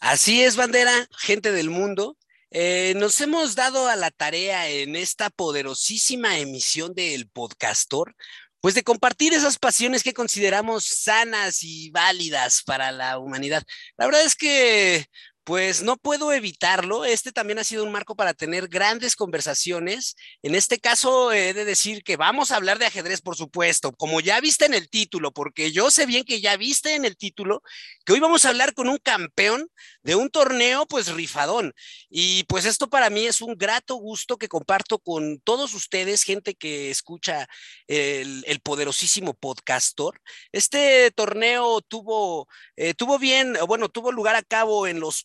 Así 0.00 0.42
es, 0.42 0.56
bandera, 0.56 1.06
gente 1.18 1.52
del 1.52 1.68
mundo. 1.68 2.16
Eh, 2.50 2.94
nos 2.96 3.20
hemos 3.20 3.54
dado 3.54 3.86
a 3.86 3.96
la 3.96 4.10
tarea 4.10 4.66
en 4.68 4.96
esta 4.96 5.28
poderosísima 5.28 6.38
emisión 6.38 6.94
del 6.94 7.28
podcastor, 7.28 8.16
pues 8.62 8.74
de 8.74 8.82
compartir 8.82 9.34
esas 9.34 9.58
pasiones 9.58 10.02
que 10.02 10.14
consideramos 10.14 10.86
sanas 10.86 11.62
y 11.62 11.90
válidas 11.90 12.62
para 12.62 12.92
la 12.92 13.18
humanidad. 13.18 13.62
La 13.98 14.06
verdad 14.06 14.24
es 14.24 14.34
que 14.36 15.06
pues 15.50 15.82
no 15.82 15.96
puedo 15.96 16.32
evitarlo. 16.32 17.04
Este 17.04 17.32
también 17.32 17.58
ha 17.58 17.64
sido 17.64 17.82
un 17.82 17.90
marco 17.90 18.14
para 18.14 18.34
tener 18.34 18.68
grandes 18.68 19.16
conversaciones. 19.16 20.14
En 20.42 20.54
este 20.54 20.78
caso, 20.78 21.32
he 21.32 21.52
de 21.54 21.64
decir 21.64 22.04
que 22.04 22.16
vamos 22.16 22.52
a 22.52 22.56
hablar 22.56 22.78
de 22.78 22.86
ajedrez, 22.86 23.20
por 23.20 23.34
supuesto, 23.34 23.90
como 23.90 24.20
ya 24.20 24.40
viste 24.40 24.66
en 24.66 24.74
el 24.74 24.88
título, 24.88 25.32
porque 25.32 25.72
yo 25.72 25.90
sé 25.90 26.06
bien 26.06 26.22
que 26.22 26.40
ya 26.40 26.56
viste 26.56 26.94
en 26.94 27.04
el 27.04 27.16
título 27.16 27.64
que 28.04 28.12
hoy 28.12 28.20
vamos 28.20 28.44
a 28.44 28.50
hablar 28.50 28.74
con 28.74 28.88
un 28.88 28.98
campeón 28.98 29.68
de 30.04 30.14
un 30.14 30.30
torneo, 30.30 30.86
pues 30.86 31.12
rifadón. 31.12 31.74
Y 32.08 32.44
pues 32.44 32.64
esto 32.64 32.88
para 32.88 33.10
mí 33.10 33.26
es 33.26 33.42
un 33.42 33.56
grato 33.56 33.96
gusto 33.96 34.36
que 34.36 34.48
comparto 34.48 35.00
con 35.00 35.40
todos 35.40 35.74
ustedes, 35.74 36.22
gente 36.22 36.54
que 36.54 36.92
escucha 36.92 37.48
el, 37.88 38.60
poderosísimo 38.62 39.34
podcastor. 39.34 40.20
Este 40.52 41.10
torneo 41.10 41.80
tuvo, 41.80 42.46
eh, 42.76 42.94
tuvo 42.94 43.18
bien, 43.18 43.56
bueno, 43.66 43.88
tuvo 43.88 44.12
lugar 44.12 44.36
a 44.36 44.42
cabo 44.42 44.86
en 44.86 45.00
los 45.00 45.24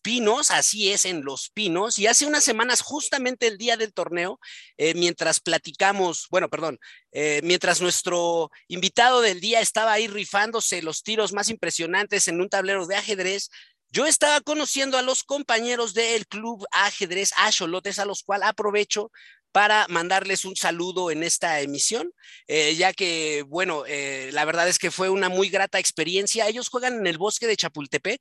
así 0.49 0.91
es, 0.91 1.05
en 1.05 1.23
Los 1.23 1.49
Pinos. 1.49 1.99
Y 1.99 2.07
hace 2.07 2.25
unas 2.25 2.43
semanas, 2.43 2.81
justamente 2.81 3.47
el 3.47 3.57
día 3.57 3.77
del 3.77 3.93
torneo, 3.93 4.39
eh, 4.77 4.93
mientras 4.95 5.39
platicamos, 5.39 6.27
bueno, 6.29 6.49
perdón, 6.49 6.79
eh, 7.11 7.41
mientras 7.43 7.81
nuestro 7.81 8.49
invitado 8.67 9.21
del 9.21 9.39
día 9.39 9.59
estaba 9.61 9.93
ahí 9.93 10.07
rifándose 10.07 10.81
los 10.81 11.03
tiros 11.03 11.33
más 11.33 11.49
impresionantes 11.49 12.27
en 12.27 12.41
un 12.41 12.49
tablero 12.49 12.85
de 12.87 12.95
ajedrez, 12.95 13.49
yo 13.89 14.05
estaba 14.05 14.41
conociendo 14.41 14.97
a 14.97 15.01
los 15.01 15.23
compañeros 15.23 15.93
del 15.93 16.27
club 16.27 16.65
ajedrez 16.71 17.31
Acholotes, 17.37 17.99
a 17.99 18.05
los 18.05 18.23
cuales 18.23 18.49
aprovecho 18.49 19.11
para 19.51 19.87
mandarles 19.87 20.43
un 20.43 20.57
saludo 20.57 21.11
en 21.11 21.23
esta 21.23 21.61
emisión, 21.61 22.11
eh, 22.47 22.75
ya 22.75 22.91
que, 22.91 23.43
bueno, 23.47 23.85
la 23.87 24.43
verdad 24.43 24.67
es 24.67 24.77
que 24.77 24.91
fue 24.91 25.09
una 25.09 25.29
muy 25.29 25.47
grata 25.47 25.79
experiencia. 25.79 26.49
Ellos 26.49 26.67
juegan 26.67 26.95
en 26.95 27.07
el 27.07 27.17
bosque 27.17 27.47
de 27.47 27.55
Chapultepec, 27.55 28.19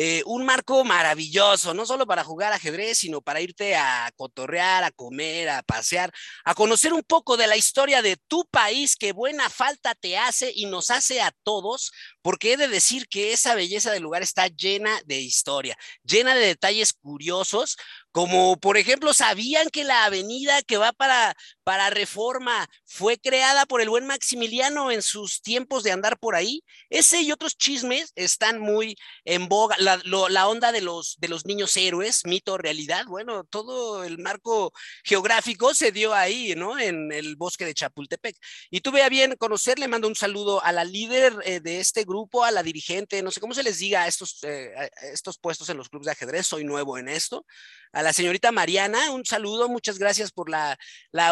eh, 0.00 0.22
un 0.26 0.44
marco 0.44 0.84
maravilloso, 0.84 1.74
no 1.74 1.84
solo 1.84 2.06
para 2.06 2.22
jugar 2.22 2.52
ajedrez, 2.52 2.98
sino 2.98 3.20
para 3.20 3.40
irte 3.40 3.74
a 3.74 4.12
cotorrear, 4.14 4.84
a 4.84 4.92
comer, 4.92 5.48
a 5.48 5.64
pasear, 5.64 6.12
a 6.44 6.54
conocer 6.54 6.92
un 6.92 7.02
poco 7.02 7.36
de 7.36 7.48
la 7.48 7.56
historia 7.56 8.00
de 8.00 8.16
tu 8.28 8.46
país, 8.48 8.94
que 8.94 9.10
buena 9.10 9.50
falta 9.50 9.96
te 9.96 10.16
hace 10.16 10.52
y 10.54 10.66
nos 10.66 10.90
hace 10.90 11.20
a 11.20 11.32
todos, 11.42 11.90
porque 12.22 12.52
he 12.52 12.56
de 12.56 12.68
decir 12.68 13.08
que 13.08 13.32
esa 13.32 13.56
belleza 13.56 13.90
del 13.90 14.04
lugar 14.04 14.22
está 14.22 14.46
llena 14.46 15.00
de 15.04 15.18
historia, 15.18 15.76
llena 16.04 16.36
de 16.36 16.46
detalles 16.46 16.92
curiosos, 16.92 17.76
como 18.12 18.56
por 18.56 18.76
ejemplo, 18.76 19.14
¿sabían 19.14 19.68
que 19.68 19.84
la 19.84 20.04
avenida 20.04 20.62
que 20.62 20.76
va 20.76 20.92
para, 20.92 21.36
para 21.62 21.90
Reforma 21.90 22.68
fue 22.84 23.18
creada 23.18 23.66
por 23.66 23.80
el 23.80 23.90
buen 23.90 24.06
Maximiliano 24.06 24.90
en 24.90 25.02
sus 25.02 25.42
tiempos 25.42 25.82
de 25.82 25.92
andar 25.92 26.18
por 26.18 26.34
ahí? 26.34 26.64
Ese 26.88 27.20
y 27.22 27.32
otros 27.32 27.56
chismes 27.56 28.12
están 28.16 28.58
muy 28.60 28.96
en 29.24 29.48
boga 29.48 29.76
la, 29.96 30.48
onda 30.48 30.72
de 30.72 30.80
los, 30.80 31.16
de 31.18 31.28
los 31.28 31.46
niños 31.46 31.76
héroes, 31.76 32.24
mito, 32.24 32.58
realidad, 32.58 33.06
bueno, 33.06 33.44
todo 33.44 34.04
el 34.04 34.18
marco 34.18 34.72
geográfico 35.04 35.74
se 35.74 35.92
dio 35.92 36.14
ahí, 36.14 36.54
¿no? 36.56 36.78
En 36.78 37.12
el 37.12 37.36
bosque 37.36 37.64
de 37.64 37.74
Chapultepec. 37.74 38.36
Y 38.70 38.80
tuve 38.80 39.02
a 39.02 39.08
bien 39.08 39.36
conocerle, 39.36 39.88
mando 39.88 40.08
un 40.08 40.14
saludo 40.14 40.62
a 40.64 40.72
la 40.72 40.84
líder 40.84 41.34
eh, 41.44 41.60
de 41.60 41.80
este 41.80 42.04
grupo, 42.04 42.44
a 42.44 42.50
la 42.50 42.62
dirigente, 42.62 43.22
no 43.22 43.30
sé 43.30 43.40
cómo 43.40 43.54
se 43.54 43.62
les 43.62 43.78
diga 43.78 44.02
a 44.02 44.08
estos, 44.08 44.42
eh, 44.42 44.72
estos 45.12 45.38
puestos 45.38 45.68
en 45.68 45.76
los 45.76 45.88
clubes 45.88 46.06
de 46.06 46.12
ajedrez, 46.12 46.46
soy 46.46 46.64
nuevo 46.64 46.98
en 46.98 47.08
esto. 47.08 47.46
A 47.92 48.02
la 48.02 48.12
señorita 48.12 48.52
Mariana, 48.52 49.12
un 49.12 49.24
saludo, 49.24 49.68
muchas 49.68 49.98
gracias 49.98 50.30
por 50.30 50.50
la, 50.50 50.78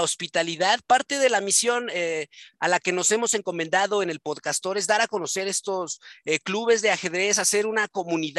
hospitalidad. 0.00 0.80
Parte 0.86 1.18
de 1.18 1.28
la 1.28 1.40
misión 1.40 1.88
eh, 1.92 2.28
a 2.60 2.68
la 2.68 2.80
que 2.80 2.92
nos 2.92 3.10
hemos 3.10 3.34
encomendado 3.34 4.02
en 4.02 4.10
el 4.10 4.20
podcastor 4.20 4.78
es 4.78 4.86
dar 4.86 5.00
a 5.00 5.06
conocer 5.06 5.48
estos 5.48 6.00
clubes 6.42 6.82
de 6.82 6.90
ajedrez, 6.90 7.38
hacer 7.38 7.66
una 7.66 7.88
comunidad 7.88 8.35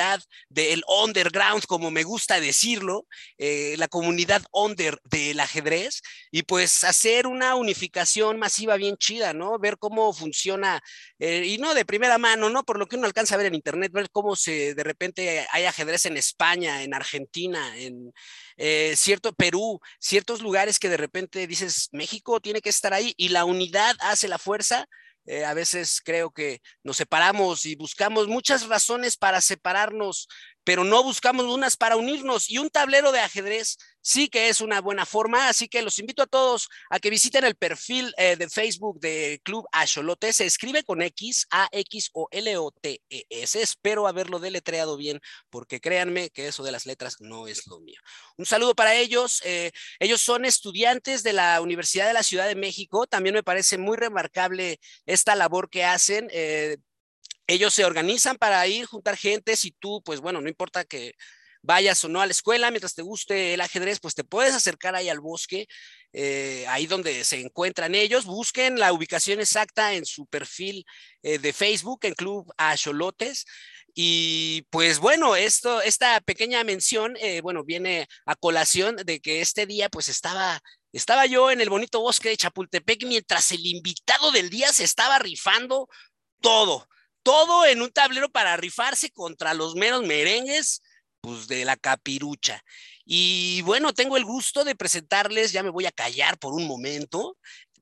del 0.49 0.83
underground, 0.87 1.65
como 1.65 1.91
me 1.91 2.03
gusta 2.03 2.39
decirlo, 2.39 3.05
eh, 3.37 3.75
la 3.77 3.87
comunidad 3.87 4.43
under 4.51 4.99
del 5.03 5.39
ajedrez, 5.39 6.01
y 6.31 6.43
pues 6.43 6.83
hacer 6.83 7.27
una 7.27 7.55
unificación 7.55 8.39
masiva 8.39 8.75
bien 8.77 8.97
chida, 8.97 9.33
¿no? 9.33 9.59
Ver 9.59 9.77
cómo 9.77 10.13
funciona, 10.13 10.81
eh, 11.19 11.43
y 11.45 11.57
no 11.57 11.73
de 11.73 11.85
primera 11.85 12.17
mano, 12.17 12.49
¿no? 12.49 12.63
Por 12.63 12.79
lo 12.79 12.87
que 12.87 12.95
uno 12.95 13.07
alcanza 13.07 13.35
a 13.35 13.37
ver 13.37 13.47
en 13.47 13.55
internet, 13.55 13.91
ver 13.91 14.09
cómo 14.11 14.35
se 14.35 14.73
de 14.73 14.83
repente 14.83 15.45
hay 15.51 15.65
ajedrez 15.65 16.05
en 16.05 16.17
España, 16.17 16.83
en 16.83 16.93
Argentina, 16.93 17.77
en 17.77 18.13
eh, 18.57 18.93
cierto 18.95 19.33
Perú, 19.33 19.79
ciertos 19.99 20.41
lugares 20.41 20.79
que 20.79 20.89
de 20.89 20.97
repente 20.97 21.47
dices, 21.47 21.89
México 21.91 22.39
tiene 22.39 22.61
que 22.61 22.69
estar 22.69 22.93
ahí, 22.93 23.13
y 23.17 23.29
la 23.29 23.45
unidad 23.45 23.95
hace 23.99 24.27
la 24.27 24.37
fuerza 24.37 24.87
eh, 25.27 25.45
a 25.45 25.53
veces 25.53 26.01
creo 26.03 26.31
que 26.31 26.61
nos 26.83 26.97
separamos 26.97 27.65
y 27.65 27.75
buscamos 27.75 28.27
muchas 28.27 28.67
razones 28.67 29.17
para 29.17 29.41
separarnos, 29.41 30.27
pero 30.67 30.83
no 30.83 31.01
buscamos 31.01 31.45
unas 31.45 31.77
para 31.77 31.95
unirnos. 31.95 32.49
Y 32.49 32.57
un 32.57 32.69
tablero 32.69 33.13
de 33.13 33.21
ajedrez 33.21 33.77
sí 34.01 34.27
que 34.27 34.49
es 34.49 34.59
una 34.59 34.81
buena 34.81 35.05
forma, 35.05 35.47
así 35.47 35.69
que 35.69 35.81
los 35.81 35.97
invito 35.97 36.23
a 36.23 36.27
todos 36.27 36.67
a 36.89 36.99
que 36.99 37.09
visiten 37.09 37.45
el 37.45 37.55
perfil 37.55 38.13
eh, 38.17 38.35
de 38.35 38.49
Facebook 38.49 38.99
de 38.99 39.39
Club 39.45 39.65
Acholote. 39.71 40.33
Se 40.33 40.45
escribe 40.45 40.83
con 40.83 41.01
X, 41.01 41.47
A, 41.51 41.69
X 41.71 42.09
o 42.13 42.27
L, 42.31 42.57
O, 42.57 42.71
T, 42.71 43.01
E, 43.09 43.23
S. 43.29 43.61
Espero 43.61 44.07
haberlo 44.07 44.39
deletreado 44.39 44.97
bien, 44.97 45.21
porque 45.49 45.79
créanme 45.79 46.31
que 46.31 46.47
eso 46.47 46.63
de 46.63 46.73
las 46.73 46.85
letras 46.85 47.15
no 47.21 47.47
es 47.47 47.65
lo 47.67 47.79
mío. 47.79 48.01
Un 48.35 48.45
saludo 48.45 48.75
para 48.75 48.93
ellos. 48.93 49.41
Eh, 49.45 49.71
ellos 49.99 50.19
son 50.19 50.43
estudiantes 50.43 51.23
de 51.23 51.31
la 51.31 51.61
Universidad 51.61 52.07
de 52.07 52.13
la 52.13 52.23
Ciudad 52.23 52.45
de 52.45 52.55
México. 52.55 53.07
También 53.07 53.35
me 53.35 53.43
parece 53.43 53.77
muy 53.77 53.95
remarcable 53.95 54.81
esta 55.05 55.33
labor 55.33 55.69
que 55.69 55.85
hacen. 55.85 56.27
Eh, 56.31 56.75
ellos 57.47 57.73
se 57.73 57.85
organizan 57.85 58.37
para 58.37 58.65
ir, 58.67 58.85
juntar 58.85 59.17
gente, 59.17 59.55
si 59.55 59.71
tú, 59.71 60.01
pues 60.03 60.19
bueno, 60.19 60.41
no 60.41 60.49
importa 60.49 60.85
que 60.85 61.15
vayas 61.61 62.03
o 62.05 62.09
no 62.09 62.21
a 62.21 62.25
la 62.25 62.31
escuela, 62.31 62.71
mientras 62.71 62.95
te 62.95 63.01
guste 63.01 63.53
el 63.53 63.61
ajedrez, 63.61 63.99
pues 63.99 64.15
te 64.15 64.23
puedes 64.23 64.53
acercar 64.53 64.95
ahí 64.95 65.09
al 65.09 65.19
bosque, 65.19 65.67
eh, 66.13 66.65
ahí 66.69 66.87
donde 66.87 67.23
se 67.25 67.39
encuentran 67.41 67.95
ellos. 67.95 68.25
Busquen 68.25 68.79
la 68.79 68.93
ubicación 68.93 69.39
exacta 69.39 69.93
en 69.93 70.05
su 70.05 70.25
perfil 70.27 70.85
eh, 71.23 71.39
de 71.39 71.53
Facebook, 71.53 71.99
en 72.03 72.13
Club 72.13 72.51
Acholotes. 72.57 73.45
Y 73.93 74.61
pues 74.69 74.99
bueno, 74.99 75.35
esto, 75.35 75.81
esta 75.81 76.21
pequeña 76.21 76.63
mención, 76.63 77.17
eh, 77.19 77.41
bueno, 77.41 77.63
viene 77.63 78.07
a 78.25 78.35
colación 78.35 78.95
de 78.97 79.19
que 79.19 79.41
este 79.41 79.65
día 79.65 79.89
pues 79.89 80.07
estaba, 80.07 80.61
estaba 80.93 81.25
yo 81.25 81.49
en 81.51 81.61
el 81.61 81.69
bonito 81.69 81.99
bosque 81.99 82.29
de 82.29 82.37
Chapultepec 82.37 83.05
mientras 83.05 83.51
el 83.51 83.65
invitado 83.65 84.31
del 84.31 84.49
día 84.49 84.71
se 84.71 84.83
estaba 84.83 85.17
rifando 85.17 85.89
todo, 86.41 86.87
todo 87.27 87.65
en 87.65 87.81
un 87.81 87.91
tablero 87.91 88.29
para 88.29 88.55
rifarse 88.55 89.11
contra 89.11 89.53
los 89.53 89.75
meros 89.75 90.05
merengues 90.05 90.81
pues, 91.19 91.49
de 91.49 91.65
la 91.65 91.75
capirucha. 91.75 92.63
Y 93.03 93.61
bueno, 93.63 93.91
tengo 93.91 94.15
el 94.15 94.23
gusto 94.23 94.63
de 94.63 94.75
presentarles, 94.75 95.51
ya 95.51 95.61
me 95.61 95.69
voy 95.69 95.85
a 95.85 95.91
callar 95.91 96.39
por 96.39 96.53
un 96.53 96.65
momento, 96.65 97.37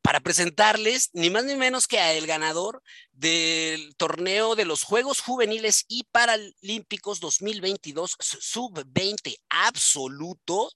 para 0.06 0.20
presentarles 0.20 1.10
ni 1.14 1.32
más 1.32 1.46
ni 1.46 1.56
menos 1.56 1.88
que 1.88 1.98
a 1.98 2.14
el 2.14 2.28
ganador 2.28 2.84
del 3.12 3.96
torneo 3.96 4.56
de 4.56 4.64
los 4.64 4.84
Juegos 4.84 5.20
Juveniles 5.20 5.84
y 5.88 6.04
Paralímpicos 6.12 7.20
2022 7.20 8.16
sub-20 8.20 9.38
absoluto, 9.50 10.70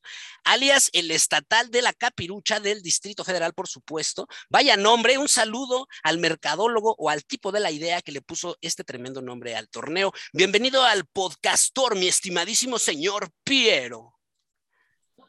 alias 0.43 0.89
el 0.93 1.11
estatal 1.11 1.69
de 1.69 1.83
la 1.83 1.93
capirucha 1.93 2.59
del 2.59 2.81
Distrito 2.81 3.23
Federal, 3.23 3.53
por 3.53 3.67
supuesto. 3.67 4.27
Vaya 4.49 4.77
nombre, 4.77 5.19
un 5.19 5.27
saludo 5.27 5.87
al 6.01 6.17
mercadólogo 6.17 6.95
o 6.97 7.11
al 7.11 7.23
tipo 7.23 7.51
de 7.51 7.59
la 7.59 7.69
idea 7.69 8.01
que 8.01 8.11
le 8.11 8.23
puso 8.23 8.57
este 8.61 8.83
tremendo 8.83 9.21
nombre 9.21 9.55
al 9.55 9.69
torneo. 9.69 10.11
Bienvenido 10.33 10.83
al 10.83 11.05
podcastor, 11.05 11.95
mi 11.95 12.07
estimadísimo 12.07 12.79
señor 12.79 13.29
Piero. 13.43 14.15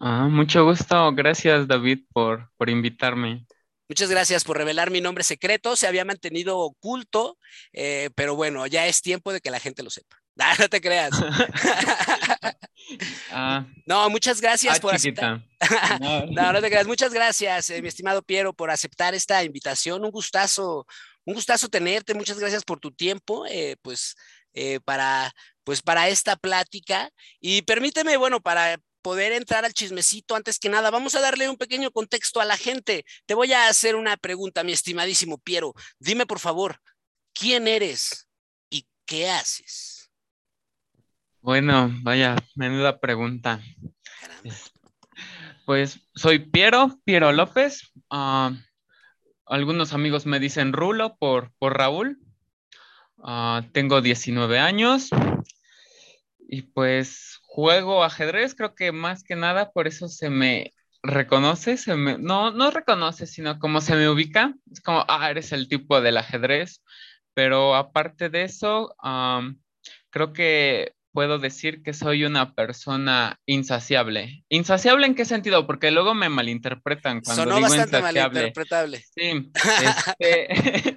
Ah, 0.01 0.27
mucho 0.31 0.65
gusto. 0.65 1.13
Gracias, 1.13 1.69
David, 1.69 2.05
por, 2.15 2.51
por 2.57 2.71
invitarme. 2.71 3.45
Muchas 3.91 4.09
gracias 4.09 4.45
por 4.45 4.57
revelar 4.57 4.89
mi 4.93 5.01
nombre 5.01 5.25
secreto. 5.25 5.75
Se 5.75 5.89
había 5.89 6.05
mantenido 6.05 6.61
oculto, 6.61 7.37
eh, 7.73 8.11
pero 8.15 8.37
bueno, 8.37 8.65
ya 8.69 8.87
es 8.87 9.03
tiempo 9.03 9.33
de 9.33 9.41
que 9.41 9.51
la 9.51 9.59
gente 9.59 9.83
lo 9.83 9.91
sepa. 9.91 10.17
no 10.61 10.69
te 10.69 10.81
creas. 10.81 11.11
Ah. 13.31 13.67
no, 13.87 14.11
muchas 14.11 14.41
gracias 14.41 14.79
ah, 14.79 14.81
por 14.81 14.93
aceptar. 14.93 15.45
No. 16.31 16.53
no. 16.53 16.61
te 16.61 16.69
creas. 16.69 16.87
Muchas 16.87 17.13
gracias, 17.13 17.71
eh, 17.71 17.83
mi 17.83 17.89
estimado 17.89 18.23
Piero, 18.23 18.53
por 18.53 18.71
aceptar 18.71 19.15
esta 19.15 19.45
invitación. 19.45 20.05
Un 20.05 20.11
gustazo, 20.11 20.87
un 21.25 21.35
gustazo 21.35 21.69
tenerte. 21.69 22.15
Muchas 22.15 22.39
gracias 22.39 22.65
por 22.65 22.81
tu 22.81 22.91
tiempo, 22.91 23.45
eh, 23.47 23.77
pues, 23.83 24.17
para, 24.85 25.33
pues, 25.63 25.83
para 25.83 26.09
esta 26.09 26.35
plática. 26.37 27.11
Y 27.39 27.63
permíteme, 27.63 28.17
bueno, 28.17 28.41
para 28.41 28.81
poder 29.03 29.33
entrar 29.33 29.65
al 29.65 29.75
chismecito, 29.75 30.35
antes 30.35 30.59
que 30.59 30.69
nada, 30.69 30.91
vamos 30.91 31.15
a 31.15 31.21
darle 31.21 31.49
un 31.49 31.57
pequeño 31.57 31.91
contexto 31.91 32.41
a 32.41 32.45
la 32.45 32.57
gente. 32.57 33.05
Te 33.27 33.35
voy 33.35 33.53
a 33.53 33.69
hacer 33.69 33.97
una 33.97 34.17
pregunta, 34.17 34.65
mi 34.65 34.73
estimadísimo 34.73 35.39
Piero. 35.39 35.75
Dime, 35.99 36.27
por 36.27 36.39
favor, 36.39 36.81
¿quién 37.33 37.69
eres 37.69 38.29
y 38.71 38.87
qué 39.07 39.31
haces? 39.31 40.11
Bueno, 41.41 41.91
vaya, 42.03 42.37
menuda 42.55 42.99
pregunta. 42.99 43.61
Pues 45.67 46.01
soy 46.17 46.41
Piero, 46.41 46.99
Piero 47.05 47.31
López. 47.31 47.93
Ah, 48.11 48.51
algunos 49.47 49.93
amigos 49.93 50.27
me 50.27 50.41
dicen 50.41 50.73
Rulo 50.73 51.17
por, 51.17 51.53
por 51.61 51.79
Raúl. 51.79 52.19
Ah, 53.23 53.63
tengo 53.73 54.01
19 54.01 54.59
años 54.59 55.11
y 56.53 56.63
pues 56.63 57.39
juego 57.45 58.03
ajedrez, 58.03 58.57
creo 58.57 58.75
que 58.75 58.91
más 58.91 59.23
que 59.23 59.37
nada 59.37 59.71
por 59.71 59.87
eso 59.87 60.09
se 60.09 60.31
me 60.31 60.73
reconoce, 61.01 61.77
se 61.77 61.95
me, 61.95 62.19
no, 62.19 62.51
no 62.51 62.73
reconoce, 62.73 63.29
sino 63.29 63.61
como 63.61 63.81
se 63.81 63.95
me 63.95 64.09
ubica, 64.09 64.53
es 64.71 64.81
como, 64.81 65.05
ah, 65.07 65.31
eres 65.31 65.53
el 65.53 65.69
tipo 65.69 66.01
del 66.01 66.17
ajedrez, 66.17 66.83
pero 67.35 67.77
aparte 67.77 68.31
de 68.31 68.43
eso, 68.43 68.97
creo 70.11 70.33
que 70.33 70.93
puedo 71.13 71.39
decir 71.39 71.85
que 71.85 71.93
soy 71.93 72.25
una 72.25 72.53
persona 72.53 73.39
insaciable. 73.47 74.45
¿Insaciable 74.49 75.07
en 75.07 75.15
qué 75.15 75.25
sentido? 75.25 75.69
Porque 75.69 75.93
luego 75.93 76.15
me 76.15 76.29
malinterpretan 76.29 77.21
cuando 77.21 77.45
Sonó 77.45 77.57
digo 77.57 77.69
bastante 77.69 77.97
insaciable. 77.97 78.41
malinterpretable. 78.41 79.05
Sí, 79.15 79.53
este, 80.19 80.95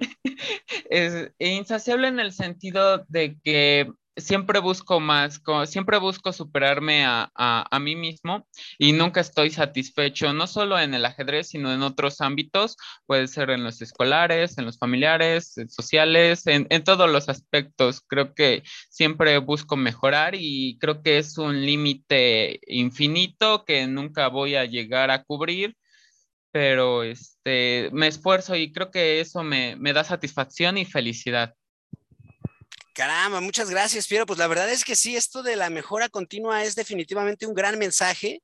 es 0.90 1.32
insaciable 1.38 2.08
en 2.08 2.18
el 2.18 2.32
sentido 2.32 3.04
de 3.08 3.38
que 3.44 3.88
siempre 4.16 4.60
busco 4.60 5.00
más, 5.00 5.42
siempre 5.66 5.98
busco 5.98 6.32
superarme 6.32 7.04
a, 7.06 7.78
mí 7.80 7.96
mismo 7.96 8.46
y 8.78 8.92
nunca 8.92 9.20
estoy 9.20 9.50
satisfecho, 9.50 10.32
no 10.32 10.46
solo 10.46 10.78
en 10.78 10.94
el 10.94 11.04
ajedrez, 11.04 11.48
sino 11.48 11.72
en 11.72 11.82
otros 11.82 12.20
ámbitos, 12.20 12.76
puede 13.06 13.26
ser 13.28 13.50
en 13.50 13.64
los 13.64 13.82
escolares, 13.82 14.56
en 14.58 14.64
los 14.66 14.78
familiares, 14.78 15.58
en 15.58 15.68
sociales, 15.68 16.46
en, 16.46 16.66
todos 16.84 17.10
los 17.10 17.28
aspectos. 17.28 18.00
Creo 18.06 18.34
que 18.34 18.62
siempre 18.90 19.38
busco 19.38 19.76
mejorar 19.76 20.34
y 20.36 20.78
creo 20.78 21.02
que 21.02 21.18
es 21.18 21.38
un 21.38 21.64
límite 21.64 22.60
infinito 22.66 23.64
que 23.64 23.86
nunca 23.86 24.28
voy 24.28 24.54
a 24.56 24.64
llegar 24.64 25.10
a 25.10 25.24
cubrir 25.24 25.76
pero 26.52 27.02
este, 27.02 27.90
me 27.92 28.06
esfuerzo 28.06 28.54
y 28.54 28.72
creo 28.72 28.92
que 28.92 29.18
eso 29.20 29.42
me 29.42 29.92
da 29.92 30.04
satisfacción 30.04 30.78
y 30.78 30.84
felicidad. 30.84 31.54
Caramba, 32.94 33.40
muchas 33.40 33.70
gracias, 33.70 34.06
Piero. 34.06 34.24
Pues 34.24 34.38
la 34.38 34.46
verdad 34.46 34.70
es 34.70 34.84
que 34.84 34.94
sí, 34.94 35.16
esto 35.16 35.42
de 35.42 35.56
la 35.56 35.68
mejora 35.68 36.08
continua 36.08 36.62
es 36.62 36.76
definitivamente 36.76 37.44
un 37.44 37.52
gran 37.54 37.76
mensaje. 37.76 38.40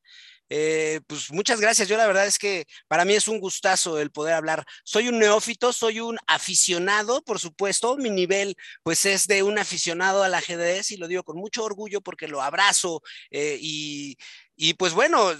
Eh, 0.49 1.01
pues 1.07 1.31
muchas 1.33 1.61
gracias. 1.61 1.87
Yo 1.89 1.97
la 1.97 2.09
verdad 2.09 2.27
es 2.27 2.37
que 2.37 2.67
para 2.89 3.05
mí 3.05 3.15
es 3.15 3.29
un 3.29 3.39
gustazo 3.39 4.01
el 4.01 4.11
poder 4.11 4.35
hablar. 4.35 4.65
Soy 4.83 5.09
un 5.09 5.21
neófito, 5.21 5.73
soy 5.73 6.01
un 6.01 6.19
aficionado, 6.27 7.23
por 7.23 7.39
supuesto. 7.39 7.97
Mi 7.97 8.11
nivel 8.11 8.57
pues 8.83 9.07
es 9.07 9.29
de 9.29 9.45
un 9.45 9.57
aficionado 9.59 10.25
al 10.25 10.35
ajedrez 10.35 10.91
y 10.91 10.97
lo 10.97 11.07
digo 11.07 11.23
con 11.23 11.37
mucho 11.39 11.63
orgullo 11.63 12.01
porque 12.01 12.27
lo 12.27 12.43
abrazo 12.43 13.03
eh, 13.31 13.57
y, 13.61 14.17
y 14.57 14.75
pues 14.75 14.95
bueno, 14.95 15.33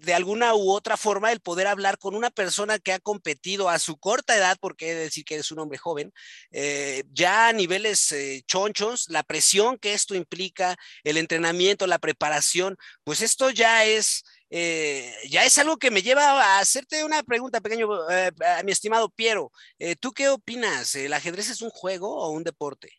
de 0.00 0.14
alguna 0.14 0.54
u 0.54 0.70
otra 0.70 0.96
forma 0.96 1.32
el 1.32 1.40
poder 1.40 1.66
hablar 1.66 1.98
con 1.98 2.14
una 2.14 2.30
persona 2.30 2.78
que 2.78 2.92
ha 2.92 2.98
competido 2.98 3.68
a 3.68 3.78
su 3.78 3.98
corta 3.98 4.36
edad, 4.36 4.56
porque 4.60 4.90
he 4.90 4.94
de 4.94 5.02
decir 5.04 5.24
que 5.24 5.36
es 5.36 5.50
un 5.50 5.58
hombre 5.58 5.78
joven, 5.78 6.12
eh, 6.52 7.04
ya 7.12 7.48
a 7.48 7.52
niveles 7.52 8.12
eh, 8.12 8.42
chonchos, 8.46 9.08
la 9.08 9.22
presión 9.22 9.78
que 9.78 9.94
esto 9.94 10.14
implica, 10.14 10.76
el 11.04 11.16
entrenamiento, 11.16 11.86
la 11.86 11.98
preparación, 11.98 12.76
pues 13.04 13.22
esto 13.22 13.50
ya 13.50 13.84
es... 13.84 14.24
Eh, 14.50 15.14
ya 15.28 15.44
es 15.44 15.58
algo 15.58 15.76
que 15.76 15.90
me 15.90 16.00
lleva 16.00 16.56
a 16.56 16.60
hacerte 16.60 17.04
una 17.04 17.22
pregunta, 17.22 17.60
pequeño, 17.60 17.86
a 18.08 18.62
mi 18.64 18.72
estimado 18.72 19.10
Piero. 19.10 19.52
¿Tú 20.00 20.12
qué 20.12 20.30
opinas? 20.30 20.94
¿El 20.94 21.12
ajedrez 21.12 21.50
es 21.50 21.60
un 21.60 21.68
juego 21.68 22.16
o 22.16 22.30
un 22.30 22.44
deporte? 22.44 22.97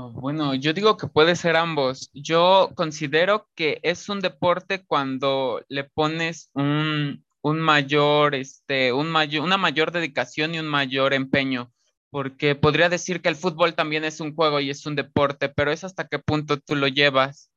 Oh, 0.00 0.12
bueno, 0.12 0.54
yo 0.54 0.72
digo 0.74 0.96
que 0.96 1.08
puede 1.08 1.34
ser 1.34 1.56
ambos. 1.56 2.08
Yo 2.14 2.70
considero 2.76 3.48
que 3.56 3.80
es 3.82 4.08
un 4.08 4.20
deporte 4.20 4.84
cuando 4.86 5.64
le 5.68 5.82
pones 5.82 6.50
un, 6.54 7.24
mayor, 7.42 8.36
este, 8.36 8.92
un 8.92 9.10
mayor, 9.10 9.44
una 9.44 9.56
mayor 9.56 9.90
dedicación 9.90 10.54
y 10.54 10.60
un 10.60 10.68
mayor 10.68 11.14
empeño, 11.14 11.72
porque 12.10 12.54
podría 12.54 12.88
decir 12.88 13.20
que 13.20 13.28
el 13.28 13.34
fútbol 13.34 13.74
también 13.74 14.04
es 14.04 14.20
un 14.20 14.36
juego 14.36 14.60
y 14.60 14.70
es 14.70 14.86
un 14.86 14.94
deporte, 14.94 15.48
pero 15.48 15.72
es 15.72 15.82
hasta 15.82 16.06
qué 16.06 16.20
punto 16.20 16.58
tú 16.58 16.76
lo 16.76 16.86
llevas. 16.86 17.50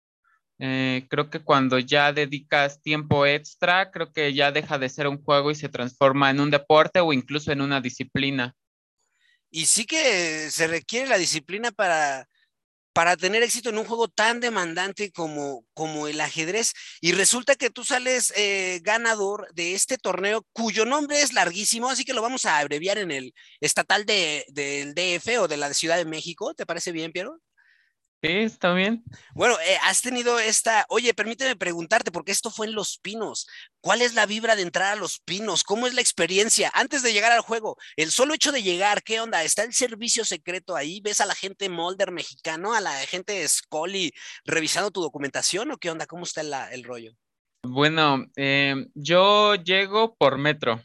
Eh, 0.58 1.06
creo 1.12 1.30
que 1.30 1.42
cuando 1.42 1.78
ya 1.78 2.12
dedicas 2.12 2.82
tiempo 2.82 3.28
extra, 3.28 3.92
creo 3.92 4.12
que 4.12 4.34
ya 4.34 4.52
deja 4.52 4.80
de 4.80 4.90
ser 4.90 5.08
un 5.08 5.22
juego 5.24 5.52
y 5.52 5.56
se 5.56 5.70
transforma 5.70 6.32
en 6.32 6.40
un 6.40 6.50
deporte 6.50 7.02
o 7.02 7.14
incluso 7.14 7.52
en 7.52 7.62
una 7.62 7.82
disciplina. 7.82 8.56
Y 9.51 9.65
sí 9.68 9.86
que 9.86 10.50
se 10.50 10.68
requiere 10.68 11.07
la 11.07 11.18
disciplina 11.18 11.71
para, 11.71 12.27
para 12.94 13.18
tener 13.18 13.44
éxito 13.44 13.69
en 13.69 13.77
un 13.77 13.86
juego 13.86 14.07
tan 14.07 14.39
demandante 14.39 15.12
como, 15.12 15.65
como 15.74 16.07
el 16.07 16.19
ajedrez. 16.21 16.74
Y 17.01 17.13
resulta 17.13 17.56
que 17.56 17.69
tú 17.69 17.83
sales 17.83 18.33
eh, 18.36 18.80
ganador 18.83 19.48
de 19.53 19.74
este 19.75 19.98
torneo 19.98 20.45
cuyo 20.53 20.86
nombre 20.86 21.21
es 21.21 21.33
larguísimo, 21.33 21.89
así 21.89 22.06
que 22.06 22.13
lo 22.13 22.21
vamos 22.21 22.45
a 22.45 22.59
abreviar 22.59 22.98
en 22.98 23.12
el 23.12 23.33
estatal 23.59 24.06
de, 24.06 24.45
del 24.50 24.94
DF 24.94 25.39
o 25.42 25.48
de 25.48 25.57
la 25.57 25.74
Ciudad 25.74 25.98
de 25.98 26.06
México. 26.06 26.53
¿Te 26.53 26.65
parece 26.65 26.92
bien, 26.92 27.12
Piero? 27.12 27.39
Sí, 28.24 28.30
está 28.30 28.74
bien. 28.74 29.04
Bueno, 29.34 29.60
eh, 29.62 29.78
has 29.82 30.04
tenido 30.04 30.38
esta, 30.40 30.86
oye, 30.90 31.12
permíteme 31.16 31.56
preguntarte, 31.56 32.12
porque 32.12 32.32
esto 32.32 32.52
fue 32.52 32.68
en 32.68 32.76
Los 32.76 33.00
Pinos. 33.00 33.48
¿Cuál 33.80 34.04
es 34.04 34.14
la 34.14 34.28
vibra 34.28 34.56
de 34.56 34.62
entrar 34.62 34.94
a 34.94 34.96
Los 34.96 35.20
Pinos? 35.22 35.64
¿Cómo 35.64 35.88
es 35.88 35.96
la 35.96 36.02
experiencia 36.02 36.72
antes 36.76 37.02
de 37.02 37.14
llegar 37.14 37.32
al 37.32 37.42
juego? 37.42 37.78
El 37.96 38.12
solo 38.12 38.36
hecho 38.36 38.52
de 38.52 38.62
llegar, 38.62 39.02
¿qué 39.02 39.20
onda? 39.20 39.44
¿Está 39.44 39.64
el 39.64 39.74
servicio 39.74 40.24
secreto 40.24 40.76
ahí? 40.76 41.02
¿Ves 41.02 41.20
a 41.20 41.26
la 41.26 41.34
gente 41.34 41.68
Molder 41.68 42.12
mexicano, 42.12 42.76
a 42.76 42.82
la 42.82 42.94
gente 43.08 43.48
Scully 43.48 44.14
revisando 44.46 44.92
tu 44.92 45.02
documentación 45.02 45.72
o 45.72 45.78
qué 45.78 45.90
onda? 45.90 46.06
¿Cómo 46.06 46.24
está 46.24 46.42
el 46.72 46.84
rollo? 46.84 47.14
Bueno, 47.64 48.26
eh, 48.36 48.88
yo 48.94 49.56
llego 49.56 50.16
por 50.16 50.38
metro. 50.38 50.80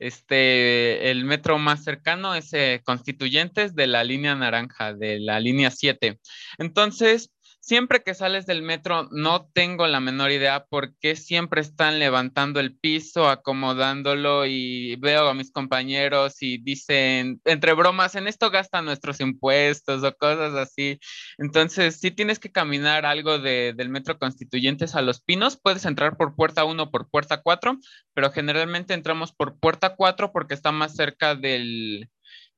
Este, 0.00 1.10
el 1.10 1.24
metro 1.24 1.58
más 1.58 1.84
cercano 1.84 2.34
es 2.34 2.52
eh, 2.54 2.80
Constituyentes 2.84 3.74
de 3.74 3.86
la 3.86 4.02
línea 4.02 4.34
naranja, 4.34 4.94
de 4.94 5.20
la 5.20 5.38
línea 5.38 5.70
7. 5.70 6.18
Entonces, 6.58 7.30
Siempre 7.62 8.02
que 8.02 8.14
sales 8.14 8.46
del 8.46 8.62
metro, 8.62 9.08
no 9.12 9.46
tengo 9.52 9.86
la 9.86 10.00
menor 10.00 10.30
idea 10.30 10.64
por 10.64 10.96
qué 10.96 11.14
siempre 11.14 11.60
están 11.60 11.98
levantando 11.98 12.58
el 12.58 12.74
piso, 12.74 13.28
acomodándolo 13.28 14.46
y 14.46 14.96
veo 14.96 15.28
a 15.28 15.34
mis 15.34 15.52
compañeros 15.52 16.40
y 16.40 16.56
dicen, 16.56 17.38
entre 17.44 17.74
bromas, 17.74 18.14
en 18.14 18.28
esto 18.28 18.50
gastan 18.50 18.86
nuestros 18.86 19.20
impuestos 19.20 20.02
o 20.02 20.16
cosas 20.16 20.54
así. 20.54 20.98
Entonces, 21.36 22.00
si 22.00 22.10
tienes 22.10 22.38
que 22.38 22.50
caminar 22.50 23.04
algo 23.04 23.38
del 23.38 23.88
metro 23.90 24.18
Constituyentes 24.18 24.94
a 24.94 25.02
Los 25.02 25.20
Pinos, 25.20 25.60
puedes 25.62 25.84
entrar 25.84 26.16
por 26.16 26.34
puerta 26.34 26.64
1 26.64 26.82
o 26.82 26.90
por 26.90 27.10
puerta 27.10 27.42
4, 27.42 27.78
pero 28.14 28.32
generalmente 28.32 28.94
entramos 28.94 29.32
por 29.32 29.60
puerta 29.60 29.96
4 29.96 30.32
porque 30.32 30.54
está 30.54 30.72
más 30.72 30.96
cerca 30.96 31.34
del, 31.34 32.08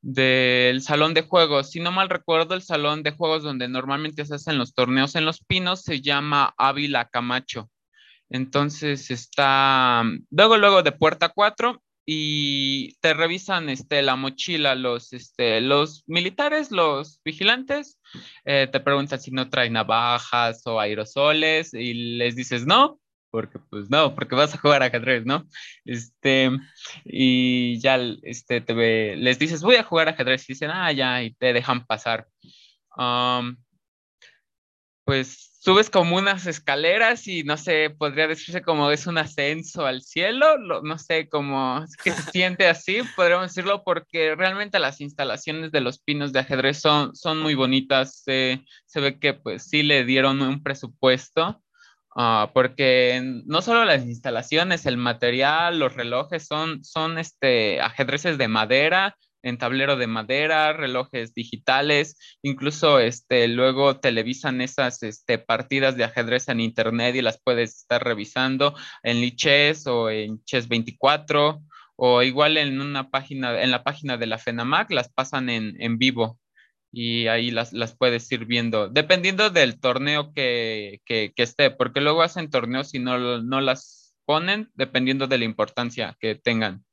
del 0.03 0.83
salón 0.83 1.15
de 1.15 1.23
juegos. 1.23 1.71
Si 1.71 1.81
no 1.81 1.93
mal 1.93 2.11
recuerdo, 2.11 2.55
el 2.55 2.63
salón 2.63 3.03
de 3.03 3.13
juegos 3.13 3.43
donde 3.43 3.69
normalmente 3.69 4.25
se 4.27 4.35
hacen 4.35 4.59
los 4.59 4.75
torneos 4.75 5.15
en 5.15 5.25
Los 5.25 5.41
Pinos 5.43 5.83
se 5.83 6.01
llama 6.03 6.55
Ávila 6.59 7.09
Camacho. 7.09 7.71
Entonces 8.29 9.11
está 9.11 10.03
luego, 10.31 10.57
luego 10.57 10.83
de 10.83 10.93
puerta 10.93 11.29
4 11.29 11.83
y 12.05 12.95
te 12.97 13.15
revisan 13.15 13.69
este, 13.69 14.03
la 14.03 14.17
mochila 14.17 14.75
los, 14.75 15.13
este, 15.13 15.61
los 15.61 16.03
militares, 16.07 16.73
los 16.73 17.21
vigilantes, 17.25 18.01
eh, 18.45 18.69
te 18.71 18.81
preguntan 18.81 19.21
si 19.21 19.31
no 19.31 19.49
traen 19.51 19.75
navajas 19.75 20.67
o 20.67 20.81
aerosoles 20.81 21.75
y 21.75 21.95
les 22.17 22.35
dices 22.35 22.67
no, 22.67 22.99
porque 23.33 23.59
pues 23.71 23.91
no, 23.91 24.15
porque 24.15 24.37
vas 24.37 24.55
a 24.55 24.59
jugar 24.59 24.83
ajedrez, 24.83 25.25
¿no? 25.25 25.47
Este, 25.85 26.51
y 27.05 27.81
ya 27.81 27.99
este, 28.23 28.61
te 28.61 28.75
ve, 28.75 29.17
les 29.19 29.39
dices, 29.39 29.63
voy 29.63 29.77
a 29.77 29.85
jugar 29.85 30.09
ajedrez, 30.09 30.49
y 30.49 30.53
dicen, 30.53 30.71
ah, 30.71 30.93
ya, 30.93 31.23
y 31.23 31.33
te 31.35 31.53
dejan 31.53 31.87
pasar. 31.87 32.29
pues 35.05 35.53
subes 35.61 35.91
como 35.91 36.17
unas 36.17 36.47
escaleras 36.47 37.27
y 37.29 37.45
no 37.45 37.57
sé, 37.57 37.91
podría 37.91 38.27
decirse 38.29 38.63
como 38.63 38.91
es 38.91 39.07
un 39.07 39.17
ascenso 39.19 39.87
al 39.87 40.03
cielo, 40.03 40.59
no 40.83 40.99
sé, 40.99 41.29
cómo 41.29 41.83
es 41.85 41.97
que 41.97 42.11
se 42.13 42.31
siente 42.33 42.69
así, 42.69 43.01
podríamos 43.17 43.49
decirlo, 43.49 43.83
porque 43.85 44.35
realmente 44.35 44.79
las 44.79 45.01
instalaciones 45.01 45.73
de 45.73 45.81
los 45.81 46.01
pinos 46.01 46.33
de 46.33 46.41
ajedrez 46.41 46.81
son, 46.81 47.15
son 47.15 47.41
muy 47.41 47.55
bonitas, 47.55 48.23
se 48.25 48.61
ve 48.97 49.19
que 49.21 49.35
pues 49.35 49.69
sí 49.69 49.83
le 49.83 50.05
dieron 50.05 50.43
un 50.43 50.63
presupuesto 50.63 51.63
Ah, 52.15 52.51
porque 52.53 53.23
no 53.47 53.63
solo 53.63 53.85
las 53.85 54.05
instalaciones, 54.05 54.85
el 54.85 54.99
material, 54.99 55.79
los 55.79 55.95
relojes 55.95 56.47
son, 56.47 56.85
son 56.85 57.19
este, 57.19 57.81
ajedrezes 57.81 58.37
de 58.37 58.49
madera, 58.49 59.17
en 59.43 59.59
tablero 59.59 59.97
de 59.97 60.07
madera, 60.07 60.73
relojes 60.73 61.35
digitales, 61.35 62.17
incluso 62.43 63.01
este, 63.01 63.49
luego 63.49 63.99
televisan 63.99 64.61
esas 64.61 65.03
este, 65.03 65.39
partidas 65.39 65.97
de 65.97 66.05
ajedrez 66.05 66.49
en 66.49 66.61
internet 66.61 67.17
y 67.17 67.23
las 67.23 67.41
puedes 67.43 67.77
estar 67.79 68.05
revisando 68.05 68.75
en 69.03 69.21
Lichess 69.21 69.87
o 69.87 70.11
en 70.11 70.39
Chess24 70.45 71.61
o 71.97 72.23
igual 72.23 72.57
en 72.57 72.81
una 72.81 73.11
página, 73.11 73.61
en 73.63 73.71
la 73.71 73.83
página 73.83 74.17
de 74.17 74.27
la 74.27 74.39
FENAMAC 74.39 74.91
las 74.93 75.09
pasan 75.09 75.49
en, 75.49 75.81
en 75.81 75.99
vivo. 75.99 76.39
Y 76.93 77.27
ahí 77.29 77.51
las, 77.51 77.73
las 77.73 77.97
puedes 77.97 78.31
ir 78.31 78.45
viendo, 78.45 78.89
dependiendo 78.89 79.51
del 79.51 79.81
torneo 79.81 80.33
que, 80.35 81.01
que, 81.07 81.33
esté, 81.37 81.71
porque 81.71 82.03
luego 82.03 82.23
hacen 82.23 82.51
torneos 82.51 82.95
y 82.95 82.99
no, 82.99 83.41
no 83.43 83.61
las 83.63 84.15
ponen 84.27 84.71
dependiendo 84.75 85.27
de 85.27 85.39
la 85.39 85.45
importancia 85.47 86.17
que 86.21 86.35
tengan. 86.35 86.85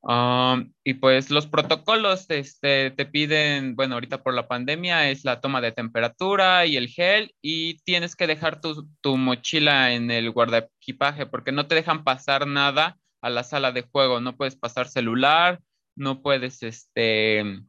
Um, 0.00 0.72
y 0.84 0.94
pues 0.94 1.28
los 1.30 1.48
protocolos 1.48 2.30
este, 2.30 2.92
te 2.92 3.04
piden, 3.04 3.74
bueno, 3.74 3.94
ahorita 3.94 4.22
por 4.22 4.32
la 4.32 4.46
pandemia 4.46 5.10
es 5.10 5.24
la 5.24 5.40
toma 5.40 5.60
de 5.60 5.72
temperatura 5.72 6.66
y 6.66 6.76
el 6.76 6.86
gel 6.88 7.34
y 7.42 7.78
tienes 7.82 8.14
que 8.14 8.28
dejar 8.28 8.60
tu, 8.60 8.88
tu 9.00 9.16
mochila 9.16 9.92
en 9.92 10.12
el 10.12 10.30
guardaequipaje 10.30 11.26
porque 11.26 11.50
no 11.50 11.66
te 11.66 11.74
dejan 11.74 12.04
pasar 12.04 12.46
nada 12.46 12.96
a 13.20 13.30
la 13.30 13.42
sala 13.42 13.72
de 13.72 13.82
juego, 13.82 14.20
no 14.20 14.36
puedes 14.36 14.54
pasar 14.54 14.88
celular, 14.88 15.60
no 15.96 16.22
puedes, 16.22 16.62
este, 16.62 17.62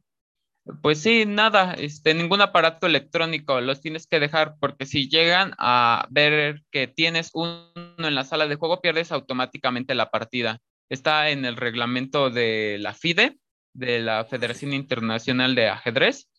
pues 0.82 1.02
sí, 1.02 1.26
nada, 1.26 1.74
este, 1.74 2.14
ningún 2.14 2.42
aparato 2.42 2.88
electrónico, 2.88 3.62
los 3.62 3.82
tienes 3.82 4.08
que 4.08 4.20
dejar 4.20 4.56
porque 4.60 4.86
si 4.86 5.10
llegan 5.10 5.54
a 5.58 6.08
ver 6.10 6.62
que 6.72 6.88
tienes 6.88 7.32
uno 7.34 7.72
en 7.98 8.16
la 8.16 8.24
sala 8.24 8.48
de 8.48 8.56
juego, 8.56 8.82
pierdes 8.82 9.12
automáticamente 9.12 9.96
la 9.96 10.12
partida. 10.12 10.60
Está 10.90 11.30
en 11.30 11.46
el 11.46 11.56
reglamento 11.56 12.30
de 12.30 12.78
la 12.80 12.94
FIDE, 12.94 13.38
de 13.74 14.00
la 14.00 14.26
Federación 14.26 14.74
Internacional 14.74 15.56
de 15.56 15.70
Ajedrez. 15.70 16.30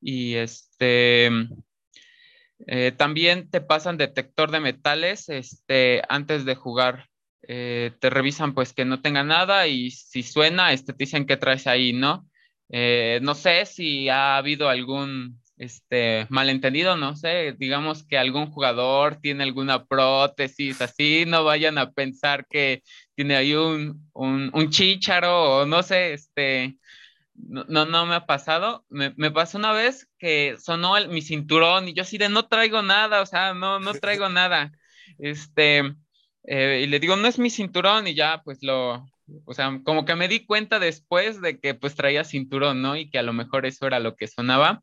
Y 0.00 0.34
este, 0.34 1.30
eh, 2.66 2.92
también 2.96 3.50
te 3.50 3.60
pasan 3.60 3.96
detector 3.96 4.50
de 4.50 4.60
metales 4.60 5.28
este, 5.28 6.02
antes 6.08 6.44
de 6.44 6.54
jugar. 6.54 7.08
Eh, 7.42 7.92
te 8.00 8.10
revisan 8.10 8.54
pues 8.54 8.72
que 8.72 8.84
no 8.84 9.00
tenga 9.00 9.22
nada 9.24 9.66
y 9.66 9.90
si 9.90 10.22
suena, 10.22 10.72
este, 10.72 10.92
te 10.92 11.04
dicen 11.04 11.26
qué 11.26 11.36
traes 11.36 11.66
ahí, 11.66 11.92
¿no? 11.92 12.28
Eh, 12.70 13.20
no 13.22 13.34
sé 13.34 13.66
si 13.66 14.08
ha 14.08 14.36
habido 14.36 14.68
algún 14.68 15.40
este, 15.58 16.26
malentendido, 16.30 16.96
no 16.96 17.16
sé, 17.16 17.54
digamos 17.58 18.04
que 18.04 18.16
algún 18.16 18.50
jugador 18.50 19.16
tiene 19.16 19.42
alguna 19.42 19.84
prótesis, 19.86 20.80
así, 20.80 21.24
no 21.26 21.44
vayan 21.44 21.78
a 21.78 21.92
pensar 21.92 22.46
que 22.48 22.82
tiene 23.14 23.36
ahí 23.36 23.54
un, 23.54 24.08
un, 24.12 24.70
chícharo 24.70 25.62
o 25.62 25.66
no 25.66 25.82
sé, 25.82 26.12
este, 26.12 26.78
no, 27.34 27.64
no, 27.86 28.06
me 28.06 28.14
ha 28.14 28.26
pasado. 28.26 28.84
Me, 28.88 29.12
me, 29.16 29.30
pasó 29.30 29.58
una 29.58 29.72
vez 29.72 30.08
que 30.18 30.56
sonó 30.58 30.96
el, 30.96 31.08
mi 31.08 31.22
cinturón 31.22 31.88
y 31.88 31.94
yo 31.94 32.02
así 32.02 32.18
de 32.18 32.28
no 32.28 32.46
traigo 32.46 32.82
nada, 32.82 33.20
o 33.22 33.26
sea, 33.26 33.54
no, 33.54 33.80
no 33.80 33.94
traigo 33.94 34.28
nada. 34.28 34.72
Este, 35.18 35.94
eh, 36.44 36.82
y 36.84 36.86
le 36.86 37.00
digo, 37.00 37.16
no 37.16 37.28
es 37.28 37.38
mi 37.38 37.50
cinturón 37.50 38.06
y 38.06 38.14
ya 38.14 38.42
pues 38.44 38.58
lo, 38.62 39.06
o 39.44 39.54
sea, 39.54 39.80
como 39.84 40.04
que 40.04 40.16
me 40.16 40.28
di 40.28 40.44
cuenta 40.46 40.78
después 40.78 41.40
de 41.40 41.58
que 41.60 41.74
pues 41.74 41.94
traía 41.94 42.24
cinturón, 42.24 42.82
¿no? 42.82 42.96
Y 42.96 43.10
que 43.10 43.18
a 43.18 43.22
lo 43.22 43.32
mejor 43.32 43.66
eso 43.66 43.86
era 43.86 44.00
lo 44.00 44.16
que 44.16 44.28
sonaba. 44.28 44.82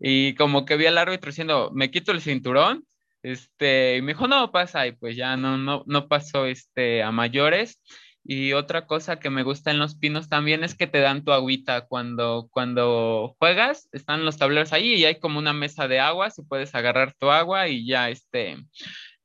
Y 0.00 0.34
como 0.34 0.64
que 0.64 0.76
vi 0.76 0.86
al 0.86 0.98
árbitro 0.98 1.30
diciendo, 1.30 1.70
me 1.74 1.90
quito 1.90 2.12
el 2.12 2.20
cinturón. 2.20 2.84
Este, 3.22 3.96
y 3.96 4.02
me 4.02 4.12
dijo, 4.12 4.28
no 4.28 4.52
pasa, 4.52 4.86
y 4.86 4.92
pues 4.92 5.16
ya 5.16 5.36
no, 5.36 5.56
no, 5.56 5.82
no 5.86 6.08
pasó 6.08 6.46
este, 6.46 7.02
a 7.02 7.10
mayores. 7.10 7.80
Y 8.26 8.54
otra 8.54 8.86
cosa 8.86 9.18
que 9.18 9.30
me 9.30 9.42
gusta 9.42 9.70
en 9.70 9.78
los 9.78 9.96
pinos 9.96 10.28
también 10.28 10.64
es 10.64 10.74
que 10.74 10.86
te 10.86 11.00
dan 11.00 11.24
tu 11.24 11.32
agüita 11.32 11.86
cuando, 11.86 12.48
cuando 12.50 13.36
juegas, 13.38 13.88
están 13.92 14.24
los 14.24 14.38
tableros 14.38 14.72
ahí 14.72 14.94
y 14.94 15.04
hay 15.04 15.20
como 15.20 15.38
una 15.38 15.52
mesa 15.52 15.88
de 15.88 16.00
agua, 16.00 16.30
si 16.30 16.42
puedes 16.42 16.74
agarrar 16.74 17.14
tu 17.18 17.30
agua 17.30 17.68
y 17.68 17.86
ya 17.86 18.08
este, 18.08 18.56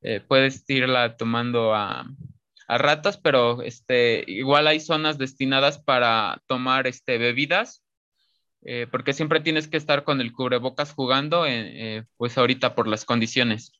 eh, 0.02 0.20
puedes 0.20 0.68
irla 0.68 1.16
tomando 1.16 1.74
a, 1.74 2.06
a 2.70 2.78
ratos, 2.78 3.16
pero 3.16 3.62
este, 3.62 4.22
igual 4.28 4.68
hay 4.68 4.78
zonas 4.78 5.18
destinadas 5.18 5.80
para 5.80 6.40
tomar 6.46 6.86
este, 6.86 7.18
bebidas, 7.18 7.82
eh, 8.62 8.86
porque 8.88 9.12
siempre 9.12 9.40
tienes 9.40 9.66
que 9.66 9.76
estar 9.76 10.04
con 10.04 10.20
el 10.20 10.32
cubrebocas 10.32 10.92
jugando, 10.92 11.46
eh, 11.46 11.50
eh, 11.74 12.04
pues 12.16 12.38
ahorita 12.38 12.76
por 12.76 12.86
las 12.86 13.04
condiciones. 13.04 13.72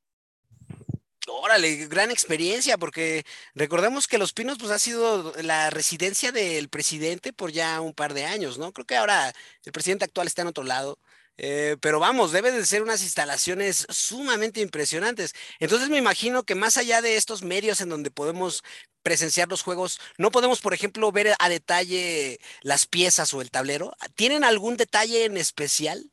Órale, 1.28 1.86
gran 1.86 2.10
experiencia, 2.10 2.78
porque 2.78 3.22
recordemos 3.54 4.08
que 4.08 4.18
Los 4.18 4.32
Pinos 4.32 4.58
pues 4.58 4.72
ha 4.72 4.80
sido 4.80 5.34
la 5.40 5.70
residencia 5.70 6.32
del 6.32 6.68
presidente 6.68 7.32
por 7.32 7.52
ya 7.52 7.80
un 7.80 7.94
par 7.94 8.12
de 8.12 8.24
años, 8.24 8.58
¿no? 8.58 8.72
Creo 8.72 8.86
que 8.86 8.96
ahora 8.96 9.32
el 9.64 9.72
presidente 9.72 10.04
actual 10.04 10.26
está 10.26 10.42
en 10.42 10.48
otro 10.48 10.64
lado, 10.64 10.98
eh, 11.42 11.78
pero 11.80 11.98
vamos, 11.98 12.32
debe 12.32 12.52
de 12.52 12.66
ser 12.66 12.82
unas 12.82 13.02
instalaciones 13.02 13.86
sumamente 13.88 14.60
impresionantes. 14.60 15.34
Entonces 15.58 15.88
me 15.88 15.96
imagino 15.96 16.42
que 16.42 16.54
más 16.54 16.76
allá 16.76 17.00
de 17.00 17.16
estos 17.16 17.42
medios 17.42 17.80
en 17.80 17.88
donde 17.88 18.10
podemos 18.10 18.62
presenciar 19.02 19.48
los 19.48 19.62
juegos, 19.62 20.00
no 20.18 20.30
podemos, 20.30 20.60
por 20.60 20.74
ejemplo, 20.74 21.10
ver 21.12 21.34
a 21.38 21.48
detalle 21.48 22.40
las 22.60 22.84
piezas 22.84 23.32
o 23.32 23.40
el 23.40 23.50
tablero. 23.50 23.94
¿Tienen 24.16 24.44
algún 24.44 24.76
detalle 24.76 25.24
en 25.24 25.38
especial? 25.38 26.12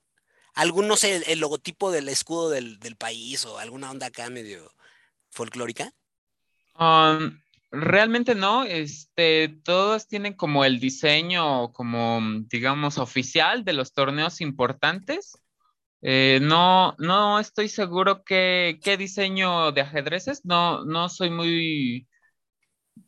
¿Algún, 0.53 0.88
no 0.88 0.96
sé, 0.96 1.22
el, 1.29 1.39
logotipo 1.39 1.91
del 1.91 2.07
escudo 2.07 2.50
del, 2.50 2.96
país 2.98 3.43
o 3.43 3.60
alguna 3.60 3.91
onda 3.91 4.07
acá 4.07 4.29
medio 4.29 4.72
folclórica? 5.29 5.91
Um, 6.79 7.41
Realmente 7.71 8.33
no, 8.33 8.63
este, 8.63 9.50
todos 9.63 10.07
tienen 10.07 10.33
como 10.33 10.63
el 10.63 10.79
diseño, 10.79 11.74
como 11.74 12.21
digamos, 12.50 12.97
oficial 12.97 13.65
de 13.65 13.74
los 13.74 13.93
torneos 13.93 14.39
importantes. 14.39 15.38
Eh, 16.01 16.39
no, 16.41 16.95
no 17.00 17.39
estoy 17.39 17.67
seguro 17.67 18.24
qué, 18.24 18.79
diseño 18.97 19.71
de 19.74 19.81
ajedrez 19.81 20.27
es, 20.29 20.45
no, 20.45 20.86
no 20.86 21.09
soy 21.09 21.29
muy 21.29 22.07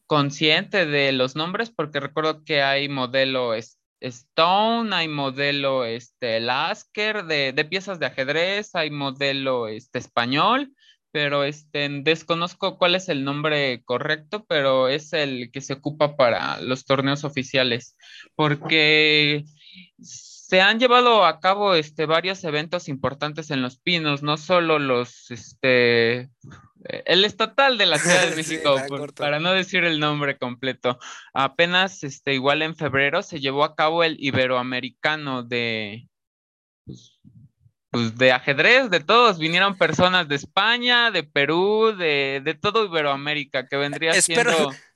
consciente 0.07 0.85
de 0.85 1.11
los 1.13 1.35
nombres 1.35 1.69
porque 1.71 1.99
recuerdo 1.99 2.43
que 2.43 2.61
hay 2.61 2.89
modelo 2.89 3.53
Stone, 4.01 4.95
hay 4.95 5.07
modelo 5.07 5.85
este, 5.85 6.39
Lasker 6.39 7.25
de, 7.25 7.53
de 7.53 7.65
piezas 7.65 7.99
de 7.99 8.07
ajedrez, 8.07 8.75
hay 8.75 8.91
modelo 8.91 9.67
este, 9.67 9.99
español 9.99 10.73
pero 11.11 11.43
este, 11.43 11.87
desconozco 12.03 12.77
cuál 12.77 12.95
es 12.95 13.09
el 13.09 13.23
nombre 13.23 13.83
correcto, 13.83 14.45
pero 14.47 14.87
es 14.87 15.13
el 15.13 15.51
que 15.51 15.61
se 15.61 15.73
ocupa 15.73 16.15
para 16.15 16.61
los 16.61 16.85
torneos 16.85 17.23
oficiales, 17.23 17.95
porque 18.35 19.45
se 20.01 20.61
han 20.61 20.79
llevado 20.79 21.25
a 21.25 21.39
cabo 21.39 21.75
este, 21.75 22.05
varios 22.05 22.43
eventos 22.43 22.89
importantes 22.89 23.51
en 23.51 23.61
Los 23.61 23.77
Pinos, 23.77 24.23
no 24.23 24.37
solo 24.37 24.79
los, 24.79 25.29
este, 25.29 26.29
el 26.83 27.25
estatal 27.25 27.77
de 27.77 27.85
la 27.85 27.97
Ciudad 27.99 28.29
de 28.29 28.35
México, 28.35 28.75
para 29.15 29.39
no 29.39 29.51
decir 29.51 29.83
el 29.83 29.99
nombre 29.99 30.37
completo. 30.37 30.97
Apenas, 31.33 32.03
este, 32.03 32.33
igual 32.33 32.61
en 32.61 32.75
febrero 32.75 33.21
se 33.21 33.39
llevó 33.39 33.63
a 33.63 33.75
cabo 33.75 34.03
el 34.03 34.15
Iberoamericano 34.19 35.43
de, 35.43 36.07
pues, 36.85 37.19
pues 37.91 38.15
de 38.17 38.31
ajedrez, 38.31 38.89
de 38.89 38.99
todos, 38.99 39.39
vinieron 39.39 39.77
personas 39.77 40.27
de 40.27 40.35
España, 40.35 41.11
de 41.11 41.23
Perú, 41.23 41.95
de, 41.97 42.41
de 42.43 42.53
todo 42.53 42.85
Iberoamérica, 42.85 43.67
que 43.67 43.77
vendría 43.77 44.11
espero, 44.11 44.51
siendo... 44.51 44.75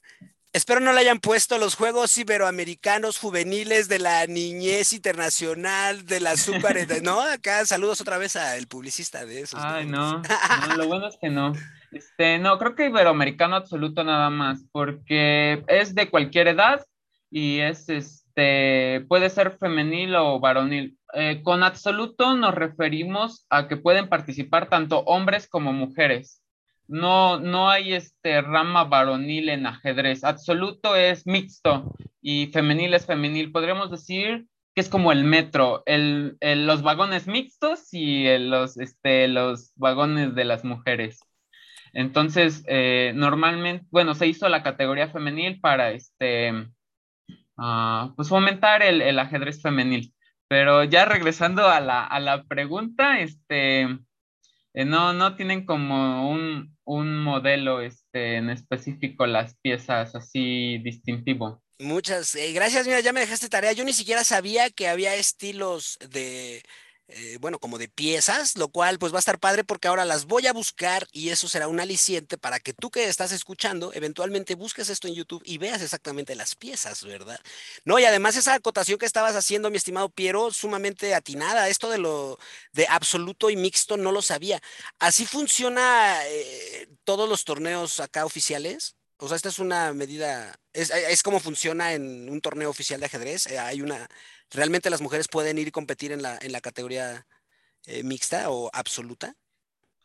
Espero 0.56 0.80
no 0.80 0.94
le 0.94 1.00
hayan 1.00 1.20
puesto 1.20 1.58
los 1.58 1.74
Juegos 1.74 2.16
Iberoamericanos 2.16 3.18
Juveniles 3.18 3.88
de 3.88 3.98
la 3.98 4.28
Niñez 4.28 4.94
Internacional 4.94 6.06
de 6.06 6.20
la 6.20 6.38
Super, 6.38 7.02
¿no? 7.02 7.22
Acá 7.22 7.66
saludos 7.66 8.02
otra 8.02 8.20
vez 8.20 8.36
al 8.36 8.68
publicista 8.68 9.26
de 9.26 9.42
esos. 9.42 9.60
Ay, 9.64 9.88
no, 9.88 10.22
no, 10.70 10.76
lo 10.78 10.88
bueno 10.88 11.08
es 11.08 11.18
que 11.20 11.32
no. 11.32 11.54
Este, 11.92 12.38
no, 12.38 12.60
creo 12.60 12.76
que 12.76 12.86
Iberoamericano 12.86 13.56
absoluto 13.56 14.04
nada 14.04 14.30
más, 14.30 14.64
porque 14.72 15.64
es 15.68 15.96
de 15.96 16.12
cualquier 16.12 16.50
edad 16.50 16.86
y 17.32 17.60
es, 17.60 18.23
este, 18.36 19.06
puede 19.08 19.30
ser 19.30 19.52
femenil 19.58 20.16
o 20.16 20.40
varonil. 20.40 20.98
Eh, 21.14 21.42
con 21.44 21.64
absoluto 21.64 22.36
nos 22.36 22.56
referimos 22.56 23.46
a 23.50 23.68
que 23.68 23.78
pueden 23.78 24.10
participar 24.10 24.70
tanto 24.70 25.02
hombres 25.02 25.48
como 25.48 25.72
mujeres. 25.72 26.42
No, 26.88 27.40
no 27.40 27.70
hay 27.70 27.94
este 27.94 28.42
rama 28.42 28.86
varonil 28.86 29.50
en 29.50 29.68
ajedrez. 29.68 30.24
Absoluto 30.24 30.96
es 30.96 31.28
mixto 31.28 31.94
y 32.22 32.48
femenil 32.48 32.94
es 32.96 33.06
femenil. 33.06 33.52
Podríamos 33.52 33.92
decir 33.92 34.48
que 34.76 34.82
es 34.82 34.90
como 34.90 35.12
el 35.12 35.24
metro, 35.24 35.84
el, 35.86 36.38
los 36.42 36.82
vagones 36.82 37.28
mixtos 37.28 37.94
y 37.94 38.26
los, 38.40 38.78
este, 38.78 39.28
los 39.28 39.72
vagones 39.76 40.34
de 40.34 40.46
las 40.46 40.64
mujeres. 40.66 41.20
Entonces, 41.94 42.64
eh, 42.68 43.14
normalmente, 43.16 43.86
bueno, 43.92 44.16
se 44.16 44.26
hizo 44.26 44.50
la 44.50 44.64
categoría 44.64 45.10
femenil 45.10 45.60
para 45.62 45.92
este, 45.92 46.68
ah, 47.58 48.14
pues 48.16 48.30
fomentar 48.30 48.84
el, 48.84 49.02
el 49.02 49.20
ajedrez 49.20 49.62
femenil. 49.62 50.14
Pero 50.48 50.84
ya 50.84 51.06
regresando 51.06 51.68
a 51.68 51.80
la, 51.80 52.04
a 52.06 52.20
la 52.20 52.44
pregunta, 52.44 53.20
este, 53.20 53.82
eh, 54.74 54.86
no, 54.86 55.14
no 55.14 55.36
tienen 55.36 55.66
como 55.66 56.30
un, 56.30 56.78
un 56.84 57.24
modelo 57.24 57.82
este, 57.82 58.38
en 58.38 58.50
específico 58.50 59.26
las 59.26 59.56
piezas 59.58 60.16
así 60.16 60.80
distintivo. 60.80 61.62
Muchas 61.80 62.36
eh, 62.36 62.52
gracias, 62.54 62.86
mira, 62.86 63.00
ya 63.00 63.14
me 63.14 63.20
dejaste 63.20 63.50
tarea. 63.50 63.74
Yo 63.74 63.84
ni 63.84 63.94
siquiera 63.94 64.24
sabía 64.24 64.70
que 64.70 64.88
había 64.88 65.16
estilos 65.16 65.98
de, 66.10 66.64
eh, 67.16 67.38
bueno, 67.40 67.60
como 67.60 67.78
de 67.78 67.88
piezas, 67.88 68.58
lo 68.58 68.70
cual 68.70 68.98
pues 68.98 69.14
va 69.14 69.18
a 69.18 69.20
estar 69.20 69.40
padre 69.40 69.64
porque 69.64 69.88
ahora 69.88 70.04
las 70.04 70.26
voy 70.26 70.48
a 70.48 70.54
buscar 70.54 71.08
y 71.12 71.30
eso 71.30 71.48
será 71.48 71.68
un 71.68 71.80
aliciente 71.80 72.40
para 72.40 72.60
que 72.60 72.74
tú 72.74 72.90
que 72.90 73.08
estás 73.08 73.32
escuchando 73.32 73.92
eventualmente 73.94 74.56
busques 74.56 74.90
esto 74.90 75.08
en 75.08 75.14
YouTube 75.14 75.44
y 75.46 75.60
veas 75.60 75.82
exactamente 75.84 76.36
las 76.36 76.56
piezas, 76.56 77.04
¿verdad? 77.04 77.40
No, 77.86 78.00
y 78.00 78.06
además 78.06 78.36
esa 78.36 78.56
acotación 78.56 78.98
que 78.98 79.06
estabas 79.06 79.36
haciendo, 79.36 79.70
mi 79.70 79.78
estimado 79.78 80.10
Piero, 80.10 80.52
sumamente 80.52 81.14
atinada, 81.14 81.70
esto 81.70 81.90
de 81.90 82.00
lo 82.00 82.40
de 82.72 82.88
absoluto 82.88 83.50
y 83.52 83.56
mixto 83.58 83.96
no 83.96 84.12
lo 84.12 84.22
sabía. 84.22 84.60
¿Así 85.00 85.26
funciona 85.26 86.20
eh, 86.26 86.88
todos 87.04 87.30
los 87.30 87.44
torneos 87.46 88.00
acá 88.00 88.26
oficiales? 88.26 88.96
O 89.18 89.28
sea, 89.28 89.38
esta 89.38 89.50
es 89.50 89.60
una 89.60 89.94
medida, 89.94 90.60
es, 90.74 90.90
es 90.90 91.24
como 91.24 91.40
funciona 91.40 91.94
en 91.94 92.30
un 92.30 92.42
torneo 92.42 92.70
oficial 92.70 93.00
de 93.00 93.06
ajedrez. 93.06 93.48
Eh, 93.48 93.60
hay 93.60 93.82
una, 93.82 94.10
realmente 94.54 94.90
las 94.90 95.02
mujeres 95.02 95.28
pueden 95.28 95.58
ir 95.58 95.68
y 95.68 95.72
competir 95.72 96.12
en 96.12 96.22
la, 96.22 96.38
en 96.42 96.52
la 96.52 96.62
categoría 96.62 97.26
eh, 97.86 98.04
mixta 98.04 98.50
o 98.50 98.70
absoluta. 98.74 99.36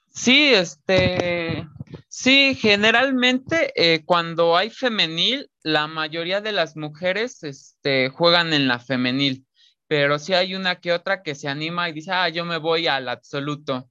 Sí, 0.09 0.53
este, 0.53 1.67
sí, 2.09 2.55
generalmente 2.55 3.73
eh, 3.77 4.05
cuando 4.05 4.57
hay 4.57 4.71
femenil, 4.71 5.51
la 5.63 5.87
mayoría 5.87 6.41
de 6.41 6.53
las 6.53 6.77
mujeres 6.77 7.43
este, 7.45 8.09
juegan 8.09 8.53
en 8.53 8.67
la 8.67 8.81
femenil, 8.81 9.47
pero 9.87 10.19
sí 10.19 10.35
hay 10.35 10.55
una 10.55 10.81
que 10.81 10.93
otra 10.93 11.23
que 11.23 11.35
se 11.35 11.49
anima 11.49 11.89
y 11.89 11.93
dice, 11.93 12.11
ah, 12.13 12.29
yo 12.29 12.45
me 12.45 12.59
voy 12.59 12.87
al 12.89 13.09
absoluto. 13.09 13.91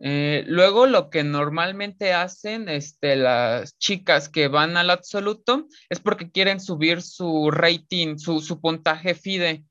Eh, 0.00 0.44
luego 0.46 0.86
lo 0.86 1.10
que 1.10 1.22
normalmente 1.22 2.14
hacen 2.14 2.68
este, 2.68 3.14
las 3.14 3.76
chicas 3.78 4.28
que 4.30 4.48
van 4.48 4.76
al 4.76 4.90
absoluto 4.90 5.68
es 5.90 6.00
porque 6.00 6.30
quieren 6.30 6.60
subir 6.60 7.02
su 7.02 7.50
rating, 7.50 8.16
su, 8.16 8.60
puntaje 8.60 9.14
FIDE. 9.14 9.64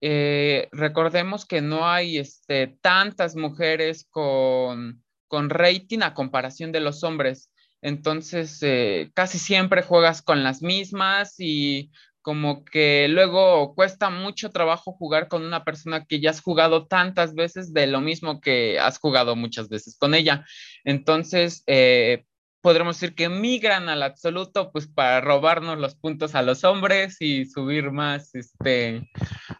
Eh, 0.00 0.68
recordemos 0.72 1.46
que 1.46 1.60
no 1.60 1.88
hay 1.88 2.18
este, 2.18 2.76
tantas 2.80 3.36
mujeres 3.36 4.06
con, 4.10 5.02
rating 5.30 6.00
a 6.02 6.14
comparación 6.14 6.72
de 6.72 6.80
los 6.80 7.02
hombres. 7.04 7.50
Entonces, 7.82 8.58
eh, 8.62 9.10
casi 9.14 9.38
siempre 9.38 9.82
juegas 9.82 10.22
con 10.22 10.42
las 10.42 10.62
mismas 10.62 11.34
y 11.38 11.90
como 12.22 12.64
que 12.64 13.06
luego 13.08 13.74
cuesta 13.76 14.10
mucho 14.10 14.50
trabajo 14.50 14.92
jugar 14.92 15.28
con 15.28 15.44
una 15.44 15.62
persona 15.64 16.04
que 16.06 16.18
ya 16.20 16.30
has 16.30 16.40
jugado 16.40 16.86
tantas 16.88 17.34
veces 17.34 17.72
de 17.72 17.86
lo 17.86 18.00
mismo 18.00 18.40
que 18.40 18.80
has 18.80 18.98
jugado 18.98 19.36
muchas 19.36 19.68
veces 19.68 19.96
con 19.96 20.14
ella. 20.14 20.44
Entonces, 20.84 21.62
eh, 21.68 22.24
podremos 22.66 22.98
decir 22.98 23.14
que 23.14 23.28
migran 23.28 23.88
al 23.88 24.02
absoluto, 24.02 24.72
pues 24.72 24.88
para 24.88 25.20
robarnos 25.20 25.78
los 25.78 25.94
puntos 25.94 26.34
a 26.34 26.42
los 26.42 26.64
hombres 26.64 27.16
y 27.20 27.44
subir 27.44 27.92
más, 27.92 28.34
este, 28.34 29.08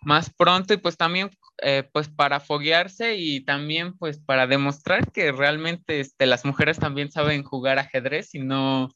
más 0.07 0.31
pronto 0.33 0.73
y 0.73 0.77
pues 0.77 0.97
también, 0.97 1.31
eh, 1.59 1.83
pues 1.93 2.09
para 2.09 2.39
foguearse 2.39 3.17
y 3.17 3.45
también 3.45 3.93
pues 3.99 4.21
para 4.21 4.47
demostrar 4.47 5.11
que 5.11 5.33
realmente 5.33 5.99
este, 5.99 6.27
las 6.27 6.45
mujeres 6.45 6.79
también 6.79 7.11
saben 7.11 7.43
jugar 7.43 7.81
ajedrez 7.81 8.33
y 8.37 8.39
no, 8.39 8.89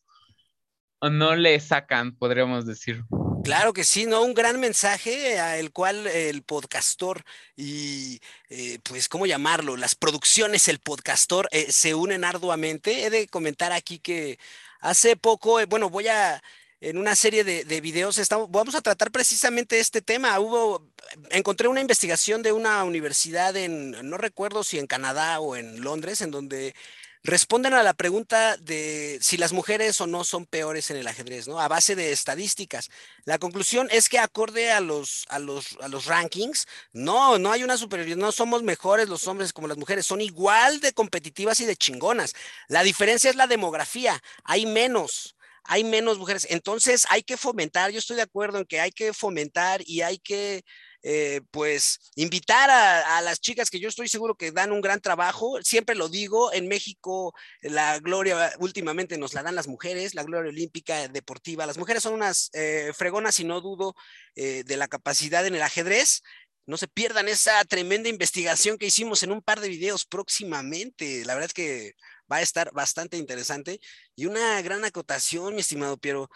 no 1.03 1.35
le 1.35 1.59
sacan, 1.59 2.15
podríamos 2.17 2.65
decir. 2.65 3.03
Claro 3.43 3.73
que 3.73 3.83
sí, 3.83 4.07
¿no? 4.07 4.23
Un 4.23 4.35
gran 4.35 4.61
mensaje 4.61 5.41
al 5.41 5.73
cual 5.73 6.07
el 6.07 6.45
podcastor 6.45 7.25
y, 7.57 8.21
eh, 8.49 8.79
pues, 8.85 9.09
¿cómo 9.09 9.27
llamarlo? 9.27 9.77
Las 9.77 9.97
producciones, 9.97 10.69
el 10.69 10.79
podcastor 10.79 11.49
eh, 11.51 11.73
se 11.73 11.97
unen 11.97 12.25
arduamente. 12.25 13.05
He 13.05 13.11
de 13.11 13.27
comentar 13.27 13.73
aquí 13.73 13.99
que 13.99 14.39
hace 14.81 15.17
poco, 15.17 15.59
bueno, 15.67 15.91
voy 15.91 16.07
a, 16.07 16.41
en 16.81 16.97
una 16.97 17.15
serie 17.15 17.45
de, 17.45 17.65
de 17.65 17.81
videos, 17.81 18.19
estamos, 18.19 18.51
vamos 18.51 18.75
a 18.75 18.81
tratar 18.81 19.11
precisamente 19.11 19.81
este 19.81 20.01
tema. 20.01 20.39
Hubo, 20.41 20.87
encontré 21.31 21.69
una 21.69 21.81
investigación 21.81 22.43
de 22.43 22.53
una 22.53 22.83
universidad 22.85 23.55
en, 23.57 23.91
no 24.09 24.17
recuerdo 24.17 24.65
si 24.65 24.79
en 24.79 24.87
Canadá 24.87 25.41
o 25.41 25.57
en 25.57 25.83
Londres, 25.83 26.23
en 26.23 26.31
donde 26.31 26.75
responden 27.23 27.75
a 27.75 27.83
la 27.83 27.93
pregunta 27.93 28.57
de 28.57 29.19
si 29.21 29.37
las 29.37 29.53
mujeres 29.53 30.01
o 30.01 30.07
no 30.07 30.25
son 30.25 30.47
peores 30.47 30.91
en 30.91 30.97
el 30.97 31.07
ajedrez, 31.07 31.49
¿no? 31.49 31.61
A 31.61 31.69
base 31.69 31.95
de 31.95 32.13
estadísticas. 32.13 32.89
La 33.25 33.39
conclusión 33.39 33.89
es 33.91 34.09
que 34.09 34.19
acorde 34.19 34.73
a 34.73 34.81
los, 34.81 35.27
a 35.29 35.39
los, 35.39 35.77
a 35.83 35.89
los 35.89 36.07
rankings, 36.07 36.67
no, 36.95 37.39
no 37.39 37.53
hay 37.53 37.63
una 37.63 37.77
superioridad, 37.77 38.17
no 38.17 38.33
somos 38.33 38.63
mejores 38.63 39.11
los 39.11 39.29
hombres 39.29 39.53
como 39.53 39.69
las 39.69 39.77
mujeres, 39.77 40.07
son 40.07 40.23
igual 40.23 40.81
de 40.81 40.95
competitivas 40.95 41.61
y 41.61 41.67
de 41.67 41.77
chingonas. 41.77 42.33
La 42.69 42.83
diferencia 42.83 43.29
es 43.29 43.37
la 43.37 43.47
demografía, 43.47 44.23
hay 44.45 44.65
menos 44.65 45.35
hay 45.65 45.85
menos 45.85 46.19
mujeres. 46.19 46.47
Entonces 46.51 47.07
hay 47.11 47.23
que 47.23 47.37
fomentar, 47.37 47.91
yo 47.91 47.99
estoy 47.99 48.17
de 48.17 48.23
acuerdo 48.23 48.59
en 48.59 48.65
que 48.67 48.81
hay 48.81 48.93
que 48.93 49.13
fomentar 49.13 49.83
y 49.87 50.03
hay 50.03 50.19
que 50.19 50.65
eh, 51.03 51.41
pues 51.51 51.99
invitar 52.15 52.69
a, 52.69 53.23
las 53.23 53.41
chicas 53.41 53.71
que 53.71 53.81
yo 53.81 53.89
estoy 53.89 54.09
seguro 54.09 54.35
que 54.35 54.53
dan 54.53 54.73
un 54.73 54.81
gran 54.81 55.01
trabajo. 55.01 55.59
Siempre 55.63 55.95
lo 55.95 56.09
digo, 56.09 56.53
en 56.53 56.69
México 56.69 57.35
la 57.63 57.99
gloria 58.01 58.53
últimamente 58.59 59.17
nos 59.17 59.33
la 59.35 59.43
dan 59.43 59.55
las 59.55 59.69
mujeres, 59.69 60.15
la 60.15 60.25
gloria 60.25 60.51
olímpica 60.51 61.09
deportiva. 61.09 61.67
Las 61.67 61.79
mujeres 61.79 62.03
son 62.03 62.15
unas 62.15 62.51
eh, 62.53 62.93
fregonas 62.95 63.41
y 63.41 63.45
no 63.45 63.61
dudo 63.61 63.95
eh, 64.35 64.63
de 64.65 64.77
la 64.77 64.89
capacidad 64.89 65.47
en 65.47 65.55
el 65.55 65.63
ajedrez. 65.63 66.23
No 66.67 66.77
se 66.77 66.89
pierdan 66.89 67.29
esa 67.29 67.65
tremenda 67.65 68.09
investigación 68.09 68.79
que 68.79 68.87
hicimos 68.87 69.23
en 69.23 69.33
un 69.33 69.43
par 69.43 69.61
de 69.61 69.69
videos 69.69 70.05
próximamente. 70.05 71.25
La 71.25 71.35
verdad 71.35 71.47
es 71.49 71.55
que 71.55 71.95
va 72.31 72.37
a 72.37 72.43
estar 72.43 72.73
bastante 72.73 73.17
interesante. 73.17 73.81
Y 74.17 74.27
una 74.27 74.61
gran 74.63 74.85
acotación, 74.85 75.55
mi 75.55 75.61
estimado 75.61 75.97
Piero 75.99 76.31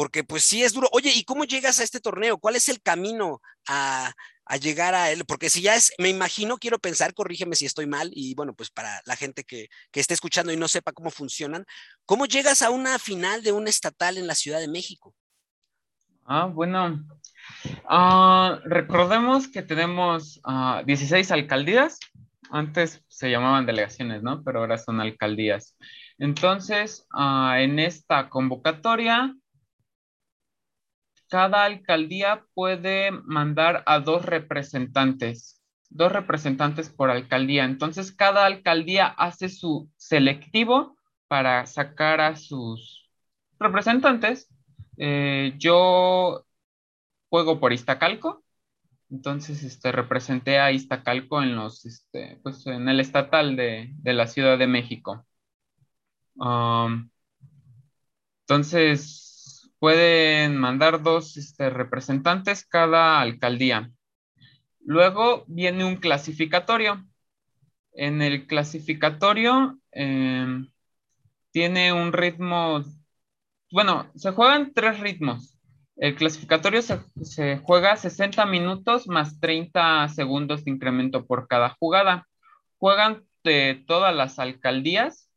porque 0.00 0.24
pues 0.24 0.44
sí 0.44 0.62
es 0.62 0.72
duro. 0.72 0.88
Oye, 0.92 1.12
¿y 1.14 1.24
cómo 1.24 1.44
llegas 1.44 1.80
a 1.80 1.84
este 1.84 2.00
torneo? 2.00 2.38
¿Cuál 2.38 2.56
es 2.56 2.68
el 2.68 2.80
camino 2.80 3.40
a, 3.66 4.12
llegar 4.60 4.94
a 4.94 5.10
él? 5.10 5.24
Porque 5.26 5.50
si 5.50 5.62
ya 5.62 5.74
es, 5.76 5.92
me 5.98 6.08
imagino, 6.08 6.58
quiero 6.58 6.78
pensar, 6.78 7.14
corrígeme 7.14 7.54
si 7.54 7.66
estoy 7.66 7.86
mal, 7.86 8.10
y 8.12 8.34
bueno, 8.34 8.54
pues 8.54 8.70
para 8.70 9.00
la 9.04 9.14
gente 9.14 9.44
que, 9.44 9.68
que 9.90 10.00
esté 10.00 10.14
escuchando 10.14 10.52
y 10.52 10.56
no 10.56 10.68
sepa 10.68 10.92
cómo 10.92 11.10
funcionan, 11.10 11.64
¿cómo 12.04 12.26
llegas 12.26 12.62
a 12.62 12.70
una 12.70 12.98
final 12.98 13.42
de 13.42 13.52
un 13.52 13.68
estatal 13.68 14.16
en 14.16 14.26
la 14.26 14.34
Ciudad 14.34 14.58
de 14.58 14.68
México? 14.68 15.14
Ah, 16.24 16.46
bueno, 16.46 17.04
ah, 17.88 18.60
recordemos 18.64 19.48
que 19.48 19.62
tenemos 19.62 20.40
16 20.86 21.30
ah, 21.30 21.34
alcaldías, 21.34 21.98
antes 22.50 23.04
se 23.08 23.30
llamaban 23.30 23.66
delegaciones, 23.66 24.22
¿no? 24.22 24.42
Pero 24.42 24.60
ahora 24.60 24.78
son 24.78 25.00
alcaldías. 25.00 25.76
Entonces, 26.18 27.06
ah, 27.12 27.56
en 27.58 27.78
esta 27.78 28.28
convocatoria 28.28 29.34
cada 31.30 31.64
alcaldía 31.64 32.44
puede 32.54 33.12
mandar 33.12 33.84
a 33.86 34.00
dos 34.00 34.26
representantes, 34.26 35.62
dos 35.88 36.12
representantes 36.12 36.90
por 36.90 37.08
alcaldía. 37.10 37.64
Entonces, 37.64 38.12
cada 38.12 38.44
alcaldía 38.44 39.06
hace 39.06 39.48
su 39.48 39.88
selectivo 39.96 40.96
para 41.28 41.64
sacar 41.66 42.20
a 42.20 42.36
sus 42.36 43.08
representantes. 43.60 44.52
Eh, 44.98 45.54
yo 45.56 46.44
juego 47.28 47.60
por 47.60 47.72
Iztacalco, 47.72 48.42
entonces 49.10 49.62
este, 49.62 49.92
representé 49.92 50.58
a 50.58 50.72
Iztacalco 50.72 51.42
en, 51.42 51.56
los, 51.56 51.84
este, 51.86 52.38
pues, 52.42 52.66
en 52.66 52.88
el 52.88 53.00
estatal 53.00 53.56
de, 53.56 53.94
la 54.04 54.26
Ciudad 54.26 54.58
de 54.58 54.66
México. 54.66 55.26
Entonces, 58.42 59.70
pueden 59.78 60.56
mandar 60.56 61.02
dos 61.02 61.36
este, 61.36 61.70
representantes 61.70 62.64
cada 62.66 63.20
alcaldía. 63.20 63.90
Luego 64.84 65.44
viene 65.48 65.84
un 65.84 65.96
clasificatorio. 65.96 67.04
En 67.92 68.22
el 68.22 68.46
clasificatorio 68.46 69.78
em, 69.90 70.70
tiene 71.50 71.92
un 71.92 72.12
ritmo, 72.12 72.84
bueno, 73.72 74.10
se 74.14 74.30
juegan 74.32 74.72
tres 74.74 75.00
ritmos. 75.00 75.59
El 76.00 76.14
clasificatorio 76.16 76.80
se, 76.80 77.58
juega 77.58 77.94
60 77.94 78.46
minutos 78.46 79.06
más 79.06 79.38
30 79.38 80.08
segundos 80.08 80.64
de 80.64 80.70
incremento 80.70 81.26
por 81.26 81.46
cada 81.46 81.76
jugada. 81.78 82.26
Juegan 82.78 83.24
de 83.44 83.84
todas 83.86 84.16
las 84.16 84.38
alcaldías 84.38 85.28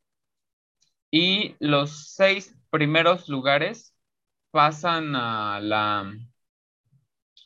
y 1.12 1.58
los 1.60 2.14
seis 2.16 2.56
primeros 2.70 3.28
lugares 3.28 3.94
pasan 4.52 5.18
a 5.18 5.60
la, 5.60 6.14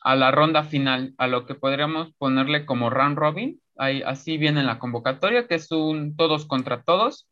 a 0.02 0.14
la 0.16 0.30
ronda 0.30 0.62
final, 0.62 1.14
a 1.18 1.26
lo 1.26 1.44
que 1.44 1.56
podríamos 1.56 2.14
ponerle 2.18 2.66
como 2.66 2.88
round 2.88 3.18
robin. 3.18 3.60
Ahí, 3.76 4.00
así 4.06 4.38
viene 4.38 4.62
la 4.62 4.78
convocatoria, 4.78 5.48
que 5.48 5.56
es 5.56 5.72
un 5.72 6.16
todos 6.16 6.46
contra 6.46 6.84
todos. 6.84 7.28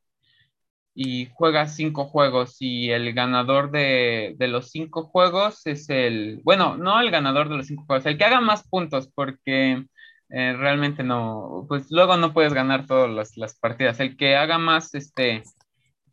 Y 0.98 1.28
juega 1.34 1.68
cinco 1.68 2.06
juegos 2.06 2.56
y 2.60 2.90
el 2.90 3.12
ganador 3.12 3.70
de, 3.70 4.34
los 4.38 4.70
cinco 4.70 5.04
juegos 5.04 5.66
es 5.66 5.90
el, 5.90 6.40
bueno, 6.42 6.76
no 6.78 7.00
el 7.00 7.10
ganador 7.10 7.50
de 7.50 7.56
los 7.58 7.66
cinco 7.66 7.84
juegos, 7.86 8.06
el 8.06 8.16
que 8.16 8.24
haga 8.24 8.40
más 8.40 8.66
puntos, 8.66 9.08
porque 9.14 9.84
eh, 10.30 10.54
realmente 10.56 11.02
no, 11.02 11.66
pues 11.68 11.90
luego 11.90 12.16
no 12.16 12.32
puedes 12.32 12.54
ganar 12.54 12.86
todas 12.86 13.36
las, 13.36 13.58
partidas. 13.58 14.00
El 14.00 14.16
que 14.16 14.36
haga 14.36 14.58
más 14.58 14.94
este, 14.94 15.42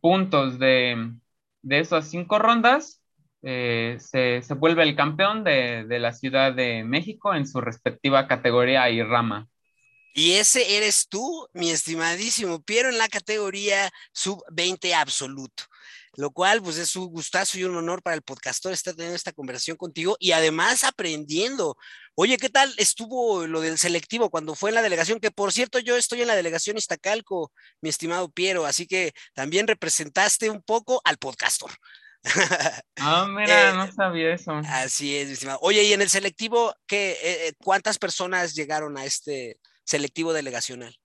puntos 0.02 0.60
de, 0.60 1.14
de 1.62 1.80
esas 1.80 2.10
cinco 2.10 2.40
rondas 2.40 3.02
eh, 3.42 3.98
se, 4.00 4.42
vuelve 4.56 4.84
el 4.84 4.96
campeón 4.96 5.44
de, 5.44 5.86
de, 5.86 6.00
la 6.00 6.14
Ciudad 6.14 6.54
de 6.54 6.84
México 6.84 7.34
en 7.36 7.48
su 7.48 7.62
respectiva 7.62 8.28
categoría 8.28 8.90
y 8.90 9.04
rama. 9.04 9.48
Y 10.14 10.34
ese 10.34 10.78
eres 10.78 11.08
tú, 11.10 11.48
mi 11.54 11.72
estimadísimo 11.72 12.62
Piero, 12.62 12.90
en 12.90 12.98
la 12.98 13.08
categoría 13.08 13.92
sub-20 14.14 14.94
absoluto 14.94 15.64
lo 16.16 16.32
cual 16.32 16.62
pues 16.62 16.78
es 16.78 16.96
un 16.96 17.08
gustazo 17.08 17.58
y 17.58 17.64
un 17.64 17.76
honor 17.76 18.04
para 18.04 18.16
el 18.16 18.22
podcastor 18.22 18.72
estar 18.72 18.94
teniendo 18.94 19.16
esta 19.16 19.32
conversación 19.32 19.78
contigo 19.78 20.16
y 20.20 20.32
además 20.32 20.84
aprendiendo. 20.84 21.76
Oye, 22.16 22.38
¿qué 22.38 22.50
tal 22.50 22.74
estuvo 22.78 23.48
lo 23.48 23.62
del 23.62 23.80
selectivo 23.80 24.30
cuando 24.30 24.54
fue 24.54 24.70
en 24.70 24.76
la 24.76 24.84
delegación? 24.84 25.20
Que 25.20 25.32
por 25.32 25.52
cierto, 25.52 25.80
yo 25.80 25.98
estoy 25.98 26.22
en 26.22 26.28
la 26.28 26.36
delegación 26.36 26.78
Iztacalco, 26.78 27.52
mi 27.82 27.90
estimado 27.90 28.30
Piero, 28.30 28.66
así 28.66 28.86
que 28.86 29.14
también 29.34 29.68
representaste 29.68 30.50
un 30.50 30.62
poco 30.62 31.02
al 31.04 31.18
podcastor. 31.18 31.72
Ah, 32.98 33.28
mira, 33.28 33.72
eh, 33.72 33.74
no 33.74 33.92
sabía 33.92 34.34
eso. 34.34 34.54
Así 34.66 35.18
es, 35.18 35.28
mi 35.28 35.34
estimado. 35.34 35.60
Oye, 35.62 35.84
y 35.84 35.92
en 35.92 36.02
el 36.02 36.10
selectivo, 36.10 36.74
¿qué, 36.88 37.12
eh, 37.12 37.48
eh, 37.48 37.54
¿cuántas 37.62 37.98
personas 37.98 38.54
llegaron 38.54 38.98
a 38.98 39.04
este 39.04 39.60
selectivo 39.84 40.34
delegacional? 40.34 40.96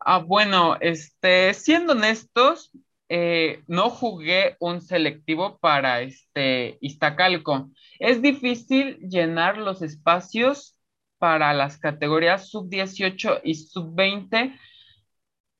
Ah, 0.00 0.18
bueno, 0.18 0.76
este, 0.80 1.52
siendo 1.54 1.92
honestos, 1.92 2.70
eh, 3.08 3.62
no 3.66 3.90
jugué 3.90 4.56
un 4.60 4.80
selectivo 4.80 5.58
para 5.58 6.02
este 6.02 6.78
Iztacalco. 6.80 7.70
Es 7.98 8.22
difícil 8.22 8.98
llenar 9.00 9.58
los 9.58 9.82
espacios 9.82 10.78
para 11.18 11.52
las 11.52 11.78
categorías 11.78 12.48
sub 12.48 12.68
18 12.68 13.40
y 13.44 13.54
sub 13.54 13.94
20 13.94 14.54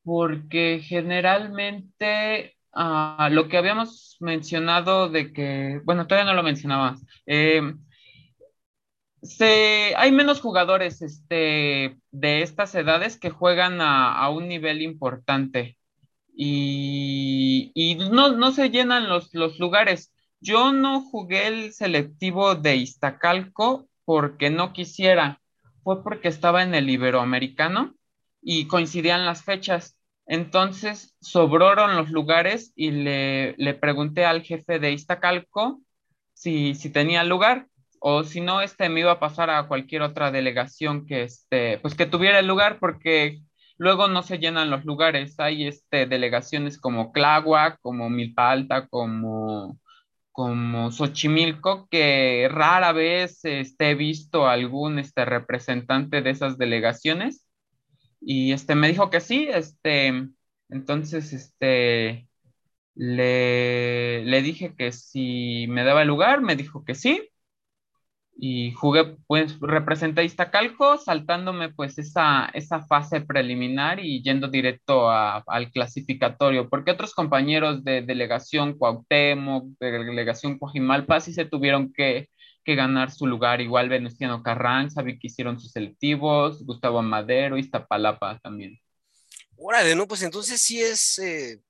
porque 0.05 0.81
generalmente 0.83 2.57
ah, 2.73 3.29
lo 3.31 3.49
que 3.49 3.59
habíamos 3.59 4.17
mencionado 4.21 5.09
de 5.11 5.33
que, 5.33 5.81
bueno, 5.85 6.07
todavía 6.07 6.31
no 6.31 6.37
lo 6.37 6.43
mencionabas, 6.43 7.05
eh, 7.27 7.61
hay 9.97 10.13
menos 10.13 10.41
jugadores 10.41 11.03
este, 11.03 11.99
de 12.11 12.43
estas 12.43 12.75
edades 12.75 13.19
que 13.19 13.31
juegan 13.31 13.81
a 13.81 14.29
un 14.31 14.49
nivel 14.49 14.83
importante 14.83 15.79
y, 16.41 17.99
no, 18.13 18.53
se 18.53 18.71
llenan 18.71 19.09
los, 19.09 19.35
los 19.35 19.59
lugares. 19.59 20.13
Yo 20.41 20.73
no 20.73 21.01
jugué 21.01 21.49
el 21.49 21.73
selectivo 21.73 22.55
de 22.55 22.77
Iztacalco 22.77 23.89
porque 24.05 24.49
no 24.49 24.73
quisiera, 24.73 25.41
fue 25.83 26.03
porque 26.05 26.29
estaba 26.29 26.63
en 26.63 26.77
el 26.77 26.89
Iberoamericano 26.89 27.97
y 28.41 28.69
coincidían 28.69 29.27
las 29.27 29.43
fechas. 29.43 29.99
Entonces 30.27 31.17
sobraron 31.21 31.97
los 31.97 32.11
lugares 32.11 32.73
y 32.77 32.93
le, 32.93 33.57
le 33.59 33.75
pregunté 33.75 34.25
al 34.25 34.43
jefe 34.43 34.79
de 34.79 34.93
Iztacalco 34.93 35.81
si, 36.35 36.77
si 36.77 36.91
tenía 36.91 37.25
lugar 37.25 37.67
o 38.01 38.25
si 38.25 38.41
no, 38.41 38.61
este 38.61 38.89
me 38.89 39.01
iba 39.01 39.13
a 39.13 39.21
pasar 39.21 39.51
a 39.51 39.69
cualquier 39.69 40.03
otra 40.03 40.31
delegación 40.31 41.07
que, 41.07 41.23
este, 41.25 41.79
pues 41.79 41.95
que 41.95 42.07
tuviera 42.07 42.39
el 42.39 42.47
lugar 42.47 42.79
porque 42.81 43.41
Luego 43.79 44.09
no 44.09 44.23
se 44.25 44.39
llenan 44.39 44.71
los 44.71 44.85
lugares, 44.85 45.39
hay 45.39 45.67
este, 45.69 46.07
delegaciones 46.07 46.79
como 46.81 47.13
Tláhuac, 47.13 47.81
como 47.81 48.11
Milpa 48.11 48.51
Alta, 48.51 48.89
como, 48.89 49.79
como 50.33 50.91
Xochimilco, 50.91 51.89
que 51.89 52.49
rara 52.51 52.93
vez 52.93 53.45
este, 53.45 53.91
he 53.91 53.95
visto 53.95 54.49
algún 54.49 54.99
este, 54.99 55.25
representante 55.25 56.23
de 56.23 56.31
esas 56.31 56.59
delegaciones. 56.59 57.47
Y 58.21 58.53
este, 58.53 58.75
me 58.75 58.89
dijo 58.89 59.11
que 59.11 59.21
sí, 59.21 59.49
este, 59.49 60.29
entonces 60.71 61.33
este, 61.33 62.29
le, 62.97 64.25
le 64.25 64.43
dije 64.43 64.75
que 64.77 64.91
si 64.93 65.67
me 65.69 65.85
daba 65.85 66.03
el 66.03 66.09
lugar, 66.09 66.41
me 66.43 66.57
dijo 66.57 66.85
que 66.85 66.97
sí 66.97 67.31
y 68.41 68.71
jugué, 68.71 69.17
pues 69.27 69.59
representé 69.61 70.21
a 70.21 70.25
Iztacalco 70.25 70.97
saltándome 70.97 71.71
pues 71.71 71.99
esa, 71.99 72.49
esa 72.55 72.87
fase 72.87 73.21
preliminar 73.21 73.99
y 73.99 74.23
yendo 74.23 74.47
directo 74.47 75.11
al 75.11 75.73
clasificatorio, 75.73 76.69
porque 76.69 76.93
otros 76.93 77.15
compañeros 77.15 77.83
de 77.83 78.03
delegación 78.03 78.79
Cuauhtémoc, 78.79 79.77
de 79.81 79.91
delegación 79.91 80.57
Coajimalpa, 80.57 81.21
sí 81.21 81.33
se 81.33 81.47
tuvieron 81.47 81.93
que, 81.93 82.29
ganar 82.65 83.11
su 83.11 83.27
lugar, 83.27 83.63
igual 83.63 83.89
Venustiano 83.89 84.43
Carranza, 84.43 85.01
vi 85.01 85.19
que 85.19 85.29
hicieron 85.29 85.59
sus 85.59 85.73
selectivos, 85.73 86.63
Gustavo 86.67 87.01
Madero, 87.01 87.57
Iztapalapa 87.57 88.39
también. 88.41 88.79
Órale, 89.57 89.97
no, 89.97 90.07
pues 90.07 90.23
entonces 90.23 90.61
sí 90.61 90.79
es... 90.79 91.19
Eh, 91.19 91.63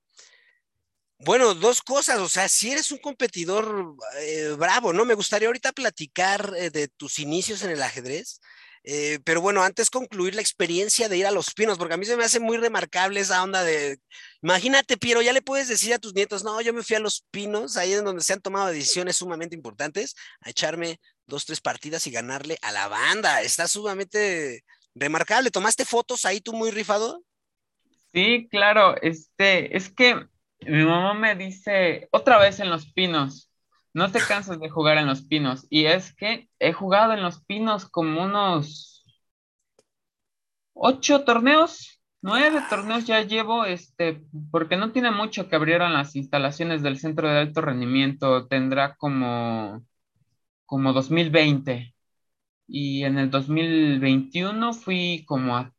bueno, 1.19 1.53
dos 1.53 1.81
cosas, 1.81 2.19
o 2.19 2.29
sea, 2.29 2.47
si 2.47 2.71
eres 2.71 2.91
un 2.91 2.97
competidor 2.99 3.95
eh, 4.21 4.55
bravo, 4.57 4.93
¿no? 4.93 5.05
Me 5.05 5.15
gustaría 5.15 5.47
ahorita 5.49 5.73
platicar 5.73 6.53
eh, 6.57 6.69
de 6.69 6.87
tus 6.87 7.19
inicios 7.19 7.61
en 7.63 7.71
el 7.71 7.83
ajedrez, 7.83 8.39
eh, 8.83 9.19
pero 9.25 9.41
bueno, 9.41 9.61
antes 9.61 9.89
concluir 9.89 10.33
la 10.33 10.41
experiencia 10.41 11.09
de 11.09 11.17
ir 11.17 11.27
a 11.27 11.31
Los 11.31 11.53
Pinos, 11.53 11.77
porque 11.77 11.95
a 11.95 11.97
mí 11.97 12.05
se 12.05 12.15
me 12.15 12.23
hace 12.23 12.39
muy 12.39 12.57
remarcable 12.57 13.19
esa 13.19 13.43
onda 13.43 13.63
de, 13.63 13.99
imagínate, 14.41 14.97
Piero, 14.97 15.21
ya 15.21 15.33
le 15.33 15.41
puedes 15.41 15.67
decir 15.67 15.93
a 15.93 15.99
tus 15.99 16.13
nietos, 16.13 16.45
no, 16.45 16.61
yo 16.61 16.73
me 16.73 16.83
fui 16.83 16.95
a 16.95 16.99
Los 16.99 17.25
Pinos, 17.31 17.75
ahí 17.75 17.91
es 17.91 18.03
donde 18.03 18.23
se 18.23 18.33
han 18.33 18.41
tomado 18.41 18.67
decisiones 18.67 19.17
sumamente 19.17 19.55
importantes, 19.55 20.15
a 20.39 20.49
echarme 20.49 21.01
dos, 21.25 21.45
tres 21.45 21.59
partidas 21.59 22.07
y 22.07 22.11
ganarle 22.11 22.57
a 22.61 22.71
la 22.71 22.87
banda. 22.87 23.41
Está 23.41 23.67
sumamente 23.67 24.63
remarcable. 24.95 25.51
¿Tomaste 25.51 25.85
fotos 25.85 26.25
ahí 26.25 26.41
tú 26.41 26.53
muy 26.53 26.71
rifado? 26.71 27.23
Sí, 28.13 28.47
claro, 28.49 28.95
este, 29.01 29.75
es 29.77 29.89
que 29.89 30.25
mi 30.61 30.83
mamá 30.85 31.13
me 31.13 31.35
dice, 31.35 32.07
otra 32.11 32.37
vez 32.37 32.59
en 32.59 32.69
los 32.69 32.91
pinos, 32.93 33.51
no 33.93 34.11
te 34.11 34.19
cansas 34.19 34.59
de 34.59 34.69
jugar 34.69 34.97
en 34.97 35.07
los 35.07 35.21
pinos. 35.23 35.65
Y 35.69 35.85
es 35.85 36.13
que 36.15 36.49
he 36.59 36.73
jugado 36.73 37.13
en 37.13 37.23
los 37.23 37.43
pinos 37.45 37.87
como 37.89 38.23
unos 38.23 39.05
ocho 40.73 41.23
torneos, 41.25 42.01
nueve 42.21 42.61
torneos 42.69 43.05
ya 43.05 43.21
llevo, 43.21 43.65
este, 43.65 44.23
porque 44.51 44.77
no 44.77 44.91
tiene 44.91 45.11
mucho 45.11 45.49
que 45.49 45.55
abrieron 45.55 45.93
las 45.93 46.15
instalaciones 46.15 46.81
del 46.83 46.99
centro 46.99 47.29
de 47.29 47.39
alto 47.39 47.61
rendimiento, 47.61 48.47
tendrá 48.47 48.95
como, 48.95 49.85
como 50.65 50.93
2020. 50.93 51.95
Y 52.67 53.03
en 53.03 53.17
el 53.19 53.29
2021 53.31 54.73
fui 54.73 55.25
como 55.27 55.57
a 55.57 55.73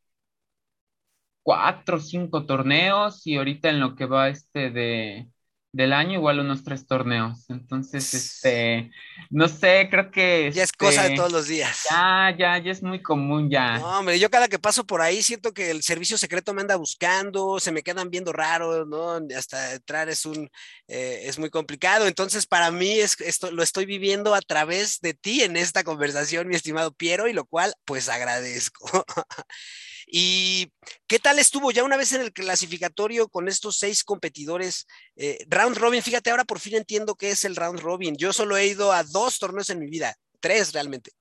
cuatro 1.43 1.97
o 1.97 1.99
cinco 1.99 2.45
torneos 2.45 3.25
y 3.25 3.37
ahorita 3.37 3.69
en 3.69 3.79
lo 3.79 3.95
que 3.95 4.05
va 4.05 4.29
este 4.29 4.69
de, 4.71 5.27
del 5.73 5.93
año 5.93 6.13
igual 6.13 6.39
unos 6.39 6.63
tres 6.63 6.85
torneos. 6.85 7.49
Entonces, 7.49 8.13
este, 8.13 8.91
no 9.29 9.47
sé, 9.47 9.87
creo 9.89 10.11
que... 10.11 10.51
Ya 10.53 10.63
es 10.63 10.73
cosa 10.73 11.03
de 11.03 11.15
todos 11.15 11.31
los 11.31 11.47
días. 11.47 11.85
Ya, 11.89 12.35
ya, 12.37 12.57
ya 12.57 12.71
es 12.71 12.83
muy 12.83 13.01
común 13.01 13.49
ya. 13.49 13.79
No, 13.79 13.99
hombre, 13.99 14.19
yo 14.19 14.29
cada 14.29 14.49
que 14.49 14.59
paso 14.59 14.85
por 14.85 15.01
ahí 15.01 15.23
siento 15.23 15.53
que 15.53 15.71
el 15.71 15.81
servicio 15.81 16.17
secreto 16.17 16.53
me 16.53 16.61
anda 16.61 16.75
buscando, 16.75 17.59
se 17.59 17.71
me 17.71 17.83
quedan 17.83 18.09
viendo 18.09 18.33
raro, 18.33 18.85
¿no? 18.85 19.19
Hasta 19.35 19.73
entrar 19.73 20.09
es 20.09 20.25
un, 20.25 20.49
eh, 20.87 21.21
es 21.23 21.39
muy 21.39 21.49
complicado. 21.49 22.05
Entonces, 22.05 22.45
para 22.45 22.69
mí 22.71 22.99
es, 22.99 23.19
esto, 23.21 23.51
lo 23.51 23.63
estoy 23.63 23.85
viviendo 23.85 24.35
a 24.35 24.41
través 24.41 24.99
de 24.99 25.13
ti 25.13 25.41
en 25.41 25.55
esta 25.55 25.85
conversación, 25.85 26.49
mi 26.49 26.55
estimado 26.55 26.91
Piero, 26.91 27.29
y 27.29 27.33
lo 27.33 27.45
cual, 27.45 27.73
pues 27.85 28.09
agradezco. 28.09 29.05
¿Y 30.13 30.73
qué 31.07 31.19
tal 31.19 31.39
estuvo 31.39 31.71
ya 31.71 31.85
una 31.85 31.95
vez 31.95 32.11
en 32.11 32.19
el 32.19 32.33
clasificatorio 32.33 33.29
con 33.29 33.47
estos 33.47 33.77
seis 33.77 34.03
competidores? 34.03 34.85
Eh, 35.15 35.37
round 35.47 35.77
Robin, 35.77 36.03
fíjate, 36.03 36.29
ahora 36.29 36.43
por 36.43 36.59
fin 36.59 36.75
entiendo 36.75 37.15
qué 37.15 37.31
es 37.31 37.45
el 37.45 37.55
Round 37.55 37.79
Robin. 37.79 38.17
Yo 38.17 38.33
solo 38.33 38.57
he 38.57 38.67
ido 38.67 38.91
a 38.91 39.05
dos 39.05 39.39
torneos 39.39 39.69
en 39.69 39.79
mi 39.79 39.87
vida, 39.87 40.13
tres 40.41 40.73
realmente. 40.73 41.13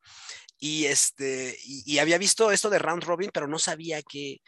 Y, 0.59 0.87
este, 0.87 1.57
y, 1.64 1.98
había 2.00 2.18
visto 2.18 2.50
esto 2.50 2.68
de 2.68 2.81
Round 2.81 3.05
Robin, 3.05 3.31
pero 3.33 3.46
no 3.46 3.61
sabía 3.61 4.03
qué, 4.03 4.38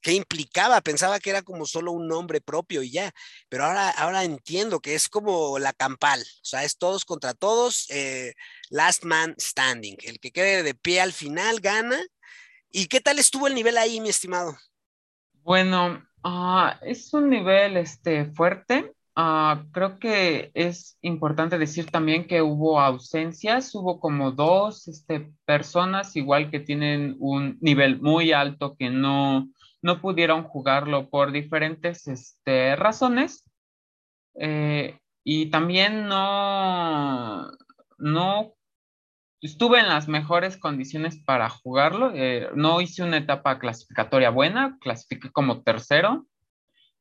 qué 0.00 0.12
implicaba. 0.12 0.80
Pensaba 0.80 1.20
que 1.20 1.28
era 1.28 1.42
como 1.42 1.66
solo 1.66 1.92
un 1.92 2.08
nombre 2.08 2.40
propio 2.40 2.82
y 2.82 2.90
ya. 2.90 3.12
Pero 3.50 3.66
ahora, 3.66 3.90
ahora 3.90 4.24
entiendo 4.24 4.80
que 4.80 4.94
es 4.94 5.10
como 5.10 5.58
la 5.58 5.74
campal. 5.74 6.22
O 6.22 6.44
sea, 6.44 6.64
es 6.64 6.78
todos 6.78 7.04
contra 7.04 7.34
todos. 7.34 7.84
Eh, 7.90 8.32
last 8.70 9.04
man 9.04 9.34
standing. 9.38 9.98
El 10.04 10.20
que 10.20 10.32
quede 10.32 10.62
de 10.62 10.74
pie 10.74 11.02
al 11.02 11.12
final 11.12 11.60
gana 11.60 12.02
¿Y 12.70 12.86
qué 12.86 13.00
tal 13.00 13.18
estuvo 13.18 13.46
el 13.46 13.54
nivel 13.54 13.78
ahí, 13.78 14.00
mi 14.00 14.10
estimado? 14.10 14.56
Bueno, 15.42 16.02
ah, 16.22 16.78
es 16.82 17.12
un 17.14 17.30
nivel 17.30 17.76
este, 17.76 18.26
fuerte. 18.32 18.92
Ah, 19.16 19.64
creo 19.72 19.98
que 19.98 20.50
es 20.54 20.96
importante 21.00 21.58
decir 21.58 21.90
también 21.90 22.26
que 22.26 22.42
hubo 22.42 22.80
ausencias, 22.80 23.74
hubo 23.74 23.98
como 23.98 24.30
dos 24.32 24.86
este, 24.86 25.32
personas 25.44 26.14
igual 26.14 26.50
que 26.50 26.60
tienen 26.60 27.16
un 27.18 27.58
nivel 27.60 28.00
muy 28.00 28.32
alto 28.32 28.76
que 28.76 28.90
no, 28.90 29.48
no 29.82 30.00
pudieron 30.00 30.44
jugarlo 30.44 31.08
por 31.08 31.32
diferentes 31.32 32.06
este, 32.06 32.76
razones. 32.76 33.44
Eh, 34.34 34.98
y 35.24 35.46
también 35.50 36.06
no, 36.06 37.50
no 37.98 38.54
estuve 39.40 39.80
en 39.80 39.88
las 39.88 40.08
mejores 40.08 40.56
condiciones 40.56 41.22
para 41.24 41.48
jugarlo. 41.48 42.12
Eh, 42.14 42.48
no 42.54 42.80
hice 42.80 43.02
una 43.02 43.18
etapa 43.18 43.58
clasificatoria 43.58 44.30
buena, 44.30 44.78
clasifiqué 44.80 45.30
como 45.30 45.62
tercero. 45.62 46.26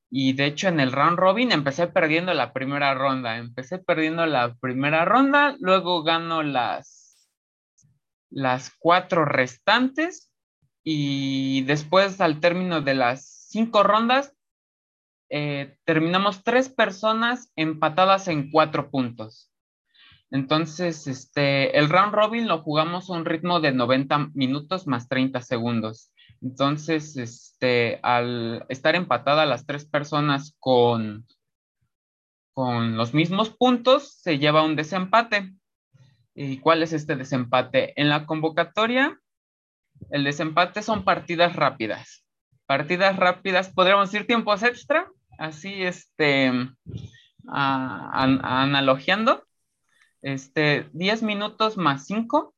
Y 0.09 0.33
de 0.33 0.45
hecho 0.45 0.69
en 0.69 0.79
el 0.79 0.91
round 0.91 1.17
robin 1.17 1.51
empecé 1.51 1.87
perdiendo 1.87 2.33
la 2.33 2.53
primera 2.53 2.93
ronda. 2.93 3.37
Empecé 3.37 3.79
perdiendo 3.79 4.25
la 4.25 4.55
primera 4.55 5.03
ronda, 5.05 5.55
luego 5.59 6.03
gano 6.03 6.43
las, 6.43 7.29
las 8.29 8.71
cuatro 8.79 9.25
restantes 9.25 10.31
y 10.83 11.63
después 11.63 12.21
al 12.21 12.39
término 12.39 12.81
de 12.81 12.95
las 12.95 13.47
cinco 13.49 13.83
rondas 13.83 14.33
eh, 15.29 15.77
terminamos 15.83 16.43
tres 16.43 16.69
personas 16.69 17.51
empatadas 17.57 18.29
en 18.29 18.49
cuatro 18.49 18.89
puntos. 18.89 19.51
Entonces, 20.29 21.07
este, 21.07 21.77
el 21.77 21.89
round 21.89 22.13
robin 22.13 22.47
lo 22.47 22.61
jugamos 22.61 23.09
a 23.09 23.13
un 23.13 23.25
ritmo 23.25 23.61
de 23.61 23.71
90 23.71 24.31
minutos 24.33 24.85
más 24.85 25.07
30 25.07 25.41
segundos. 25.41 26.11
Entonces, 26.41 27.15
este, 27.15 27.99
al 28.03 28.65
estar 28.67 28.95
empatadas 28.95 29.47
las 29.47 29.65
tres 29.65 29.85
personas 29.85 30.55
con, 30.59 31.25
con 32.53 32.97
los 32.97 33.13
mismos 33.13 33.51
puntos, 33.51 34.19
se 34.21 34.37
lleva 34.37 34.65
un 34.65 34.75
desempate. 34.75 35.53
¿Y 36.35 36.59
cuál 36.59 36.83
es 36.83 36.93
este 36.93 37.15
desempate? 37.15 37.99
En 37.99 38.09
la 38.09 38.25
convocatoria, 38.25 39.17
el 40.11 40.25
desempate 40.25 40.83
son 40.83 41.05
partidas 41.05 41.55
rápidas. 41.55 42.25
Partidas 42.65 43.15
rápidas, 43.15 43.69
podríamos 43.69 44.11
decir 44.11 44.27
tiempos 44.27 44.61
extra, 44.61 45.09
así, 45.39 45.83
este, 45.83 46.51
analogiando 47.47 49.46
este, 50.21 50.89
10 50.93 51.23
minutos 51.23 51.77
más 51.77 52.05
5 52.05 52.53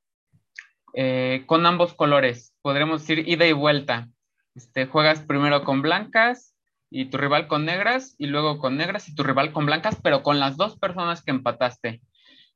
eh, 0.93 1.43
con 1.45 1.65
ambos 1.65 1.93
colores. 1.93 2.53
Podremos 2.61 3.01
decir 3.01 3.27
ida 3.27 3.45
y 3.45 3.53
vuelta. 3.53 4.09
Este, 4.55 4.87
juegas 4.87 5.21
primero 5.21 5.63
con 5.63 5.81
blancas 5.81 6.55
y 6.89 7.05
tu 7.05 7.17
rival 7.17 7.47
con 7.47 7.65
negras 7.65 8.15
y 8.17 8.27
luego 8.27 8.57
con 8.57 8.77
negras 8.77 9.07
y 9.07 9.15
tu 9.15 9.23
rival 9.23 9.53
con 9.53 9.65
blancas, 9.65 9.97
pero 10.01 10.23
con 10.23 10.39
las 10.39 10.57
dos 10.57 10.77
personas 10.77 11.23
que 11.23 11.31
empataste. 11.31 12.01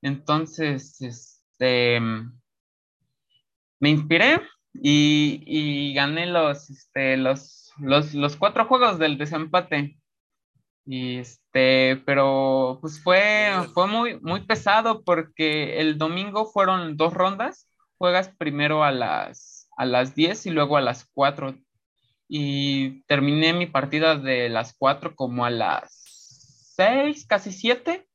Entonces, 0.01 0.99
este, 1.01 1.99
me 3.79 3.89
inspiré 3.89 4.41
y, 4.73 5.93
gané 5.93 6.25
los, 6.25 6.69
este, 6.69 7.15
los, 7.17 7.71
los, 7.77 8.13
los 8.13 8.35
cuatro 8.35 8.65
juegos 8.65 8.97
del 8.97 9.17
desempate. 9.17 9.97
Y 10.85 11.19
este, 11.19 11.97
pero 12.05 12.77
pues 12.81 13.01
fue, 13.01 13.51
fue 13.73 13.87
muy, 13.87 14.19
muy 14.19 14.41
pesado 14.41 15.03
porque 15.03 15.79
el 15.79 15.97
domingo 15.97 16.45
fueron 16.45 16.97
dos 16.97 17.13
rondas. 17.13 17.69
Juegas 17.97 18.29
primero 18.37 18.83
a 18.83 18.91
las, 18.91 19.69
a 19.77 19.85
las 19.85 20.15
10 20.15 20.45
y 20.47 20.49
luego 20.49 20.77
a 20.77 20.81
las 20.81 21.09
4. 21.13 21.55
Y 22.27 23.03
terminé 23.03 23.53
mi 23.53 23.67
partida 23.67 24.17
de 24.17 24.49
las 24.49 24.75
4 24.77 25.15
como 25.15 25.45
a 25.45 25.49
las 25.49 26.73
6, 26.75 27.25
casi 27.27 27.51
7. 27.51 28.07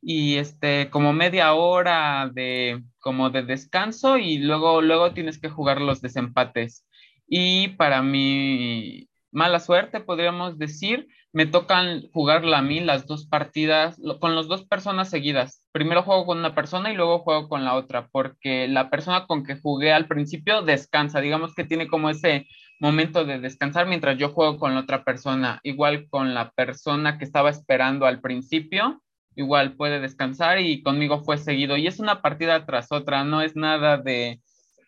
Y 0.00 0.36
este, 0.38 0.90
como 0.90 1.12
media 1.12 1.54
hora 1.54 2.28
de, 2.32 2.82
como 2.98 3.30
de 3.30 3.42
descanso 3.44 4.18
y 4.18 4.38
luego, 4.38 4.82
luego 4.82 5.12
tienes 5.12 5.38
que 5.40 5.48
jugar 5.48 5.80
los 5.80 6.00
desempates. 6.00 6.84
Y 7.28 7.68
para 7.68 8.02
mi 8.02 9.08
mala 9.32 9.58
suerte, 9.58 10.00
podríamos 10.00 10.58
decir, 10.58 11.08
me 11.32 11.46
tocan 11.46 12.02
jugarla 12.12 12.58
a 12.58 12.62
mí 12.62 12.80
las 12.80 13.06
dos 13.06 13.26
partidas 13.26 13.96
con 14.20 14.36
las 14.36 14.46
dos 14.46 14.64
personas 14.66 15.08
seguidas. 15.08 15.64
Primero 15.72 16.02
juego 16.02 16.26
con 16.26 16.38
una 16.38 16.54
persona 16.54 16.92
y 16.92 16.94
luego 16.94 17.20
juego 17.20 17.48
con 17.48 17.64
la 17.64 17.74
otra, 17.74 18.08
porque 18.12 18.68
la 18.68 18.90
persona 18.90 19.26
con 19.26 19.42
que 19.42 19.56
jugué 19.56 19.92
al 19.92 20.06
principio 20.06 20.62
descansa, 20.62 21.20
digamos 21.20 21.54
que 21.54 21.64
tiene 21.64 21.88
como 21.88 22.10
ese 22.10 22.46
momento 22.78 23.24
de 23.24 23.38
descansar 23.38 23.86
mientras 23.86 24.18
yo 24.18 24.28
juego 24.28 24.58
con 24.58 24.74
la 24.74 24.80
otra 24.80 25.04
persona. 25.04 25.60
Igual 25.62 26.08
con 26.10 26.34
la 26.34 26.50
persona 26.50 27.16
que 27.16 27.24
estaba 27.24 27.48
esperando 27.48 28.06
al 28.06 28.20
principio, 28.20 29.02
igual 29.34 29.74
puede 29.76 30.00
descansar 30.00 30.60
y 30.60 30.82
conmigo 30.82 31.24
fue 31.24 31.38
seguido. 31.38 31.76
Y 31.78 31.86
es 31.86 31.98
una 31.98 32.20
partida 32.20 32.66
tras 32.66 32.92
otra, 32.92 33.24
no 33.24 33.40
es 33.40 33.56
nada 33.56 33.96
de, 33.96 34.40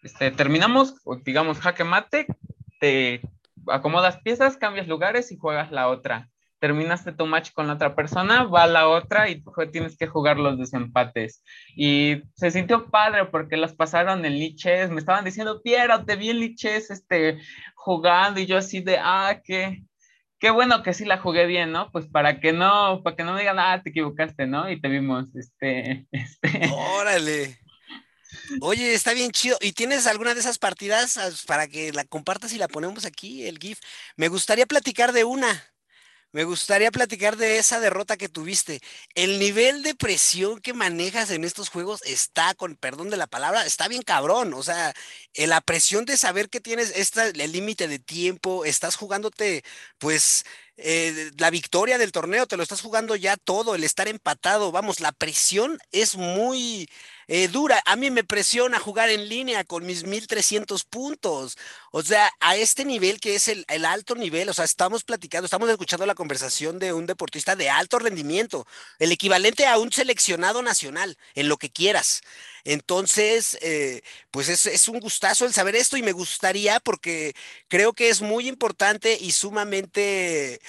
este, 0.02 0.30
terminamos, 0.30 0.96
digamos, 1.24 1.60
jaque 1.60 1.84
mate, 1.84 2.26
te 2.78 3.22
acomodas 3.68 4.18
piezas, 4.22 4.56
cambias 4.56 4.88
lugares 4.88 5.32
y 5.32 5.36
juegas 5.36 5.70
la 5.72 5.88
otra 5.88 6.30
terminaste 6.64 7.12
tu 7.12 7.26
match 7.26 7.52
con 7.52 7.66
la 7.66 7.74
otra 7.74 7.94
persona, 7.94 8.44
va 8.44 8.66
la 8.66 8.88
otra 8.88 9.28
y 9.28 9.44
tienes 9.70 9.98
que 9.98 10.06
jugar 10.06 10.38
los 10.38 10.58
desempates. 10.58 11.42
Y 11.76 12.22
se 12.36 12.50
sintió 12.50 12.90
padre 12.90 13.26
porque 13.26 13.58
las 13.58 13.74
pasaron 13.74 14.24
en 14.24 14.38
liches, 14.38 14.88
me 14.88 15.00
estaban 15.00 15.26
diciendo, 15.26 15.60
Piero, 15.62 16.06
te 16.06 16.16
vi 16.16 16.30
en 16.30 16.40
liches 16.40 16.90
este, 16.90 17.38
jugando 17.74 18.40
y 18.40 18.46
yo 18.46 18.56
así 18.56 18.80
de, 18.80 18.96
ah, 18.98 19.42
qué, 19.44 19.84
qué 20.38 20.50
bueno 20.50 20.82
que 20.82 20.94
sí 20.94 21.04
la 21.04 21.18
jugué 21.18 21.44
bien, 21.44 21.70
¿no? 21.70 21.90
Pues 21.90 22.06
para 22.06 22.40
que 22.40 22.54
no, 22.54 23.02
para 23.02 23.14
que 23.14 23.24
no 23.24 23.34
me 23.34 23.40
digan, 23.40 23.58
ah, 23.58 23.82
te 23.82 23.90
equivocaste, 23.90 24.46
¿no? 24.46 24.70
Y 24.70 24.80
te 24.80 24.88
vimos, 24.88 25.36
este, 25.36 26.06
este. 26.12 26.70
Órale. 26.72 27.58
Oye, 28.60 28.94
está 28.94 29.12
bien 29.12 29.30
chido. 29.30 29.56
¿Y 29.60 29.72
tienes 29.72 30.06
alguna 30.06 30.34
de 30.34 30.40
esas 30.40 30.58
partidas 30.58 31.18
para 31.46 31.68
que 31.68 31.92
la 31.92 32.04
compartas 32.04 32.52
y 32.52 32.58
la 32.58 32.68
ponemos 32.68 33.04
aquí, 33.04 33.46
el 33.46 33.58
GIF? 33.58 33.78
Me 34.16 34.28
gustaría 34.28 34.66
platicar 34.66 35.12
de 35.12 35.24
una. 35.24 35.64
Me 36.32 36.44
gustaría 36.44 36.90
platicar 36.90 37.36
de 37.36 37.58
esa 37.58 37.80
derrota 37.80 38.16
que 38.16 38.28
tuviste. 38.28 38.80
El 39.14 39.38
nivel 39.38 39.82
de 39.84 39.94
presión 39.94 40.60
que 40.60 40.74
manejas 40.74 41.30
en 41.30 41.44
estos 41.44 41.68
juegos 41.70 42.02
está, 42.04 42.54
con 42.54 42.76
perdón 42.76 43.10
de 43.10 43.16
la 43.16 43.28
palabra, 43.28 43.64
está 43.66 43.88
bien 43.88 44.02
cabrón. 44.02 44.52
O 44.54 44.62
sea, 44.64 44.94
eh, 45.34 45.46
la 45.46 45.60
presión 45.60 46.04
de 46.06 46.16
saber 46.16 46.48
que 46.50 46.60
tienes 46.60 46.92
esta, 46.96 47.28
el 47.28 47.52
límite 47.52 47.88
de 47.88 48.00
tiempo, 48.00 48.64
estás 48.64 48.96
jugándote, 48.96 49.64
pues, 49.98 50.44
eh, 50.76 51.30
la 51.38 51.50
victoria 51.50 51.98
del 51.98 52.12
torneo, 52.12 52.46
te 52.46 52.56
lo 52.56 52.64
estás 52.64 52.80
jugando 52.82 53.14
ya 53.16 53.36
todo, 53.36 53.74
el 53.76 53.84
estar 53.84 54.08
empatado. 54.08 54.72
Vamos, 54.72 55.00
la 55.00 55.12
presión 55.12 55.78
es 55.92 56.16
muy, 56.16 56.88
eh, 57.28 57.48
dura. 57.48 57.82
A 57.86 57.96
mí 57.96 58.10
me 58.10 58.24
presiona 58.24 58.78
jugar 58.78 59.10
en 59.10 59.28
línea 59.28 59.64
con 59.64 59.86
mis 59.86 60.04
1300 60.04 60.84
puntos. 60.84 61.56
O 61.90 62.02
sea, 62.02 62.30
a 62.40 62.56
este 62.56 62.84
nivel 62.84 63.20
que 63.20 63.34
es 63.34 63.48
el, 63.48 63.64
alto 63.84 64.14
nivel, 64.14 64.48
o 64.48 64.54
sea, 64.54 64.64
estamos 64.64 65.04
platicando, 65.04 65.46
estamos 65.46 65.68
escuchando 65.70 66.06
la 66.06 66.14
conversación 66.14 66.78
de 66.78 66.92
un 66.92 67.06
deportista 67.06 67.56
de 67.56 67.70
alto 67.70 67.98
rendimiento, 67.98 68.66
el 68.98 69.12
equivalente 69.12 69.66
a 69.66 69.78
un 69.78 69.92
seleccionado 69.92 70.62
nacional, 70.62 71.16
en 71.34 71.48
lo 71.48 71.56
que 71.56 71.70
quieras. 71.70 72.22
Entonces, 72.64 73.58
eh, 73.60 74.02
pues 74.30 74.48
es, 74.48 74.66
es, 74.66 74.88
un 74.88 75.00
gustazo 75.00 75.44
el 75.44 75.52
saber 75.52 75.76
esto 75.76 75.96
y 75.96 76.02
me 76.02 76.12
gustaría 76.12 76.80
porque 76.80 77.34
creo 77.68 77.92
que 77.92 78.08
es 78.08 78.22
muy 78.22 78.48
importante 78.48 79.18
y 79.20 79.32
sumamente 79.32 80.60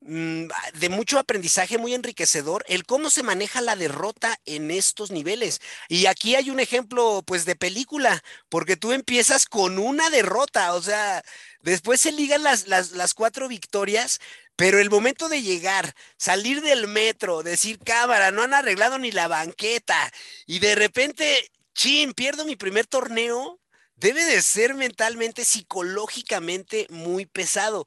de 0.00 0.88
mucho 0.88 1.18
aprendizaje, 1.18 1.76
muy 1.76 1.92
enriquecedor, 1.94 2.64
el 2.68 2.84
cómo 2.84 3.10
se 3.10 3.22
maneja 3.22 3.60
la 3.60 3.76
derrota 3.76 4.40
en 4.46 4.70
estos 4.70 5.10
niveles. 5.10 5.60
Y 5.88 6.06
aquí 6.06 6.34
hay 6.36 6.50
un 6.50 6.58
ejemplo, 6.58 7.22
pues, 7.26 7.44
de 7.44 7.54
película, 7.56 8.22
porque 8.48 8.76
tú 8.76 8.92
empiezas 8.92 9.46
con 9.46 9.78
una 9.78 10.08
derrota, 10.08 10.74
o 10.74 10.82
sea, 10.82 11.22
después 11.60 12.00
se 12.00 12.12
ligan 12.12 12.42
las, 12.42 12.66
las, 12.66 12.92
las 12.92 13.12
cuatro 13.14 13.46
victorias, 13.48 14.20
pero 14.56 14.78
el 14.78 14.90
momento 14.90 15.28
de 15.28 15.42
llegar, 15.42 15.94
salir 16.16 16.62
del 16.62 16.86
metro, 16.88 17.42
decir, 17.42 17.78
cámara, 17.78 18.30
no 18.30 18.42
han 18.42 18.54
arreglado 18.54 18.98
ni 18.98 19.12
la 19.12 19.28
banqueta, 19.28 20.10
y 20.46 20.60
de 20.60 20.74
repente, 20.74 21.50
chin, 21.74 22.12
pierdo 22.14 22.44
mi 22.46 22.56
primer 22.56 22.86
torneo, 22.86 23.60
debe 23.96 24.24
de 24.24 24.40
ser 24.42 24.74
mentalmente, 24.74 25.44
psicológicamente 25.44 26.86
muy 26.88 27.26
pesado. 27.26 27.86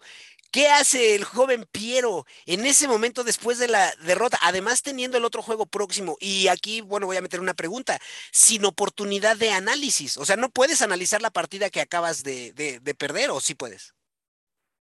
¿Qué 0.53 0.67
hace 0.67 1.15
el 1.15 1.23
joven 1.23 1.65
Piero 1.71 2.27
en 2.45 2.63
ese 2.67 2.87
momento 2.87 3.23
después 3.23 3.57
de 3.57 3.67
la 3.67 3.89
derrota? 4.05 4.37
Además 4.43 4.83
teniendo 4.83 5.17
el 5.17 5.25
otro 5.25 5.41
juego 5.41 5.65
próximo. 5.65 6.15
Y 6.19 6.47
aquí, 6.47 6.81
bueno, 6.81 7.07
voy 7.07 7.17
a 7.17 7.23
meter 7.23 7.39
una 7.39 7.55
pregunta, 7.55 7.97
sin 8.31 8.63
oportunidad 8.63 9.35
de 9.35 9.49
análisis. 9.49 10.15
O 10.15 10.25
sea, 10.25 10.35
no 10.35 10.49
puedes 10.49 10.83
analizar 10.83 11.23
la 11.23 11.31
partida 11.31 11.71
que 11.71 11.81
acabas 11.81 12.23
de, 12.23 12.53
perder 12.99 13.31
o 13.31 13.39
sí 13.39 13.55
puedes. 13.55 13.95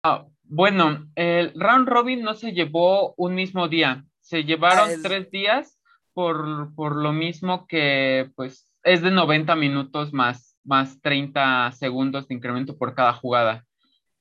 Ah, 0.02 0.24
bueno, 0.44 1.06
el 1.14 1.52
round 1.54 1.86
robin 1.86 2.22
no 2.22 2.32
se 2.32 2.52
llevó 2.52 3.12
un 3.18 3.34
mismo 3.34 3.68
día, 3.68 4.06
se 4.22 4.44
llevaron 4.44 4.88
ah, 4.88 5.00
tres 5.02 5.30
días 5.30 5.78
por, 6.14 6.74
por, 6.76 6.96
lo 6.96 7.12
mismo 7.12 7.66
que 7.66 8.30
pues 8.36 8.72
es 8.84 9.02
de 9.02 9.10
90 9.10 9.54
minutos 9.54 10.14
más, 10.14 10.56
más 10.64 10.98
30 11.02 11.72
segundos 11.72 12.26
de 12.26 12.36
incremento 12.36 12.78
por 12.78 12.94
cada 12.94 13.12
jugada 13.12 13.66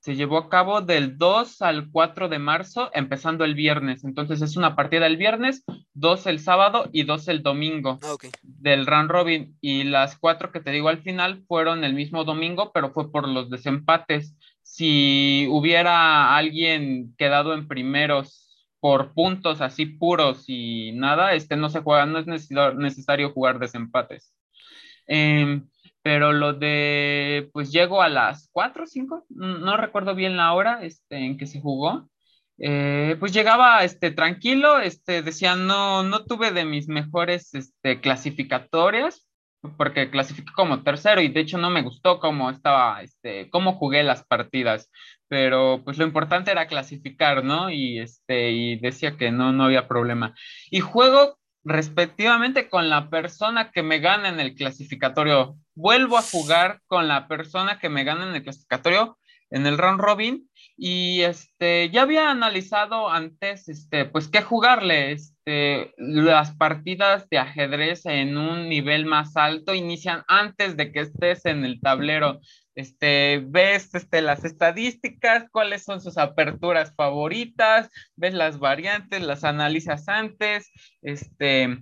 se 0.07 0.15
llevó 0.15 0.37
a 0.37 0.47
cabo 0.47 0.79
del 0.79 1.17
2 1.17 1.61
al 1.61 1.91
4 1.91 2.29
de 2.29 2.39
marzo, 2.39 2.89
empezando 2.93 3.43
el 3.43 3.55
viernes. 3.55 4.05
Entonces 4.05 4.41
es 4.41 4.55
una 4.55 4.73
partida 4.73 5.05
el 5.05 5.17
viernes, 5.17 5.65
dos 5.93 6.27
el 6.27 6.39
sábado 6.39 6.87
y 6.93 7.03
dos 7.03 7.27
el 7.27 7.43
domingo 7.43 7.99
ah, 8.01 8.15
del 8.41 8.85
round 8.85 9.11
robin. 9.11 9.57
Y 9.59 9.83
las 9.83 10.17
cuatro 10.17 10.53
que 10.53 10.61
te 10.61 10.71
digo 10.71 10.87
al 10.87 11.01
final 11.01 11.43
fueron 11.45 11.83
el 11.83 11.93
mismo 11.93 12.23
domingo, 12.23 12.71
pero 12.73 12.93
fue 12.93 13.11
por 13.11 13.27
los 13.27 13.49
desempates. 13.49 14.33
Si 14.63 15.45
hubiera 15.51 16.37
alguien 16.37 17.13
quedado 17.17 17.53
en 17.53 17.67
primeros 17.67 18.65
por 18.79 19.13
puntos 19.13 19.59
así 19.59 19.87
puros 19.87 20.45
y 20.47 20.93
nada, 20.93 21.33
este 21.33 21.57
no 21.57 21.67
se 21.67 21.81
juega, 21.81 22.05
no 22.05 22.19
es 22.19 22.27
necesario, 22.77 23.33
jugar 23.33 23.59
desempates. 23.59 24.33
Eh, 25.05 25.63
pero 26.07 26.31
lo 26.31 26.53
de, 26.53 27.49
pues 27.51 27.69
llego 27.69 28.01
a 28.01 28.07
las 28.07 28.47
4 28.53 28.85
o 28.85 28.87
5, 28.87 29.25
no 29.27 29.75
recuerdo 29.75 30.15
bien 30.15 30.37
la 30.37 30.53
hora 30.53 30.79
este, 30.81 31.17
en 31.17 31.37
que 31.37 31.45
se 31.45 31.59
jugó, 31.59 32.07
eh, 32.59 33.17
pues 33.19 33.33
llegaba 33.33 33.83
este, 33.83 34.11
tranquilo, 34.11 34.79
este, 34.79 35.21
decía, 35.21 35.57
no, 35.57 36.03
no 36.03 36.23
tuve 36.23 36.51
de 36.51 36.63
mis 36.63 36.87
mejores 36.87 37.53
este, 37.53 37.99
clasificatorias, 37.99 39.27
porque 39.75 40.09
clasifiqué 40.09 40.49
como 40.55 40.81
tercero 40.81 41.19
y 41.19 41.27
de 41.27 41.41
hecho 41.41 41.57
no 41.57 41.69
me 41.69 41.81
gustó 41.81 42.21
cómo 42.21 42.49
estaba, 42.51 43.01
este, 43.01 43.49
cómo 43.49 43.73
jugué 43.73 44.01
las 44.03 44.23
partidas, 44.23 44.89
pero 45.27 45.81
pues 45.83 45.97
lo 45.97 46.05
importante 46.05 46.51
era 46.51 46.67
clasificar, 46.67 47.43
¿no? 47.43 47.69
Y, 47.69 47.99
este, 47.99 48.51
y 48.51 48.79
decía 48.79 49.17
que 49.17 49.29
no, 49.29 49.51
no 49.51 49.65
había 49.65 49.89
problema. 49.89 50.33
Y 50.71 50.79
juego 50.79 51.37
respectivamente 51.65 52.69
con 52.69 52.89
la 52.89 53.09
persona 53.09 53.71
que 53.71 53.83
me 53.83 53.99
gana 53.99 54.29
en 54.29 54.39
el 54.39 54.55
clasificatorio. 54.55 55.57
Vuelvo 55.79 56.17
a 56.17 56.23
jugar 56.23 56.81
con 56.87 57.07
la 57.07 57.27
persona 57.27 57.77
que 57.77 57.87
me 57.87 58.03
gana 58.03 58.27
en 58.27 58.33
el 58.33 58.41
clasificatorio 58.41 59.19
en 59.51 59.67
el 59.67 59.77
round 59.77 59.99
robin 60.01 60.49
y 60.75 61.21
este 61.21 61.91
ya 61.91 62.01
había 62.01 62.31
analizado 62.31 63.11
antes 63.11 63.69
este 63.69 64.05
pues 64.05 64.27
qué 64.27 64.41
jugarle 64.41 65.11
este 65.11 65.93
las 65.97 66.55
partidas 66.55 67.29
de 67.29 67.37
ajedrez 67.37 68.07
en 68.07 68.39
un 68.39 68.69
nivel 68.69 69.05
más 69.05 69.37
alto 69.37 69.75
inician 69.75 70.23
antes 70.27 70.77
de 70.77 70.91
que 70.91 71.01
estés 71.01 71.45
en 71.45 71.63
el 71.63 71.79
tablero. 71.79 72.39
Este 72.73 73.43
ves 73.45 73.93
este 73.93 74.23
las 74.23 74.45
estadísticas 74.45 75.45
cuáles 75.51 75.83
son 75.83 76.01
sus 76.01 76.17
aperturas 76.17 76.95
favoritas 76.95 77.91
ves 78.15 78.33
las 78.33 78.57
variantes 78.57 79.21
las 79.21 79.43
analizas 79.43 80.09
antes 80.09 80.71
este 81.03 81.77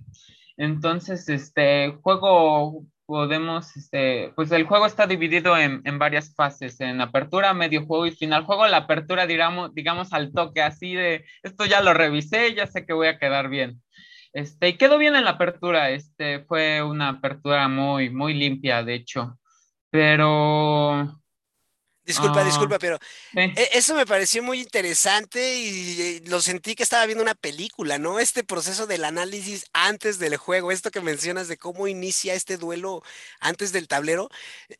entonces 0.58 1.30
este 1.30 1.96
juego 2.02 2.84
podemos, 3.06 3.76
este, 3.76 4.32
pues 4.36 4.50
el 4.52 4.64
juego 4.64 4.86
está 4.86 5.06
dividido 5.06 5.56
en, 5.56 5.82
varias 5.98 6.34
fases, 6.34 6.80
en 6.80 7.00
apertura, 7.00 7.54
medio 7.54 7.86
juego 7.86 8.06
y 8.06 8.10
final 8.10 8.44
juego. 8.44 8.66
La 8.66 8.78
apertura, 8.78 9.26
digamos, 9.26 9.74
digamos 9.74 10.12
al 10.12 10.32
toque, 10.32 10.62
así 10.62 10.94
de, 10.94 11.24
esto 11.42 11.64
ya 11.66 11.80
lo 11.80 11.94
revisé, 11.94 12.54
ya 12.54 12.66
sé 12.66 12.84
que 12.84 12.92
voy 12.92 13.08
a 13.08 13.18
quedar 13.18 13.48
bien. 13.48 13.82
Este, 14.32 14.68
y 14.68 14.76
quedó 14.76 14.98
bien 14.98 15.16
en 15.16 15.24
la 15.24 15.30
apertura, 15.32 15.90
este, 15.90 16.40
fue 16.44 16.82
una 16.82 17.08
apertura 17.10 17.68
muy, 17.68 18.10
muy 18.10 18.34
limpia, 18.34 18.82
de 18.82 18.94
hecho, 18.94 19.38
pero 19.90 21.20
Disculpa, 22.06 22.44
disculpa, 22.44 22.76
ah, 22.76 22.78
pero 22.78 22.98
e, 23.34 23.70
eso 23.72 23.96
me 23.96 24.06
pareció 24.06 24.40
muy 24.40 24.60
interesante 24.60 25.56
y 25.56 26.20
lo 26.26 26.40
sentí 26.40 26.76
que 26.76 26.84
estaba 26.84 27.04
viendo 27.04 27.22
una 27.22 27.34
película, 27.34 27.98
¿no? 27.98 28.20
Este 28.20 28.44
proceso 28.44 28.86
del 28.86 29.04
análisis 29.04 29.64
antes 29.72 30.20
del 30.20 30.36
juego, 30.36 30.70
esto 30.70 30.92
que 30.92 31.00
mencionas 31.00 31.48
de 31.48 31.56
cómo 31.56 31.88
inicia 31.88 32.34
este 32.34 32.58
duelo 32.58 33.02
antes 33.40 33.72
del 33.72 33.88
tablero. 33.88 34.30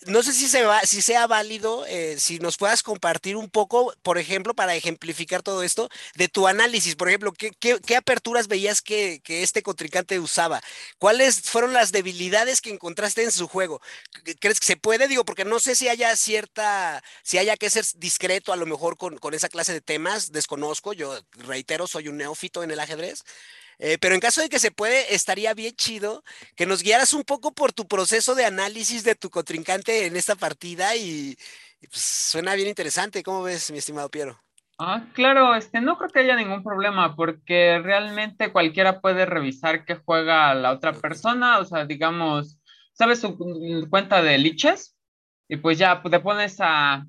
No 0.06 0.22
sé 0.22 0.32
si, 0.32 0.46
se 0.46 0.62
va, 0.62 0.82
si 0.82 1.02
sea 1.02 1.26
válido, 1.26 1.84
eh, 1.86 2.14
si 2.20 2.38
nos 2.38 2.58
puedas 2.58 2.84
compartir 2.84 3.34
un 3.34 3.50
poco, 3.50 3.92
por 4.02 4.18
ejemplo, 4.18 4.54
para 4.54 4.76
ejemplificar 4.76 5.42
todo 5.42 5.64
esto, 5.64 5.88
de 6.14 6.28
tu 6.28 6.46
análisis. 6.46 6.94
Por 6.94 7.08
ejemplo, 7.08 7.32
¿qué, 7.32 7.50
qué, 7.58 7.96
aperturas 7.96 8.46
veías 8.46 8.82
que, 8.82 9.20
que 9.24 9.42
este 9.42 9.62
contrincante 9.62 10.20
usaba? 10.20 10.60
¿Cuáles 10.98 11.40
fueron 11.40 11.72
las 11.72 11.90
debilidades 11.90 12.60
que 12.60 12.70
encontraste 12.70 13.24
en 13.24 13.32
su 13.32 13.48
juego? 13.48 13.80
¿Crees 14.38 14.60
que 14.60 14.66
se 14.66 14.76
puede? 14.76 15.08
Digo, 15.08 15.24
porque 15.24 15.44
no 15.44 15.58
sé 15.58 15.74
si 15.74 15.88
haya 15.88 16.14
cierta 16.14 17.02
si 17.22 17.38
haya 17.38 17.56
que 17.56 17.70
ser 17.70 17.84
discreto 17.96 18.52
a 18.52 18.56
lo 18.56 18.66
mejor 18.66 18.96
con, 18.96 19.34
esa 19.34 19.48
clase 19.48 19.72
de 19.72 19.80
temas, 19.80 20.32
desconozco, 20.32 20.92
yo 20.92 21.18
reitero, 21.32 21.86
soy 21.86 22.08
un 22.08 22.16
neófito 22.16 22.62
en 22.62 22.70
el 22.70 22.80
ajedrez. 22.80 23.24
Eh, 23.78 23.98
pero 24.00 24.14
en 24.14 24.20
caso 24.20 24.40
de 24.40 24.48
que 24.48 24.58
se 24.58 24.70
puede, 24.70 25.14
estaría 25.14 25.52
bien 25.52 25.74
chido 25.74 26.24
que 26.54 26.64
nos 26.64 26.82
guiaras 26.82 27.12
un 27.12 27.24
poco 27.24 27.52
por 27.52 27.72
tu 27.72 27.86
proceso 27.86 28.34
de 28.34 28.46
análisis 28.46 29.04
de 29.04 29.14
tu 29.14 29.28
contrincante 29.28 30.06
en 30.06 30.16
esta 30.16 30.34
partida 30.34 30.96
y, 30.96 31.36
pues, 31.80 32.00
suena 32.00 32.54
bien 32.54 32.68
interesante. 32.68 33.22
¿Cómo 33.22 33.42
ves, 33.42 33.70
mi 33.70 33.78
estimado 33.78 34.08
Piero? 34.08 34.40
Ah, 34.78 35.06
claro, 35.14 35.54
este, 35.54 35.80
no 35.80 35.96
creo 35.96 36.10
que 36.10 36.20
haya 36.20 36.36
ningún 36.36 36.62
problema 36.62 37.16
porque 37.16 37.78
realmente 37.82 38.52
cualquiera 38.52 39.00
puede 39.00 39.24
revisar 39.24 39.86
qué 39.86 39.94
juega 39.94 40.54
la 40.54 40.72
otra 40.72 40.92
persona, 40.92 41.58
o 41.58 41.64
sea, 41.64 41.86
digamos, 41.86 42.58
¿sabes 42.92 43.20
su 43.20 43.38
cuenta 43.88 44.22
de 44.22 44.36
liches? 44.36 44.95
Y 45.48 45.56
pues 45.56 45.78
ya 45.78 46.02
te 46.02 46.20
pones 46.20 46.56
a, 46.60 47.06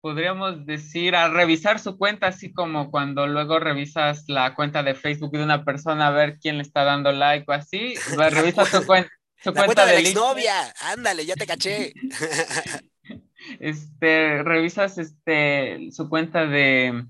podríamos 0.00 0.66
decir, 0.66 1.14
a 1.14 1.28
revisar 1.28 1.78
su 1.78 1.96
cuenta, 1.96 2.28
así 2.28 2.52
como 2.52 2.90
cuando 2.90 3.26
luego 3.26 3.58
revisas 3.58 4.24
la 4.28 4.54
cuenta 4.54 4.82
de 4.82 4.94
Facebook 4.94 5.32
de 5.32 5.44
una 5.44 5.64
persona 5.64 6.08
a 6.08 6.10
ver 6.10 6.38
quién 6.38 6.56
le 6.56 6.62
está 6.62 6.84
dando 6.84 7.12
like 7.12 7.44
o 7.48 7.52
así, 7.52 7.94
revisas 8.30 8.68
su, 8.68 8.86
cuenta 8.86 9.10
su 9.42 9.52
cuenta, 9.52 9.86
de, 9.86 9.94
la 9.94 10.00
exnovia, 10.00 10.74
ándale, 10.80 11.24
ya 11.24 11.34
te 11.34 11.46
caché. 11.46 11.92
este, 13.60 14.42
revisas 14.42 14.98
este, 14.98 15.90
su 15.92 16.08
cuenta 16.08 16.46
de, 16.46 17.04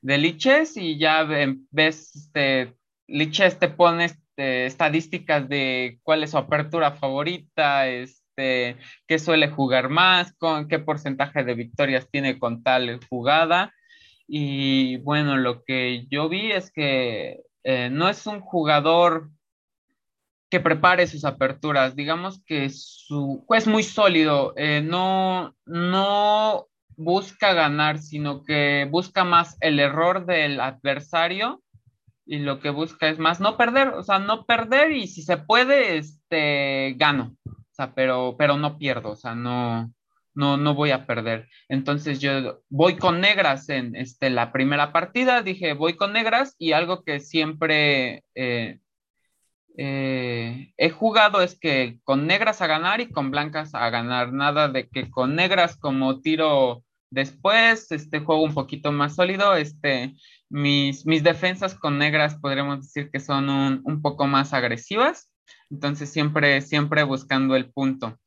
de 0.00 0.18
liches 0.18 0.76
y 0.76 0.98
ya 0.98 1.24
ves, 1.24 2.14
este, 2.14 2.74
liches 3.08 3.58
te 3.58 3.68
pones 3.68 4.12
este, 4.12 4.66
estadísticas 4.66 5.48
de 5.48 5.98
cuál 6.02 6.22
es 6.22 6.30
su 6.30 6.38
apertura 6.38 6.92
favorita, 6.92 7.88
es 7.88 8.19
este, 8.40 8.76
qué 9.06 9.18
suele 9.18 9.48
jugar 9.50 9.88
más, 9.88 10.32
con 10.38 10.68
qué 10.68 10.78
porcentaje 10.78 11.44
de 11.44 11.54
victorias 11.54 12.08
tiene 12.10 12.38
con 12.38 12.62
tal 12.62 13.00
jugada. 13.08 13.72
Y 14.26 14.98
bueno, 14.98 15.36
lo 15.36 15.64
que 15.64 16.06
yo 16.08 16.28
vi 16.28 16.52
es 16.52 16.70
que 16.70 17.42
eh, 17.64 17.90
no 17.90 18.08
es 18.08 18.26
un 18.26 18.40
jugador 18.40 19.30
que 20.50 20.60
prepare 20.60 21.06
sus 21.06 21.24
aperturas, 21.24 21.94
digamos 21.94 22.42
que 22.44 22.70
su, 22.70 23.44
es 23.50 23.66
muy 23.68 23.84
sólido, 23.84 24.52
eh, 24.56 24.82
no, 24.82 25.54
no 25.64 26.66
busca 26.96 27.52
ganar, 27.52 27.98
sino 27.98 28.42
que 28.42 28.88
busca 28.90 29.22
más 29.22 29.56
el 29.60 29.78
error 29.78 30.26
del 30.26 30.60
adversario 30.60 31.62
y 32.26 32.38
lo 32.38 32.58
que 32.58 32.70
busca 32.70 33.08
es 33.08 33.18
más 33.20 33.38
no 33.40 33.56
perder, 33.56 33.88
o 33.88 34.02
sea, 34.02 34.18
no 34.18 34.44
perder 34.44 34.90
y 34.90 35.06
si 35.06 35.22
se 35.22 35.36
puede, 35.36 35.98
este, 35.98 36.94
gano 36.96 37.36
pero, 37.94 38.36
pero 38.38 38.56
no 38.56 38.78
pierdo, 38.78 39.10
o 39.12 39.16
sea, 39.16 39.34
no, 39.34 39.92
no, 40.34 40.56
no 40.56 40.74
voy 40.74 40.90
a 40.90 41.06
perder. 41.06 41.48
Entonces 41.68 42.20
yo 42.20 42.62
voy 42.68 42.96
con 42.96 43.20
negras 43.20 43.68
en 43.68 43.96
este, 43.96 44.30
la 44.30 44.52
primera 44.52 44.92
partida, 44.92 45.42
dije 45.42 45.74
voy 45.74 45.96
con 45.96 46.12
negras 46.12 46.54
y 46.58 46.72
algo 46.72 47.04
que 47.04 47.20
siempre 47.20 48.24
eh, 48.34 48.78
eh, 49.76 50.72
he 50.76 50.90
jugado 50.90 51.42
es 51.42 51.58
que 51.58 51.98
con 52.04 52.26
negras 52.26 52.60
a 52.62 52.66
ganar 52.66 53.00
y 53.00 53.10
con 53.10 53.30
blancas 53.30 53.74
a 53.74 53.88
ganar, 53.90 54.32
nada 54.32 54.68
de 54.68 54.88
que 54.88 55.10
con 55.10 55.34
negras 55.36 55.76
como 55.76 56.20
tiro 56.20 56.84
después, 57.10 57.90
este 57.90 58.20
juego 58.20 58.42
un 58.42 58.54
poquito 58.54 58.92
más 58.92 59.16
sólido, 59.16 59.56
este, 59.56 60.14
mis, 60.48 61.06
mis 61.06 61.22
defensas 61.24 61.74
con 61.74 61.98
negras 61.98 62.36
podríamos 62.36 62.82
decir 62.82 63.10
que 63.10 63.20
son 63.20 63.48
un, 63.48 63.80
un 63.84 64.02
poco 64.02 64.26
más 64.26 64.52
agresivas 64.52 65.30
entonces 65.70 66.10
siempre, 66.10 66.60
siempre 66.60 67.02
buscando 67.04 67.56
el 67.56 67.70
punto. 67.70 68.18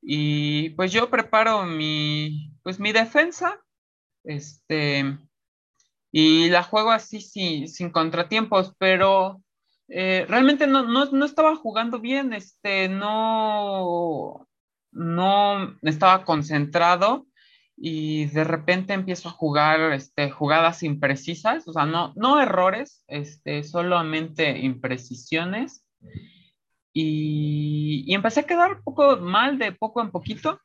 Y 0.00 0.70
pues 0.70 0.92
yo 0.92 1.10
preparo 1.10 1.64
mi, 1.64 2.52
pues 2.62 2.78
mi 2.78 2.92
defensa, 2.92 3.60
este, 4.24 5.18
y 6.12 6.48
la 6.48 6.62
juego 6.62 6.92
así 6.92 7.20
sin 7.20 7.90
contratiempos, 7.90 8.72
pero 8.78 9.42
eh, 9.88 10.24
realmente 10.28 10.66
no, 10.66 10.84
no, 10.84 11.24
estaba 11.24 11.56
jugando 11.56 12.00
bien, 12.00 12.32
este, 12.32 12.88
no, 12.88 14.46
no 14.92 15.76
estaba 15.82 16.24
concentrado 16.24 17.26
y 17.76 18.26
de 18.26 18.44
repente 18.44 18.94
empiezo 18.94 19.28
a 19.28 19.32
jugar 19.32 19.92
este, 19.92 20.30
jugadas 20.30 20.82
imprecisas, 20.82 21.68
o 21.68 21.72
sea, 21.72 21.84
no, 21.84 22.12
no 22.16 22.40
errores, 22.40 23.04
este, 23.06 23.62
solamente 23.62 24.58
imprecisiones 24.58 25.84
y, 26.98 28.14
empecé 28.14 28.40
a 28.40 28.46
quedar 28.46 28.76
un 28.76 28.82
poco 28.82 29.18
mal 29.18 29.58
de 29.58 29.72
poco 29.72 30.00
en 30.00 30.10
poquito 30.10 30.60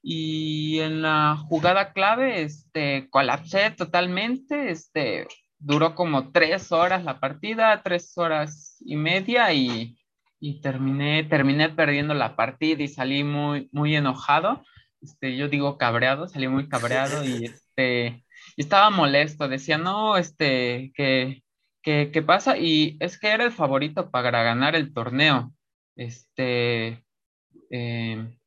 y 0.00 0.78
en 0.80 1.02
la 1.02 1.36
jugada 1.48 1.92
clave 1.92 2.42
este, 2.42 3.08
colapsé 3.10 3.72
totalmente, 3.72 4.70
este, 4.70 5.26
duró 5.58 5.96
como 5.96 6.30
tres 6.30 6.70
horas 6.70 7.04
la 7.04 7.18
partida, 7.18 7.82
tres 7.82 8.16
horas 8.16 8.76
y 8.84 8.94
media 8.94 9.52
y, 9.52 9.98
y 10.38 10.60
terminé, 10.60 11.24
terminé 11.24 11.68
perdiendo 11.68 12.14
la 12.14 12.36
partida 12.36 12.82
y 12.82 12.88
salí 12.88 13.24
muy, 13.24 13.68
muy 13.72 13.96
enojado, 13.96 14.64
este, 15.00 15.36
yo 15.36 15.48
digo 15.48 15.78
cabreado, 15.78 16.28
salí 16.28 16.46
muy 16.46 16.68
cabreado 16.68 17.24
y 17.24 17.46
este, 17.46 18.24
estaba 18.56 18.90
molesto, 18.90 19.48
decía, 19.48 19.78
no, 19.78 20.16
este, 20.16 20.92
¿qué, 20.94 21.42
qué, 21.82 22.10
qué 22.12 22.22
pasa? 22.22 22.56
Y 22.56 22.96
es 23.00 23.18
que 23.18 23.28
era 23.28 23.44
el 23.44 23.52
favorito 23.52 24.12
para 24.12 24.44
ganar 24.44 24.76
el 24.76 24.92
torneo 24.94 25.52
este, 25.96 27.04
eh, 27.70 28.38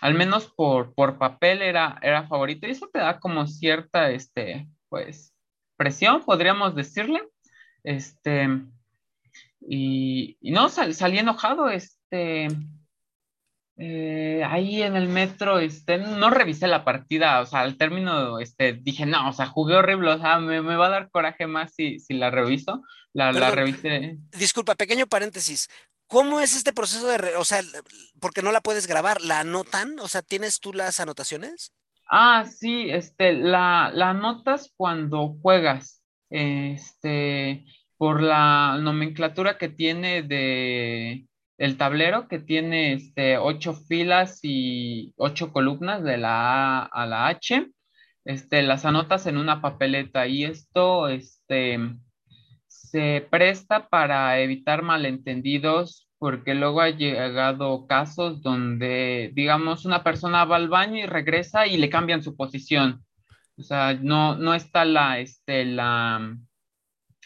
al 0.00 0.14
menos 0.14 0.46
por, 0.46 0.94
por 0.94 1.18
papel 1.18 1.62
era, 1.62 1.98
era 2.02 2.26
favorito. 2.26 2.66
Y 2.66 2.70
eso 2.70 2.88
te 2.92 2.98
da 2.98 3.18
como 3.20 3.46
cierta, 3.46 4.10
este, 4.10 4.66
pues, 4.88 5.34
presión, 5.76 6.24
podríamos 6.24 6.74
decirle, 6.74 7.22
este, 7.84 8.48
y, 9.60 10.36
y 10.40 10.50
no, 10.50 10.68
salí 10.68 11.18
enojado, 11.18 11.70
este, 11.70 12.48
Eh, 13.82 14.42
ahí 14.44 14.82
en 14.82 14.94
el 14.94 15.08
metro, 15.08 15.58
este, 15.58 15.96
no 15.96 16.28
revisé 16.28 16.66
la 16.66 16.84
partida, 16.84 17.40
o 17.40 17.46
sea, 17.46 17.60
al 17.60 17.78
término, 17.78 18.38
este, 18.38 18.74
dije, 18.74 19.06
no, 19.06 19.30
o 19.30 19.32
sea, 19.32 19.46
jugué 19.46 19.74
horrible, 19.74 20.12
o 20.12 20.18
sea, 20.18 20.38
me, 20.38 20.60
va 20.60 20.88
a 20.88 20.90
dar 20.90 21.10
coraje 21.10 21.46
más 21.46 21.72
si, 21.72 21.98
si 21.98 22.12
la 22.12 22.30
reviso, 22.30 22.82
la, 23.14 23.32
la 23.32 23.50
revisé. 23.50 24.18
Disculpa, 24.36 24.74
pequeño 24.74 25.06
paréntesis, 25.06 25.70
¿cómo 26.10 26.40
es 26.40 26.56
este 26.56 26.72
proceso 26.72 27.06
de, 27.06 27.36
o 27.36 27.44
sea, 27.44 27.62
porque 28.20 28.42
no 28.42 28.50
la 28.52 28.60
puedes 28.60 28.86
grabar, 28.86 29.22
la 29.22 29.40
anotan, 29.40 29.98
o 30.00 30.08
sea, 30.08 30.22
¿tienes 30.22 30.58
tú 30.60 30.72
las 30.72 30.98
anotaciones? 31.00 31.72
Ah, 32.10 32.44
sí, 32.44 32.90
este, 32.90 33.32
la, 33.32 33.92
la 33.94 34.10
anotas 34.10 34.72
cuando 34.76 35.36
juegas, 35.40 36.02
este, 36.28 37.64
por 37.96 38.22
la 38.22 38.76
nomenclatura 38.80 39.56
que 39.56 39.68
tiene 39.68 40.22
de 40.22 41.26
el 41.58 41.76
tablero 41.76 42.26
que 42.26 42.38
tiene 42.38 42.94
este, 42.94 43.36
ocho 43.36 43.74
filas 43.74 44.40
y 44.42 45.12
ocho 45.16 45.52
columnas 45.52 46.02
de 46.02 46.16
la 46.16 46.80
A 46.80 46.82
a 46.86 47.06
la 47.06 47.28
H, 47.28 47.68
este, 48.24 48.62
las 48.62 48.84
anotas 48.84 49.26
en 49.26 49.36
una 49.36 49.60
papeleta 49.60 50.26
y 50.26 50.44
esto 50.44 51.08
este, 51.08 51.78
se 52.90 53.26
presta 53.30 53.88
para 53.88 54.38
evitar 54.40 54.82
malentendidos 54.82 56.08
porque 56.18 56.54
luego 56.54 56.80
ha 56.80 56.90
llegado 56.90 57.86
casos 57.86 58.42
donde, 58.42 59.30
digamos, 59.34 59.86
una 59.86 60.02
persona 60.04 60.44
va 60.44 60.56
al 60.56 60.68
baño 60.68 60.98
y 60.98 61.06
regresa 61.06 61.66
y 61.66 61.78
le 61.78 61.88
cambian 61.88 62.22
su 62.22 62.36
posición. 62.36 63.04
O 63.56 63.62
sea, 63.62 63.94
no, 63.94 64.36
no 64.36 64.54
está 64.54 64.84
la, 64.84 65.18
este, 65.18 65.64
la, 65.64 66.36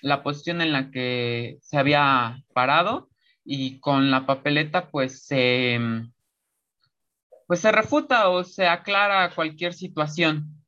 la 0.00 0.22
posición 0.22 0.60
en 0.60 0.72
la 0.72 0.90
que 0.90 1.58
se 1.60 1.78
había 1.78 2.42
parado 2.52 3.10
y 3.44 3.80
con 3.80 4.10
la 4.10 4.26
papeleta 4.26 4.90
pues 4.90 5.26
se, 5.26 5.80
pues 7.46 7.60
se 7.60 7.72
refuta 7.72 8.28
o 8.28 8.44
se 8.44 8.66
aclara 8.66 9.34
cualquier 9.34 9.74
situación. 9.74 10.63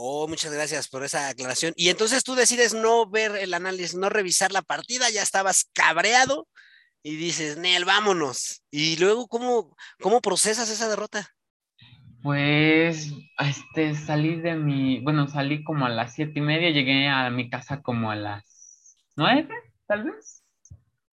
Oh, 0.00 0.28
muchas 0.28 0.52
gracias 0.52 0.86
por 0.86 1.02
esa 1.02 1.28
aclaración. 1.28 1.72
Y 1.76 1.88
entonces 1.88 2.22
tú 2.22 2.36
decides 2.36 2.72
no 2.72 3.10
ver 3.10 3.34
el 3.34 3.52
análisis, 3.52 3.96
no 3.96 4.08
revisar 4.08 4.52
la 4.52 4.62
partida, 4.62 5.10
ya 5.10 5.22
estabas 5.22 5.68
cabreado 5.74 6.46
y 7.02 7.16
dices, 7.16 7.56
Nel, 7.56 7.84
vámonos. 7.84 8.62
Y 8.70 8.96
luego, 8.98 9.26
¿cómo, 9.26 9.76
cómo 10.00 10.20
procesas 10.20 10.70
esa 10.70 10.88
derrota? 10.88 11.28
Pues, 12.22 13.12
este, 13.38 13.96
salí 13.96 14.40
de 14.40 14.54
mi, 14.54 15.00
bueno, 15.00 15.26
salí 15.26 15.64
como 15.64 15.86
a 15.86 15.90
las 15.90 16.14
siete 16.14 16.38
y 16.38 16.42
media, 16.42 16.70
llegué 16.70 17.08
a 17.08 17.28
mi 17.30 17.50
casa 17.50 17.82
como 17.82 18.12
a 18.12 18.16
las 18.16 18.96
nueve, 19.16 19.52
tal 19.88 20.04
vez 20.04 20.44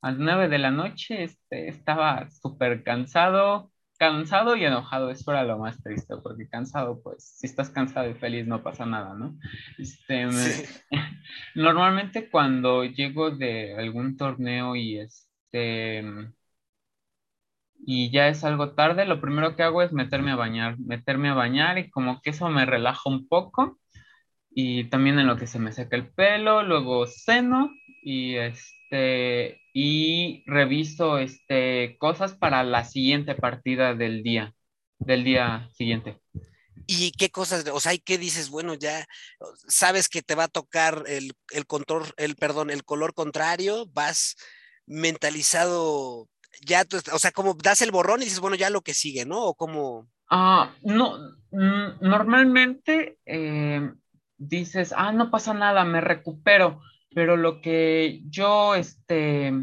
a 0.05 0.11
las 0.11 0.19
9 0.19 0.49
de 0.49 0.59
la 0.59 0.69
noche 0.69 1.23
este, 1.23 1.67
estaba 1.67 2.29
súper 2.29 2.83
cansado, 2.83 3.71
cansado 3.97 4.55
y 4.55 4.65
enojado. 4.65 5.09
Eso 5.11 5.31
era 5.31 5.43
lo 5.43 5.57
más 5.57 5.81
triste, 5.81 6.15
porque 6.23 6.47
cansado, 6.47 7.01
pues, 7.01 7.23
si 7.23 7.47
estás 7.47 7.69
cansado 7.69 8.09
y 8.09 8.13
feliz 8.15 8.47
no 8.47 8.63
pasa 8.63 8.85
nada, 8.85 9.13
¿no? 9.15 9.37
Este, 9.77 10.27
normalmente 11.55 12.29
cuando 12.29 12.83
llego 12.85 13.31
de 13.31 13.75
algún 13.77 14.17
torneo 14.17 14.75
y 14.75 14.99
este 14.99 16.03
y 17.87 18.09
ya 18.11 18.27
es 18.29 18.43
algo 18.43 18.73
tarde, 18.73 19.05
lo 19.05 19.21
primero 19.21 19.55
que 19.55 19.63
hago 19.63 19.81
es 19.83 19.93
meterme 19.93 20.31
a 20.31 20.35
bañar, 20.35 20.79
meterme 20.79 21.29
a 21.29 21.33
bañar 21.35 21.77
y 21.77 21.89
como 21.89 22.21
que 22.21 22.31
eso 22.31 22.49
me 22.49 22.65
relaja 22.65 23.09
un 23.09 23.27
poco 23.27 23.79
y 24.49 24.85
también 24.85 25.19
en 25.19 25.27
lo 25.27 25.37
que 25.37 25.47
se 25.47 25.59
me 25.59 25.71
seca 25.71 25.95
el 25.95 26.09
pelo, 26.11 26.63
luego 26.63 27.05
ceno 27.07 27.71
y 28.01 28.35
este 28.35 29.61
y 29.77 30.41
reviso 30.47 31.17
este, 31.17 31.97
cosas 31.99 32.33
para 32.33 32.63
la 32.63 32.85
siguiente 32.85 33.35
partida 33.35 33.93
del 33.93 34.23
día, 34.23 34.53
del 34.99 35.25
día 35.25 35.69
siguiente. 35.73 36.17
¿Y 36.87 37.11
qué 37.11 37.29
cosas, 37.29 37.65
o 37.67 37.81
sea, 37.81 37.91
qué 37.97 38.17
dices? 38.17 38.49
Bueno, 38.49 38.75
ya 38.75 39.05
sabes 39.67 40.07
que 40.07 40.21
te 40.21 40.33
va 40.33 40.45
a 40.45 40.47
tocar 40.47 41.03
el, 41.07 41.33
el 41.51 41.65
control, 41.67 42.05
el, 42.15 42.37
perdón, 42.37 42.69
el 42.69 42.85
color 42.85 43.13
contrario, 43.13 43.85
vas 43.91 44.37
mentalizado, 44.85 46.29
ya, 46.65 46.85
o 47.11 47.19
sea, 47.19 47.31
como 47.31 47.53
das 47.55 47.81
el 47.81 47.91
borrón 47.91 48.21
y 48.21 48.25
dices, 48.25 48.39
bueno, 48.39 48.55
ya 48.55 48.69
lo 48.69 48.79
que 48.79 48.93
sigue, 48.93 49.25
¿no? 49.25 49.43
O 49.43 49.55
como... 49.55 50.07
Ah, 50.29 50.73
no, 50.83 51.17
normalmente 51.51 53.17
eh, 53.25 53.91
dices, 54.37 54.93
ah, 54.95 55.11
no 55.11 55.29
pasa 55.29 55.53
nada, 55.53 55.83
me 55.83 55.99
recupero 55.99 56.79
pero 57.15 57.37
lo 57.37 57.61
que 57.61 58.19
yo 58.25 58.75
este, 58.75 59.47
eh, 59.47 59.53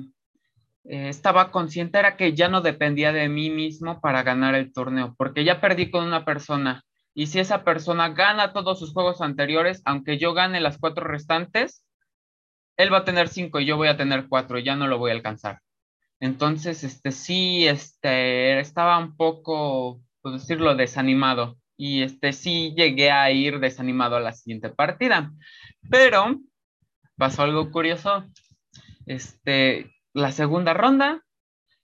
estaba 0.85 1.53
consciente 1.53 1.99
era 1.99 2.17
que 2.17 2.33
ya 2.33 2.49
no 2.49 2.63
dependía 2.63 3.13
de 3.13 3.29
mí 3.29 3.51
mismo 3.51 4.01
para 4.01 4.23
ganar 4.23 4.55
el 4.55 4.73
torneo, 4.73 5.15
porque 5.19 5.45
ya 5.45 5.61
perdí 5.61 5.91
con 5.91 6.05
una 6.07 6.25
persona. 6.25 6.83
Y 7.13 7.27
si 7.27 7.41
esa 7.41 7.63
persona 7.63 8.09
gana 8.09 8.55
todos 8.55 8.79
sus 8.79 8.95
juegos 8.95 9.21
anteriores, 9.21 9.83
aunque 9.85 10.17
yo 10.17 10.33
gane 10.33 10.63
las 10.63 10.79
cuatro 10.79 11.05
restantes, 11.05 11.85
él 12.79 12.91
va 12.91 12.99
a 12.99 13.05
tener 13.05 13.29
cinco 13.29 13.61
y 13.61 13.67
yo 13.67 13.77
voy 13.77 13.89
a 13.89 13.99
tener 13.99 14.29
cuatro, 14.31 14.59
ya 14.59 14.75
no 14.75 14.87
lo 14.87 14.97
voy 14.97 15.11
a 15.11 15.15
alcanzar. 15.15 15.61
Entonces, 16.21 16.83
este 16.85 17.13
sí, 17.13 17.69
este, 17.69 18.61
estaba 18.61 18.97
un 18.97 19.15
poco, 19.15 20.01
por 20.23 20.33
decirlo, 20.33 20.75
desanimado. 20.75 21.59
Y 21.77 22.03
este 22.03 22.33
sí 22.33 22.73
llegué 22.75 23.11
a 23.11 23.31
ir 23.31 23.61
desanimado 23.61 24.17
a 24.17 24.21
la 24.21 24.33
siguiente 24.33 24.71
partida. 24.71 25.33
Pero 25.91 26.41
pasó 27.23 27.43
algo 27.43 27.71
curioso. 27.71 28.25
Este, 29.07 29.95
la 30.13 30.33
segunda 30.33 30.75
ronda, 30.75 31.23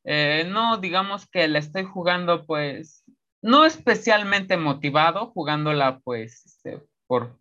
eh, 0.03 0.45
no 0.51 0.79
digamos 0.79 1.31
que 1.31 1.47
la 1.47 1.61
estoy 1.61 1.85
jugando 1.85 2.45
pues, 2.45 3.05
no 3.41 3.65
especialmente 3.65 4.57
motivado, 4.57 5.27
jugándola 5.27 6.01
pues 6.01 6.45
este, 6.45 6.83
por, 7.07 7.39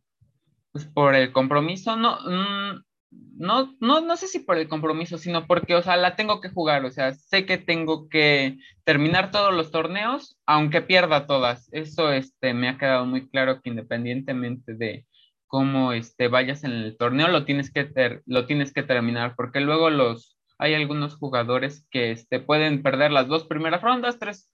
pues, 0.71 0.85
por 0.85 1.15
el 1.15 1.31
compromiso, 1.31 1.95
no, 1.95 2.19
mm, 2.19 2.83
no, 3.39 3.75
no, 3.79 4.01
no 4.01 4.15
sé 4.15 4.27
si 4.27 4.37
por 4.41 4.59
el 4.59 4.69
compromiso, 4.69 5.17
sino 5.17 5.47
porque, 5.47 5.73
o 5.73 5.81
sea, 5.81 5.97
la 5.97 6.15
tengo 6.15 6.39
que 6.39 6.49
jugar, 6.49 6.85
o 6.85 6.91
sea, 6.91 7.15
sé 7.15 7.47
que 7.47 7.57
tengo 7.57 8.09
que 8.09 8.59
terminar 8.83 9.31
todos 9.31 9.55
los 9.55 9.71
torneos, 9.71 10.39
aunque 10.45 10.83
pierda 10.83 11.25
todas. 11.25 11.67
Eso 11.71 12.11
este, 12.11 12.53
me 12.53 12.69
ha 12.69 12.77
quedado 12.77 13.07
muy 13.07 13.27
claro 13.27 13.59
que 13.59 13.71
independientemente 13.71 14.75
de, 14.75 15.06
cómo 15.47 15.93
este, 15.93 16.27
vayas 16.27 16.63
en 16.63 16.71
el 16.71 16.97
torneo, 16.97 17.29
lo 17.29 17.45
tienes 17.45 17.71
que, 17.71 18.21
lo 18.25 18.45
tienes 18.45 18.73
que 18.73 18.83
terminar, 18.83 19.35
porque 19.35 19.61
luego 19.61 19.89
los, 19.89 20.37
hay 20.57 20.73
algunos 20.73 21.15
jugadores 21.15 21.85
que 21.89 22.11
este, 22.11 22.39
pueden 22.39 22.83
perder 22.83 23.11
las 23.11 23.27
dos 23.27 23.45
primeras 23.45 23.81
rondas, 23.81 24.19
tres 24.19 24.51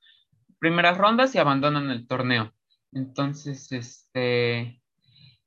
primeras 0.60 0.98
rondas 0.98 1.36
y 1.36 1.40
abandonan 1.40 1.90
el 1.90 2.08
torneo. 2.08 2.54
Entonces, 2.92 3.72
este, 3.72 4.82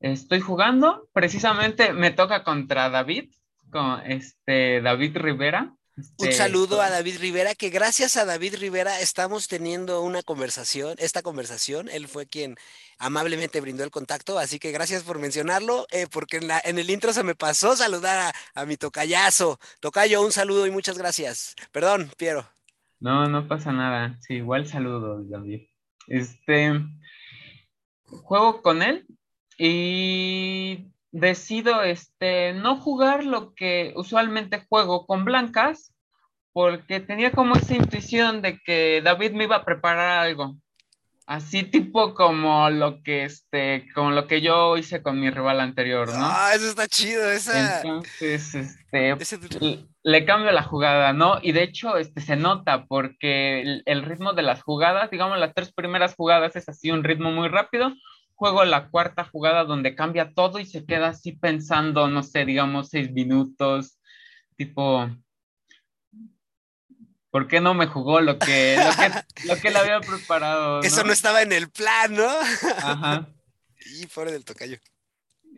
estoy 0.00 0.40
jugando, 0.40 1.08
precisamente 1.12 1.92
me 1.92 2.10
toca 2.10 2.44
contra 2.44 2.90
David, 2.90 3.30
con 3.70 4.00
este, 4.06 4.80
David 4.82 5.16
Rivera, 5.16 5.76
un 6.18 6.32
saludo 6.32 6.82
a 6.82 6.90
David 6.90 7.18
Rivera, 7.20 7.54
que 7.54 7.70
gracias 7.70 8.18
a 8.18 8.26
David 8.26 8.56
Rivera 8.58 9.00
estamos 9.00 9.48
teniendo 9.48 10.02
una 10.02 10.22
conversación, 10.22 10.94
esta 10.98 11.22
conversación. 11.22 11.88
Él 11.88 12.06
fue 12.06 12.26
quien 12.26 12.56
amablemente 12.98 13.60
brindó 13.60 13.84
el 13.84 13.90
contacto, 13.90 14.38
así 14.38 14.58
que 14.58 14.72
gracias 14.72 15.02
por 15.02 15.18
mencionarlo, 15.18 15.86
eh, 15.90 16.06
porque 16.10 16.38
en, 16.38 16.48
la, 16.48 16.60
en, 16.64 16.78
el 16.78 16.90
intro 16.90 17.12
se 17.12 17.22
me 17.22 17.34
pasó 17.34 17.76
saludar 17.76 18.32
a, 18.54 18.66
mi 18.66 18.76
tocayazo. 18.76 19.58
Tocayo, 19.80 20.22
un 20.22 20.32
saludo 20.32 20.66
y 20.66 20.70
muchas 20.70 20.98
gracias. 20.98 21.54
Perdón, 21.72 22.10
Piero. 22.16 22.46
No, 23.00 23.28
no 23.28 23.46
pasa 23.46 23.72
nada. 23.72 24.16
Sí, 24.20 24.34
igual 24.34 24.66
saludo, 24.66 25.22
David. 25.24 25.68
Este, 26.08 26.80
juego 28.06 28.62
con 28.62 28.82
él 28.82 29.06
y 29.58 30.92
decido 31.10 31.82
este, 31.82 32.52
no 32.54 32.76
jugar 32.76 33.24
lo 33.24 33.54
que 33.54 33.92
usualmente 33.96 34.64
juego 34.68 35.06
con 35.06 35.24
blancas, 35.24 35.92
porque 36.52 37.00
tenía 37.00 37.32
como 37.32 37.54
esa 37.56 37.74
intuición 37.74 38.40
de 38.42 38.58
que 38.60 39.02
David 39.02 39.32
me 39.32 39.44
iba 39.44 39.56
a 39.56 39.64
preparar 39.64 40.20
algo. 40.20 40.56
Así 41.26 41.64
tipo 41.64 42.14
como 42.14 42.70
lo 42.70 43.02
que 43.02 43.24
este, 43.24 43.88
como 43.94 44.12
lo 44.12 44.28
que 44.28 44.40
yo 44.40 44.76
hice 44.76 45.02
con 45.02 45.18
mi 45.18 45.28
rival 45.28 45.58
anterior, 45.58 46.06
¿no? 46.08 46.24
Ah, 46.24 46.52
eso 46.54 46.68
está 46.68 46.86
chido, 46.86 47.28
esa. 47.28 47.80
Entonces, 47.80 48.54
este, 48.54 49.16
le 50.04 50.24
cambio 50.24 50.52
la 50.52 50.62
jugada, 50.62 51.12
¿no? 51.12 51.40
Y 51.42 51.50
de 51.50 51.64
hecho, 51.64 51.96
este, 51.96 52.20
se 52.20 52.36
nota 52.36 52.86
porque 52.86 53.60
el, 53.60 53.82
el, 53.86 54.04
ritmo 54.04 54.34
de 54.34 54.42
las 54.42 54.62
jugadas, 54.62 55.10
digamos, 55.10 55.36
las 55.40 55.52
tres 55.52 55.72
primeras 55.72 56.14
jugadas 56.14 56.54
es 56.54 56.68
así 56.68 56.92
un 56.92 57.02
ritmo 57.02 57.32
muy 57.32 57.48
rápido, 57.48 57.92
juego 58.36 58.64
la 58.64 58.88
cuarta 58.88 59.24
jugada 59.24 59.64
donde 59.64 59.96
cambia 59.96 60.32
todo 60.32 60.60
y 60.60 60.66
se 60.66 60.86
queda 60.86 61.08
así 61.08 61.32
pensando, 61.32 62.06
no 62.06 62.22
sé, 62.22 62.44
digamos, 62.44 62.90
seis 62.90 63.10
minutos, 63.10 63.98
tipo, 64.56 65.10
¿por 67.36 67.48
qué 67.48 67.60
no 67.60 67.74
me 67.74 67.86
jugó 67.86 68.22
lo 68.22 68.38
que, 68.38 68.78
lo 69.44 69.56
que, 69.60 69.70
le 69.70 69.78
había 69.78 70.00
preparado? 70.00 70.80
Eso 70.80 71.04
no 71.04 71.12
estaba 71.12 71.42
en 71.42 71.52
el 71.52 71.68
plan, 71.68 72.14
¿no? 72.14 72.30
Ajá. 72.78 73.28
y 74.00 74.06
fuera 74.06 74.30
del 74.30 74.42
tocayo. 74.42 74.78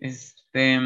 Este, 0.00 0.80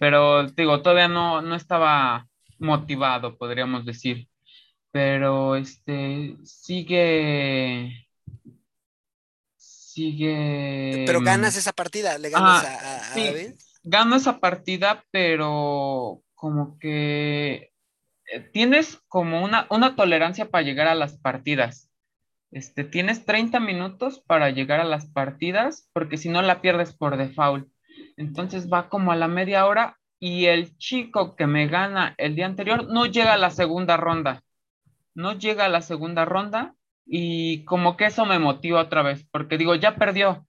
pero 0.00 0.48
digo, 0.48 0.80
todavía 0.80 1.08
no, 1.08 1.42
no 1.42 1.54
estaba 1.54 2.26
motivado, 2.58 3.36
podríamos 3.36 3.84
decir. 3.84 4.26
pero 4.90 5.54
este 5.54 6.38
sigue 6.44 8.08
sigue 9.58 11.04
pero 11.06 11.20
ganas 11.20 11.56
esa 11.56 11.74
partida 11.74 12.16
le 12.16 12.30
ganas 12.30 12.64
a, 12.64 13.14
David 13.14 13.52
gano 13.82 14.16
esa 14.16 14.40
partida 14.40 15.04
pero 15.10 16.22
como 16.34 16.78
que 16.78 17.74
tienes 18.52 19.02
como 19.08 19.42
una, 19.44 19.66
una 19.70 19.96
tolerancia 19.96 20.50
para 20.50 20.64
llegar 20.64 20.88
a 20.88 20.94
las 20.94 21.18
partidas 21.18 21.88
este, 22.50 22.84
tienes 22.84 23.26
30 23.26 23.60
minutos 23.60 24.20
para 24.20 24.50
llegar 24.50 24.80
a 24.80 24.84
las 24.84 25.06
partidas, 25.06 25.88
porque 25.92 26.16
si 26.16 26.28
no 26.28 26.42
la 26.42 26.60
pierdes 26.60 26.94
por 26.94 27.16
default. 27.16 27.68
Entonces 28.16 28.70
va 28.72 28.88
como 28.88 29.12
a 29.12 29.16
la 29.16 29.28
media 29.28 29.66
hora 29.66 29.98
y 30.18 30.46
el 30.46 30.76
chico 30.78 31.36
que 31.36 31.46
me 31.46 31.68
gana 31.68 32.14
el 32.18 32.34
día 32.34 32.46
anterior 32.46 32.88
no 32.88 33.06
llega 33.06 33.34
a 33.34 33.38
la 33.38 33.50
segunda 33.50 33.96
ronda. 33.96 34.42
No 35.14 35.34
llega 35.38 35.66
a 35.66 35.68
la 35.68 35.82
segunda 35.82 36.24
ronda 36.24 36.74
y 37.06 37.64
como 37.64 37.96
que 37.96 38.06
eso 38.06 38.24
me 38.24 38.38
motiva 38.38 38.80
otra 38.80 39.02
vez, 39.02 39.26
porque 39.30 39.58
digo, 39.58 39.74
ya 39.74 39.96
perdió. 39.96 40.46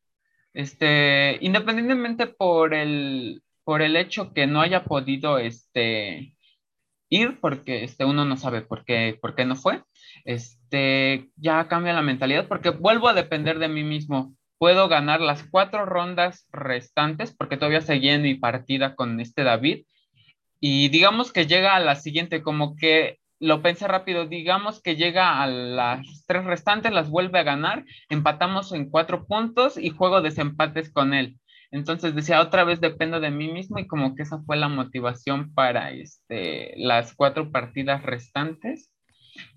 Este, 0.54 1.38
independientemente 1.42 2.28
por 2.28 2.74
el, 2.74 3.44
por 3.64 3.82
el 3.82 3.96
hecho 3.96 4.34
que 4.34 4.48
no 4.48 4.62
haya 4.62 4.84
podido 4.86 5.38
este, 5.38 6.36
ir, 7.10 7.40
porque 7.42 7.84
este, 7.84 8.06
uno 8.06 8.26
no 8.26 8.38
sabe 8.38 8.62
por 8.62 8.86
qué, 8.86 9.18
por 9.22 9.36
qué 9.36 9.46
no 9.46 9.56
fue 9.56 9.84
este, 10.26 11.30
ya 11.38 11.68
cambia 11.68 11.94
la 11.94 12.02
mentalidad 12.02 12.48
porque 12.48 12.70
vuelvo 12.70 13.08
a 13.08 13.14
depender 13.14 13.60
de 13.60 13.68
mí 13.68 13.84
mismo. 13.84 14.36
Puedo 14.58 14.90
ganar 14.90 15.22
las 15.22 15.44
cuatro 15.44 15.86
rondas 15.86 16.48
restantes 16.52 17.34
porque 17.34 17.58
todavía 17.58 17.82
seguí 17.82 18.10
en 18.10 18.24
mi 18.24 18.36
partida 18.36 18.96
con 18.96 19.20
este 19.20 19.44
David. 19.44 19.86
Y 20.60 20.90
digamos 20.90 21.32
que 21.32 21.48
llega 21.48 21.76
a 21.76 21.80
la 21.80 21.96
siguiente, 21.96 22.44
como 22.44 22.76
que 22.76 23.20
lo 23.40 23.62
pensé 23.62 23.88
rápido, 23.88 24.26
digamos 24.26 24.82
que 24.82 24.98
llega 24.98 25.42
a 25.42 25.48
las 25.48 26.26
tres 26.28 26.44
restantes, 26.44 26.92
las 26.92 27.10
vuelve 27.10 27.40
a 27.40 27.44
ganar, 27.44 27.86
empatamos 28.10 28.74
en 28.74 28.90
cuatro 28.90 29.26
puntos 29.26 29.78
y 29.78 29.92
juego 29.92 30.22
desempates 30.22 30.92
con 30.92 31.14
él. 31.14 31.38
Entonces 31.72 32.16
decía, 32.16 32.42
otra 32.42 32.64
vez 32.64 32.82
dependo 32.82 33.20
de 33.20 33.32
mí 33.32 33.52
mismo 33.52 33.80
y 33.80 33.88
como 33.88 34.16
que 34.16 34.24
esa 34.24 34.42
fue 34.44 34.58
la 34.58 34.70
motivación 34.70 35.54
para 35.54 35.92
este, 35.92 36.74
las 36.78 37.14
cuatro 37.16 37.52
partidas 37.52 38.04
restantes 38.04 38.92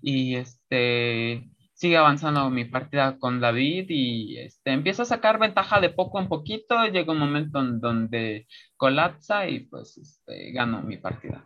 y 0.01 0.35
este, 0.35 1.49
sigue 1.73 1.97
avanzando 1.97 2.49
mi 2.49 2.65
partida 2.65 3.17
con 3.17 3.39
David 3.41 3.87
y 3.89 4.37
este, 4.37 4.71
empiezo 4.71 5.01
a 5.01 5.05
sacar 5.05 5.39
ventaja 5.39 5.81
de 5.81 5.89
poco 5.89 6.19
en 6.19 6.27
poquito, 6.27 6.85
llega 6.85 7.11
un 7.11 7.19
momento 7.19 7.59
en 7.59 7.79
donde 7.79 8.47
colapsa 8.77 9.49
y 9.49 9.61
pues 9.61 9.97
este, 9.97 10.51
gano 10.51 10.81
mi 10.83 10.97
partida. 10.97 11.45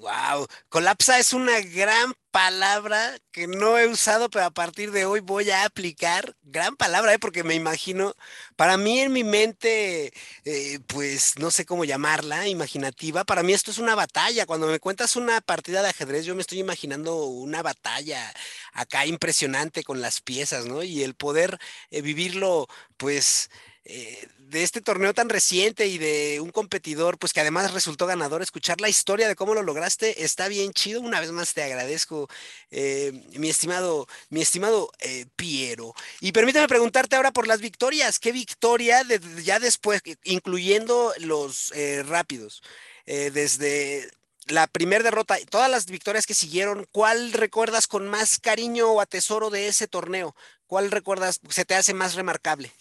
Wow, 0.00 0.46
colapsa 0.70 1.18
es 1.18 1.34
una 1.34 1.60
gran 1.60 2.14
palabra 2.30 3.18
que 3.32 3.46
no 3.46 3.76
he 3.76 3.86
usado, 3.86 4.30
pero 4.30 4.46
a 4.46 4.50
partir 4.50 4.92
de 4.92 5.04
hoy 5.04 5.20
voy 5.20 5.50
a 5.50 5.64
aplicar. 5.66 6.34
Gran 6.42 6.74
palabra, 6.76 7.12
¿eh? 7.12 7.18
porque 7.18 7.44
me 7.44 7.54
imagino, 7.54 8.14
para 8.56 8.78
mí 8.78 9.00
en 9.00 9.12
mi 9.12 9.24
mente, 9.24 10.10
eh, 10.46 10.78
pues 10.86 11.34
no 11.38 11.50
sé 11.50 11.66
cómo 11.66 11.84
llamarla, 11.84 12.48
imaginativa, 12.48 13.24
para 13.24 13.42
mí 13.42 13.52
esto 13.52 13.70
es 13.70 13.76
una 13.76 13.94
batalla. 13.94 14.46
Cuando 14.46 14.68
me 14.68 14.80
cuentas 14.80 15.16
una 15.16 15.42
partida 15.42 15.82
de 15.82 15.90
ajedrez, 15.90 16.24
yo 16.24 16.34
me 16.34 16.40
estoy 16.40 16.60
imaginando 16.60 17.26
una 17.26 17.62
batalla 17.62 18.32
acá 18.72 19.04
impresionante 19.04 19.84
con 19.84 20.00
las 20.00 20.22
piezas, 20.22 20.64
¿no? 20.64 20.82
Y 20.82 21.02
el 21.02 21.14
poder 21.14 21.58
eh, 21.90 22.00
vivirlo, 22.00 22.68
pues 22.96 23.50
eh, 23.84 24.28
de 24.50 24.62
este 24.62 24.80
torneo 24.80 25.14
tan 25.14 25.28
reciente 25.28 25.86
y 25.86 25.98
de 25.98 26.40
un 26.40 26.50
competidor, 26.50 27.18
pues 27.18 27.32
que 27.32 27.40
además 27.40 27.72
resultó 27.72 28.06
ganador, 28.06 28.42
escuchar 28.42 28.80
la 28.80 28.88
historia 28.88 29.28
de 29.28 29.36
cómo 29.36 29.54
lo 29.54 29.62
lograste 29.62 30.24
está 30.24 30.48
bien 30.48 30.72
chido. 30.72 31.00
Una 31.00 31.20
vez 31.20 31.30
más 31.30 31.54
te 31.54 31.62
agradezco, 31.62 32.28
eh, 32.70 33.12
mi 33.38 33.48
estimado, 33.48 34.08
mi 34.28 34.42
estimado 34.42 34.90
eh, 34.98 35.26
Piero. 35.36 35.94
Y 36.20 36.32
permíteme 36.32 36.68
preguntarte 36.68 37.16
ahora 37.16 37.32
por 37.32 37.46
las 37.46 37.60
victorias. 37.60 38.18
¿Qué 38.18 38.32
victoria 38.32 39.02
ya 39.42 39.58
después, 39.60 40.02
incluyendo 40.24 41.12
los 41.18 41.72
rápidos, 42.06 42.62
desde 43.06 44.10
la 44.46 44.66
primera 44.66 45.02
derrota, 45.02 45.36
todas 45.48 45.70
las 45.70 45.86
victorias 45.86 46.26
que 46.26 46.34
siguieron, 46.34 46.86
¿cuál 46.92 47.32
recuerdas 47.32 47.86
con 47.86 48.08
más 48.08 48.38
cariño 48.38 48.90
o 48.90 49.00
atesoro 49.00 49.50
de 49.50 49.68
ese 49.68 49.86
torneo? 49.88 50.34
¿Cuál 50.66 50.90
recuerdas, 50.90 51.40
se 51.48 51.64
te 51.64 51.74
hace 51.74 51.94
más 51.94 52.14
remarcable? 52.14 52.72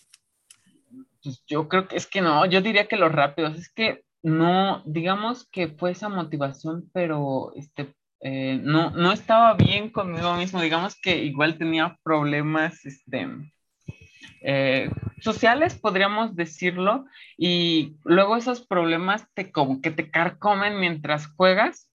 Pues 1.23 1.43
yo 1.47 1.67
creo 1.67 1.87
que 1.87 1.97
es 1.97 2.07
que 2.07 2.21
no, 2.21 2.45
yo 2.45 2.61
diría 2.61 2.87
que 2.87 2.95
los 2.97 3.11
rápidos, 3.11 3.57
es 3.57 3.71
que 3.71 4.03
no, 4.23 4.83
digamos 4.85 5.47
que 5.49 5.69
fue 5.69 5.91
esa 5.91 6.09
motivación, 6.09 6.89
pero 6.93 7.53
este, 7.55 7.93
eh, 8.21 8.59
no, 8.61 8.91
no 8.91 9.11
estaba 9.11 9.53
bien 9.53 9.89
conmigo 9.91 10.33
mismo, 10.35 10.61
digamos 10.61 10.99
que 10.99 11.23
igual 11.23 11.57
tenía 11.57 11.97
problemas 12.03 12.85
este, 12.85 13.27
eh, 14.41 14.89
sociales, 15.21 15.77
podríamos 15.77 16.35
decirlo, 16.35 17.05
y 17.37 17.97
luego 18.03 18.37
esos 18.37 18.65
problemas 18.65 19.25
te 19.33 19.51
como 19.51 19.81
que 19.81 19.91
te 19.91 20.09
carcomen 20.11 20.79
mientras 20.79 21.27
juegas 21.27 21.88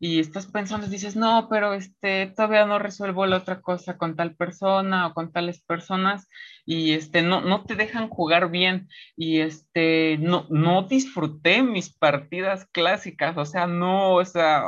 y 0.00 0.20
estás 0.20 0.46
pensando, 0.46 0.86
dices, 0.86 1.16
no, 1.16 1.48
pero 1.50 1.74
este, 1.74 2.26
todavía 2.28 2.66
no 2.66 2.78
resuelvo 2.78 3.26
la 3.26 3.38
otra 3.38 3.60
cosa 3.60 3.98
con 3.98 4.14
tal 4.14 4.36
persona 4.36 5.08
o 5.08 5.14
con 5.14 5.32
tales 5.32 5.60
personas 5.62 6.28
y 6.64 6.92
este, 6.92 7.22
no, 7.22 7.40
no 7.40 7.64
te 7.64 7.74
dejan 7.74 8.08
jugar 8.08 8.50
bien 8.50 8.88
y 9.16 9.40
este, 9.40 10.18
no, 10.18 10.46
no 10.50 10.82
disfruté 10.84 11.62
mis 11.62 11.92
partidas 11.92 12.66
clásicas, 12.70 13.36
o 13.36 13.44
sea, 13.44 13.66
no, 13.66 14.14
o 14.14 14.24
sea, 14.24 14.62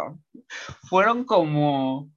fueron 0.88 1.24
como, 1.24 2.10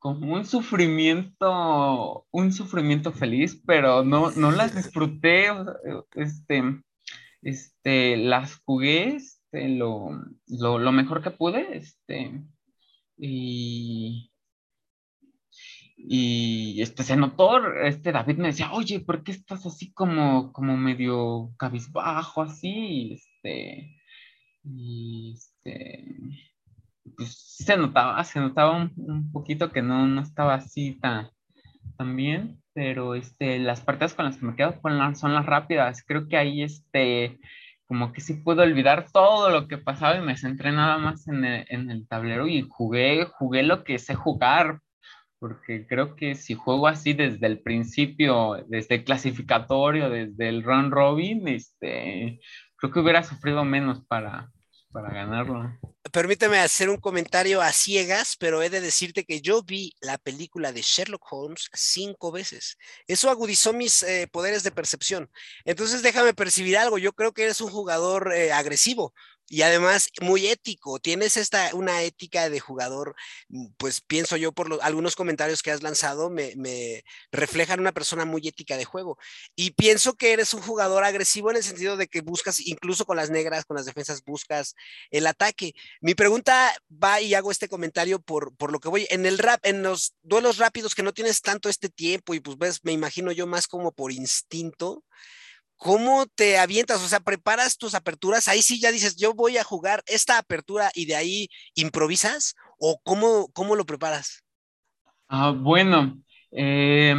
como 0.00 0.34
un 0.34 0.44
sufrimiento, 0.44 2.26
un 2.32 2.52
sufrimiento 2.52 3.12
feliz, 3.12 3.62
pero 3.64 4.02
no, 4.02 4.32
no 4.32 4.50
las 4.50 4.74
disfruté, 4.74 5.46
este, 6.16 6.82
este, 7.42 8.16
las 8.16 8.56
jugué 8.64 9.18
este, 9.52 9.68
lo, 9.68 10.10
lo, 10.48 10.92
mejor 10.92 11.22
que 11.22 11.30
pude, 11.30 11.76
este, 11.76 12.42
y, 13.18 14.30
y 15.96 16.80
este, 16.80 17.02
se 17.02 17.16
notó, 17.16 17.58
este 17.82 18.12
David 18.12 18.38
me 18.38 18.48
decía, 18.48 18.72
oye, 18.72 19.00
¿por 19.00 19.22
qué 19.22 19.32
estás 19.32 19.66
así 19.66 19.92
como, 19.92 20.52
como 20.52 20.76
medio 20.76 21.50
cabizbajo, 21.58 22.42
así? 22.42 23.12
Este, 23.12 23.94
y 24.64 25.34
este, 25.34 26.06
pues 27.16 27.34
se 27.58 27.76
notaba, 27.76 28.22
se 28.24 28.40
notaba 28.40 28.90
un, 28.96 29.30
poquito 29.32 29.70
que 29.70 29.82
no, 29.82 30.06
no 30.06 30.22
estaba 30.22 30.54
así 30.54 30.98
tan, 31.00 31.30
bien, 32.16 32.60
pero 32.72 33.14
este, 33.14 33.58
las 33.58 33.82
partidas 33.82 34.14
con 34.14 34.24
las 34.24 34.38
que 34.38 34.46
me 34.46 34.56
quedo 34.56 34.80
son 35.14 35.34
las 35.34 35.46
rápidas. 35.46 36.02
Creo 36.06 36.26
que 36.28 36.36
ahí 36.36 36.62
este, 36.62 37.38
como 37.92 38.10
que 38.14 38.22
sí 38.22 38.32
puedo 38.32 38.62
olvidar 38.62 39.10
todo 39.12 39.50
lo 39.50 39.68
que 39.68 39.76
pasaba 39.76 40.16
y 40.16 40.22
me 40.22 40.38
centré 40.38 40.72
nada 40.72 40.96
más 40.96 41.28
en 41.28 41.44
el, 41.44 42.08
tablero 42.08 42.48
y 42.48 42.62
jugué, 42.62 43.26
jugué 43.26 43.62
lo 43.64 43.84
que 43.84 43.98
sé 43.98 44.14
jugar, 44.14 44.80
porque 45.38 45.86
creo 45.86 46.16
que 46.16 46.34
si 46.34 46.54
juego 46.54 46.88
así 46.88 47.12
desde 47.12 47.46
el 47.46 47.60
principio, 47.60 48.64
desde 48.66 48.94
el 48.94 49.04
clasificatorio, 49.04 50.08
desde 50.08 50.48
el 50.48 50.62
run 50.62 50.90
robin, 50.90 51.46
este, 51.48 52.40
creo 52.76 52.90
que 52.90 53.00
hubiera 53.00 53.22
sufrido 53.22 53.62
menos 53.62 54.02
para, 54.06 54.50
para 54.92 55.10
ganarlo. 55.12 55.72
Permíteme 56.12 56.58
hacer 56.58 56.90
un 56.90 56.98
comentario 56.98 57.62
a 57.62 57.72
ciegas, 57.72 58.36
pero 58.36 58.62
he 58.62 58.68
de 58.68 58.80
decirte 58.80 59.24
que 59.24 59.40
yo 59.40 59.62
vi 59.62 59.94
la 60.00 60.18
película 60.18 60.72
de 60.72 60.82
Sherlock 60.82 61.24
Holmes 61.32 61.70
cinco 61.72 62.30
veces. 62.30 62.76
Eso 63.06 63.30
agudizó 63.30 63.72
mis 63.72 64.02
eh, 64.02 64.28
poderes 64.30 64.62
de 64.62 64.72
percepción. 64.72 65.30
Entonces 65.64 66.02
déjame 66.02 66.34
percibir 66.34 66.76
algo. 66.76 66.98
Yo 66.98 67.12
creo 67.12 67.32
que 67.32 67.44
eres 67.44 67.60
un 67.60 67.70
jugador 67.70 68.32
eh, 68.34 68.52
agresivo 68.52 69.14
y 69.52 69.60
además 69.60 70.08
muy 70.22 70.46
ético. 70.46 70.98
Tienes 70.98 71.36
esta, 71.36 71.74
una 71.74 72.00
ética 72.00 72.48
de 72.48 72.58
jugador, 72.58 73.14
mm, 73.50 73.66
pues 73.76 74.00
pienso 74.00 74.38
yo 74.38 74.52
por 74.52 74.78
algunos 74.80 75.14
comentarios 75.14 75.62
que 75.62 75.70
has 75.70 75.82
lanzado, 75.82 76.30
me, 76.30 76.54
me, 76.56 77.04
reflejan 77.30 77.78
una 77.78 77.92
persona 77.92 78.24
muy 78.24 78.48
ética 78.48 78.78
de 78.78 78.86
juego. 78.86 79.18
Y 79.54 79.72
pienso 79.72 80.14
que 80.14 80.32
eres 80.32 80.54
un 80.54 80.62
jugador 80.62 81.04
agresivo 81.04 81.50
en 81.50 81.58
el 81.58 81.62
sentido 81.62 81.98
de 81.98 82.06
que 82.08 82.22
buscas, 82.22 82.60
incluso 82.60 83.04
con 83.04 83.18
las 83.18 83.28
negras, 83.28 83.66
con 83.66 83.76
las 83.76 83.84
defensas, 83.84 84.24
buscas 84.24 84.74
el 85.10 85.26
ataque. 85.26 85.74
Mi 86.00 86.14
pregunta 86.14 86.74
va 86.90 87.20
y 87.20 87.34
hago 87.34 87.50
este 87.50 87.68
comentario 87.68 88.22
por, 88.22 88.56
por 88.56 88.72
lo 88.72 88.80
que 88.80 88.88
voy. 88.88 89.06
En 89.10 89.26
el 89.26 89.36
rap, 89.36 89.60
en 89.66 89.82
los 89.82 90.14
duelos 90.22 90.56
rápidos 90.56 90.94
que 90.94 91.02
no 91.02 91.12
tienes 91.12 91.42
tanto 91.42 91.68
este 91.68 91.90
tiempo 91.90 92.32
y 92.32 92.40
pues 92.40 92.56
ves, 92.56 92.80
me 92.84 92.92
imagino 92.92 93.32
yo 93.32 93.46
más 93.46 93.66
como 93.66 93.92
por 93.92 94.12
instinto. 94.12 95.04
¿Cómo 95.82 96.26
te 96.26 96.58
avientas? 96.58 97.02
O 97.02 97.08
sea, 97.08 97.18
preparas 97.18 97.76
tus 97.76 97.96
aperturas, 97.96 98.46
ahí 98.46 98.62
sí 98.62 98.80
ya 98.80 98.92
dices, 98.92 99.16
yo 99.16 99.34
voy 99.34 99.58
a 99.58 99.64
jugar 99.64 100.04
esta 100.06 100.38
apertura 100.38 100.92
y 100.94 101.06
de 101.06 101.16
ahí 101.16 101.48
improvisas, 101.74 102.54
o 102.78 103.00
cómo, 103.02 103.48
cómo 103.52 103.74
lo 103.74 103.84
preparas? 103.84 104.44
Ah, 105.26 105.50
bueno, 105.50 106.22
eh, 106.52 107.16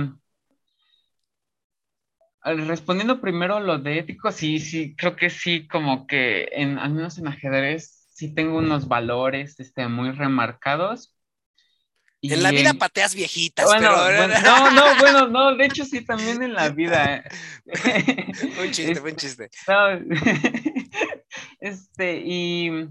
respondiendo 2.41 3.20
primero 3.20 3.59
lo 3.59 3.80
de 3.80 3.99
ético, 3.99 4.32
sí, 4.32 4.59
sí, 4.59 4.95
creo 4.95 5.18
que 5.18 5.30
sí, 5.30 5.68
como 5.68 6.07
que 6.07 6.47
en, 6.53 6.80
al 6.80 6.93
menos 6.93 7.18
en 7.18 7.28
ajedrez 7.28 8.07
sí 8.14 8.34
tengo 8.34 8.59
unos 8.59 8.88
valores 8.88 9.59
este, 9.59 9.89
muy 9.89 10.11
remarcados 10.11 11.12
en 12.32 12.43
la 12.43 12.51
vida 12.51 12.74
pateas 12.74 13.15
viejitas, 13.15 13.65
bueno, 13.65 13.91
pero... 14.07 14.28
no, 14.41 14.71
no, 14.71 14.84
bueno, 14.99 15.28
no, 15.28 15.55
de 15.55 15.65
hecho 15.65 15.84
sí, 15.84 16.05
también 16.05 16.41
en 16.41 16.53
la 16.53 16.69
vida. 16.69 17.24
un 18.61 18.71
chiste, 18.71 18.99
buen 19.01 19.15
chiste. 19.17 19.49
este, 21.59 22.21
y, 22.26 22.88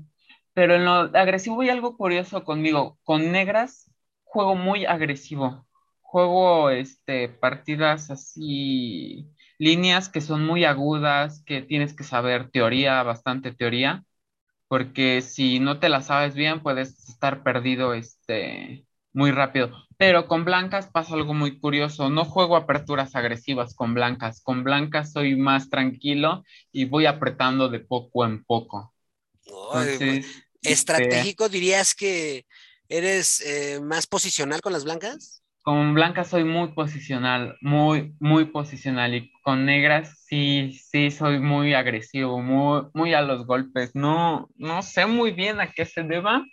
pero 0.53 0.75
en 0.75 0.85
lo 0.85 0.93
agresivo 1.17 1.63
hay 1.63 1.71
algo 1.71 1.97
curioso 1.97 2.45
conmigo. 2.45 2.99
Con 3.05 3.33
negras 3.33 3.91
juego 4.33 4.55
muy 4.55 4.85
agresivo. 4.87 5.67
Juego, 6.01 6.71
este, 6.71 7.29
partidas 7.29 8.11
así, 8.11 9.29
líneas 9.59 10.09
que 10.09 10.21
son 10.21 10.45
muy 10.45 10.65
agudas, 10.65 11.43
que 11.45 11.63
tienes 11.63 11.95
que 11.95 12.05
saber 12.05 12.51
teoría, 12.51 13.03
bastante 13.03 13.53
teoría, 13.53 14.05
porque 14.69 15.23
si 15.23 15.59
no 15.61 15.79
te 15.81 15.89
la 15.89 16.03
sabes 16.03 16.35
bien, 16.35 16.63
puedes 16.63 17.09
estar 17.09 17.43
perdido, 17.43 17.95
este 17.95 18.85
muy 19.13 19.31
rápido. 19.31 19.71
Pero 19.97 20.27
con 20.27 20.45
blancas 20.45 20.89
pasa 20.89 21.15
algo 21.15 21.35
muy 21.35 21.59
curioso. 21.59 22.11
No 22.11 22.25
juego 22.25 22.57
aperturas 22.57 23.15
agresivas 23.15 23.75
con 23.75 23.95
blancas. 23.95 24.43
Con 24.43 24.65
blancas 24.65 25.13
soy 25.13 25.37
más 25.37 25.71
tranquilo 25.71 26.45
y 26.73 26.87
voy 26.87 27.07
apretando 27.07 27.69
de 27.69 27.81
poco 27.81 28.25
en 28.25 28.45
poco. 28.45 28.93
Este, 29.87 30.25
¿Estratégico 30.63 31.49
dirías 31.49 31.95
que 31.95 32.47
eres 32.89 33.41
eh, 33.41 33.81
más 33.81 34.07
posicional 34.07 34.61
con 34.61 34.73
las 34.73 34.85
blancas? 34.85 35.43
Con 35.63 35.95
blancas 35.95 36.29
soy 36.29 36.43
muy 36.43 36.73
posicional, 36.73 37.57
muy, 37.61 38.17
muy 38.19 38.47
posicional. 38.47 39.15
Y 39.15 39.31
con 39.45 39.65
negras 39.65 40.25
sí, 40.27 40.73
sí 40.73 41.13
soy 41.13 41.39
muy 41.39 41.75
agresivo, 41.75 42.41
muy, 42.41 42.89
muy 42.95 43.15
a 43.15 43.23
los 43.23 43.47
golpes. 43.47 43.95
No, 43.95 44.49
no 44.57 44.83
sé 44.83 45.07
muy 45.07 45.31
bien 45.31 45.61
a 45.61 45.71
qué 45.71 45.85
se 45.85 46.03
deba 46.03 46.45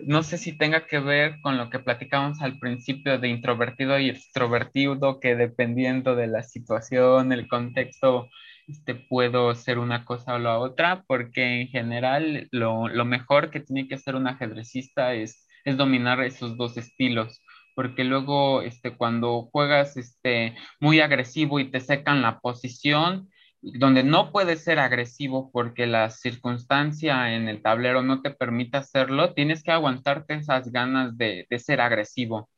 no 0.00 0.22
sé 0.22 0.38
si 0.38 0.56
tenga 0.56 0.86
que 0.86 0.98
ver 1.00 1.40
con 1.40 1.56
lo 1.56 1.70
que 1.70 1.78
platicamos 1.78 2.40
al 2.40 2.58
principio 2.58 3.18
de 3.18 3.28
introvertido 3.28 3.98
y 3.98 4.10
extrovertido, 4.10 5.20
que 5.20 5.36
dependiendo 5.36 6.14
de 6.14 6.26
la 6.28 6.42
situación, 6.42 7.32
el 7.32 7.48
contexto, 7.48 8.28
este, 8.66 8.94
puedo 8.94 9.54
ser 9.54 9.78
una 9.78 10.04
cosa 10.04 10.34
o 10.34 10.38
la 10.38 10.58
otra, 10.58 11.04
porque 11.06 11.62
en 11.62 11.68
general 11.68 12.48
lo, 12.52 12.88
mejor 13.04 13.50
que 13.50 13.60
tiene 13.60 13.88
que 13.88 13.96
hacer 13.96 14.14
un 14.14 14.28
ajedrecista 14.28 15.14
es, 15.14 15.46
es 15.64 15.76
dominar 15.76 16.20
esos 16.22 16.56
dos 16.56 16.76
estilos 16.76 17.40
porque 17.78 18.02
luego 18.02 18.62
este, 18.62 18.96
cuando 18.96 19.50
juegas 19.52 19.96
este, 19.96 20.56
muy 20.80 20.98
agresivo 20.98 21.60
y 21.60 21.70
te 21.70 21.78
secan 21.78 22.22
la 22.22 22.40
posición, 22.40 23.28
donde 23.60 24.04
no 24.04 24.32
puedes 24.32 24.62
ser 24.62 24.78
agresivo 24.78 25.50
porque 25.52 25.86
la 25.86 26.10
circunstancia 26.10 27.34
en 27.34 27.48
el 27.48 27.62
tablero 27.62 28.02
no 28.02 28.22
te 28.22 28.30
permite 28.30 28.76
hacerlo, 28.76 29.34
tienes 29.34 29.62
que 29.62 29.72
aguantarte 29.72 30.34
esas 30.34 30.70
ganas 30.70 31.16
de, 31.16 31.46
ser 31.58 31.80
agresivo. 31.80 32.48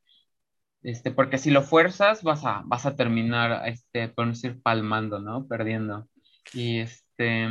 Este, 0.83 1.11
porque 1.11 1.39
si 1.39 1.51
lo 1.51 1.63
fuerzas, 1.63 2.23
vas 2.23 2.45
a, 2.45 2.63
vas 2.65 2.87
a 2.87 2.97
terminar, 2.97 3.69
este, 3.69 4.09
por 4.09 4.29
decir, 4.29 4.61
palmando, 4.63 5.19
¿no? 5.19 5.47
Perdiendo. 5.47 6.09
Y 6.55 6.79
este, 6.79 7.49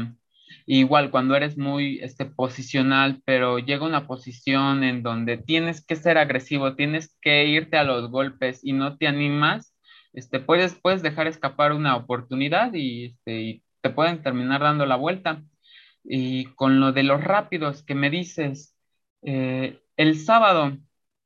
igual 0.66 1.12
cuando 1.12 1.36
eres 1.36 1.58
muy 1.58 2.00
este, 2.02 2.26
posicional, 2.26 3.22
pero 3.26 3.60
llega 3.60 3.86
una 3.86 4.08
posición 4.08 4.84
en 4.84 5.04
donde 5.04 5.38
tienes 5.38 5.86
que 5.86 5.96
ser 5.96 6.18
agresivo, 6.18 6.76
tienes 6.76 7.16
que 7.22 7.46
irte 7.48 7.78
a 7.78 7.84
los 7.84 8.10
golpes 8.10 8.62
y 8.64 8.74
no 8.74 8.98
te 8.98 9.08
animas, 9.08 9.74
este, 10.14 10.40
puedes, 10.40 10.76
puedes 10.76 11.02
dejar 11.02 11.28
escapar 11.28 11.74
una 11.74 11.96
oportunidad 11.96 12.74
y, 12.74 13.06
este, 13.06 13.64
te 13.82 13.90
pueden 13.90 14.22
terminar 14.24 14.62
dando 14.62 14.86
la 14.86 14.96
vuelta. 14.96 15.44
Y 16.04 16.46
con 16.56 16.80
lo 16.80 16.92
de 16.92 17.04
los 17.04 17.24
rápidos 17.24 17.84
que 17.84 17.96
me 17.96 18.10
dices, 18.10 18.76
eh, 19.22 19.80
el 19.98 20.18
sábado, 20.20 20.78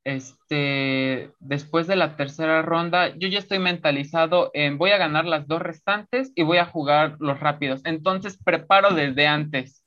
este, 0.04 1.32
después 1.40 1.86
de 1.86 1.96
la 1.96 2.16
tercera 2.16 2.62
ronda, 2.62 3.16
yo 3.16 3.28
ya 3.28 3.38
estoy 3.38 3.58
mentalizado 3.58 4.50
en 4.54 4.78
voy 4.78 4.90
a 4.90 4.98
ganar 4.98 5.24
las 5.26 5.46
dos 5.48 5.62
restantes 5.62 6.32
y 6.34 6.42
voy 6.42 6.58
a 6.58 6.66
jugar 6.66 7.16
los 7.20 7.40
rápidos. 7.40 7.80
Entonces 7.84 8.38
preparo 8.44 8.94
desde 8.94 9.26
antes 9.26 9.83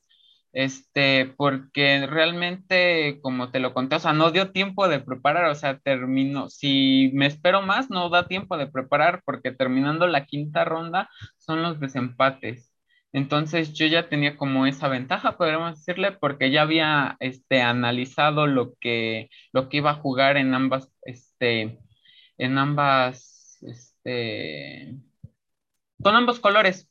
este, 0.54 1.34
porque 1.38 2.08
realmente, 2.08 3.20
como 3.22 3.52
te 3.52 3.60
lo 3.60 3.74
conté, 3.74 3.96
o 3.98 4.00
sea, 4.00 4.14
no 4.14 4.32
dio 4.32 4.52
tiempo 4.52 4.88
de 4.88 5.00
preparar, 5.00 5.46
o 5.46 5.56
sea, 5.56 5.80
termino, 5.80 6.50
si 6.50 7.12
me 7.14 7.28
espero 7.28 7.62
más, 7.62 7.90
no 7.90 8.10
da 8.10 8.28
tiempo 8.28 8.58
de 8.58 8.68
preparar, 8.68 9.22
porque 9.26 9.52
terminando 9.52 10.08
la 10.08 10.26
quinta 10.26 10.66
ronda 10.66 11.10
son 11.38 11.62
los 11.64 11.80
desempates. 11.80 12.74
Entonces 13.14 13.74
yo 13.74 13.88
ya 13.88 14.10
tenía 14.10 14.38
como 14.38 14.68
esa 14.68 14.88
ventaja, 14.90 15.38
podríamos 15.38 15.78
decirle, 15.78 16.12
porque 16.12 16.52
ya 16.52 16.62
había 16.64 17.18
este, 17.20 17.62
analizado 17.62 18.48
lo 18.48 18.76
que, 18.80 19.30
lo 19.54 19.70
que 19.70 19.78
iba 19.78 19.92
a 19.92 19.96
jugar 19.96 20.38
en 20.38 20.54
ambas, 20.54 20.92
este, 21.04 21.80
en 22.38 22.58
ambas, 22.58 23.58
este, 23.62 24.98
con 26.02 26.16
ambos 26.16 26.40
colores, 26.40 26.87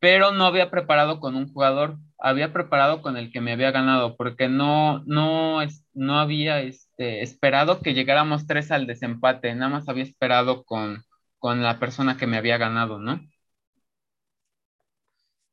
pero 0.00 0.32
no 0.32 0.46
había 0.46 0.70
preparado 0.70 1.20
con 1.20 1.36
un 1.36 1.52
jugador 1.52 1.98
había 2.20 2.52
preparado 2.52 3.02
con 3.02 3.16
el 3.16 3.32
que 3.32 3.40
me 3.40 3.52
había 3.52 3.70
ganado, 3.70 4.16
porque 4.16 4.48
no, 4.48 5.02
no, 5.06 5.58
no 5.94 6.20
había 6.20 6.60
este, 6.60 7.22
esperado 7.22 7.80
que 7.80 7.94
llegáramos 7.94 8.46
tres 8.46 8.70
al 8.70 8.86
desempate, 8.86 9.54
nada 9.54 9.70
más 9.70 9.88
había 9.88 10.04
esperado 10.04 10.64
con, 10.64 11.04
con 11.38 11.62
la 11.62 11.78
persona 11.80 12.16
que 12.16 12.26
me 12.26 12.36
había 12.36 12.58
ganado, 12.58 12.98
¿no? 12.98 13.20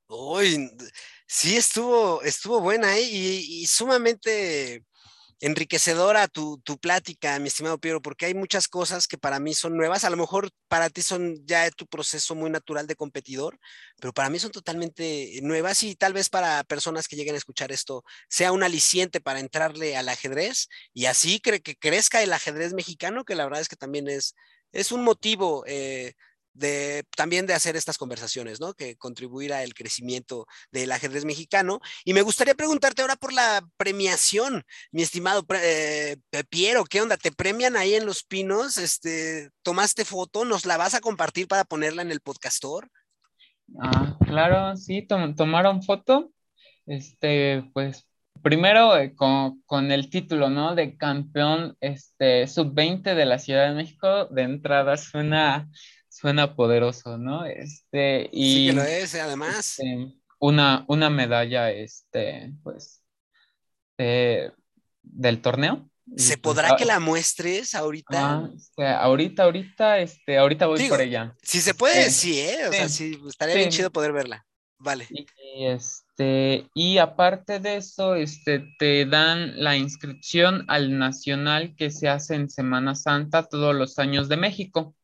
Uy, 0.09 0.69
sí 1.27 1.57
estuvo, 1.57 2.21
estuvo 2.23 2.61
buena 2.61 2.95
¿eh? 2.97 3.01
y, 3.03 3.61
y, 3.63 3.67
sumamente 3.67 4.85
enriquecedora 5.39 6.27
tu, 6.27 6.59
tu, 6.63 6.77
plática, 6.79 7.38
mi 7.39 7.47
estimado 7.47 7.77
Piero, 7.77 8.01
porque 8.01 8.25
hay 8.25 8.33
muchas 8.33 8.67
cosas 8.67 9.07
que 9.07 9.17
para 9.17 9.39
mí 9.39 9.53
son 9.53 9.77
nuevas. 9.77 10.03
A 10.03 10.09
lo 10.09 10.17
mejor 10.17 10.49
para 10.67 10.89
ti 10.89 11.01
son 11.01 11.45
ya 11.45 11.69
tu 11.71 11.85
proceso 11.88 12.35
muy 12.35 12.49
natural 12.49 12.88
de 12.88 12.95
competidor, 12.95 13.59
pero 13.99 14.13
para 14.13 14.29
mí 14.29 14.39
son 14.39 14.51
totalmente 14.51 15.39
nuevas 15.43 15.83
y 15.83 15.95
tal 15.95 16.13
vez 16.13 16.29
para 16.29 16.63
personas 16.63 17.07
que 17.07 17.15
lleguen 17.15 17.35
a 17.35 17.38
escuchar 17.38 17.71
esto 17.71 18.03
sea 18.29 18.51
un 18.51 18.63
aliciente 18.63 19.21
para 19.21 19.39
entrarle 19.39 19.95
al 19.97 20.09
ajedrez 20.09 20.67
y 20.93 21.05
así 21.05 21.39
cree 21.39 21.61
que 21.61 21.75
crezca 21.75 22.21
el 22.23 22.33
ajedrez 22.33 22.73
mexicano, 22.73 23.23
que 23.25 23.35
la 23.35 23.45
verdad 23.45 23.61
es 23.61 23.69
que 23.69 23.75
también 23.75 24.07
es, 24.07 24.35
es 24.71 24.91
un 24.91 25.03
motivo 25.03 25.63
eh, 25.67 26.13
de, 26.57 27.03
también 27.15 27.45
de 27.45 27.53
hacer 27.53 27.75
estas 27.75 27.97
conversaciones, 27.97 28.59
¿no? 28.59 28.73
Que 28.73 28.95
contribuir 28.95 29.53
al 29.53 29.73
crecimiento 29.73 30.47
del 30.71 30.91
ajedrez 30.91 31.25
mexicano. 31.25 31.79
Y 32.03 32.13
me 32.13 32.21
gustaría 32.21 32.55
preguntarte 32.55 33.01
ahora 33.01 33.15
por 33.15 33.33
la 33.33 33.65
premiación, 33.77 34.63
mi 34.91 35.01
estimado 35.03 35.45
eh, 35.61 36.17
Piero, 36.49 36.85
¿qué 36.85 37.01
onda? 37.01 37.17
¿Te 37.17 37.31
premian 37.31 37.77
ahí 37.77 37.95
en 37.95 38.05
Los 38.05 38.23
Pinos? 38.23 38.77
Este, 38.77 39.49
¿Tomaste 39.63 40.05
foto? 40.05 40.45
¿Nos 40.45 40.65
la 40.65 40.77
vas 40.77 40.93
a 40.93 41.01
compartir 41.01 41.47
para 41.47 41.63
ponerla 41.63 42.01
en 42.01 42.11
el 42.11 42.21
podcastor? 42.21 42.89
Ah, 43.79 44.17
claro, 44.25 44.75
sí, 44.77 45.05
tomaron 45.35 45.83
foto. 45.83 46.31
Este, 46.85 47.69
pues 47.73 48.07
primero 48.41 48.97
eh, 48.97 49.13
con, 49.15 49.61
con, 49.65 49.91
el 49.91 50.09
título, 50.09 50.49
¿no? 50.49 50.75
De 50.75 50.97
campeón 50.97 51.75
este, 51.81 52.47
sub-20 52.47 53.15
de 53.15 53.25
la 53.25 53.39
Ciudad 53.39 53.67
de 53.67 53.75
México, 53.75 54.25
de 54.27 54.43
entrada 54.43 54.95
suena 54.97 55.69
suena 56.18 56.55
poderoso, 56.55 57.18
¿no? 57.18 57.45
Este, 57.45 58.30
y, 58.32 58.53
sí 58.53 58.68
que 58.68 58.74
lo 58.74 58.84
es, 58.84 59.13
eh, 59.13 59.22
además. 59.22 59.80
Este, 59.80 60.13
una, 60.39 60.84
una 60.88 61.09
medalla, 61.09 61.72
este, 61.72 62.53
pues, 62.63 63.03
del 63.97 65.41
torneo. 65.41 65.89
¿Se 66.15 66.38
pues, 66.38 66.55
podrá 66.55 66.76
que 66.76 66.86
la 66.86 66.99
muestres 66.99 67.76
ahorita? 67.76 68.18
Ah, 68.18 68.49
este, 68.55 68.88
ahorita, 68.88 69.43
ahorita, 69.43 69.99
este, 69.99 70.38
ahorita 70.38 70.65
voy 70.65 70.88
por 70.88 71.01
ella. 71.01 71.36
Si 71.43 71.59
se 71.59 71.74
puede, 71.74 71.99
este, 71.99 72.11
sí, 72.11 72.39
¿eh? 72.39 72.68
O 72.68 72.72
sea, 72.72 72.89
sí, 72.89 73.20
estaría 73.28 73.55
bien 73.55 73.70
chido 73.70 73.91
poder 73.91 74.13
verla. 74.13 74.45
Vale. 74.80 75.07
Y, 75.09 75.65
este, 75.65 76.68
y 76.74 76.97
aparte 76.97 77.59
de 77.59 77.78
eso, 77.78 78.15
este, 78.15 78.63
te 78.80 79.05
dan 79.05 79.61
la 79.61 79.76
inscripción 79.76 80.65
al 80.68 80.97
nacional 80.97 81.76
que 81.76 81.91
se 81.91 82.07
hace 82.07 82.36
en 82.36 82.49
Semana 82.49 82.95
Santa 82.95 83.43
todos 83.43 83.76
los 83.76 83.99
años 83.99 84.30
de 84.30 84.38
México. 84.38 84.95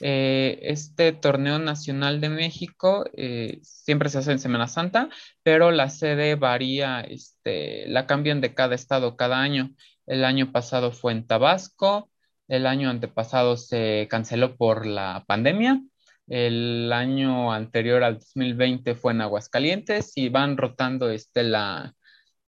Eh, 0.00 0.58
este 0.62 1.12
torneo 1.12 1.58
nacional 1.58 2.20
de 2.20 2.28
México 2.28 3.04
eh, 3.16 3.60
siempre 3.62 4.08
se 4.08 4.18
hace 4.18 4.32
en 4.32 4.38
Semana 4.40 4.66
Santa, 4.66 5.08
pero 5.42 5.70
la 5.70 5.90
sede 5.90 6.34
varía, 6.34 7.02
este, 7.02 7.86
la 7.88 8.06
cambian 8.06 8.40
de 8.40 8.54
cada 8.54 8.74
estado 8.74 9.16
cada 9.16 9.40
año. 9.40 9.70
El 10.06 10.24
año 10.24 10.50
pasado 10.50 10.92
fue 10.92 11.12
en 11.12 11.26
Tabasco, 11.26 12.10
el 12.48 12.66
año 12.66 12.90
antepasado 12.90 13.56
se 13.56 14.08
canceló 14.10 14.56
por 14.56 14.86
la 14.86 15.24
pandemia, 15.28 15.80
el 16.26 16.92
año 16.92 17.52
anterior 17.52 18.02
al 18.02 18.14
2020 18.18 18.94
fue 18.94 19.12
en 19.12 19.20
Aguascalientes 19.20 20.12
y 20.16 20.28
van 20.28 20.56
rotando 20.56 21.10
este, 21.10 21.42
la, 21.42 21.94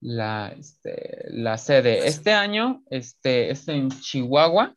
la, 0.01 0.55
este, 0.59 1.25
la 1.31 1.59
sede. 1.59 2.07
Este 2.07 2.33
año 2.33 2.83
este, 2.91 3.51
es 3.51 3.69
en 3.69 3.91
Chihuahua 3.91 4.75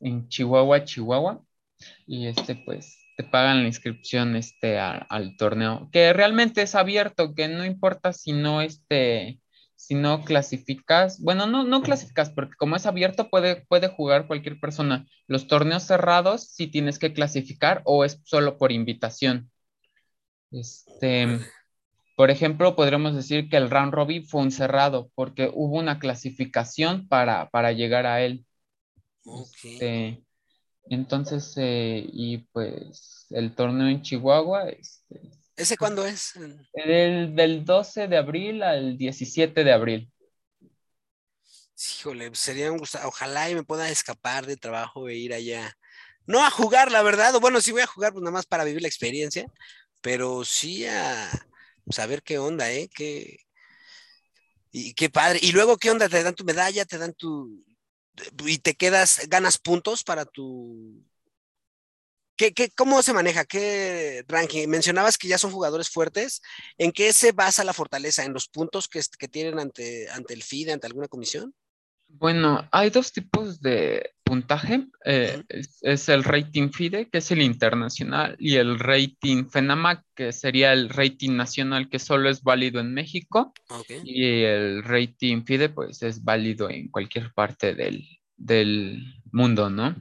en 0.00 0.28
Chihuahua, 0.28 0.84
Chihuahua. 0.84 1.42
Y 2.06 2.26
este, 2.26 2.56
pues, 2.56 2.98
te 3.16 3.24
pagan 3.24 3.62
la 3.62 3.68
inscripción 3.68 4.36
este, 4.36 4.78
al 4.78 5.36
torneo, 5.36 5.88
que 5.92 6.12
realmente 6.12 6.62
es 6.62 6.74
abierto, 6.74 7.34
que 7.34 7.48
no 7.48 7.64
importa 7.64 8.12
si 8.12 8.32
no, 8.32 8.62
este, 8.62 9.40
si 9.76 9.94
no 9.94 10.24
clasificas, 10.24 11.20
bueno, 11.20 11.46
no, 11.46 11.64
no 11.64 11.82
clasificas, 11.82 12.30
porque 12.30 12.54
como 12.56 12.76
es 12.76 12.86
abierto 12.86 13.30
puede, 13.30 13.66
puede 13.66 13.88
jugar 13.88 14.26
cualquier 14.26 14.60
persona. 14.60 15.06
Los 15.26 15.48
torneos 15.48 15.84
cerrados 15.84 16.48
sí 16.52 16.66
tienes 16.66 16.98
que 16.98 17.12
clasificar 17.14 17.82
o 17.84 18.04
es 18.04 18.20
solo 18.24 18.58
por 18.58 18.72
invitación. 18.72 19.50
Este, 20.50 21.40
por 22.16 22.30
ejemplo, 22.30 22.76
podríamos 22.76 23.14
decir 23.16 23.48
que 23.48 23.56
el 23.56 23.70
round 23.70 23.94
robin 23.94 24.26
fue 24.26 24.42
un 24.42 24.50
cerrado 24.50 25.10
porque 25.14 25.50
hubo 25.52 25.78
una 25.78 25.98
clasificación 25.98 27.08
para, 27.08 27.48
para 27.50 27.72
llegar 27.72 28.06
a 28.06 28.22
él. 28.22 28.44
Este, 29.24 30.24
entonces, 30.84 31.54
eh, 31.56 32.04
y 32.12 32.38
pues 32.38 33.26
el 33.30 33.54
torneo 33.54 33.88
en 33.88 34.02
Chihuahua. 34.02 34.70
Este, 34.70 35.20
¿Ese 35.56 35.76
cuándo 35.76 36.04
es? 36.04 36.32
El, 36.72 37.34
del 37.36 37.64
12 37.64 38.08
de 38.08 38.16
abril 38.16 38.62
al 38.62 38.96
17 38.96 39.62
de 39.62 39.72
abril. 39.72 40.12
Híjole, 41.98 42.30
sería 42.34 42.72
un 42.72 42.78
gusto. 42.78 42.98
Ojalá 43.04 43.50
y 43.50 43.54
me 43.54 43.62
pueda 43.62 43.88
escapar 43.88 44.46
de 44.46 44.56
trabajo 44.56 45.08
e 45.08 45.16
ir 45.16 45.32
allá. 45.32 45.76
No 46.26 46.44
a 46.44 46.50
jugar, 46.50 46.90
la 46.90 47.02
verdad. 47.02 47.34
O 47.34 47.40
bueno, 47.40 47.60
sí 47.60 47.72
voy 47.72 47.82
a 47.82 47.86
jugar, 47.86 48.12
pues 48.12 48.22
nada 48.22 48.32
más 48.32 48.46
para 48.46 48.64
vivir 48.64 48.82
la 48.82 48.88
experiencia. 48.88 49.46
Pero 50.00 50.44
sí 50.44 50.86
a 50.86 51.30
saber 51.90 52.22
qué 52.22 52.38
onda, 52.38 52.70
¿eh? 52.70 52.88
Qué, 52.94 53.38
y 54.72 54.94
qué 54.94 55.10
padre. 55.10 55.40
Y 55.42 55.52
luego, 55.52 55.76
¿qué 55.76 55.90
onda? 55.90 56.08
¿Te 56.08 56.22
dan 56.22 56.34
tu 56.34 56.44
medalla? 56.44 56.84
¿Te 56.84 56.98
dan 56.98 57.12
tu, 57.14 57.64
y 58.46 58.58
te 58.58 58.74
quedas, 58.74 59.26
ganas 59.28 59.58
puntos 59.58 60.04
para 60.04 60.24
tu... 60.24 61.04
¿Qué, 62.36 62.54
qué, 62.54 62.70
cómo 62.70 63.02
se 63.02 63.12
maneja? 63.12 63.44
¿Qué 63.44 64.24
ranking? 64.26 64.66
Mencionabas 64.66 65.18
que 65.18 65.28
ya 65.28 65.36
son 65.36 65.52
jugadores 65.52 65.90
fuertes. 65.90 66.40
¿En 66.78 66.90
qué 66.90 67.12
se 67.12 67.32
basa 67.32 67.64
la 67.64 67.74
fortaleza? 67.74 68.24
¿En 68.24 68.32
los 68.32 68.48
puntos 68.48 68.88
que, 68.88 69.02
que 69.18 69.28
tienen 69.28 69.58
ante, 69.58 70.08
ante 70.08 70.32
el 70.32 70.42
FIDE, 70.42 70.72
ante 70.72 70.86
alguna 70.86 71.08
comisión? 71.08 71.54
Bueno, 72.12 72.68
hay 72.70 72.90
dos 72.90 73.12
tipos 73.12 73.60
de 73.60 74.12
puntaje. 74.24 74.86
Eh, 75.04 75.42
es, 75.48 76.08
el 76.08 76.22
rating 76.22 76.70
FIDE, 76.70 77.08
que 77.08 77.18
es 77.18 77.30
el 77.30 77.42
internacional, 77.42 78.36
y 78.38 78.56
el 78.56 78.78
rating 78.78 79.48
FENAMAC, 79.48 80.04
que 80.14 80.32
sería 80.32 80.72
el 80.72 80.88
rating 80.88 81.36
nacional, 81.36 81.88
que 81.88 81.98
solo 81.98 82.28
es 82.28 82.42
válido 82.42 82.80
en 82.80 82.92
México. 82.94 83.52
Y 84.04 84.42
el 84.42 84.84
rating 84.84 85.44
FIDE, 85.44 85.70
pues 85.70 86.02
es 86.02 86.22
válido 86.22 86.70
en 86.70 86.88
cualquier 86.88 87.32
parte 87.32 87.74
del, 87.74 88.04
mundo, 89.32 89.70
¿no? 89.70 89.96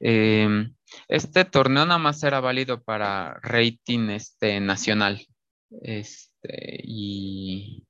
Em, 0.00 0.74
este 1.08 1.44
torneo 1.44 1.86
nada 1.86 1.98
más 1.98 2.22
era 2.22 2.40
válido 2.40 2.82
para 2.82 3.34
rating 3.42 4.10
este, 4.10 4.60
nacional. 4.60 5.26
Este, 5.80 6.80
y 6.84 7.84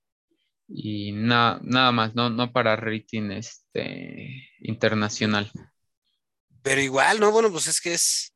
y 0.74 1.12
nada 1.12 1.92
más, 1.92 2.14
no, 2.14 2.30
no 2.30 2.52
para 2.52 2.76
rating 2.76 3.30
este, 3.30 4.48
internacional. 4.60 5.50
Pero 6.62 6.80
igual, 6.80 7.20
¿no? 7.20 7.30
Bueno, 7.30 7.50
pues 7.50 7.66
es 7.66 7.80
que 7.80 7.94
es, 7.94 8.34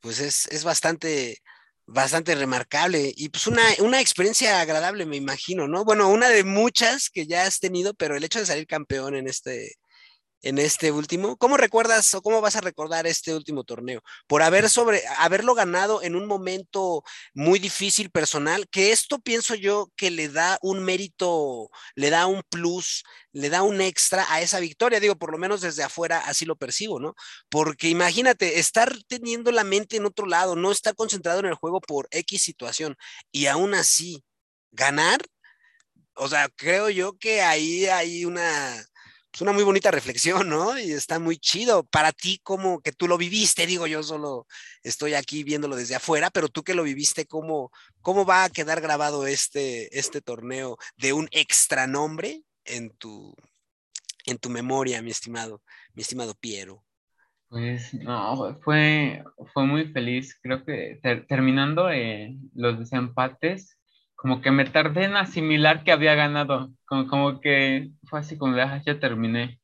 pues 0.00 0.20
es, 0.20 0.64
bastante, 0.64 1.38
bastante 1.86 2.34
remarcable 2.34 3.12
y 3.16 3.28
pues 3.30 3.46
una, 3.46 3.62
una 3.80 4.00
experiencia 4.00 4.60
agradable, 4.60 5.06
me 5.06 5.16
imagino, 5.16 5.66
¿no? 5.66 5.84
Bueno, 5.84 6.08
una 6.08 6.28
de 6.28 6.44
muchas 6.44 7.10
que 7.10 7.26
ya 7.26 7.46
has 7.46 7.58
tenido, 7.58 7.94
pero 7.94 8.16
el 8.16 8.24
hecho 8.24 8.38
de 8.38 8.46
salir 8.46 8.66
campeón 8.66 9.16
en 9.16 9.26
este, 9.26 9.76
en 10.42 10.58
este 10.58 10.92
último. 10.92 11.36
¿Cómo 11.36 11.56
recuerdas 11.56 12.12
o 12.14 12.22
cómo 12.22 12.40
vas 12.40 12.56
a 12.56 12.60
recordar 12.60 13.06
este 13.06 13.34
último 13.34 13.64
torneo? 13.64 14.02
Por 14.26 14.42
haber 14.42 14.68
sobre, 14.68 15.02
haberlo 15.18 15.54
ganado 15.54 16.02
en 16.02 16.16
un 16.16 16.26
momento 16.26 17.02
muy 17.34 17.58
difícil 17.58 18.10
personal, 18.10 18.68
que 18.68 18.92
esto 18.92 19.20
pienso 19.20 19.54
yo 19.54 19.90
que 19.96 20.10
le 20.10 20.28
da 20.28 20.58
un 20.62 20.82
mérito, 20.82 21.70
le 21.94 22.10
da 22.10 22.26
un 22.26 22.42
plus, 22.48 23.04
le 23.32 23.48
da 23.50 23.62
un 23.62 23.80
extra 23.80 24.26
a 24.32 24.40
esa 24.40 24.60
victoria. 24.60 25.00
Digo, 25.00 25.16
por 25.16 25.32
lo 25.32 25.38
menos 25.38 25.60
desde 25.60 25.82
afuera 25.82 26.18
así 26.26 26.44
lo 26.44 26.56
percibo, 26.56 27.00
¿no? 27.00 27.14
Porque 27.48 27.88
imagínate, 27.88 28.58
estar 28.58 28.92
teniendo 29.08 29.52
la 29.52 29.64
mente 29.64 29.96
en 29.96 30.06
otro 30.06 30.26
lado, 30.26 30.56
no 30.56 30.72
estar 30.72 30.94
concentrado 30.94 31.40
en 31.40 31.46
el 31.46 31.54
juego 31.54 31.80
por 31.80 32.08
X 32.10 32.42
situación 32.42 32.96
y 33.30 33.46
aún 33.46 33.74
así 33.74 34.24
ganar. 34.72 35.20
O 36.14 36.28
sea, 36.28 36.48
creo 36.56 36.90
yo 36.90 37.14
que 37.18 37.42
ahí 37.42 37.86
hay 37.86 38.24
una, 38.26 38.84
es 39.32 39.40
una 39.40 39.52
muy 39.52 39.64
bonita 39.64 39.90
reflexión, 39.90 40.48
¿no? 40.48 40.78
Y 40.78 40.92
está 40.92 41.18
muy 41.18 41.38
chido 41.38 41.84
para 41.84 42.12
ti 42.12 42.38
como 42.42 42.80
que 42.80 42.92
tú 42.92 43.08
lo 43.08 43.16
viviste, 43.16 43.66
digo, 43.66 43.86
yo 43.86 44.02
solo 44.02 44.46
estoy 44.82 45.14
aquí 45.14 45.42
viéndolo 45.42 45.76
desde 45.76 45.94
afuera, 45.94 46.30
pero 46.30 46.48
tú 46.48 46.62
que 46.62 46.74
lo 46.74 46.82
viviste, 46.82 47.26
¿cómo, 47.26 47.70
cómo 48.02 48.26
va 48.26 48.44
a 48.44 48.50
quedar 48.50 48.80
grabado 48.80 49.26
este, 49.26 49.98
este 49.98 50.20
torneo 50.20 50.76
de 50.96 51.14
un 51.14 51.28
extra 51.30 51.86
nombre 51.86 52.42
en 52.64 52.90
tu, 52.90 53.34
en 54.26 54.38
tu 54.38 54.50
memoria, 54.50 55.00
mi 55.00 55.10
estimado, 55.10 55.62
mi 55.94 56.02
estimado 56.02 56.34
Piero? 56.34 56.84
Pues 57.48 57.92
no, 57.92 58.58
fue, 58.62 59.22
fue 59.52 59.66
muy 59.66 59.92
feliz. 59.92 60.38
Creo 60.42 60.64
que 60.64 60.98
terminando 61.28 61.90
eh, 61.90 62.34
los 62.54 62.78
desempates, 62.78 63.78
como 64.22 64.40
que 64.40 64.52
me 64.52 64.64
tardé 64.64 65.06
en 65.06 65.16
asimilar 65.16 65.82
que 65.82 65.90
había 65.90 66.14
ganado, 66.14 66.70
como, 66.86 67.08
como 67.08 67.40
que 67.40 67.90
fue 68.04 68.20
así 68.20 68.38
como 68.38 68.54
de, 68.54 68.62
ah, 68.62 68.80
ya 68.86 69.00
terminé. 69.00 69.60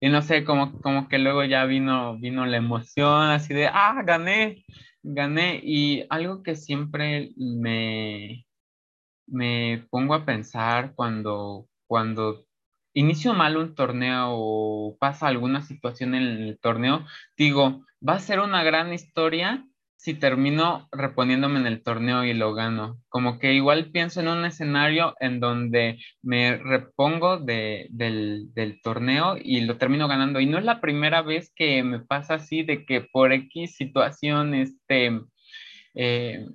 Y 0.00 0.08
no 0.08 0.22
sé, 0.22 0.42
como, 0.42 0.80
como 0.80 1.06
que 1.06 1.18
luego 1.18 1.44
ya 1.44 1.66
vino, 1.66 2.16
vino 2.18 2.46
la 2.46 2.56
emoción, 2.56 3.24
así 3.30 3.52
de, 3.52 3.66
ah, 3.66 4.02
gané, 4.06 4.64
gané. 5.02 5.60
Y 5.62 6.06
algo 6.08 6.42
que 6.42 6.56
siempre 6.56 7.32
me, 7.36 8.46
me 9.26 9.86
pongo 9.90 10.14
a 10.14 10.24
pensar 10.24 10.94
cuando, 10.94 11.68
cuando 11.86 12.46
inicio 12.94 13.34
mal 13.34 13.58
un 13.58 13.74
torneo 13.74 14.28
o 14.30 14.96
pasa 14.98 15.26
alguna 15.28 15.60
situación 15.60 16.14
en 16.14 16.22
el 16.22 16.58
torneo, 16.58 17.04
digo, 17.36 17.84
va 18.06 18.14
a 18.14 18.20
ser 18.20 18.40
una 18.40 18.62
gran 18.62 18.94
historia 18.94 19.66
si 20.00 20.14
termino 20.14 20.88
reponiéndome 20.92 21.60
en 21.60 21.66
el 21.66 21.82
torneo 21.82 22.24
y 22.24 22.32
lo 22.32 22.54
gano. 22.54 22.98
Como 23.10 23.38
que 23.38 23.52
igual 23.52 23.90
pienso 23.92 24.20
en 24.20 24.28
un 24.28 24.46
escenario 24.46 25.14
en 25.20 25.40
donde 25.40 25.98
me 26.22 26.56
repongo 26.56 27.36
del, 27.36 28.48
torneo 28.82 29.36
y 29.38 29.60
lo 29.60 29.76
termino 29.76 30.08
ganando. 30.08 30.40
Y 30.40 30.46
no 30.46 30.56
es 30.56 30.64
la 30.64 30.80
primera 30.80 31.20
vez 31.20 31.52
que 31.54 31.82
me 31.82 32.00
pasa 32.00 32.34
así 32.34 32.62
de 32.62 32.86
que 32.86 33.02
por 33.02 33.34
X 33.34 33.76
situación 33.76 34.54
este, 34.54 35.20
eh, 35.94 36.46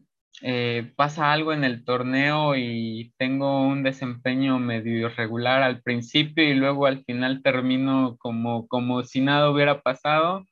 eh, 0.42 0.92
pasa 0.96 1.32
algo 1.32 1.54
en 1.54 1.64
el 1.64 1.86
torneo 1.86 2.56
y 2.56 3.14
tengo 3.20 3.62
un 3.62 3.84
desempeño 3.84 4.58
medio 4.58 5.08
irregular 5.08 5.62
al 5.62 5.84
principio 5.84 6.44
y 6.44 6.56
luego 6.56 6.88
al 6.88 7.04
final 7.06 7.44
termino 7.44 8.18
como, 8.18 8.68
como 8.68 9.04
si 9.04 9.22
nada 9.22 9.52
hubiera 9.52 9.84
pasado 9.84 10.48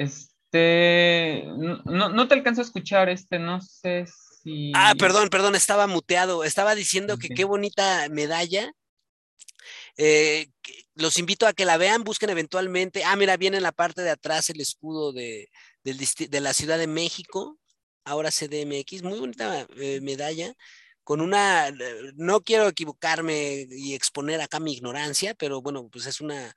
Este, 0.00 1.44
no, 1.84 2.08
no 2.08 2.26
te 2.26 2.32
alcanzo 2.32 2.62
a 2.62 2.64
escuchar, 2.64 3.10
este, 3.10 3.38
no 3.38 3.60
sé 3.60 4.06
si... 4.42 4.72
Ah, 4.74 4.94
perdón, 4.98 5.28
perdón, 5.28 5.54
estaba 5.54 5.86
muteado. 5.86 6.42
Estaba 6.42 6.74
diciendo 6.74 7.18
que 7.18 7.28
qué 7.28 7.44
bonita 7.44 8.08
medalla. 8.08 8.72
Eh, 9.98 10.46
los 10.94 11.18
invito 11.18 11.46
a 11.46 11.52
que 11.52 11.66
la 11.66 11.76
vean, 11.76 12.02
busquen 12.02 12.30
eventualmente. 12.30 13.04
Ah, 13.04 13.14
mira, 13.16 13.36
viene 13.36 13.58
en 13.58 13.62
la 13.62 13.72
parte 13.72 14.00
de 14.00 14.08
atrás 14.08 14.48
el 14.48 14.62
escudo 14.62 15.12
de, 15.12 15.50
de 15.84 16.40
la 16.40 16.54
Ciudad 16.54 16.78
de 16.78 16.86
México, 16.86 17.58
ahora 18.04 18.30
CDMX. 18.30 19.02
Muy 19.02 19.20
bonita 19.20 19.66
eh, 19.76 20.00
medalla 20.00 20.54
con 21.04 21.20
una, 21.20 21.70
no 22.14 22.40
quiero 22.40 22.68
equivocarme 22.68 23.66
y 23.68 23.94
exponer 23.94 24.40
acá 24.40 24.60
mi 24.60 24.72
ignorancia, 24.72 25.34
pero 25.34 25.60
bueno, 25.60 25.88
pues 25.90 26.06
es 26.06 26.20
una, 26.20 26.54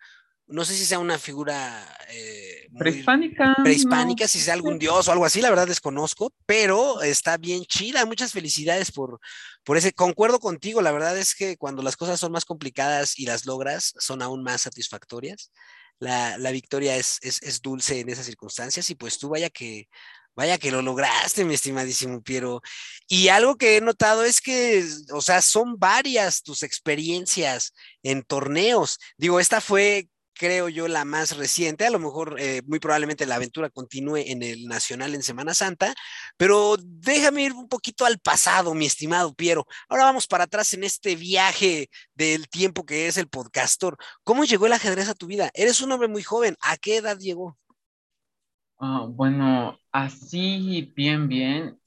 no 0.47 0.65
sé 0.65 0.75
si 0.75 0.85
sea 0.85 0.99
una 0.99 1.17
figura 1.17 1.97
eh, 2.09 2.67
prehispánica. 2.77 3.55
Prehispánica, 3.63 4.27
si 4.27 4.39
sea 4.39 4.53
algún 4.53 4.77
dios 4.77 5.07
o 5.07 5.11
algo 5.11 5.25
así, 5.25 5.41
la 5.41 5.49
verdad 5.49 5.67
desconozco, 5.67 6.33
pero 6.45 7.01
está 7.01 7.37
bien 7.37 7.63
chida. 7.65 8.05
Muchas 8.05 8.33
felicidades 8.33 8.91
por, 8.91 9.19
por 9.63 9.77
ese. 9.77 9.93
Concuerdo 9.93 10.39
contigo, 10.39 10.81
la 10.81 10.91
verdad 10.91 11.17
es 11.17 11.35
que 11.35 11.57
cuando 11.57 11.81
las 11.81 11.97
cosas 11.97 12.19
son 12.19 12.31
más 12.31 12.45
complicadas 12.45 13.17
y 13.17 13.25
las 13.25 13.45
logras, 13.45 13.93
son 13.99 14.21
aún 14.21 14.43
más 14.43 14.61
satisfactorias. 14.61 15.51
La, 15.99 16.51
victoria 16.51 16.97
es, 16.97 17.19
es, 17.21 17.61
dulce 17.61 18.01
en 18.01 18.09
esas 18.09 18.25
circunstancias 18.25 18.89
y 18.89 18.95
pues 18.95 19.19
tú 19.19 19.29
vaya 19.29 19.49
que, 19.49 19.87
Vaya 20.35 20.57
que 20.57 20.71
lo 20.71 20.81
lograste, 20.81 21.45
mi 21.45 21.53
estimadísimo 21.53 22.23
Piero. 22.23 22.61
Y 23.07 23.27
algo 23.27 23.55
que 23.55 23.77
he 23.77 23.81
notado 23.81 24.23
es 24.23 24.41
que, 24.41 24.83
o 25.11 25.21
sea, 25.21 25.43
son 25.43 25.77
varias 25.77 26.41
tus 26.41 26.63
experiencias 26.63 27.73
en 28.01 28.23
torneos. 28.23 28.97
Digo, 29.15 29.39
esta 29.39 29.61
fue 29.61 30.07
creo 30.33 30.69
yo, 30.69 30.87
la 30.87 31.05
más 31.05 31.37
reciente. 31.37 31.85
A 31.85 31.89
lo 31.89 31.99
mejor, 31.99 32.35
eh, 32.39 32.61
muy 32.65 32.79
probablemente 32.79 33.25
la 33.25 33.35
aventura 33.35 33.69
continúe 33.69 34.17
en 34.17 34.43
el 34.43 34.67
Nacional 34.67 35.15
en 35.15 35.23
Semana 35.23 35.53
Santa, 35.53 35.93
pero 36.37 36.75
déjame 36.81 37.43
ir 37.43 37.53
un 37.53 37.67
poquito 37.67 38.05
al 38.05 38.19
pasado, 38.19 38.73
mi 38.73 38.85
estimado 38.85 39.33
Piero. 39.33 39.65
Ahora 39.89 40.05
vamos 40.05 40.27
para 40.27 40.45
atrás 40.45 40.73
en 40.73 40.83
este 40.83 41.15
viaje 41.15 41.89
del 42.15 42.49
tiempo 42.49 42.85
que 42.85 43.07
es 43.07 43.17
el 43.17 43.27
podcastor. 43.27 43.97
¿Cómo 44.23 44.43
llegó 44.45 44.65
el 44.65 44.73
ajedrez 44.73 45.09
a 45.09 45.15
tu 45.15 45.27
vida? 45.27 45.49
Eres 45.53 45.81
un 45.81 45.91
hombre 45.91 46.07
muy 46.07 46.23
joven. 46.23 46.55
¿A 46.61 46.77
qué 46.77 46.97
edad 46.97 47.17
llegó? 47.17 47.57
Ah, 48.79 49.05
bueno, 49.07 49.77
así 49.91 50.91
bien, 50.95 51.27
bien. 51.27 51.79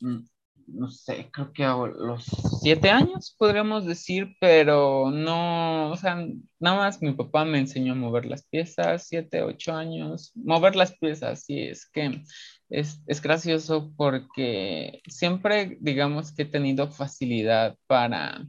No 0.66 0.90
sé, 0.90 1.30
creo 1.32 1.52
que 1.52 1.64
a 1.64 1.76
los 1.76 2.24
siete 2.60 2.90
años 2.90 3.34
podríamos 3.38 3.86
decir, 3.86 4.36
pero 4.40 5.10
no, 5.10 5.90
o 5.90 5.96
sea, 5.96 6.16
nada 6.58 6.76
más 6.76 7.00
mi 7.00 7.12
papá 7.12 7.44
me 7.44 7.58
enseñó 7.58 7.92
a 7.92 7.96
mover 7.96 8.26
las 8.26 8.44
piezas, 8.46 9.06
siete, 9.06 9.42
ocho 9.42 9.74
años, 9.74 10.32
mover 10.34 10.74
las 10.74 10.96
piezas, 10.98 11.44
sí, 11.44 11.60
es 11.60 11.88
que 11.88 12.22
es, 12.68 13.00
es 13.06 13.22
gracioso 13.22 13.92
porque 13.96 15.02
siempre, 15.06 15.78
digamos 15.80 16.32
que 16.32 16.42
he 16.42 16.46
tenido 16.46 16.88
facilidad 16.88 17.76
para 17.86 18.44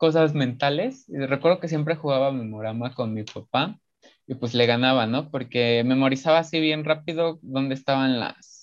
cosas 0.00 0.34
mentales. 0.34 1.04
Recuerdo 1.08 1.60
que 1.60 1.68
siempre 1.68 1.94
jugaba 1.96 2.32
memorama 2.32 2.94
con 2.94 3.12
mi 3.12 3.24
papá 3.24 3.78
y 4.26 4.34
pues 4.34 4.54
le 4.54 4.66
ganaba, 4.66 5.06
¿no? 5.06 5.30
Porque 5.30 5.82
memorizaba 5.84 6.38
así 6.38 6.60
bien 6.60 6.84
rápido 6.84 7.38
dónde 7.42 7.74
estaban 7.74 8.18
las 8.18 8.59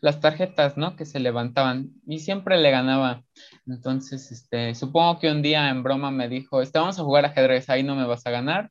las 0.00 0.20
tarjetas, 0.20 0.76
¿no? 0.76 0.96
Que 0.96 1.04
se 1.04 1.20
levantaban 1.20 1.90
y 2.06 2.20
siempre 2.20 2.58
le 2.58 2.70
ganaba. 2.70 3.22
Entonces, 3.66 4.30
este, 4.32 4.74
supongo 4.74 5.18
que 5.18 5.30
un 5.30 5.42
día 5.42 5.68
en 5.70 5.82
broma 5.82 6.10
me 6.10 6.28
dijo, 6.28 6.62
este, 6.62 6.78
vamos 6.78 6.98
a 6.98 7.02
jugar 7.02 7.24
ajedrez, 7.24 7.68
ahí 7.70 7.82
no 7.82 7.94
me 7.94 8.06
vas 8.06 8.26
a 8.26 8.30
ganar. 8.30 8.70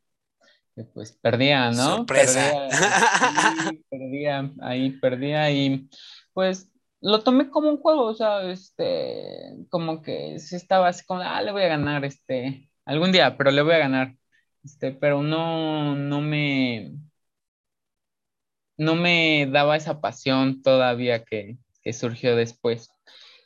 Y 0.75 0.83
pues 0.83 1.13
perdía, 1.21 1.71
¿no? 1.71 1.97
Sorpresa. 1.97 2.67
Perdía, 3.89 4.51
ahí 4.61 4.91
perdía 4.99 5.51
y 5.51 5.89
pues 6.33 6.69
lo 7.01 7.21
tomé 7.21 7.49
como 7.49 7.69
un 7.69 7.77
juego, 7.77 8.03
o 8.05 8.13
sea, 8.15 8.41
este, 8.49 9.55
como 9.69 10.01
que 10.01 10.39
sí 10.39 10.55
estaba 10.55 10.87
así 10.87 11.05
como, 11.05 11.21
ah, 11.21 11.41
le 11.41 11.51
voy 11.51 11.61
a 11.61 11.67
ganar, 11.67 12.03
este, 12.03 12.69
algún 12.83 13.11
día, 13.11 13.37
pero 13.37 13.51
le 13.51 13.61
voy 13.61 13.75
a 13.75 13.79
ganar, 13.79 14.15
este, 14.63 14.91
pero 14.91 15.21
no, 15.21 15.95
no 15.95 16.21
me, 16.21 16.93
no 18.77 18.95
me 18.95 19.47
daba 19.51 19.75
esa 19.75 20.01
pasión 20.01 20.61
todavía 20.61 21.23
que, 21.23 21.57
surgió 21.93 22.35
después. 22.35 22.89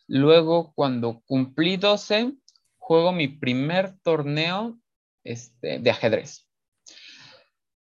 Luego, 0.07 0.71
cuando 0.73 1.21
cumplí 1.25 1.75
12, 1.75 2.34
juego 2.77 3.11
mi 3.11 3.27
primer 3.27 3.97
torneo 3.99 4.80
este, 5.25 5.80
de 5.80 5.91
ajedrez. 5.91 6.47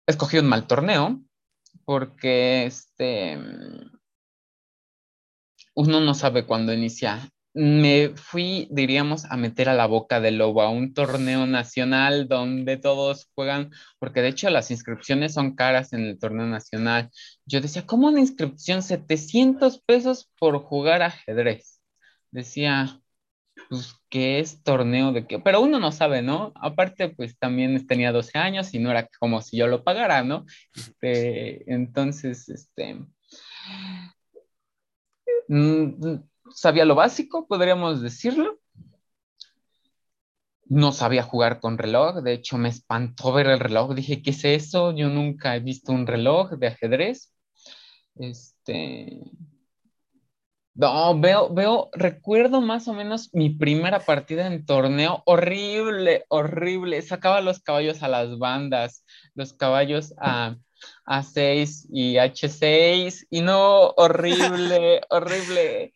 Escogí 0.07 0.39
un 0.39 0.47
mal 0.47 0.69
torneo 0.69 1.21
porque 1.85 2.67
este, 2.67 3.39
uno 5.75 6.01
no 6.01 6.15
sabe 6.15 6.47
cuándo 6.47 6.73
inicia 6.73 7.29
me 7.57 8.11
fui, 8.17 8.69
diríamos, 8.71 9.25
a 9.25 9.37
meter 9.39 9.71
a 9.71 9.75
la 9.75 9.87
boca 9.87 10.21
del 10.21 10.37
lobo 10.39 10.61
a 10.61 10.69
un 10.69 10.93
torneo 10.93 11.47
nacional 11.47 12.29
donde 12.29 12.77
todos 12.77 13.31
juegan, 13.35 13.71
porque 13.99 14.21
de 14.21 14.29
hecho 14.29 14.51
las 14.51 14.71
inscripciones 14.71 15.33
son 15.35 15.57
caras 15.57 15.95
en 15.95 16.05
el 16.05 16.19
torneo 16.19 16.47
nacional. 16.47 17.11
Yo 17.47 17.63
decía, 17.63 17.87
¿cómo 17.87 18.09
una 18.09 18.21
inscripción? 18.21 18.83
700 18.83 19.81
pesos 19.83 20.31
por 20.39 20.59
jugar 20.61 21.03
ajedrez. 21.03 21.81
Decía, 22.31 23.01
pues, 23.71 23.95
¿qué 24.11 24.41
es 24.41 24.63
torneo 24.63 25.13
de 25.13 25.27
qué? 25.27 25.39
Pero 25.39 25.63
uno 25.63 25.81
no 25.81 25.93
sabe, 25.93 26.23
¿no? 26.23 26.53
Aparte, 26.57 27.09
pues 27.11 27.39
también 27.39 27.87
tenía 27.87 28.13
12 28.13 28.39
años 28.39 28.75
y 28.75 28.81
no 28.81 28.91
era 28.91 29.09
como 29.19 29.41
si 29.43 29.57
yo 29.57 29.67
lo 29.67 29.83
pagara, 29.85 30.23
¿no? 30.23 30.45
Este, 30.75 31.73
entonces, 31.73 32.49
este... 32.51 32.99
Mm, 35.49 36.19
sabía 36.55 36.85
lo 36.85 36.95
básico, 36.95 37.47
podríamos 37.47 38.03
decirlo. 38.03 38.59
No 40.69 40.91
sabía 40.93 41.23
jugar 41.23 41.61
con 41.61 41.79
reloj, 41.79 42.23
de 42.23 42.33
hecho 42.33 42.59
me 42.59 42.69
espantó 42.69 43.33
ver 43.33 43.47
el 43.47 43.61
reloj. 43.61 43.95
Dije, 43.95 44.21
¿qué 44.23 44.31
es 44.31 44.45
eso? 44.45 44.93
Yo 44.93 45.09
nunca 45.09 45.55
he 45.55 45.61
visto 45.61 45.93
un 45.93 46.07
reloj 46.07 46.53
de 46.53 46.67
ajedrez. 46.67 47.33
Este. 48.17 49.23
No, 50.75 51.19
veo, 51.19 51.55
veo, 51.55 51.89
recuerdo 51.93 52.61
más 52.61 52.87
o 52.89 52.93
menos 52.93 53.31
mi 53.33 53.51
primera 53.51 54.01
partida 54.01 54.47
en 54.47 54.67
torneo. 54.67 55.23
Horrible, 55.25 56.25
horrible. 56.29 57.01
Sacaba 57.01 57.41
los 57.41 57.61
caballos 57.61 58.03
a 58.03 58.09
las 58.09 58.37
bandas, 58.39 59.05
los 59.35 59.55
caballos 59.55 60.13
a, 60.19 60.57
a 61.07 61.23
6 61.23 61.89
y 61.91 62.17
H6. 62.17 63.27
Y 63.31 63.41
no, 63.41 63.95
horrible, 63.97 65.01
horrible 65.11 65.95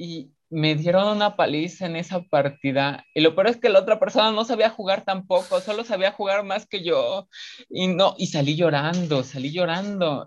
y 0.00 0.32
me 0.48 0.74
dieron 0.74 1.14
una 1.14 1.36
paliza 1.36 1.84
en 1.86 1.94
esa 1.94 2.22
partida. 2.22 3.04
Y 3.14 3.20
lo 3.20 3.34
peor 3.34 3.48
es 3.48 3.58
que 3.58 3.68
la 3.68 3.80
otra 3.80 4.00
persona 4.00 4.32
no 4.32 4.44
sabía 4.46 4.70
jugar 4.70 5.04
tampoco, 5.04 5.60
solo 5.60 5.84
sabía 5.84 6.10
jugar 6.12 6.42
más 6.42 6.66
que 6.66 6.82
yo. 6.82 7.28
Y 7.68 7.86
no, 7.88 8.14
y 8.16 8.28
salí 8.28 8.56
llorando, 8.56 9.22
salí 9.22 9.52
llorando. 9.52 10.26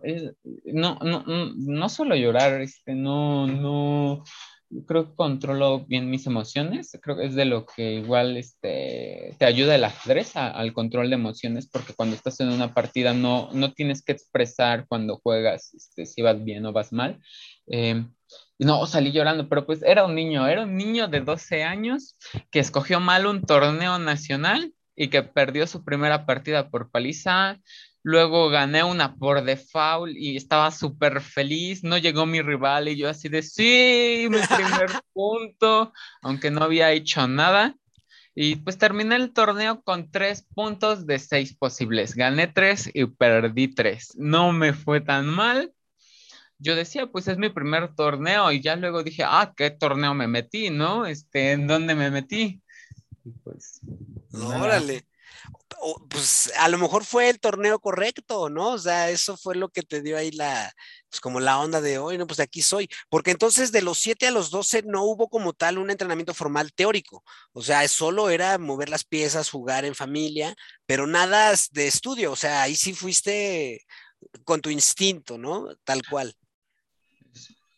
no, 0.66 1.00
no, 1.02 1.24
no, 1.26 1.90
solo 1.90 2.16
llorar, 2.16 2.62
este, 2.62 2.94
no, 2.94 3.48
no, 3.48 4.24
creo 4.86 5.10
que 5.10 5.16
controlo 5.16 5.86
bien 5.86 6.10
mis 6.10 6.28
emociones. 6.28 6.98
Creo 7.02 7.18
que 7.18 7.26
es 7.26 7.36
de 7.36 7.46
lo 7.46 7.66
que 7.66 7.96
igual 7.96 8.38
este, 8.38 9.36
te 9.40 9.46
ayuda 9.46 9.76
el 9.76 9.84
ajedrez 9.84 10.36
al 10.36 10.74
control 10.74 11.10
de 11.10 11.16
emociones, 11.16 11.68
porque 11.68 11.94
cuando 11.94 12.16
estás 12.16 12.40
en 12.40 12.50
una 12.50 12.74
partida 12.74 13.14
no, 13.14 13.50
no 13.54 13.74
tienes 13.74 14.04
que 14.04 14.14
expresar 14.14 14.86
cuando 14.88 15.18
juegas 15.18 15.74
este, 15.74 16.06
si 16.06 16.22
vas 16.22 16.44
bien 16.44 16.66
o 16.66 16.74
vas 16.74 16.94
mal. 16.94 17.20
Eh, 17.68 18.06
no, 18.60 18.86
salí 18.86 19.12
llorando, 19.12 19.50
pero 19.50 19.66
pues 19.66 19.82
era 19.84 20.06
un 20.06 20.16
niño, 20.16 20.48
era 20.48 20.64
un 20.64 20.78
niño 20.78 21.08
de 21.08 21.22
12 21.22 21.64
años 21.64 22.16
que 22.52 22.60
escogió 22.60 23.00
mal 23.00 23.26
un 23.26 23.42
torneo 23.42 24.00
nacional 24.00 24.74
y 24.96 25.10
que 25.10 25.24
perdió 25.24 25.68
su 25.68 25.84
primera 25.84 26.26
partida 26.26 26.70
por 26.70 26.92
paliza. 26.92 27.60
Luego 28.04 28.50
gané 28.50 28.84
una 28.84 29.16
por 29.16 29.44
default 29.44 30.16
y 30.16 30.38
estaba 30.38 30.72
súper 30.72 31.22
feliz. 31.22 31.84
No 31.84 31.98
llegó 31.98 32.26
mi 32.26 32.42
rival 32.42 32.90
y 32.90 32.98
yo 32.98 33.10
así 33.10 33.30
de, 33.30 33.42
sí, 33.42 34.28
mi 34.30 34.40
primer 34.40 34.90
punto, 35.14 35.94
aunque 36.22 36.52
no 36.52 36.64
había 36.64 36.92
hecho 36.92 37.28
nada. 37.28 37.76
Y 38.36 38.58
pues 38.58 38.78
terminé 38.78 39.16
el 39.16 39.32
torneo 39.32 39.84
con 39.84 40.12
tres 40.12 40.46
puntos 40.54 41.06
de 41.06 41.20
seis 41.20 41.56
posibles. 41.56 42.16
Gané 42.16 42.48
tres 42.48 42.90
y 42.94 43.06
perdí 43.06 43.68
tres. 43.70 44.14
No 44.18 44.52
me 44.52 44.74
fue 44.74 45.02
tan 45.02 45.28
mal 45.28 45.72
yo 46.64 46.76
decía, 46.76 47.08
pues 47.08 47.28
es 47.28 47.38
mi 47.38 47.50
primer 47.50 47.94
torneo 47.94 48.52
y 48.52 48.62
ya 48.62 48.76
luego 48.76 49.04
dije, 49.04 49.24
ah, 49.26 49.54
¿qué 49.56 49.70
torneo 49.70 50.14
me 50.14 50.28
metí, 50.28 50.70
no? 50.70 51.06
Este, 51.06 51.52
¿en 51.52 51.68
dónde 51.68 51.94
me 51.94 52.10
metí? 52.10 52.62
pues... 53.44 53.82
Órale. 54.34 55.06
Pues 56.10 56.52
a 56.58 56.70
lo 56.70 56.78
mejor 56.78 57.04
fue 57.04 57.30
el 57.30 57.40
torneo 57.40 57.80
correcto, 57.80 58.50
¿no? 58.50 58.70
O 58.70 58.78
sea, 58.78 59.10
eso 59.10 59.36
fue 59.36 59.56
lo 59.56 59.70
que 59.70 59.82
te 59.82 60.02
dio 60.02 60.18
ahí 60.18 60.32
la, 60.32 60.72
pues 61.10 61.20
como 61.20 61.42
la 61.42 61.60
onda 61.60 61.82
de 61.82 61.98
hoy, 61.98 62.18
¿no? 62.18 62.26
Pues 62.26 62.40
aquí 62.40 62.62
soy. 62.62 62.90
Porque 63.10 63.32
entonces 63.32 63.72
de 63.74 63.82
los 63.82 64.00
7 64.00 64.28
a 64.28 64.32
los 64.32 64.50
12 64.50 64.84
no 64.86 65.04
hubo 65.04 65.28
como 65.30 65.52
tal 65.52 65.78
un 65.78 65.90
entrenamiento 65.92 66.34
formal 66.34 66.72
teórico. 66.74 67.24
O 67.52 67.62
sea, 67.62 67.86
solo 67.90 68.30
era 68.30 68.58
mover 68.58 68.88
las 68.90 69.04
piezas, 69.04 69.50
jugar 69.50 69.84
en 69.84 69.96
familia, 69.96 70.56
pero 70.86 71.06
nada 71.06 71.54
de 71.72 71.88
estudio. 71.88 72.32
O 72.32 72.36
sea, 72.38 72.62
ahí 72.62 72.76
sí 72.76 72.94
fuiste 72.94 73.86
con 74.46 74.62
tu 74.62 74.70
instinto, 74.70 75.38
¿no? 75.38 75.76
Tal 75.84 76.02
cual. 76.10 76.34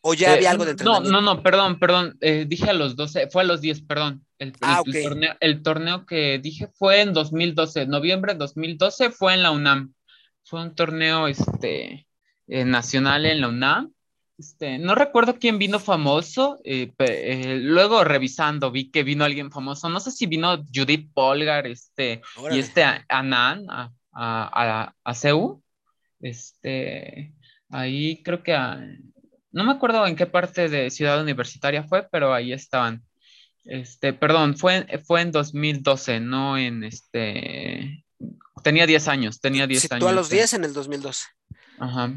¿O 0.08 0.14
ya 0.14 0.34
había 0.34 0.50
eh, 0.50 0.52
algo 0.52 0.66
de 0.66 0.72
entrenamiento? 0.72 1.12
No, 1.12 1.20
no, 1.20 1.36
no, 1.36 1.42
perdón, 1.42 1.80
perdón. 1.80 2.16
Eh, 2.22 2.46
dije 2.48 2.70
a 2.70 2.74
los 2.74 2.96
12, 2.96 3.28
fue 3.32 3.42
a 3.42 3.46
los 3.46 3.60
10, 3.60 3.82
perdón. 3.82 4.24
El, 4.38 4.54
ah, 4.62 4.84
torneo, 5.02 5.34
el, 5.40 5.64
torneo, 5.64 6.06
que 6.06 6.38
dije 6.38 6.68
fue 6.78 7.02
en 7.02 7.12
2012, 7.12 7.88
noviembre 7.88 8.34
de 8.34 8.38
2012 8.38 9.10
fue 9.10 9.34
en 9.34 9.42
la 9.42 9.50
UNAM. 9.50 9.96
Fue 10.44 10.62
un 10.62 10.76
torneo 10.76 11.28
este, 11.28 12.08
eh, 12.46 12.66
nacional 12.66 13.26
en 13.26 13.42
la 13.42 13.48
UNAM. 13.48 13.94
Este, 14.38 14.78
no 14.78 14.94
recuerdo 14.94 15.40
quién 15.40 15.58
vino 15.58 15.80
famoso. 15.80 16.60
luego 16.64 18.04
revisando 18.04 18.70
vi 18.70 18.92
que 18.92 19.02
vino 19.02 19.26
alguien 19.26 19.50
famoso. 19.50 19.90
No 19.90 20.00
sé 20.00 20.12
si 20.12 20.28
vino 20.28 20.64
Judith 20.72 21.10
Polgar 21.16 21.66
este, 21.66 22.22
y 22.52 22.60
este 22.60 22.84
Anand, 23.10 23.68
a, 23.72 24.94
a, 25.04 25.14
CEU. 25.16 25.64
Este, 26.20 27.34
ahí 27.70 28.22
creo 28.22 28.44
que 28.44 28.54
no 29.56 29.64
me 29.64 29.72
acuerdo 29.72 30.06
en 30.06 30.18
qué 30.18 30.26
parte 30.26 30.68
de 30.68 30.92
Ciudad 30.92 31.22
Universitaria 31.22 31.82
fue, 31.82 32.06
pero 32.12 32.34
ahí 32.34 32.52
estaban. 32.52 33.06
Este, 33.64 34.12
perdón, 34.12 34.58
fue, 34.58 34.86
fue 35.06 35.22
en 35.22 35.32
2012, 35.32 36.20
no 36.20 36.58
en 36.58 36.84
este. 36.84 38.04
Tenía 38.64 38.86
10 38.86 39.08
años, 39.08 39.40
tenía 39.40 39.66
10 39.66 39.94
años. 39.94 40.02
Tú 40.02 40.10
a 40.10 40.12
los 40.12 40.30
10 40.30 40.56
en 40.56 40.66
el 40.66 40.74
2012. 40.74 41.28
Ajá. 41.80 42.12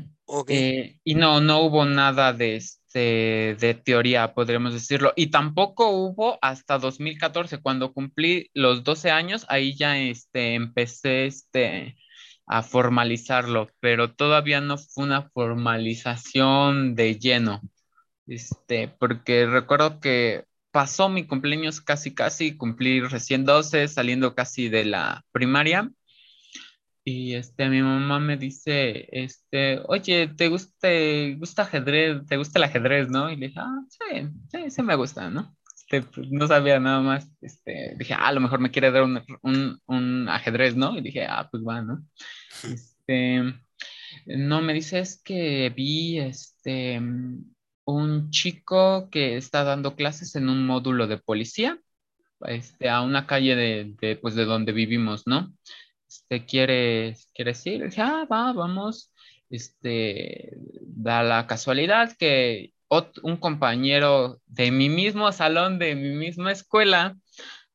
Eh, 0.49 0.99
y 1.05 1.15
no, 1.15 1.41
no 1.41 1.61
hubo 1.61 1.85
nada 1.85 2.33
de, 2.33 2.57
este, 2.57 3.57
de 3.61 3.81
teoría, 3.85 4.35
podríamos 4.35 4.73
decirlo. 4.73 5.13
Y 5.15 5.29
tampoco 5.29 5.91
hubo 5.91 6.41
hasta 6.43 6.79
2014, 6.79 7.59
cuando 7.59 7.93
cumplí 7.93 8.51
los 8.53 8.83
12 8.83 9.13
años, 9.13 9.47
ahí 9.49 9.77
ya 9.77 9.97
este, 9.97 10.55
empecé 10.55 11.27
este, 11.27 11.97
a 12.49 12.63
formalizarlo, 12.63 13.69
pero 13.81 14.15
todavía 14.15 14.61
no 14.61 14.79
fue 14.79 15.05
una 15.05 15.31
formalización 15.31 16.95
de 16.95 17.19
lleno. 17.19 17.61
Este, 18.27 18.89
porque 18.89 19.47
recuerdo 19.47 20.01
que 20.01 20.45
pasó 20.71 21.09
mi 21.09 21.27
cumpleaños 21.27 21.81
casi, 21.81 22.15
casi, 22.15 22.57
cumplí 22.57 23.01
recién 23.01 23.45
12, 23.45 23.89
saliendo 23.89 24.35
casi 24.35 24.69
de 24.69 24.85
la 24.85 25.25
primaria 25.33 25.91
y 27.11 27.35
este, 27.37 27.71
mi 27.71 27.81
mamá 27.81 28.21
me 28.21 28.37
dice, 28.37 29.09
este, 29.13 29.81
oye, 29.87 30.29
¿te 30.37 30.49
gusta, 30.49 30.89
gusta 31.39 31.63
ajedrez? 31.63 32.27
¿Te 32.27 32.37
gusta 32.37 32.59
el 32.59 32.65
ajedrez, 32.65 33.09
no? 33.09 33.31
Y 33.31 33.37
le 33.37 33.47
dije, 33.49 33.61
ah, 33.61 33.81
sí, 33.89 34.29
sí, 34.51 34.71
sí 34.71 34.83
me 34.83 34.95
gusta, 34.95 35.31
¿no? 35.31 35.57
Este, 35.91 36.03
pues, 36.03 36.31
no 36.31 36.47
sabía 36.47 36.79
nada 36.79 37.01
más, 37.01 37.31
este, 37.41 37.95
dije, 37.99 38.15
ah, 38.15 38.29
a 38.29 38.33
lo 38.33 38.41
mejor 38.41 38.61
me 38.61 38.71
quiere 38.71 38.91
dar 38.91 39.05
un, 39.05 39.81
un, 39.87 40.29
ajedrez, 40.29 40.77
¿no? 40.77 40.99
Y 40.99 41.01
dije, 41.01 41.25
ah, 41.27 41.49
pues 41.51 41.63
va, 41.67 41.81
¿no? 41.81 42.05
Este, 42.63 43.55
no, 44.27 44.61
me 44.61 44.75
dice, 44.75 44.99
es 45.01 45.23
que 45.23 45.73
vi, 45.75 46.19
este, 46.19 47.01
un 47.85 48.31
chico 48.31 49.09
que 49.11 49.37
está 49.39 49.65
dando 49.65 49.97
clases 49.97 50.37
en 50.37 50.51
un 50.51 50.67
módulo 50.67 51.07
de 51.07 51.19
policía, 51.19 51.79
este, 52.43 52.91
a 52.91 53.01
una 53.01 53.27
calle 53.27 53.57
de, 53.57 53.95
de 54.01 54.17
pues, 54.17 54.35
de 54.35 54.45
donde 54.45 54.73
vivimos, 54.73 55.27
¿no? 55.27 55.53
este, 56.09 56.45
quiere 56.47 57.17
decir, 57.39 57.85
dije, 57.85 58.03
ah, 58.03 58.27
va, 58.31 58.53
vamos, 58.53 59.13
este, 59.51 60.57
da 60.83 61.23
la 61.23 61.47
casualidad 61.47 62.17
que 62.19 62.73
un 63.23 63.37
compañero 63.37 64.41
de 64.47 64.71
mi 64.71 64.89
mismo 64.89 65.31
salón, 65.33 65.79
de 65.79 65.95
mi 65.95 66.11
misma 66.11 66.53
escuela, 66.53 67.17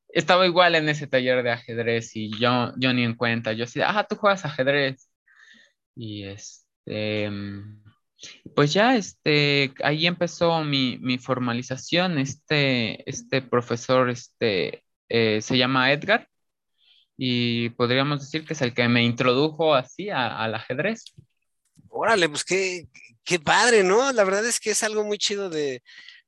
estaba 0.09 0.45
igual 0.45 0.75
en 0.75 0.89
ese 0.89 1.07
taller 1.07 1.43
de 1.43 1.51
ajedrez 1.51 2.15
y 2.15 2.31
yo, 2.39 2.73
yo 2.77 2.93
ni 2.93 3.03
en 3.03 3.15
cuenta, 3.15 3.53
yo 3.53 3.65
así, 3.65 3.81
ah, 3.81 4.05
tú 4.07 4.15
juegas 4.15 4.45
ajedrez. 4.45 5.09
Y 5.95 6.23
este, 6.25 7.29
pues 8.55 8.73
ya, 8.73 8.95
este, 8.95 9.73
ahí 9.83 10.07
empezó 10.07 10.63
mi, 10.63 10.97
mi 10.99 11.17
formalización, 11.17 12.17
este, 12.17 13.07
este 13.09 13.41
profesor, 13.41 14.09
este, 14.09 14.83
eh, 15.09 15.41
se 15.41 15.57
llama 15.57 15.91
Edgar, 15.91 16.27
y 17.17 17.69
podríamos 17.71 18.21
decir 18.21 18.45
que 18.45 18.53
es 18.53 18.61
el 18.61 18.73
que 18.73 18.87
me 18.87 19.03
introdujo 19.03 19.75
así 19.75 20.09
al 20.09 20.55
ajedrez. 20.55 21.13
Órale, 21.89 22.27
pues 22.29 22.43
qué, 22.43 22.87
qué 23.23 23.39
padre, 23.39 23.83
¿no? 23.83 24.11
La 24.11 24.23
verdad 24.23 24.45
es 24.45 24.59
que 24.59 24.71
es 24.71 24.83
algo 24.83 25.03
muy 25.03 25.17
chido 25.17 25.49
de, 25.49 25.83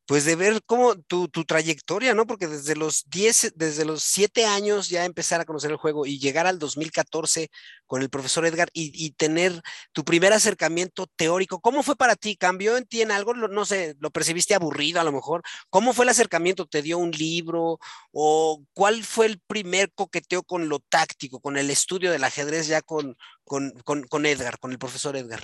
pues 0.06 0.24
de 0.26 0.36
ver 0.36 0.62
cómo 0.66 0.96
tu, 0.96 1.28
trayectoria, 1.30 2.14
¿no? 2.14 2.28
Porque 2.28 2.48
desde 2.48 2.76
los 2.76 3.10
10, 3.10 3.54
desde 3.56 3.86
los 3.86 4.04
7 4.04 4.46
años 4.46 4.90
ya 4.90 5.04
empezar 5.06 5.42
a 5.42 5.46
conocer 5.46 5.72
el 5.72 5.78
juego 5.78 6.06
y 6.06 6.20
llegar 6.20 6.46
al 6.46 6.60
2014 6.60 7.50
con 7.88 8.02
el 8.02 8.10
profesor 8.10 8.46
Edgar 8.46 8.70
y, 8.74 9.12
tener 9.14 9.62
tu 9.94 10.04
primer 10.04 10.34
acercamiento 10.34 11.08
teórico, 11.16 11.60
¿cómo 11.60 11.82
fue 11.84 11.96
para 11.96 12.16
ti? 12.16 12.36
¿Cambió 12.36 12.78
en 12.78 12.86
ti 12.86 13.02
en 13.02 13.12
algo? 13.12 13.34
No 13.34 13.66
sé, 13.66 13.96
¿lo 14.00 14.12
percibiste 14.12 14.54
aburrido 14.56 15.00
a 15.02 15.04
lo 15.04 15.12
mejor? 15.12 15.42
¿Cómo 15.70 15.94
fue 15.94 16.06
el 16.06 16.10
acercamiento? 16.10 16.68
¿Te 16.68 16.82
dio 16.82 16.98
un 17.00 17.12
libro? 17.12 17.80
¿O 18.12 18.64
cuál 18.74 19.04
fue 19.04 19.26
el 19.28 19.40
primer 19.40 19.92
coqueteo 19.94 20.44
con 20.44 20.70
lo 20.70 20.80
táctico, 20.80 21.40
con 21.40 21.58
el 21.58 21.70
estudio 21.72 22.12
del 22.12 22.24
ajedrez 22.24 22.68
ya 22.68 22.82
con, 22.82 23.18
con, 23.44 23.72
con 23.84 24.26
Edgar, 24.26 24.60
con 24.60 24.72
el 24.72 24.80
profesor 24.80 25.16
Edgar? 25.16 25.42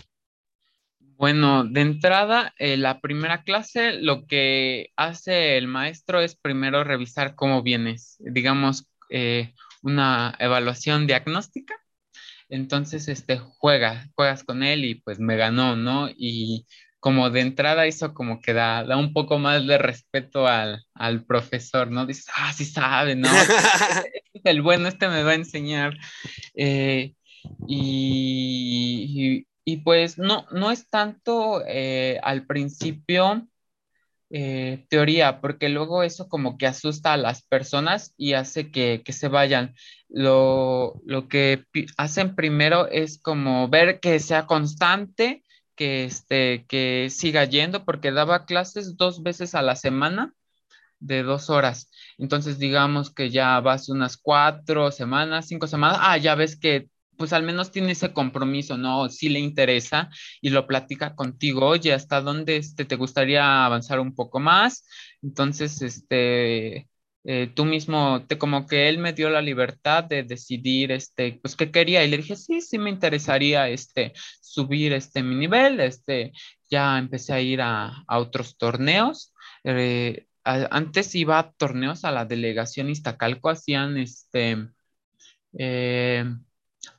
Bueno, 1.21 1.65
de 1.65 1.81
entrada, 1.81 2.51
eh, 2.57 2.77
la 2.77 2.99
primera 2.99 3.43
clase, 3.43 3.93
lo 3.93 4.25
que 4.25 4.89
hace 4.95 5.55
el 5.55 5.67
maestro 5.67 6.19
es 6.19 6.35
primero 6.35 6.83
revisar 6.83 7.35
cómo 7.35 7.61
vienes, 7.61 8.17
digamos, 8.21 8.87
eh, 9.11 9.53
una 9.83 10.35
evaluación 10.39 11.05
diagnóstica. 11.05 11.75
Entonces, 12.49 13.07
este, 13.07 13.37
juega, 13.37 14.09
juegas 14.15 14.43
con 14.43 14.63
él 14.63 14.83
y 14.83 14.95
pues 14.95 15.19
me 15.19 15.37
ganó, 15.37 15.75
¿no? 15.75 16.09
Y 16.09 16.65
como 16.99 17.29
de 17.29 17.41
entrada 17.41 17.85
hizo 17.85 18.15
como 18.15 18.41
que 18.41 18.53
da, 18.53 18.83
da 18.83 18.97
un 18.97 19.13
poco 19.13 19.37
más 19.37 19.67
de 19.67 19.77
respeto 19.77 20.47
al, 20.47 20.83
profesor, 21.27 21.91
¿no? 21.91 22.07
Dices, 22.07 22.29
ah, 22.35 22.51
sí 22.51 22.65
sabe, 22.65 23.15
¿no? 23.15 23.29
Este 24.33 24.49
el 24.49 24.63
bueno, 24.63 24.87
este 24.87 25.07
me 25.07 25.21
va 25.21 25.31
a 25.31 25.35
enseñar. 25.35 25.95
Eh, 26.55 27.13
y, 27.67 29.43
y 29.45 29.50
pues 29.83 30.17
no, 30.17 30.45
no 30.51 30.71
es 30.71 30.89
tanto 30.89 31.63
eh, 31.67 32.19
al 32.23 32.45
principio 32.45 33.47
eh, 34.33 34.85
teoría, 34.89 35.41
porque 35.41 35.67
luego 35.69 36.03
eso 36.03 36.29
como 36.29 36.57
que 36.57 36.65
asusta 36.65 37.13
a 37.13 37.17
las 37.17 37.43
personas 37.43 38.13
y 38.17 38.33
hace 38.33 38.71
que, 38.71 39.03
se 39.09 39.27
vayan. 39.27 39.75
Lo, 40.09 41.01
lo, 41.05 41.27
que 41.27 41.65
hacen 41.97 42.35
primero 42.35 42.87
es 42.87 43.19
como 43.21 43.67
ver 43.69 43.99
que 43.99 44.19
sea 44.19 44.45
constante, 44.47 45.43
que, 45.75 46.05
este, 46.05 46.65
que 46.67 47.09
siga 47.09 47.45
yendo, 47.45 47.85
porque 47.85 48.11
daba 48.11 48.45
clases 48.45 48.97
dos 48.97 49.21
veces 49.23 49.53
a 49.55 49.61
la 49.61 49.75
semana 49.75 50.33
de 50.99 51.23
dos 51.23 51.49
horas. 51.49 51.89
Entonces, 52.17 52.59
digamos 52.59 53.13
que 53.13 53.29
ya 53.31 53.59
vas 53.59 53.89
unas 53.89 54.17
cuatro 54.17 54.91
semanas, 54.91 55.47
cinco 55.47 55.67
semanas, 55.67 55.97
ah, 56.01 56.17
ya 56.17 56.35
ves 56.35 56.57
que 56.57 56.89
pues 57.17 57.33
al 57.33 57.43
menos 57.43 57.71
tiene 57.71 57.91
ese 57.93 58.13
compromiso, 58.13 58.77
¿no? 58.77 59.09
Si 59.09 59.29
le 59.29 59.39
interesa 59.39 60.09
y 60.41 60.49
lo 60.49 60.67
platica 60.67 61.15
contigo, 61.15 61.67
oye, 61.67 61.93
¿hasta 61.93 62.21
dónde 62.21 62.57
este, 62.57 62.85
te 62.85 62.95
gustaría 62.95 63.65
avanzar 63.65 63.99
un 63.99 64.15
poco 64.15 64.39
más? 64.39 64.85
Entonces, 65.21 65.81
este, 65.81 66.89
eh, 67.23 67.51
tú 67.53 67.65
mismo, 67.65 68.25
te, 68.27 68.37
como 68.37 68.65
que 68.65 68.89
él 68.89 68.97
me 68.97 69.13
dio 69.13 69.29
la 69.29 69.41
libertad 69.41 70.03
de 70.03 70.23
decidir, 70.23 70.91
este, 70.91 71.39
pues, 71.41 71.55
qué 71.55 71.71
quería 71.71 72.03
y 72.03 72.09
le 72.09 72.17
dije, 72.17 72.35
sí, 72.35 72.61
sí 72.61 72.79
me 72.79 72.89
interesaría, 72.89 73.69
este, 73.69 74.13
subir, 74.41 74.93
este, 74.93 75.21
mi 75.23 75.35
nivel, 75.35 75.79
este, 75.79 76.33
ya 76.69 76.97
empecé 76.97 77.33
a 77.33 77.41
ir 77.41 77.61
a, 77.61 78.03
otros 78.07 78.57
torneos. 78.57 79.33
Eh, 79.63 80.27
antes 80.43 81.13
iba 81.15 81.37
a 81.39 81.51
torneos 81.53 82.03
a 82.05 82.11
la 82.11 82.25
delegación 82.25 82.89
Iztacalco, 82.89 83.49
hacían, 83.49 83.97
este, 83.97 84.57
eh, 85.57 86.25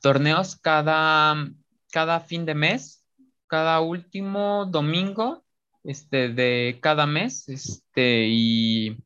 torneos 0.01 0.55
cada, 0.55 1.47
cada 1.91 2.19
fin 2.19 2.45
de 2.45 2.55
mes, 2.55 3.05
cada 3.47 3.79
último 3.81 4.65
domingo 4.65 5.43
este, 5.83 6.29
de 6.29 6.79
cada 6.81 7.05
mes, 7.05 7.47
este, 7.49 8.27
y, 8.27 8.97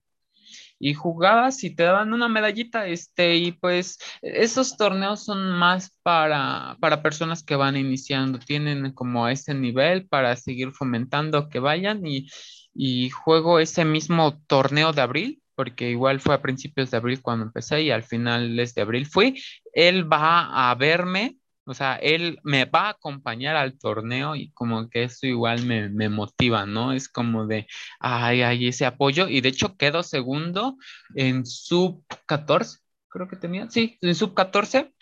y 0.80 0.93
jugabas 0.93 1.63
y 1.63 1.75
te 1.75 1.84
daban 1.84 2.13
una 2.13 2.30
medallita, 2.30 2.88
este, 2.88 3.36
y 3.36 3.51
pues 3.51 3.99
esos 4.21 4.78
torneos 4.78 5.23
son 5.25 5.51
más 5.51 5.97
para, 6.03 6.78
para 6.80 7.01
personas 7.01 7.43
que 7.43 7.55
van 7.55 7.78
iniciando, 7.78 8.39
tienen 8.39 8.91
como 8.93 9.28
ese 9.28 9.53
nivel 9.53 10.07
para 10.07 10.36
seguir 10.36 10.71
fomentando 10.71 11.49
que 11.49 11.59
vayan 11.59 12.05
y, 12.05 12.28
y 12.73 13.09
juego 13.09 13.59
ese 13.59 13.86
mismo 13.86 14.39
torneo 14.47 14.93
de 14.93 15.01
abril, 15.01 15.41
porque 15.57 15.89
igual 15.89 16.19
fue 16.19 16.35
a 16.35 16.41
principios 16.43 16.91
de 16.91 16.97
abril 16.97 17.19
cuando 17.19 17.43
empecé 17.45 17.81
y 17.81 17.89
al 17.89 18.03
final 18.03 18.55
de 18.55 18.81
abril 18.81 19.07
fui. 19.07 19.41
Él 19.73 20.11
va 20.11 20.69
a 20.69 20.75
verme, 20.75 21.39
o 21.65 21.73
sea, 21.73 21.95
él 21.95 22.39
me 22.43 22.65
va 22.65 22.81
a 22.81 22.89
acompañar 22.91 23.55
al 23.55 23.75
torneo 23.79 24.35
y 24.35 24.51
como 24.51 24.87
que 24.87 25.05
eso 25.05 25.25
igual 25.25 25.63
me, 25.65 26.09
motiva, 26.09 26.67
¿no? 26.67 26.93
Es 26.93 27.09
como 27.09 27.47
de, 27.47 27.65
ay, 27.99 28.43
ay, 28.43 28.67
ese 28.67 28.85
apoyo. 28.85 29.27
Y 29.27 29.41
de 29.41 29.49
hecho 29.49 29.75
quedo 29.77 30.03
segundo 30.03 30.77
en 31.15 31.43
sub 31.43 32.05
14, 32.27 32.77
creo 33.09 33.27
que 33.27 33.35
tenía, 33.37 33.67
sí, 33.71 33.97
en 34.01 34.13
sub 34.13 34.35
14, 34.35 34.93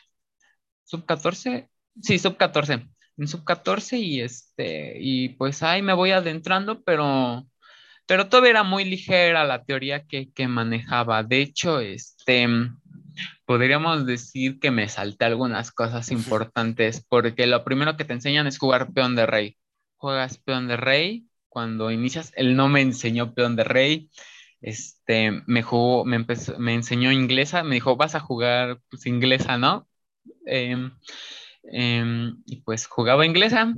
sub 0.85 1.05
14, 1.05 1.69
sí, 2.01 2.17
sub 2.17 2.37
14, 2.37 2.87
en 3.17 3.27
sub 3.27 3.43
14 3.43 3.97
y 3.97 4.21
este, 4.21 4.97
y 5.01 5.29
pues 5.29 5.63
ahí 5.63 5.81
me 5.81 5.93
voy 5.93 6.11
adentrando, 6.11 6.81
pero 6.83 7.45
pero 8.07 8.29
todavía 8.29 8.51
era 8.51 8.63
muy 8.63 8.85
ligera 8.85 9.43
la 9.45 9.63
teoría 9.63 10.05
que, 10.05 10.47
manejaba. 10.47 11.23
De 11.23 11.41
hecho, 11.41 11.79
este, 11.79 12.47
podríamos 13.45 14.05
decir 14.05 14.59
que 14.59 14.71
me 14.71 14.87
salté 14.89 15.25
algunas 15.25 15.71
cosas 15.71 16.11
importantes, 16.11 17.05
porque 17.07 17.47
lo 17.47 17.63
primero 17.63 17.97
que 17.97 18.05
te 18.05 18.13
enseñan 18.13 18.47
es 18.47 18.57
jugar 18.57 18.93
peón 18.93 19.15
de 19.15 19.25
rey. 19.25 19.57
Juegas 19.97 20.37
peón 20.37 20.67
de 20.67 20.77
rey, 20.77 21.27
cuando 21.49 21.91
inicias, 21.91 22.31
él 22.35 22.55
no 22.55 22.67
me 22.69 22.81
enseñó 22.81 23.33
peón 23.33 23.55
de 23.55 23.63
rey, 23.63 24.09
este, 24.61 25.43
me 25.47 25.61
jugó, 25.63 26.05
me, 26.05 26.15
empezó, 26.15 26.57
me 26.59 26.73
enseñó 26.73 27.11
inglesa, 27.11 27.63
me 27.63 27.75
dijo, 27.75 27.95
vas 27.95 28.15
a 28.15 28.19
jugar 28.19 28.79
pues, 28.89 29.05
inglesa, 29.05 29.57
¿no? 29.57 29.87
Em, 30.45 30.91
em, 31.71 32.41
y 32.45 32.61
pues 32.61 32.87
jugaba 32.87 33.25
inglesa 33.25 33.73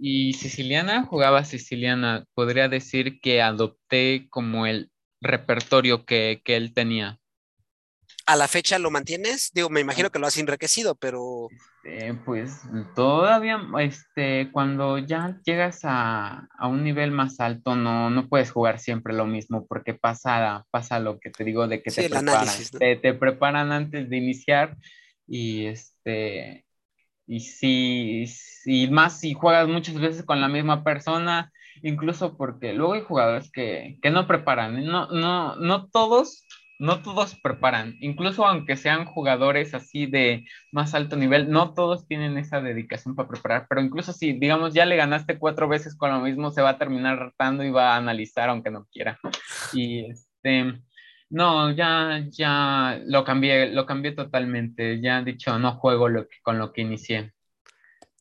y, 0.00 0.32
siciliana, 0.34 1.04
jugaba 1.04 1.44
siciliana. 1.44 2.24
Podría 2.34 2.68
decir 2.68 3.20
que 3.20 3.42
adopté 3.42 4.26
como 4.30 4.66
el 4.66 4.90
repertorio 5.20 6.04
que, 6.04 6.42
que 6.44 6.56
él 6.56 6.74
tenía. 6.74 7.20
¿A 8.26 8.36
la 8.36 8.46
fecha 8.46 8.78
lo 8.78 8.90
mantienes? 8.90 9.50
Digo, 9.52 9.68
me 9.68 9.80
imagino 9.80 10.10
que 10.10 10.18
lo 10.18 10.26
has 10.26 10.38
enriquecido, 10.38 10.94
pero... 10.94 11.48
Este, 11.82 12.14
pues 12.14 12.60
todavía, 12.94 13.60
este, 13.80 14.50
cuando 14.52 14.98
ya 14.98 15.40
llegas 15.44 15.80
a, 15.82 16.48
un 16.62 16.84
nivel 16.84 17.10
más 17.10 17.40
alto, 17.40 17.74
no, 17.74 18.10
no 18.10 18.28
puedes 18.28 18.52
jugar 18.52 18.78
siempre 18.78 19.12
lo 19.12 19.26
mismo, 19.26 19.66
porque 19.66 19.94
pasa, 19.94 20.64
pasa 20.70 21.00
lo 21.00 21.18
que 21.18 21.30
te 21.30 21.42
digo 21.42 21.66
de 21.66 21.82
que 21.82 21.90
te, 21.90 22.08
preparan, 22.08 22.48
te, 22.78 23.14
preparan 23.14 23.72
antes 23.72 24.08
de 24.08 24.16
iniciar 24.16 24.76
y 25.26 25.66
este... 25.66 26.64
Y 27.26 27.40
si, 27.40 28.26
si 28.26 28.88
más 28.88 29.20
si 29.20 29.34
juegas 29.34 29.68
muchas 29.68 29.98
veces 29.98 30.24
con 30.24 30.40
la 30.40 30.48
misma 30.48 30.84
persona, 30.84 31.52
incluso 31.82 32.36
porque 32.36 32.72
luego 32.72 32.94
hay 32.94 33.02
jugadores 33.02 33.50
que, 33.50 33.98
que 34.02 34.10
no 34.10 34.26
preparan, 34.26 34.78
¿eh? 34.78 34.82
no, 34.82 35.08
no, 35.10 35.56
no 35.56 35.88
todos 35.88 36.46
no 36.82 37.00
todos 37.00 37.36
preparan, 37.36 37.96
incluso 38.00 38.44
aunque 38.44 38.76
sean 38.76 39.04
jugadores 39.04 39.72
así 39.72 40.06
de 40.06 40.44
más 40.72 40.94
alto 40.94 41.14
nivel, 41.14 41.48
no 41.48 41.74
todos 41.74 42.08
tienen 42.08 42.36
esa 42.38 42.60
dedicación 42.60 43.14
para 43.14 43.28
preparar, 43.28 43.66
pero 43.68 43.80
incluso 43.80 44.12
si, 44.12 44.32
digamos, 44.32 44.74
ya 44.74 44.84
le 44.84 44.96
ganaste 44.96 45.38
cuatro 45.38 45.68
veces 45.68 45.94
con 45.94 46.10
lo 46.10 46.18
mismo, 46.18 46.50
se 46.50 46.60
va 46.60 46.70
a 46.70 46.78
terminar 46.78 47.20
ratando 47.20 47.62
y 47.62 47.70
va 47.70 47.94
a 47.94 47.98
analizar 47.98 48.48
aunque 48.48 48.72
no 48.72 48.88
quiera. 48.90 49.16
Y 49.72 50.10
este, 50.10 50.82
no, 51.32 51.70
ya, 51.70 52.24
ya 52.30 53.00
lo 53.06 53.24
cambié, 53.24 53.68
lo 53.72 53.86
cambié 53.86 54.12
totalmente, 54.12 55.00
ya 55.00 55.20
he 55.20 55.24
dicho, 55.24 55.58
no 55.58 55.76
juego 55.76 56.08
lo 56.08 56.26
con 56.42 56.58
lo 56.58 56.72
que 56.72 56.82
inicié. 56.82 57.32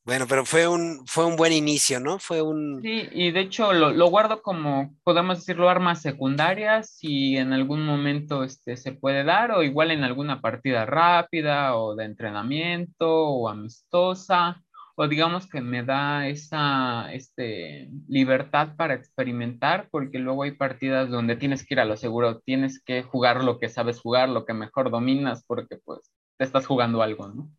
Bueno, 0.04 0.26
pero 0.28 0.46
fue 0.46 0.68
un, 0.68 1.06
fue 1.06 1.26
un 1.26 1.36
buen 1.36 1.54
inicio, 1.54 2.00
¿no? 2.00 2.18
Fue 2.18 2.42
un... 2.42 2.82
Sí, 2.82 3.08
y 3.12 3.32
de 3.32 3.42
hecho 3.42 3.74
lo, 3.74 3.92
lo, 3.92 4.08
guardo 4.08 4.42
como, 4.42 4.96
podemos 5.04 5.40
decirlo, 5.40 5.70
armas 5.70 6.02
secundarias 6.02 6.90
si 6.90 7.38
en 7.38 7.54
algún 7.54 7.86
momento 7.86 8.44
este, 8.44 8.78
se 8.78 8.94
puede 8.94 9.24
dar 9.24 9.52
o 9.52 9.62
igual 9.62 9.92
en 9.92 10.04
alguna 10.04 10.42
partida 10.42 10.86
rápida 10.86 11.76
o 11.76 11.96
de 11.96 12.06
entrenamiento 12.06 13.28
o 13.28 13.50
amistosa 13.50 14.64
o 15.02 15.08
digamos 15.08 15.48
que 15.48 15.62
me 15.62 15.84
da 15.84 16.28
esa 16.28 17.12
este, 17.12 17.90
libertad 18.08 18.76
para 18.78 18.94
experimentar 18.94 19.88
porque 19.90 20.20
luego 20.20 20.44
hay 20.44 20.52
partidas 20.52 21.10
donde 21.10 21.36
tienes 21.36 21.66
que 21.66 21.74
ir 21.74 21.80
a 21.80 21.86
lo 21.86 21.98
seguro, 21.98 22.40
tienes 22.42 22.80
que 22.84 23.02
jugar 23.02 23.44
lo 23.44 23.58
que 23.58 23.70
sabes 23.70 24.00
jugar, 24.00 24.30
lo 24.30 24.46
que 24.46 24.54
mejor 24.54 24.92
dominas 24.92 25.44
porque 25.48 25.78
pues 25.84 26.12
te 26.38 26.46
estás 26.46 26.68
jugando 26.68 27.02
algo, 27.02 27.28
¿no? 27.30 27.50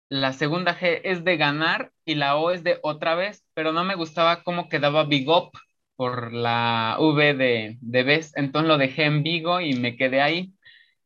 La 0.10 0.34
segunda 0.34 0.78
G 0.78 1.02
es 1.04 1.24
de 1.24 1.38
ganar 1.38 1.92
y 2.06 2.16
la 2.16 2.38
O 2.38 2.52
es 2.52 2.64
de 2.64 2.80
otra 2.84 3.16
vez, 3.16 3.44
pero 3.54 3.72
no 3.72 3.84
me 3.84 3.96
gustaba 3.96 4.44
cómo 4.44 4.70
quedaba 4.70 5.04
Big 5.04 5.28
Up 5.28 5.52
por 5.96 6.34
la 6.34 6.98
V 7.00 7.34
de, 7.34 7.78
de 7.82 8.04
vez, 8.04 8.34
entonces 8.36 8.68
lo 8.68 8.78
dejé 8.78 9.06
en 9.06 9.24
Vigo 9.24 9.62
y 9.62 9.74
me 9.74 9.96
quedé 9.96 10.22
ahí. 10.22 10.54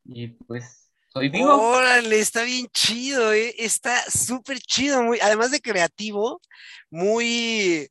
Y 0.03 0.29
pues 0.29 0.91
soy 1.13 1.29
Vigo. 1.29 1.55
Órale, 1.55 2.19
está 2.19 2.43
bien 2.43 2.67
chido, 2.73 3.31
¿eh? 3.33 3.55
está 3.57 4.01
súper 4.09 4.59
chido, 4.59 5.03
muy, 5.03 5.19
además 5.21 5.51
de 5.51 5.61
creativo, 5.61 6.41
muy 6.89 7.89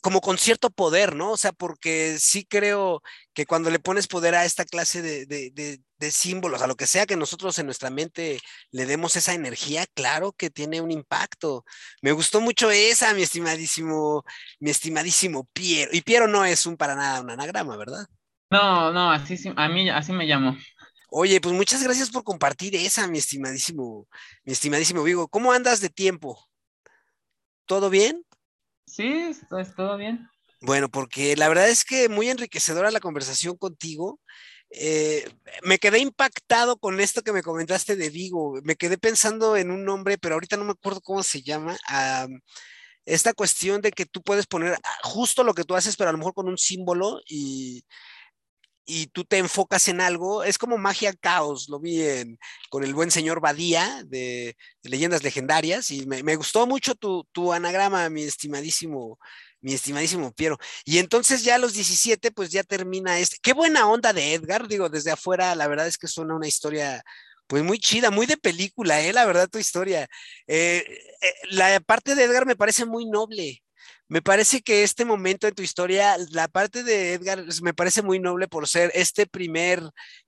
como 0.00 0.20
con 0.20 0.38
cierto 0.38 0.70
poder, 0.70 1.14
¿no? 1.14 1.32
O 1.32 1.36
sea, 1.36 1.52
porque 1.52 2.16
sí 2.18 2.44
creo 2.44 3.02
que 3.40 3.46
cuando 3.46 3.70
le 3.70 3.78
pones 3.78 4.06
poder 4.06 4.34
a 4.34 4.44
esta 4.44 4.66
clase 4.66 5.00
de, 5.00 6.10
símbolos, 6.10 6.60
a 6.60 6.66
lo 6.66 6.76
que 6.76 6.86
sea 6.86 7.06
que 7.06 7.16
nosotros 7.16 7.58
en 7.58 7.64
nuestra 7.64 7.88
mente 7.88 8.38
le 8.70 8.84
demos 8.84 9.16
esa 9.16 9.32
energía, 9.32 9.86
claro 9.94 10.32
que 10.32 10.50
tiene 10.50 10.82
un 10.82 10.90
impacto. 10.90 11.64
Me 12.02 12.12
gustó 12.12 12.42
mucho 12.42 12.70
esa, 12.70 13.14
mi 13.14 13.22
estimadísimo, 13.22 14.24
mi 14.58 14.68
estimadísimo 14.68 15.48
Piero. 15.54 15.90
Y 15.94 16.02
Piero 16.02 16.28
no 16.28 16.44
es 16.44 16.66
un 16.66 16.76
para 16.76 16.94
nada 16.94 17.22
un 17.22 17.30
anagrama, 17.30 17.78
¿verdad? 17.78 18.06
No, 18.50 18.92
no, 18.92 19.10
así 19.10 19.38
a 19.56 19.68
mí 19.70 19.88
así 19.88 20.12
me 20.12 20.26
llamo. 20.26 20.54
Oye, 21.08 21.40
pues 21.40 21.54
muchas 21.54 21.82
gracias 21.82 22.10
por 22.10 22.24
compartir 22.24 22.76
esa, 22.76 23.08
mi 23.08 23.16
estimadísimo, 23.16 24.06
mi 24.44 24.52
estimadísimo 24.52 25.02
Vigo. 25.02 25.28
¿Cómo 25.28 25.50
andas 25.52 25.80
de 25.80 25.88
tiempo? 25.88 26.38
¿Todo 27.64 27.88
bien? 27.88 28.22
Sí, 28.84 29.30
es 29.30 29.74
todo 29.74 29.96
bien. 29.96 30.28
Bueno, 30.62 30.90
porque 30.90 31.36
la 31.36 31.48
verdad 31.48 31.68
es 31.70 31.84
que 31.84 32.08
muy 32.08 32.28
enriquecedora 32.28 32.90
la 32.90 33.00
conversación 33.00 33.56
contigo. 33.56 34.20
Eh, 34.70 35.28
me 35.62 35.78
quedé 35.78 35.98
impactado 36.00 36.78
con 36.78 37.00
esto 37.00 37.22
que 37.22 37.32
me 37.32 37.42
comentaste 37.42 37.96
de 37.96 38.10
Vigo. 38.10 38.60
Me 38.62 38.76
quedé 38.76 38.98
pensando 38.98 39.56
en 39.56 39.70
un 39.70 39.84
nombre, 39.84 40.18
pero 40.18 40.34
ahorita 40.34 40.56
no 40.56 40.64
me 40.64 40.72
acuerdo 40.72 41.00
cómo 41.00 41.22
se 41.22 41.42
llama. 41.42 41.76
esta 43.06 43.32
cuestión 43.34 43.80
de 43.80 43.90
que 43.92 44.06
tú 44.06 44.22
puedes 44.22 44.46
poner 44.46 44.78
justo 45.02 45.42
lo 45.44 45.54
que 45.54 45.64
tú 45.64 45.74
haces, 45.74 45.96
pero 45.96 46.10
a 46.10 46.12
lo 46.12 46.18
mejor 46.18 46.34
con 46.34 46.48
un 46.48 46.58
símbolo 46.58 47.20
y, 47.26 47.84
y 48.90 49.06
tú 49.08 49.24
te 49.24 49.38
enfocas 49.38 49.88
en 49.88 50.00
algo, 50.00 50.44
es 50.44 50.58
como 50.58 50.78
magia 50.78 51.12
caos, 51.14 51.68
lo 51.68 51.80
vi 51.80 52.02
con 52.70 52.84
el 52.84 52.94
buen 52.94 53.10
señor 53.10 53.40
Badía 53.40 54.02
de, 54.06 54.56
Leyendas 54.82 55.22
Legendarias 55.22 55.90
y 55.90 56.06
me, 56.06 56.36
gustó 56.36 56.66
mucho 56.66 56.94
tu, 56.94 57.24
tu, 57.32 57.52
anagrama, 57.52 58.10
mi 58.10 58.22
estimadísimo, 58.24 59.18
mi 59.60 59.74
estimadísimo 59.74 60.32
Piero. 60.32 60.58
Y 60.84 60.98
entonces 60.98 61.44
ya 61.44 61.56
a 61.56 61.58
los 61.58 61.74
17, 61.74 62.30
pues 62.32 62.50
ya 62.50 62.62
termina 62.64 63.18
este. 63.18 63.36
Qué 63.42 63.52
buena 63.52 63.88
onda 63.88 64.12
de 64.12 64.34
Edgar, 64.34 64.68
digo, 64.68 64.88
desde 64.88 65.10
afuera, 65.10 65.54
la 65.54 65.68
verdad 65.68 65.86
es 65.86 65.98
que 65.98 66.08
suena 66.08 66.34
una 66.36 66.48
historia 66.48 67.02
pues 67.46 67.64
muy 67.64 67.78
chida, 67.80 68.10
muy 68.10 68.26
de 68.26 68.36
película, 68.36 69.00
¿eh? 69.02 69.12
La 69.12 69.26
verdad, 69.26 69.48
tu 69.50 69.58
historia. 69.58 70.08
Eh, 70.46 70.84
eh, 71.20 71.32
la 71.50 71.80
parte 71.80 72.14
de 72.14 72.24
Edgar 72.24 72.46
me 72.46 72.56
parece 72.56 72.86
muy 72.86 73.06
noble, 73.06 73.62
me 74.10 74.22
parece 74.22 74.60
que 74.62 74.82
este 74.82 75.04
momento 75.04 75.46
en 75.46 75.54
tu 75.54 75.62
historia, 75.62 76.16
la 76.30 76.48
parte 76.48 76.82
de 76.82 77.14
Edgar 77.14 77.44
me 77.62 77.74
parece 77.74 78.02
muy 78.02 78.18
noble 78.18 78.48
por 78.48 78.66
ser 78.66 78.90
este 78.94 79.24
primer, 79.26 79.82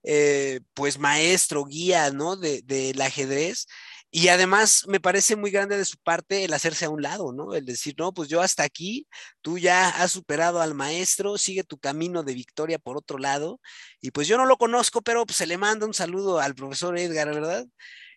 eh, 0.05 0.61
pues, 0.75 0.99
maestro, 1.01 1.65
guía, 1.65 2.11
¿no? 2.13 2.37
De, 2.37 2.63
del 2.63 3.01
ajedrez. 3.01 3.67
Y 4.15 4.29
además 4.29 4.85
me 4.89 5.01
parece 5.01 5.37
muy 5.37 5.51
grande 5.51 5.79
de 5.79 5.87
su 5.87 5.97
parte 5.97 6.45
el 6.45 6.53
hacerse 6.53 6.85
a 6.85 6.91
un 6.91 7.01
lado, 7.01 7.33
¿no? 7.33 7.55
El 7.55 7.65
decir, 7.65 7.95
no, 7.97 8.13
pues 8.13 8.29
yo 8.29 8.43
hasta 8.43 8.63
aquí, 8.63 9.07
tú 9.41 9.57
ya 9.57 9.89
has 9.89 10.13
superado 10.13 10.61
al 10.61 10.75
maestro, 10.75 11.39
sigue 11.39 11.65
tu 11.65 11.79
camino 11.79 12.23
de 12.23 12.35
victoria 12.35 12.79
por 12.79 12.99
otro 12.99 13.17
lado. 13.17 13.59
Y 14.03 14.11
pues 14.11 14.29
yo 14.29 14.37
no 14.37 14.45
lo 14.45 14.59
conozco, 14.59 15.01
pero 15.01 15.25
pues 15.25 15.39
se 15.39 15.47
le 15.47 15.57
manda 15.57 15.87
un 15.87 15.95
saludo 15.95 16.41
al 16.41 16.55
profesor 16.55 16.99
Edgar, 16.99 17.33
¿verdad? 17.35 17.67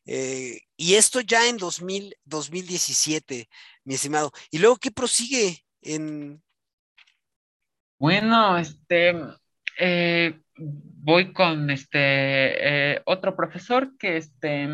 Eh, 0.06 0.60
y 0.76 0.96
esto 0.96 1.22
ya 1.22 1.48
en 1.48 1.56
2000, 1.56 2.18
2017, 2.26 3.48
mi 3.86 3.96
estimado. 3.96 4.34
¿Y 4.52 4.58
luego 4.58 4.76
qué 4.76 4.92
prosigue 4.92 5.64
en... 5.82 6.44
Bueno, 7.98 8.58
este, 8.58 9.14
eh, 9.80 10.42
voy 10.58 11.34
con 11.34 11.70
este 11.70 11.98
eh, 12.00 13.02
otro 13.06 13.36
profesor 13.36 13.98
que 13.98 14.18
este 14.18 14.68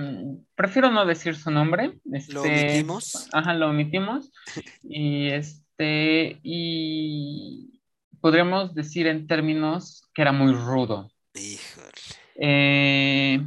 prefiero 0.56 0.92
no 0.92 1.06
decir 1.06 1.36
su 1.36 1.52
nombre. 1.52 1.94
Este, 2.12 2.34
lo 2.34 2.42
omitimos. 2.44 3.30
Ajá, 3.34 3.54
lo 3.54 3.70
omitimos. 3.70 4.32
y 4.84 5.28
este, 5.28 6.40
y 6.44 7.82
podríamos 8.20 8.74
decir 8.74 9.08
en 9.08 9.28
términos 9.28 10.08
que 10.14 10.22
era 10.22 10.32
muy 10.32 10.54
rudo. 10.54 11.12
Híjole. 11.34 11.92
Eh, 12.36 13.42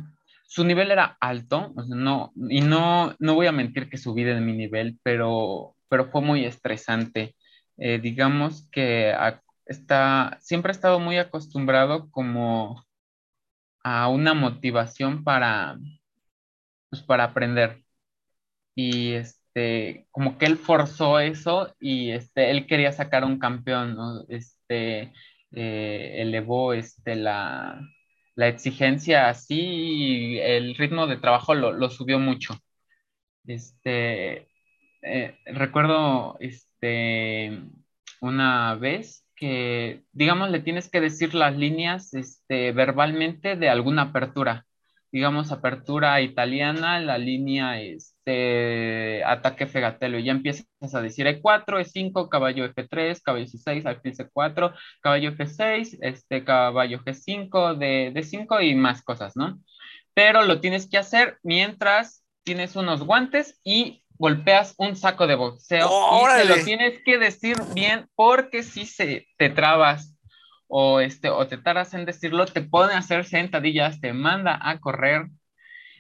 su 0.47 0.65
nivel 0.65 0.93
era 0.93 1.17
alto, 1.21 1.75
no, 1.89 2.33
y 2.49 2.61
no, 2.61 3.17
no 3.19 3.35
voy 3.35 3.49
a 3.49 3.53
mentir 3.53 3.89
que 3.91 3.99
subí 3.99 4.23
de 4.23 4.41
mi 4.41 4.53
nivel, 4.53 4.99
pero, 5.03 5.75
pero 5.89 6.13
fue 6.13 6.23
muy 6.23 6.45
estresante. 6.45 7.35
Eh, 7.77 7.99
digamos 7.99 8.69
que 8.71 9.13
está, 9.67 10.39
siempre 10.41 10.73
he 10.73 10.75
estado 10.75 11.01
muy 11.01 11.19
acostumbrado 11.19 12.11
como 12.11 12.85
a 13.83 14.09
una 14.09 14.35
motivación 14.35 15.25
para, 15.25 15.79
pues, 16.91 17.03
para 17.03 17.25
aprender. 17.25 17.85
Y 18.75 19.13
este, 19.15 20.07
como 20.11 20.39
que 20.39 20.47
él 20.47 20.57
forzó 20.59 21.21
eso 21.21 21.75
y 21.81 22.11
este, 22.13 22.51
él 22.51 22.67
quería 22.67 22.93
sacar 22.93 23.25
un 23.25 23.39
campeón, 23.39 23.97
¿no? 23.97 24.25
Este, 24.29 25.13
eh, 25.53 26.15
elevó 26.23 26.73
este, 26.75 27.17
la, 27.17 27.81
la 28.37 28.49
exigencia 28.49 29.29
así 29.29 29.61
y 29.61 30.39
el 30.41 30.75
ritmo 30.77 31.07
de 31.07 31.17
trabajo 31.19 31.55
lo, 31.55 31.91
subió 31.91 32.19
mucho. 32.19 32.55
Este, 33.47 34.49
eh, 35.03 35.39
recuerdo 35.47 36.37
este, 36.41 37.61
una 38.21 38.75
vez 38.77 39.24
que, 39.37 40.05
digamos, 40.13 40.51
le 40.51 40.61
tienes 40.61 40.91
que 40.91 41.01
decir 41.01 41.35
las 41.35 41.57
líneas 41.57 42.15
este, 42.15 42.73
verbalmente 42.73 43.57
de 43.57 43.69
alguna 43.69 44.03
apertura. 44.03 44.67
Digamos, 45.13 45.53
apertura 45.53 46.21
italiana, 46.21 46.99
la 47.01 47.19
línea 47.19 47.81
este, 47.81 49.23
ataque 49.25 49.67
fegatelo. 49.67 50.19
Y 50.19 50.25
ya 50.25 50.33
empiezas 50.33 50.67
a 50.93 51.01
decir 51.01 51.27
E4, 51.27 51.81
E5, 51.81 52.29
caballo 52.29 52.65
F3, 52.67 53.21
caballo 53.23 53.47
C6, 53.47 53.87
alfil 53.87 54.17
C4, 54.17 54.75
caballo 55.01 55.33
F6, 55.33 55.99
este, 56.01 56.45
caballo 56.45 57.01
G5, 57.05 57.77
D, 57.79 58.13
D5 58.13 58.69
y 58.69 58.75
más 58.75 59.03
cosas, 59.03 59.37
¿no? 59.37 59.61
Pero 60.15 60.43
lo 60.43 60.61
tienes 60.61 60.89
que 60.89 60.99
hacer 60.99 61.39
mientras 61.43 62.25
tienes 62.45 62.77
unos 62.77 63.05
guantes 63.05 63.61
y 63.65 64.04
golpeas 64.19 64.75
un 64.79 64.97
saco 64.97 65.27
de 65.27 65.35
boxeo 65.35 65.89
y 65.89 66.41
te 66.41 66.45
lo 66.45 66.65
tienes 66.65 67.03
que 67.05 67.19
decir 67.19 67.57
bien 67.75 68.09
porque 68.15 68.63
si 68.63 68.87
se 68.87 69.27
te 69.39 69.51
trabas 69.51 70.17
o 70.67 71.01
este 71.01 71.29
o 71.31 71.47
te 71.47 71.59
taras 71.59 71.95
en 71.95 72.05
decirlo 72.05 72.47
te 72.47 72.61
a 72.95 72.99
hacer 72.99 73.25
sentadillas 73.25 74.01
te 74.01 74.13
manda 74.13 74.59
a 74.63 74.81
correr 74.81 75.29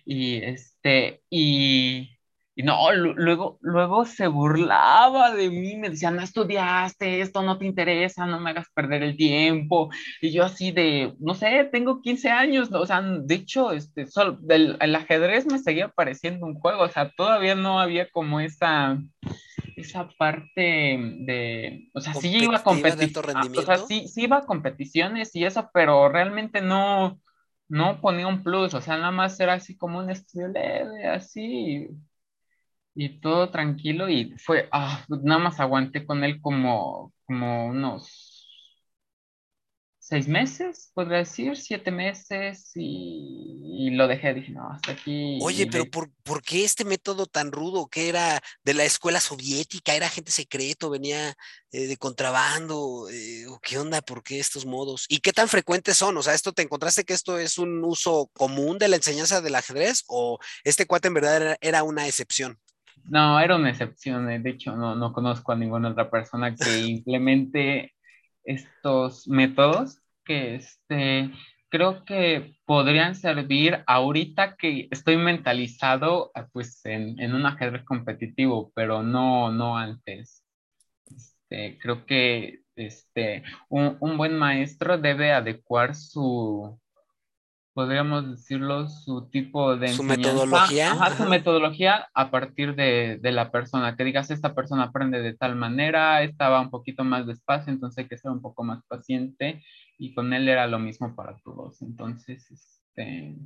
y 0.05 0.36
este 0.43 1.23
y 1.28 2.14
y 2.56 2.62
no, 2.62 2.93
luego, 2.93 3.59
luego 3.62 4.05
se 4.05 4.28
burlaba 4.28 5.35
de 5.35 5.51
mí, 5.51 5.76
me 5.76 5.90
decía, 5.90 6.10
no 6.10 6.22
estudiaste, 6.22 7.20
esto 7.20 7.43
no 7.43 7.59
te 7.59 7.66
interesa, 7.66 8.26
no 8.26 8.39
me 8.39 8.51
hagas 8.51 8.68
perder 8.72 9.02
el 9.02 9.16
tiempo. 9.16 9.90
Y 10.20 10.31
yo 10.31 10.44
así 10.44 10.70
de, 10.70 11.14
no 11.18 11.35
sé, 11.35 11.68
tengo 11.72 12.01
15 12.01 12.31
años, 12.31 12.70
o 12.72 12.86
sea, 12.86 13.02
de 13.02 13.35
hecho, 13.35 13.72
este, 13.72 14.06
solo, 14.06 14.39
el 14.48 14.94
ajedrez 14.94 15.47
me 15.47 15.59
seguía 15.59 15.89
pareciendo 15.89 16.47
un 16.47 16.55
juego, 16.55 16.82
o 16.82 16.89
sea, 16.89 17.10
todavía 17.16 17.56
no 17.56 17.81
había 17.81 18.09
como 18.10 18.39
esa, 18.39 18.98
esa 19.76 20.09
parte 20.16 20.60
de, 20.60 21.89
o 21.93 22.01
sea, 22.01 22.14
sí 22.14 22.36
iba 22.36 22.59
a 22.59 22.62
competir, 22.62 23.12
ah, 23.35 23.47
o 23.56 23.62
sea, 23.62 23.78
sí, 23.78 24.06
sí 24.09 24.22
iba 24.22 24.39
a 24.39 24.47
competiciones 24.47 25.35
y 25.35 25.44
eso, 25.44 25.70
pero 25.72 26.09
realmente 26.09 26.60
no, 26.60 27.20
no 27.68 28.01
ponía 28.01 28.26
un 28.26 28.43
plus, 28.43 28.74
o 28.74 28.81
sea, 28.81 28.97
nada 28.97 29.10
más 29.10 29.39
era 29.40 29.55
así 29.55 29.76
como 29.76 29.98
un 29.98 30.10
estudio 30.10 30.48
leve, 30.48 31.09
así, 31.09 31.89
y 32.94 33.20
todo 33.20 33.50
tranquilo 33.50 34.08
y 34.08 34.34
fue, 34.38 34.68
ah, 34.72 35.04
nada 35.08 35.40
más 35.40 35.60
aguanté 35.60 36.06
con 36.06 36.24
él 36.24 36.40
como, 36.40 37.12
como 37.26 37.66
unos 37.66 38.34
seis 40.06 40.28
meses, 40.28 40.90
podría 40.92 41.18
decir, 41.18 41.56
siete 41.56 41.90
meses 41.90 42.72
y, 42.74 43.88
lo 43.92 44.06
dejé, 44.06 44.34
dije, 44.34 44.52
no, 44.52 44.68
hasta 44.70 44.92
aquí. 44.92 45.38
Oye, 45.40 45.66
pero 45.66 45.86
por, 45.86 46.10
por, 46.22 46.42
qué 46.42 46.62
este 46.62 46.84
método 46.84 47.24
tan 47.24 47.50
rudo 47.52 47.86
que 47.86 48.10
era 48.10 48.42
de 48.64 48.74
la 48.74 48.84
escuela 48.84 49.18
soviética? 49.18 49.94
¿Era 49.94 50.10
gente 50.10 50.30
secreto? 50.30 50.90
¿Venía 50.90 51.34
eh, 51.72 51.86
de 51.86 51.96
contrabando? 51.96 53.08
Eh, 53.10 53.46
¿Qué 53.62 53.78
onda? 53.78 54.02
¿Por 54.02 54.22
qué 54.22 54.38
estos 54.40 54.66
modos? 54.66 55.06
¿Y 55.08 55.20
qué 55.20 55.32
tan 55.32 55.48
frecuentes 55.48 55.96
son? 55.96 56.16
O 56.18 56.22
sea, 56.22 56.34
¿esto 56.34 56.52
te 56.52 56.62
encontraste 56.62 57.04
que 57.04 57.14
esto 57.14 57.38
es 57.38 57.56
un 57.56 57.82
uso 57.82 58.30
común 58.34 58.76
de 58.78 58.88
la 58.88 58.96
enseñanza 58.96 59.40
del 59.40 59.54
ajedrez 59.54 60.04
o 60.08 60.38
este 60.64 60.86
cuate 60.86 61.08
en 61.08 61.14
verdad 61.14 61.56
era 61.62 61.82
una 61.82 62.06
excepción? 62.06 62.58
No, 63.05 63.39
era 63.40 63.56
una 63.56 63.70
excepción. 63.70 64.31
Eh, 64.31 64.39
de 64.40 64.51
hecho, 64.51 64.76
no, 64.76 64.94
no 64.94 65.12
conozco 65.12 65.52
a 65.52 65.56
ninguna 65.56 65.90
otra 65.90 66.10
persona 66.10 66.55
que 66.55 66.78
implemente 66.86 67.94
estos 68.44 69.28
métodos 69.28 70.01
que 70.24 70.56
este, 70.56 71.31
creo 71.68 72.05
que 72.05 72.56
podrían 72.64 73.14
servir 73.14 73.82
ahorita 73.86 74.56
que 74.56 74.89
estoy 74.90 75.16
mentalizado 75.16 76.31
ah, 76.35 76.48
pues, 76.52 76.85
en, 76.86 77.20
en 77.20 77.35
un 77.35 77.47
ajedrez 77.47 77.85
competitivo, 77.85 78.72
pero 78.74 79.02
no, 79.02 79.52
no 79.52 79.76
antes. 79.76 80.43
Este, 81.06 81.78
creo 81.81 82.06
que 82.06 82.60
este, 82.76 83.44
un, 83.68 83.97
un 84.01 84.16
buen 84.16 84.36
maestro 84.36 84.98
debe 84.98 85.32
adecuar 85.32 85.94
su, 85.94 86.81
podríamos 87.74 88.30
decirlo, 88.30 88.88
su 88.88 89.28
tipo 89.28 89.76
de 89.76 89.88
su 89.88 90.05
metodología. 90.05 90.94
su 91.16 91.24
metodología 91.24 92.09
a 92.14 92.30
partir 92.30 92.74
de, 92.76 93.18
de, 93.20 93.32
la 93.32 93.51
persona. 93.51 93.96
Que 93.96 94.05
digas, 94.05 94.30
esta 94.30 94.55
persona 94.55 94.84
aprende 94.84 95.20
de 95.20 95.34
tal 95.34 95.56
manera, 95.56 96.22
esta 96.22 96.48
va 96.48 96.60
un 96.60 96.70
poquito 96.70 97.05
más 97.05 97.26
despacio, 97.26 97.72
entonces 97.72 97.98
hay 97.98 98.09
que 98.09 98.16
ser 98.16 98.30
un 98.30 98.40
poco 98.40 98.62
más 98.62 98.82
paciente. 98.86 99.62
Y 99.98 100.14
con 100.14 100.32
él 100.32 100.48
era 100.48 100.66
lo 100.68 100.78
mismo 100.78 101.14
para 101.14 101.36
todos. 101.38 101.82
Entonces, 101.82 102.48
este, 102.51 103.36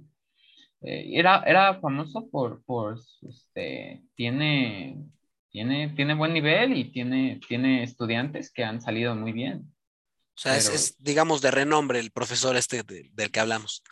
eh, 0.82 1.10
era, 1.12 1.42
era 1.46 1.80
famoso 1.80 2.28
por, 2.30 2.62
por 2.64 3.00
este, 3.28 4.02
tiene, 4.14 5.04
tiene, 5.50 5.88
tiene 5.96 6.14
buen 6.14 6.34
nivel 6.34 6.76
y 6.76 6.92
tiene, 6.92 7.40
tiene 7.48 7.82
estudiantes 7.82 8.52
que 8.52 8.62
han 8.62 8.80
salido 8.80 9.14
muy 9.16 9.32
bien. 9.32 9.72
O 10.36 10.40
sea, 10.40 10.56
es, 10.56 10.94
digamos, 10.98 11.40
de 11.40 11.50
renombre 11.50 11.98
el 11.98 12.12
profesor 12.12 12.56
este 12.56 12.84
del 12.84 13.30
que 13.32 13.40
hablamos. 13.40 13.82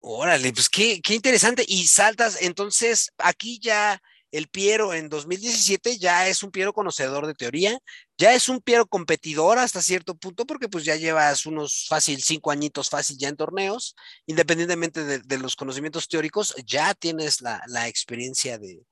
Órale, 0.00 0.52
pues 0.52 0.68
qué, 0.68 1.00
qué 1.02 1.14
interesante. 1.14 1.64
Y 1.66 1.86
saltas, 1.86 2.40
entonces 2.40 3.12
aquí 3.18 3.58
ya 3.60 4.00
el 4.32 4.48
Piero 4.48 4.94
en 4.94 5.08
2017 5.08 5.98
ya 5.98 6.28
es 6.28 6.42
un 6.42 6.50
Piero 6.50 6.72
conocedor 6.72 7.26
de 7.26 7.34
teoría, 7.34 7.78
ya 8.16 8.32
es 8.34 8.48
un 8.48 8.60
Piero 8.60 8.86
competidor 8.86 9.58
hasta 9.58 9.82
cierto 9.82 10.14
punto, 10.16 10.46
porque 10.46 10.68
pues 10.68 10.84
ya 10.84 10.96
llevas 10.96 11.46
unos 11.46 11.86
fácil 11.88 12.22
cinco 12.22 12.50
añitos 12.50 12.88
fácil 12.88 13.18
ya 13.18 13.28
en 13.28 13.36
torneos, 13.36 13.96
independientemente 14.26 15.04
de, 15.20 15.38
los 15.38 15.56
conocimientos 15.56 16.08
teóricos, 16.08 16.54
ya 16.66 16.94
tienes 16.94 17.40
la, 17.42 17.62
la 17.66 17.88
experiencia 17.88 18.58
de, 18.58 18.86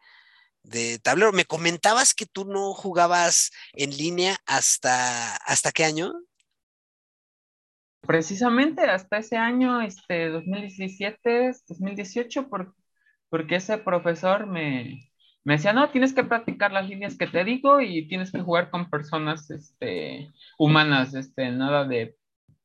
de, 0.63 0.99
tablero. 0.99 1.33
Me 1.33 1.45
comentabas 1.45 2.15
que 2.15 2.27
tú 2.27 2.45
no 2.45 2.75
jugabas 2.75 3.51
en 3.73 3.97
línea 3.97 4.37
hasta, 4.47 5.37
¿hasta 5.37 5.73
qué 5.73 5.85
año? 5.85 6.13
Precisamente 8.09 8.81
hasta 8.85 9.19
ese 9.19 9.37
año, 9.37 9.83
este 9.83 10.31
2017, 10.31 11.53
2018, 11.69 12.49
porque 13.29 13.57
ese 13.57 13.77
profesor 13.77 14.47
me, 14.47 14.99
me 15.45 15.53
decía, 15.53 15.75
no, 15.75 15.91
tienes 15.91 16.15
que 16.15 16.25
practicar 16.25 16.73
las 16.73 16.89
líneas 16.89 17.19
que 17.19 17.27
te 17.27 17.45
digo 17.45 17.83
y 17.83 18.09
tienes 18.09 18.33
que 18.33 18.41
jugar 18.41 18.71
con 18.71 18.89
personas 18.89 19.51
este, 19.51 20.33
humanas, 20.59 21.15
este, 21.15 21.51
nada 21.51 21.87
de, 21.87 22.17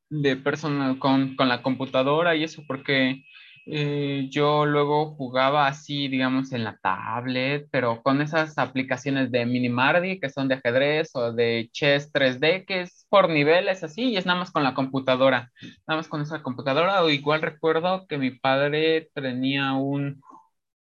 de 0.08 0.36
personas 0.36 0.96
con, 0.96 1.36
con, 1.36 1.50
la 1.50 1.60
computadora 1.60 2.34
y 2.34 2.44
eso, 2.44 2.62
porque 2.66 3.22
Eh, 3.66 4.28
yo 4.30 4.66
luego 4.66 5.14
jugaba 5.16 5.66
así, 5.66 6.08
digamos, 6.08 6.52
en 6.52 6.64
la 6.64 6.76
tablet, 6.78 7.66
pero 7.70 8.02
con 8.02 8.20
esas 8.20 8.58
aplicaciones 8.58 9.30
de 9.32 9.46
Minimardi 9.46 10.20
que 10.20 10.28
son 10.28 10.48
de 10.48 10.56
ajedrez 10.56 11.10
o 11.14 11.32
de 11.32 11.70
Chess 11.72 12.12
3D, 12.12 12.66
que 12.66 12.82
es 12.82 13.06
por 13.08 13.30
niveles 13.30 13.82
así, 13.82 14.10
y 14.10 14.16
es 14.18 14.26
nada 14.26 14.38
más 14.40 14.50
con 14.52 14.64
la 14.64 14.74
computadora, 14.74 15.50
nada 15.86 15.98
más 15.98 16.08
con 16.08 16.20
esa 16.20 16.42
computadora. 16.42 17.02
O 17.02 17.08
igual 17.10 17.40
recuerdo 17.40 18.06
que 18.06 18.18
mi 18.18 18.32
padre 18.32 19.08
tenía 19.14 19.72
un, 19.72 20.20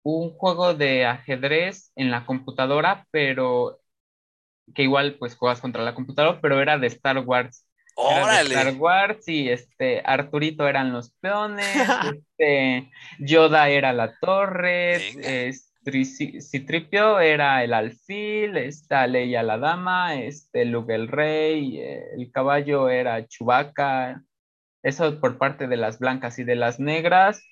un 0.03 0.31
juego 0.39 0.75
de 0.75 1.07
ajedrez 1.07 1.93
en 1.97 2.11
la 2.13 2.27
computadora, 2.27 3.07
pero 3.13 3.81
que 4.75 4.85
igual 4.85 5.17
pues 5.19 5.37
juegas 5.37 5.61
contra 5.61 5.85
la 5.85 5.95
computadora, 5.95 6.41
pero 6.43 6.61
era 6.63 6.79
de 6.79 6.89
Star 6.89 7.19
Wars. 7.21 7.67
¡Órale! 7.97 8.55
Star 8.55 8.75
Wars 8.75 9.29
y 9.29 9.49
este 9.49 10.03
Arturito 10.05 10.67
eran 10.67 10.93
los 10.93 11.11
peones, 11.21 11.67
este 12.29 12.91
Yoda 13.19 13.69
era 13.69 13.93
la 13.93 14.17
torre, 14.21 15.01
Citripio 15.83 17.21
era 17.21 17.65
el 17.65 17.73
alfil, 17.73 18.57
esta 18.57 19.07
Leia 19.07 19.43
la 19.43 19.59
dama, 19.59 20.15
este 20.15 20.65
Luke 20.65 20.95
el 20.95 21.09
rey, 21.09 21.81
el 21.81 22.31
caballo 22.33 22.89
era 22.89 23.27
Chewbacca, 23.27 24.23
eso 24.83 25.21
por 25.21 25.39
parte 25.39 25.67
de 25.67 25.77
las 25.77 25.99
blancas 25.99 26.39
y 26.39 26.45
de 26.45 26.57
las 26.57 26.81
negras. 26.81 27.43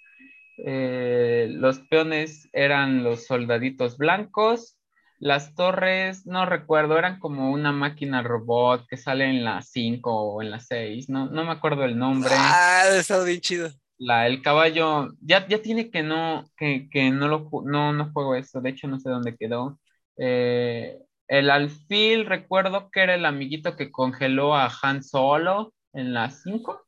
Eh, 0.64 1.48
los 1.50 1.78
peones 1.80 2.48
eran 2.52 3.04
los 3.04 3.26
soldaditos 3.26 3.96
blancos, 3.96 4.77
las 5.18 5.54
torres, 5.54 6.26
no 6.26 6.46
recuerdo, 6.46 6.98
eran 6.98 7.18
como 7.18 7.50
una 7.50 7.72
máquina 7.72 8.22
robot 8.22 8.86
que 8.88 8.96
sale 8.96 9.24
en 9.24 9.44
la 9.44 9.62
5 9.62 10.12
o 10.12 10.42
en 10.42 10.50
la 10.50 10.60
6, 10.60 11.08
no, 11.08 11.26
no 11.26 11.44
me 11.44 11.50
acuerdo 11.50 11.84
el 11.84 11.98
nombre. 11.98 12.30
Ah, 12.34 12.84
estado 12.96 13.24
bien 13.24 13.40
chido. 13.40 13.70
La, 13.98 14.28
el 14.28 14.42
caballo, 14.42 15.08
ya, 15.20 15.46
ya 15.48 15.60
tiene 15.60 15.90
que 15.90 16.04
no, 16.04 16.48
que, 16.56 16.88
que 16.88 17.10
no 17.10 17.26
lo 17.26 17.50
no, 17.64 17.92
no 17.92 18.12
juego 18.12 18.36
eso, 18.36 18.60
de 18.60 18.70
hecho 18.70 18.86
no 18.86 19.00
sé 19.00 19.10
dónde 19.10 19.36
quedó. 19.36 19.80
Eh, 20.16 20.98
el 21.26 21.50
alfil, 21.50 22.24
recuerdo 22.24 22.90
que 22.90 23.00
era 23.00 23.14
el 23.14 23.26
amiguito 23.26 23.76
que 23.76 23.90
congeló 23.90 24.54
a 24.54 24.72
Han 24.82 25.02
Solo 25.02 25.74
en 25.92 26.14
la 26.14 26.30
5. 26.30 26.84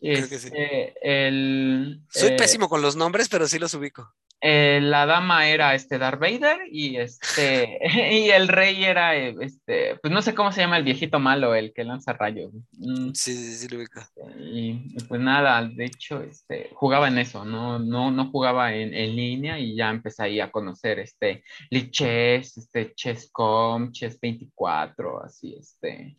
Este, 0.00 0.94
el, 1.02 2.02
Soy 2.10 2.30
eh, 2.30 2.36
pésimo 2.36 2.68
con 2.68 2.82
los 2.82 2.96
nombres, 2.96 3.28
pero 3.28 3.46
sí 3.46 3.58
los 3.58 3.72
ubico. 3.74 4.12
Eh, 4.46 4.78
la 4.82 5.06
dama 5.06 5.48
era 5.48 5.74
este 5.74 5.96
Darth 5.96 6.20
Vader 6.20 6.68
y 6.70 6.98
este 6.98 7.78
y 8.12 8.28
el 8.28 8.48
rey 8.48 8.84
era 8.84 9.16
este 9.16 9.96
pues 10.02 10.12
no 10.12 10.20
sé 10.20 10.34
cómo 10.34 10.52
se 10.52 10.60
llama 10.60 10.76
el 10.76 10.84
viejito 10.84 11.18
malo 11.18 11.54
el 11.54 11.72
que 11.72 11.82
lanza 11.82 12.12
rayos 12.12 12.52
mm. 12.72 13.12
sí 13.14 13.34
sí 13.34 13.54
sí 13.54 13.68
lo 13.68 13.78
ubico. 13.78 14.02
y, 14.38 15.02
pues 15.08 15.18
nada 15.18 15.66
de 15.66 15.86
hecho 15.86 16.20
este 16.20 16.68
jugaba 16.74 17.08
en 17.08 17.16
eso 17.16 17.46
no 17.46 17.78
no 17.78 18.10
no 18.10 18.30
jugaba 18.30 18.74
en, 18.74 18.92
en 18.92 19.16
línea 19.16 19.58
y 19.58 19.76
ya 19.76 19.88
empecé 19.88 20.24
ahí 20.24 20.40
a 20.40 20.50
conocer 20.50 20.98
este 20.98 21.42
Lichess 21.70 22.58
este 22.58 22.92
Chesscom 22.94 23.92
Chess 23.92 24.20
24 24.20 25.24
así 25.24 25.56
este 25.58 26.18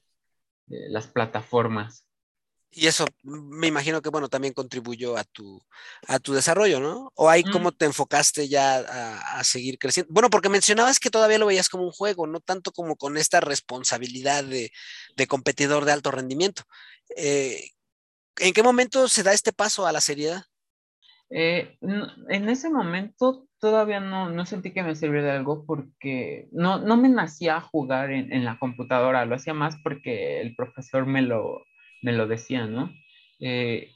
eh, 0.72 0.89
las 0.89 1.06
plataformas 1.06 2.05
y 2.77 2.88
eso 2.88 3.06
me 3.23 3.68
imagino 3.68 4.02
que, 4.02 4.10
bueno, 4.10 4.27
también 4.27 4.53
contribuyó 4.53 5.15
a 5.15 5.23
tu, 5.23 5.64
a 6.10 6.19
tu 6.19 6.34
desarrollo, 6.34 6.81
¿no? 6.81 7.10
¿O 7.15 7.30
ahí 7.30 7.41
cómo 7.41 7.72
te 7.72 7.85
enfocaste 7.85 8.49
ya 8.49 8.80
a, 9.38 9.43
seguir 9.45 9.80
creciendo? 9.80 10.11
Bueno, 10.11 10.30
porque 10.30 10.49
mencionabas 10.49 10.99
que 10.99 11.10
todavía 11.10 11.38
lo 11.38 11.45
veías 11.45 11.69
como 11.69 11.85
un 11.85 11.91
juego, 11.91 12.27
no 12.27 12.41
tanto 12.41 12.73
como 12.73 12.97
con 12.97 13.15
esta 13.15 13.39
responsabilidad 13.39 14.43
de, 14.43 14.72
competidor 15.27 15.85
de 15.85 15.93
alto 15.93 16.11
rendimiento. 16.11 16.64
Eh, 17.15 17.69
¿En 18.39 18.52
qué 18.52 18.61
momento 18.61 19.07
se 19.07 19.23
da 19.23 19.31
este 19.31 19.53
paso 19.53 19.88
a 19.88 19.93
la 19.93 20.02
seriedad? 20.02 20.43
Eh, 21.30 21.77
en 21.81 22.49
ese 22.49 22.69
momento 22.69 23.47
todavía 23.57 24.02
no, 24.02 24.30
no 24.30 24.45
sentí 24.45 24.73
que 24.73 24.84
me 24.84 24.95
sirviera 24.95 25.27
de 25.27 25.38
algo 25.38 25.65
porque 25.65 26.49
no, 26.52 26.80
no 26.80 26.97
me 26.97 27.07
nacía 27.07 27.56
a 27.56 27.61
jugar 27.61 28.11
en, 28.11 28.34
en 28.34 28.43
la 28.43 28.60
computadora, 28.60 29.26
lo 29.26 29.35
hacía 29.35 29.53
más 29.53 29.77
porque 29.81 30.41
el 30.41 30.56
profesor 30.57 31.06
me 31.06 31.22
lo, 31.22 31.64
me 32.06 32.14
lo 32.14 32.27
decía, 32.27 32.68
¿no? 32.68 32.94
Eh, 33.40 33.90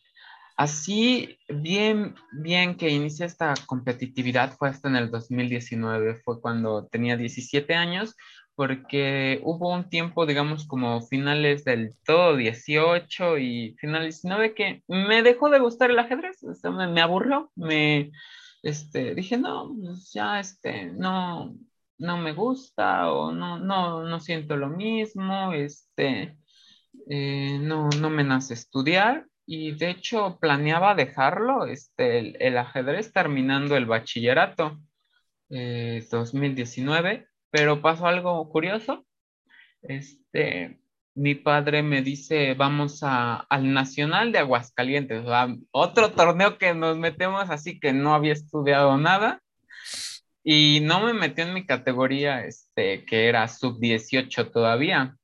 así, 0.58 1.38
bien, 1.48 2.16
bien 2.34 2.76
que 2.76 2.90
inicia 2.90 3.28
esta 3.28 3.54
competitividad 3.68 4.58
fue 4.58 4.70
hasta 4.70 4.90
en 4.90 4.96
el 4.96 5.12
2019, 5.12 6.16
fue 6.24 6.42
cuando 6.42 6.88
tenía 6.88 7.18
17 7.18 7.76
años, 7.76 8.16
porque 8.56 9.40
hubo 9.44 9.72
un 9.72 9.90
tiempo, 9.90 10.26
digamos, 10.26 10.66
como 10.66 11.02
finales 11.04 11.64
del 11.66 11.96
todo 12.04 12.36
18 12.36 13.38
y 13.38 13.76
finales 13.80 14.24
19 14.24 14.56
que 14.56 14.84
me 14.88 15.22
dejó 15.22 15.52
de 15.52 15.60
gustar 15.60 15.92
el 15.92 16.00
ajedrez, 16.00 16.40
me, 16.64 16.88
me, 16.88 17.02
aburrió, 17.02 17.52
me, 17.56 18.12
este, 18.64 19.14
dije, 19.14 19.38
no, 19.38 19.76
pues 19.80 20.12
ya, 20.14 20.40
este, 20.40 20.88
no, 20.88 21.56
no 22.00 22.18
me 22.18 22.34
gusta 22.34 23.12
o 23.12 23.32
no, 23.32 23.60
no, 23.60 24.04
no 24.04 24.20
siento 24.20 24.58
lo 24.58 24.70
mismo, 24.70 25.54
este, 25.54 26.40
eh, 27.12 27.58
no, 27.60 27.90
no 27.90 28.12
me 28.12 28.24
nace 28.24 28.54
estudiar 28.54 29.26
y 29.48 29.72
de 29.72 29.90
hecho 29.90 30.38
planeaba 30.40 30.94
dejarlo, 30.94 31.66
este, 31.66 32.48
el, 32.48 32.56
ajedrez 32.56 33.12
terminando 33.12 33.76
el 33.76 33.88
bachillerato 33.88 34.80
2019, 35.50 37.12
eh, 37.12 37.26
pero 37.50 37.82
pasó 37.82 38.06
algo 38.06 38.48
curioso. 38.52 39.08
Este, 39.82 40.80
mi 41.16 41.34
padre 41.34 41.82
me 41.82 42.04
dice, 42.04 42.54
vamos 42.54 43.00
a, 43.02 43.38
al 43.38 43.74
Nacional 43.74 44.32
de 44.32 44.38
Aguascalientes, 44.38 45.26
otro 45.72 46.12
torneo 46.12 46.60
que 46.60 46.76
nos 46.76 46.96
metemos 46.96 47.50
así 47.50 47.80
que 47.80 47.92
no 47.92 48.14
había 48.14 48.34
estudiado 48.34 49.00
nada 49.00 49.42
y 50.44 50.82
no 50.84 51.04
me 51.04 51.14
metió 51.14 51.44
en 51.44 51.56
mi 51.56 51.66
categoría, 51.66 52.46
este, 52.46 53.04
que 53.04 53.28
era 53.28 53.48
sub 53.48 53.80
18 53.80 54.52
todavía 54.52 55.19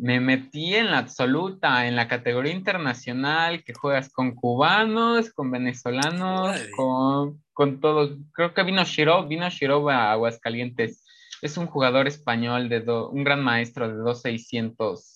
me 0.00 0.20
metí 0.20 0.74
en 0.74 0.90
la 0.92 0.98
absoluta, 0.98 1.86
en 1.86 1.96
la 1.96 2.06
categoría 2.06 2.52
internacional, 2.52 3.64
que 3.64 3.74
juegas 3.74 4.10
con 4.10 4.34
cubanos, 4.34 5.32
con 5.32 5.50
venezolanos, 5.50 6.56
con, 6.76 7.42
con, 7.52 7.80
todos. 7.80 8.16
Creo 8.32 8.54
que 8.54 8.62
vino 8.62 8.84
Shiro, 8.84 9.26
vino 9.26 9.48
Shiro 9.50 9.88
a 9.90 10.12
Aguascalientes. 10.12 11.04
Es 11.42 11.56
un 11.56 11.66
jugador 11.66 12.06
español, 12.06 12.68
de 12.68 12.80
un 12.88 13.24
gran 13.24 13.42
maestro 13.42 13.88
de 13.88 13.94
2600, 13.94 15.14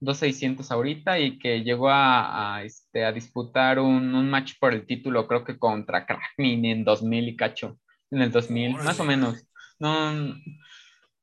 2600 0.00 0.70
ahorita 0.70 1.18
y 1.18 1.38
que 1.38 1.62
llegó 1.62 1.88
a, 1.88 2.56
a, 2.56 2.64
este, 2.64 3.04
a 3.04 3.12
disputar 3.12 3.80
un, 3.80 4.14
un, 4.14 4.30
match 4.30 4.54
por 4.60 4.72
el 4.72 4.86
título, 4.86 5.26
creo 5.26 5.44
que 5.44 5.58
contra 5.58 6.06
Krakmin 6.06 6.64
en 6.66 6.84
2000 6.84 7.28
y 7.28 7.36
cacho, 7.36 7.78
en 8.10 8.22
el 8.22 8.30
2000, 8.30 8.76
más 8.76 9.00
o 9.00 9.04
menos. 9.04 9.44
No, 9.78 10.12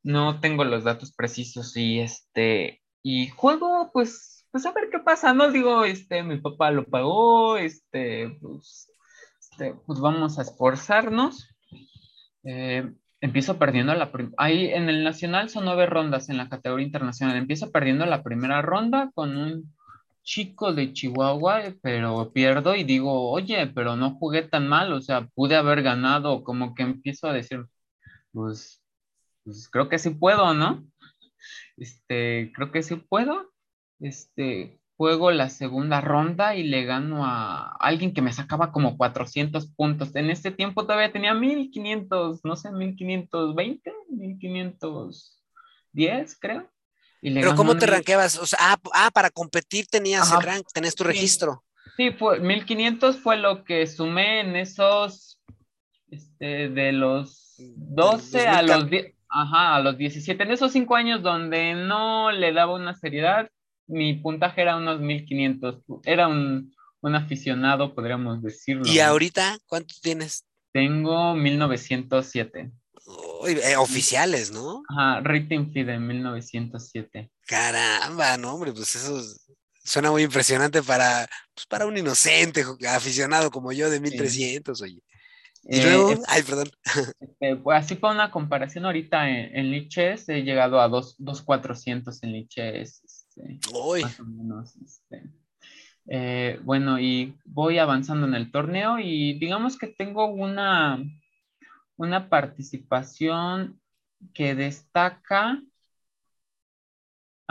no 0.04 0.40
tengo 0.40 0.64
los 0.64 0.84
datos 0.84 1.12
precisos 1.14 1.76
y 1.78 2.00
este, 2.00 2.82
y 3.04 3.30
juego 3.30 3.90
pues, 3.94 4.46
pues 4.52 4.66
a 4.66 4.72
ver 4.72 4.90
qué 4.92 5.00
pasa, 5.00 5.34
¿no? 5.34 5.52
Digo, 5.52 5.86
este, 5.86 6.24
mi 6.24 6.40
papá 6.40 6.72
lo 6.72 6.86
pagó, 6.86 7.58
este, 7.58 8.38
pues, 8.42 8.92
este, 9.40 9.76
pues 9.86 10.00
vamos 10.00 10.40
a 10.40 10.44
esforzarnos. 10.44 11.50
Eh, 12.44 12.92
empiezo 13.22 13.58
perdiendo 13.60 13.94
la 13.96 14.12
ahí 14.38 14.68
en 14.68 14.90
el 14.90 15.04
nacional 15.04 15.50
son 15.50 15.66
nueve 15.66 15.86
rondas 15.86 16.30
en 16.30 16.38
la 16.38 16.48
categoría 16.48 16.86
internacional 16.86 17.36
empiezo 17.36 17.72
perdiendo 17.72 18.06
la 18.06 18.24
primera 18.24 18.62
ronda 18.62 19.12
con 19.14 19.36
un 19.38 19.76
chico 20.24 20.74
de 20.74 20.94
Chihuahua 20.94 21.64
pero 21.82 22.32
pierdo 22.32 22.76
y 22.76 22.86
digo 22.86 23.30
oye 23.30 23.68
pero 23.68 23.96
no 23.98 24.12
jugué 24.12 24.44
tan 24.44 24.68
mal 24.68 24.94
o 24.94 25.02
sea 25.02 25.28
pude 25.36 25.56
haber 25.58 25.82
ganado 25.84 26.44
como 26.44 26.74
que 26.76 26.84
empiezo 26.84 27.28
a 27.28 27.34
decir 27.34 27.66
pues 28.32 28.79
pues 29.50 29.68
creo 29.70 29.90
que 29.90 29.98
sí 29.98 30.12
puedo, 30.12 30.54
¿no? 30.54 30.86
Este, 31.78 32.52
creo 32.54 32.72
que 32.72 32.84
sí 32.84 32.98
puedo. 32.98 33.52
Este, 34.00 34.80
juego 34.96 35.32
la 35.32 35.50
segunda 35.50 36.02
ronda 36.02 36.56
y 36.56 36.62
le 36.64 36.86
gano 36.86 37.26
a 37.26 37.76
alguien 37.80 38.14
que 38.14 38.22
me 38.22 38.32
sacaba 38.32 38.72
como 38.72 38.96
400 38.96 39.72
puntos. 39.72 40.16
En 40.16 40.30
este 40.30 40.52
tiempo 40.52 40.84
todavía 40.84 41.12
tenía 41.12 41.34
1500, 41.34 42.42
no 42.44 42.56
sé, 42.56 42.72
1520, 42.72 43.92
1510, 44.10 46.38
creo. 46.40 46.70
Pero 47.22 47.56
¿cómo 47.56 47.76
te 47.76 47.88
ranqueabas? 47.88 48.38
O 48.38 48.46
sea, 48.46 48.60
ah, 48.62 48.78
ah 48.94 49.10
para 49.12 49.32
competir 49.32 49.88
tenías 49.88 50.32
el 50.32 50.44
rank, 50.44 50.68
tenías 50.74 50.96
tu 50.96 51.04
registro. 51.04 51.64
Sí, 51.98 52.12
fue, 52.12 52.40
1500 52.40 53.18
fue 53.18 53.38
lo 53.38 53.64
que 53.64 53.88
sumé 53.88 54.42
en 54.42 54.56
esos, 54.56 55.42
este, 56.12 56.70
de 56.70 56.92
los 56.92 57.56
12 57.58 58.48
a 58.48 58.62
los 58.62 58.88
10. 58.90 59.19
Ajá, 59.30 59.76
a 59.76 59.80
los 59.82 59.98
17. 59.98 60.44
En 60.44 60.52
esos 60.52 60.72
cinco 60.72 60.96
años 60.96 61.22
donde 61.22 61.74
no 61.74 62.32
le 62.32 62.52
daba 62.54 62.74
una 62.74 62.96
seriedad, 62.96 63.50
mi 63.88 64.14
puntaje 64.16 64.62
era 64.62 64.78
unos 64.78 65.00
1500. 65.00 65.82
Era 66.04 66.28
un, 66.28 66.74
aficionado, 67.02 67.96
podríamos 67.96 68.42
decirlo. 68.42 68.84
¿Y 68.86 69.00
ahorita 69.00 69.58
cuánto 69.68 69.96
tienes? 70.02 70.46
Tengo 70.74 71.36
1907. 71.36 72.72
Eh, 73.48 73.76
oficiales, 73.78 74.52
¿no? 74.52 74.84
Ajá, 74.90 75.22
rating 75.22 75.72
feed 75.72 75.90
en 75.90 76.08
1907. 76.08 77.32
Caramba, 77.48 78.38
no, 78.38 78.54
hombre, 78.54 78.72
pues 78.72 78.96
eso 78.96 79.22
Suena 79.90 80.12
muy 80.12 80.22
impresionante 80.22 80.84
para, 80.84 81.28
pues, 81.56 81.66
para 81.66 81.88
un 81.88 81.98
inocente 81.98 82.64
aficionado 82.88 83.50
como 83.50 83.72
yo 83.72 83.90
de 83.90 84.00
1300, 84.00 84.80
oye. 84.84 85.02
Y 85.70 85.82
luego, 85.82 86.12
eh, 86.12 86.20
ay, 86.28 86.44
perdón. 86.44 86.70
Este, 87.20 87.56
pues 87.58 87.78
así 87.78 87.96
para 87.96 88.14
una 88.14 88.32
comparación, 88.32 88.86
ahorita 88.86 89.30
en, 89.30 89.56
en 89.56 89.72
Liches 89.72 90.28
he 90.30 90.44
llegado 90.44 90.82
a 90.82 90.88
2,400 90.88 92.24
en 92.24 92.32
Liches. 92.34 93.04
Este, 93.04 93.60
más 94.02 94.20
o 94.20 94.26
menos. 94.26 94.76
Este. 94.78 95.24
Eh, 96.08 96.60
bueno, 96.64 97.00
y 97.00 97.38
voy 97.46 97.78
avanzando 97.78 98.26
en 98.26 98.34
el 98.34 98.52
torneo 98.52 98.98
y 99.00 99.38
digamos 99.38 99.78
que 99.78 99.88
tengo 99.88 100.26
una, 100.26 101.04
una 101.98 102.30
participación 102.30 103.80
que 104.34 104.56
destaca 104.56 105.62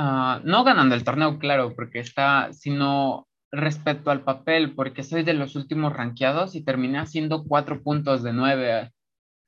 Ah, 0.00 0.40
no 0.44 0.62
ganando 0.62 0.94
el 0.94 1.02
torneo, 1.02 1.40
claro, 1.40 1.74
porque 1.74 1.98
está, 1.98 2.52
sino 2.52 3.27
respecto 3.50 4.10
al 4.10 4.22
papel, 4.22 4.74
porque 4.74 5.02
soy 5.02 5.22
de 5.22 5.34
los 5.34 5.56
últimos 5.56 5.92
rankeados 5.92 6.54
y 6.54 6.64
terminé 6.64 6.98
haciendo 6.98 7.44
cuatro 7.44 7.82
puntos 7.82 8.22
de 8.22 8.32
nueve. 8.32 8.90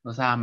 O 0.05 0.13
sea, 0.13 0.39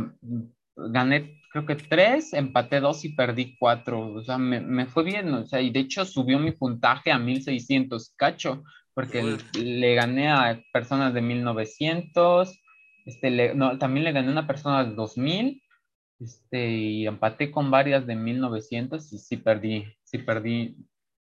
gané 0.76 1.38
creo 1.50 1.66
que 1.66 1.76
tres, 1.76 2.32
empaté 2.34 2.80
dos 2.80 3.04
y 3.04 3.14
perdí 3.14 3.56
cuatro. 3.58 4.14
O 4.14 4.22
sea, 4.22 4.38
me, 4.38 4.86
fue 4.86 5.04
bien. 5.04 5.32
O 5.34 5.46
sea, 5.46 5.60
y 5.60 5.70
de 5.70 5.80
hecho 5.80 6.04
subió 6.04 6.38
mi 6.38 6.52
puntaje 6.52 7.10
a 7.10 7.18
1600 7.18 8.14
cacho, 8.16 8.62
porque 8.94 9.38
le, 9.54 9.94
gané 9.94 10.30
a 10.30 10.62
personas 10.72 11.14
de 11.14 11.22
1900. 11.22 12.60
Este, 13.06 13.54
no, 13.54 13.78
también 13.78 14.04
le 14.04 14.12
gané 14.12 14.28
a 14.28 14.32
una 14.32 14.46
persona 14.46 14.84
de 14.84 14.94
2000 14.94 15.62
este, 16.20 16.68
y 16.68 17.06
empaté 17.06 17.50
con 17.50 17.70
varias 17.70 18.06
de 18.06 18.16
1900 18.16 19.12
y 19.12 19.18
sí 19.18 19.36
perdí, 19.38 19.84
sí 20.04 20.18
perdí 20.18 20.76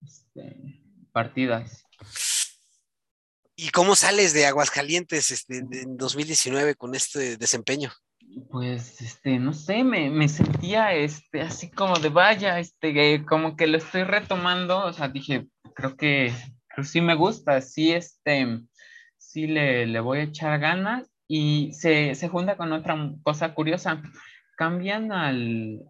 este, 0.03 0.81
partidas. 1.13 1.85
¿Y 3.57 3.71
cómo 3.71 3.95
sales 3.95 4.33
de 4.33 4.47
Aguascalientes 4.47 5.31
este, 5.31 5.59
en 5.59 5.97
2019 5.97 6.75
con 6.75 6.95
este 6.95 7.37
desempeño? 7.37 7.91
Pues, 8.51 9.01
este, 9.01 9.39
no 9.39 9.53
sé, 9.53 9.83
me, 9.85 10.09
me, 10.09 10.29
sentía, 10.29 10.95
este, 10.95 11.43
así 11.43 11.71
como 11.71 11.99
de 11.99 12.09
vaya, 12.09 12.59
este, 12.59 13.25
como 13.27 13.57
que 13.57 13.67
lo 13.67 13.77
estoy 13.77 14.05
retomando, 14.05 14.85
o 14.87 14.93
sea, 14.93 15.09
dije, 15.09 15.49
creo 15.75 15.97
que, 15.97 16.33
sí 16.83 17.01
me 17.01 17.15
gusta, 17.15 17.61
sí, 17.61 17.93
este, 17.93 18.61
sí 19.19 19.47
le, 19.47 19.87
le 19.87 20.01
voy 20.01 20.21
a 20.21 20.23
echar 20.23 20.59
ganas 20.61 21.11
y 21.27 21.73
se, 21.73 22.15
se 22.15 22.29
junta 22.29 22.57
con 22.57 22.73
otra 22.73 22.97
cosa 23.23 23.53
curiosa 23.53 24.01
cambian 24.61 25.11
al... 25.11 25.81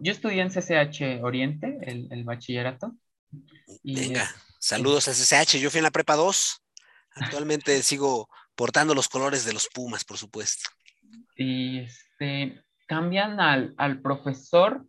yo 0.00 0.10
estudié 0.10 0.42
en 0.42 0.48
CCH 0.48 1.22
Oriente, 1.22 1.78
el, 1.82 2.24
bachillerato. 2.24 2.96
Venga, 3.84 4.28
saludos 4.58 5.08
a 5.08 5.12
CCH. 5.12 5.58
Yo 5.58 5.70
fui 5.70 5.78
en 5.78 5.84
la 5.84 5.90
prepa 5.90 6.16
2. 6.16 6.62
Actualmente 7.16 7.82
sigo 7.82 8.28
portando 8.54 8.94
los 8.94 9.08
colores 9.08 9.44
de 9.44 9.52
los 9.52 9.68
Pumas, 9.68 10.04
por 10.04 10.18
supuesto. 10.18 10.68
Y 11.36 11.80
este, 11.80 12.62
cambian 12.86 13.40
al, 13.40 14.00
profesor 14.02 14.86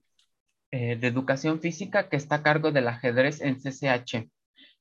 eh, 0.71 0.95
de 0.95 1.07
educación 1.07 1.61
física 1.61 2.09
que 2.09 2.17
está 2.17 2.35
a 2.35 2.43
cargo 2.43 2.71
del 2.71 2.87
ajedrez 2.87 3.41
en 3.41 3.55
CCH 3.55 4.29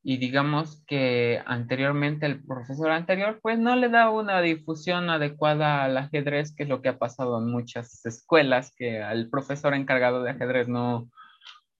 y 0.09 0.19
digamos 0.19 0.85
que 0.87 1.43
anteriormente 1.47 2.27
el 2.27 2.41
profesor 2.45 2.93
anterior 2.93 3.41
pues 3.43 3.59
no 3.59 3.75
le 3.75 3.89
da 3.89 4.09
una 4.09 4.41
difusión 4.41 5.11
adecuada 5.11 5.83
al 5.83 5.97
ajedrez, 5.97 6.55
que 6.55 6.63
es 6.63 6.69
lo 6.69 6.81
que 6.81 6.91
ha 6.91 6.99
pasado 7.01 7.41
en 7.41 7.51
muchas 7.51 8.07
escuelas, 8.07 8.73
que 8.77 9.03
al 9.03 9.29
profesor 9.29 9.75
encargado 9.75 10.23
de 10.23 10.31
ajedrez 10.31 10.69
no, 10.69 11.11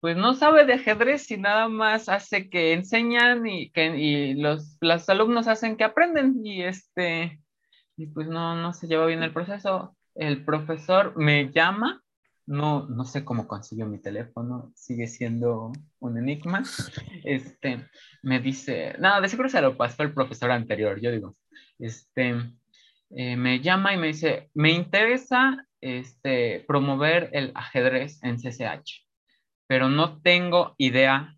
pues 0.07 0.17
no 0.17 0.35
sabe 0.35 0.65
de 0.65 0.75
ajedrez 0.75 1.29
y 1.33 1.37
nada 1.37 1.67
más 1.67 2.09
hace 2.09 2.49
que 2.49 2.75
enseñan 2.75 3.45
y 3.45 3.71
que 3.71 3.87
y 3.87 4.35
los, 4.35 4.79
los 4.81 5.09
alumnos 5.09 5.49
hacen 5.49 5.77
que 5.77 5.83
aprenden 5.83 6.47
y 6.47 6.63
este, 6.63 7.41
y 7.97 8.07
pues 8.07 8.29
no, 8.29 8.55
no 8.55 8.73
se 8.73 8.87
lleva 8.87 9.07
bien 9.07 9.25
el 9.25 9.33
proceso. 9.33 9.97
El 10.15 10.45
profesor 10.45 11.17
me 11.17 11.51
llama 11.51 12.05
no, 12.47 12.87
no 12.87 13.05
sé 13.05 13.25
cómo 13.25 13.49
consiguió 13.49 13.85
mi 13.87 13.99
teléfono, 13.99 14.71
sigue 14.77 15.09
siendo 15.09 15.73
un 15.99 16.19
enigma. 16.19 16.63
Este, 17.25 17.85
me 18.23 18.39
dice, 18.39 18.95
nada, 19.01 19.21
de 19.21 19.29
seguro 19.29 19.49
se 19.49 19.61
lo 19.61 19.77
pasó 19.77 20.05
el 20.05 20.15
profesor 20.15 20.53
anterior, 20.53 21.01
yo 21.01 21.11
digo, 21.11 21.35
este, 21.81 22.37
eh, 23.11 23.35
me 23.35 23.59
llama 23.59 23.93
y 23.93 23.97
me 23.97 24.07
dice, 24.07 24.51
me 24.55 24.71
interesa 24.71 25.67
este, 25.81 26.65
promover 26.69 27.29
el 27.33 27.51
ajedrez 27.57 28.23
en 28.23 28.37
CCH, 28.37 29.06
pero 29.67 29.89
no 29.89 30.21
tengo 30.23 30.75
idea 30.79 31.37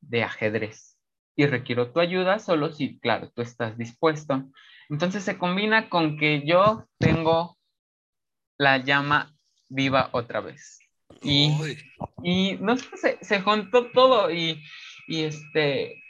de 0.00 0.24
ajedrez 0.24 0.90
y 1.40 1.46
requiero 1.46 1.90
tu 1.90 2.00
ayuda 2.00 2.38
solo 2.38 2.70
si, 2.70 2.98
claro, 3.00 3.30
tú 3.34 3.40
estás 3.42 3.78
dispuesto. 3.78 4.44
Entonces 4.90 5.24
se 5.24 5.38
combina 5.38 5.88
con 5.88 6.18
que 6.18 6.42
yo 6.44 6.86
tengo 6.98 7.56
la 8.58 8.76
llama 8.78 9.34
viva 9.68 10.10
otra 10.12 10.40
vez. 10.40 10.80
Y, 11.22 11.50
y 12.22 12.58
no 12.60 12.76
sé, 12.76 12.96
se, 12.96 13.18
se, 13.24 13.40
juntó 13.40 13.90
todo 13.90 14.30
y, 14.30 14.62
y 15.08 15.22
este, 15.22 16.02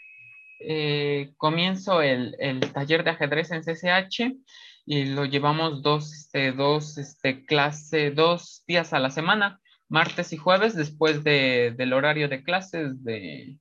eh, 0.59 1.33
comienzo 1.37 2.03
el, 2.03 2.37
el, 2.41 2.61
taller 2.73 3.05
de 3.05 3.11
ajedrez 3.11 3.53
en 3.53 3.63
CCH 3.63 4.37
y 4.85 5.05
lo 5.07 5.27
llevamos 5.27 5.83
dos, 5.83 6.13
este, 6.13 6.53
dos, 6.53 6.99
este, 6.99 7.45
clase, 7.45 8.11
dos 8.11 8.65
días 8.67 8.93
a 8.93 8.99
la 8.99 9.11
semana, 9.11 9.61
martes 9.91 10.33
y 10.33 10.39
jueves, 10.39 10.75
después 10.75 11.23
de, 11.23 11.75
del 11.77 11.93
horario 11.93 12.29
de 12.29 12.43
clases 12.43 13.05
de, 13.05 13.59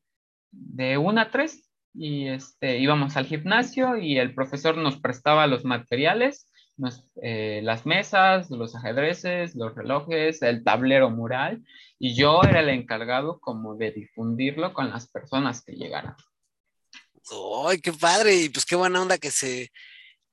de 0.52 0.98
1 0.98 1.22
a 1.22 1.30
3. 1.32 1.66
Y 1.96 2.28
este, 2.28 2.78
íbamos 2.78 3.18
al 3.18 3.26
gimnasio 3.26 3.98
y 3.98 4.20
el 4.20 4.34
profesor 4.34 4.78
nos 4.78 5.00
prestaba 5.00 5.48
los 5.48 5.66
materiales 5.66 6.50
eh, 7.22 7.60
las 7.64 7.86
mesas, 7.86 8.50
los 8.50 8.74
ajedrezes, 8.76 9.56
los 9.56 9.76
relojes, 9.76 10.42
el 10.42 10.64
tablero 10.64 11.10
mural, 11.10 11.62
y 11.98 12.16
yo 12.16 12.42
era 12.44 12.62
el 12.62 12.70
encargado 12.70 13.40
como 13.42 13.76
de 13.76 13.92
difundirlo 13.92 14.74
con 14.74 14.90
las 14.90 15.10
personas 15.10 15.62
que 15.62 15.74
llegaran. 15.74 16.16
¡Ay, 17.66 17.82
qué 17.82 17.92
padre! 17.92 18.36
Y 18.36 18.50
pues 18.50 18.66
qué 18.66 18.76
buena 18.76 19.02
onda 19.02 19.18
que 19.18 19.30
se, 19.30 19.72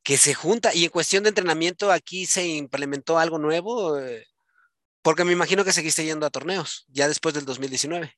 que 0.04 0.16
se 0.16 0.34
junta. 0.34 0.72
Y 0.72 0.84
en 0.84 0.90
cuestión 0.90 1.24
de 1.24 1.30
entrenamiento, 1.30 1.90
aquí 1.90 2.26
se 2.26 2.46
implementó 2.46 3.18
algo 3.18 3.38
nuevo, 3.38 3.98
porque 5.06 5.22
me 5.22 5.30
imagino 5.30 5.64
que 5.64 5.70
seguiste 5.70 6.04
yendo 6.04 6.26
a 6.26 6.30
torneos, 6.30 6.84
ya 6.88 7.06
después 7.06 7.32
del 7.32 7.44
2019. 7.44 8.12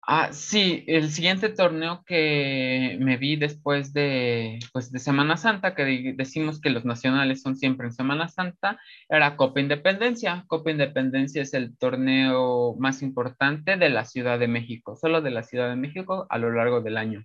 Ah, 0.00 0.32
sí, 0.32 0.84
el 0.86 1.10
siguiente 1.10 1.50
torneo 1.50 2.02
que 2.06 2.96
me 2.98 3.18
vi 3.18 3.36
después 3.36 3.92
de, 3.92 4.58
pues, 4.72 4.90
de 4.90 5.00
Semana 5.00 5.36
Santa, 5.36 5.74
que 5.74 6.14
decimos 6.16 6.58
que 6.58 6.70
los 6.70 6.86
nacionales 6.86 7.42
son 7.42 7.58
siempre 7.58 7.88
en 7.88 7.92
Semana 7.92 8.30
Santa, 8.30 8.80
era 9.10 9.36
Copa 9.36 9.60
Independencia. 9.60 10.46
Copa 10.46 10.70
Independencia 10.70 11.42
es 11.42 11.52
el 11.52 11.76
torneo 11.76 12.74
más 12.78 13.02
importante 13.02 13.76
de 13.76 13.90
la 13.90 14.06
Ciudad 14.06 14.38
de 14.38 14.48
México, 14.48 14.96
solo 14.96 15.20
de 15.20 15.32
la 15.32 15.42
Ciudad 15.42 15.68
de 15.68 15.76
México 15.76 16.26
a 16.30 16.38
lo 16.38 16.50
largo 16.50 16.80
del 16.80 16.96
año. 16.96 17.20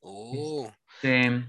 Oh. 0.00 0.68
Este, 0.94 1.44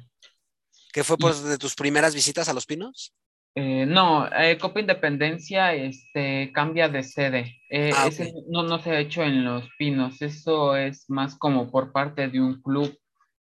¿Qué 0.93 1.03
fue 1.03 1.17
pues, 1.17 1.43
de 1.43 1.57
tus 1.57 1.73
primeras 1.73 2.13
visitas 2.13 2.47
a 2.47 2.53
Los 2.53 2.67
Pinos? 2.67 3.15
Eh, 3.55 3.85
no, 3.85 4.27
eh, 4.27 4.57
Copa 4.57 4.79
Independencia 4.79 5.73
este, 5.73 6.51
cambia 6.53 6.87
de 6.87 7.03
sede. 7.03 7.61
Eh, 7.69 7.91
ah, 7.95 8.09
no, 8.49 8.63
no 8.63 8.81
se 8.81 8.91
ha 8.91 8.99
hecho 8.99 9.23
en 9.23 9.43
Los 9.43 9.67
Pinos. 9.77 10.21
Eso 10.21 10.75
es 10.75 11.05
más 11.09 11.35
como 11.35 11.71
por 11.71 11.91
parte 11.91 12.27
de 12.27 12.39
un 12.39 12.61
club 12.61 12.97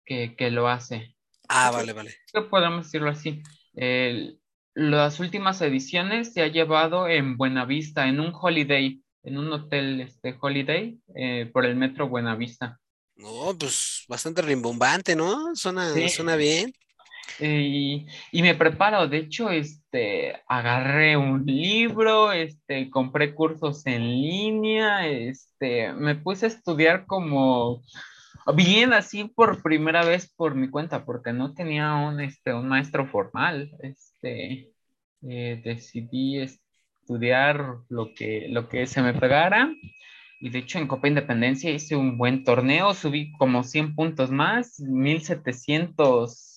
que, 0.06 0.36
lo 0.52 0.68
hace. 0.68 1.16
Ah, 1.50 1.72
vale, 1.72 1.94
vale. 1.94 2.16
Podemos 2.50 2.86
decirlo 2.86 3.10
así. 3.10 3.42
las 4.74 5.20
últimas 5.20 5.62
ediciones 5.62 6.34
se 6.34 6.44
ha 6.44 6.48
llevado 6.48 7.08
en 7.08 7.38
Buenavista, 7.38 8.08
en 8.08 8.20
un 8.20 8.32
holiday, 8.34 9.02
en 9.24 9.38
un 9.38 9.52
hotel 9.52 10.02
este, 10.02 10.38
holiday 10.40 11.00
por 11.52 11.66
el 11.66 11.76
metro 11.76 12.08
Buenavista. 12.08 12.80
No, 13.16 13.56
pues 13.58 14.04
bastante 14.08 14.42
rimbombante, 14.42 15.16
¿no? 15.16 15.56
Suena, 15.56 15.92
suena 16.10 16.36
bien. 16.36 16.74
Y, 17.40 18.06
y, 18.32 18.42
me 18.42 18.56
preparo, 18.56 19.08
de 19.08 19.18
hecho, 19.18 19.50
este, 19.50 20.42
agarré 20.48 21.18
un 21.18 21.46
libro, 21.46 22.32
este, 22.32 22.90
compré 22.90 23.34
cursos 23.34 23.86
en 23.86 24.04
línea, 24.04 25.08
este, 25.08 25.92
me 25.94 26.16
puse 26.16 26.46
a 26.46 26.50
estudiar 26.50 27.06
como 27.06 27.82
bien 28.56 28.94
así 28.94 29.26
por 29.26 29.62
primera 29.62 30.06
vez 30.06 30.32
por 30.36 30.56
mi 30.56 30.70
cuenta, 30.70 31.06
porque 31.06 31.34
no 31.34 31.54
tenía 31.54 31.96
un, 31.96 32.22
este, 32.22 32.54
un 32.54 32.68
maestro 32.68 33.08
formal, 33.08 33.72
este, 33.80 34.72
eh, 35.24 35.62
decidí 35.64 36.40
estudiar 36.40 37.80
lo 37.90 38.14
que, 38.14 38.48
lo 38.50 38.70
que 38.70 38.88
se 38.88 39.02
me 39.02 39.14
pegara. 39.14 39.74
Y 40.40 40.50
de 40.50 40.60
hecho 40.60 40.78
en 40.80 40.88
Copa 40.88 41.08
Independencia 41.08 41.72
hice 41.72 41.96
un 41.96 42.18
buen 42.18 42.44
torneo, 42.44 42.94
subí 42.94 43.32
como 43.34 43.64
100 43.64 43.96
puntos 43.96 44.32
más, 44.32 44.80
1700 44.80 46.55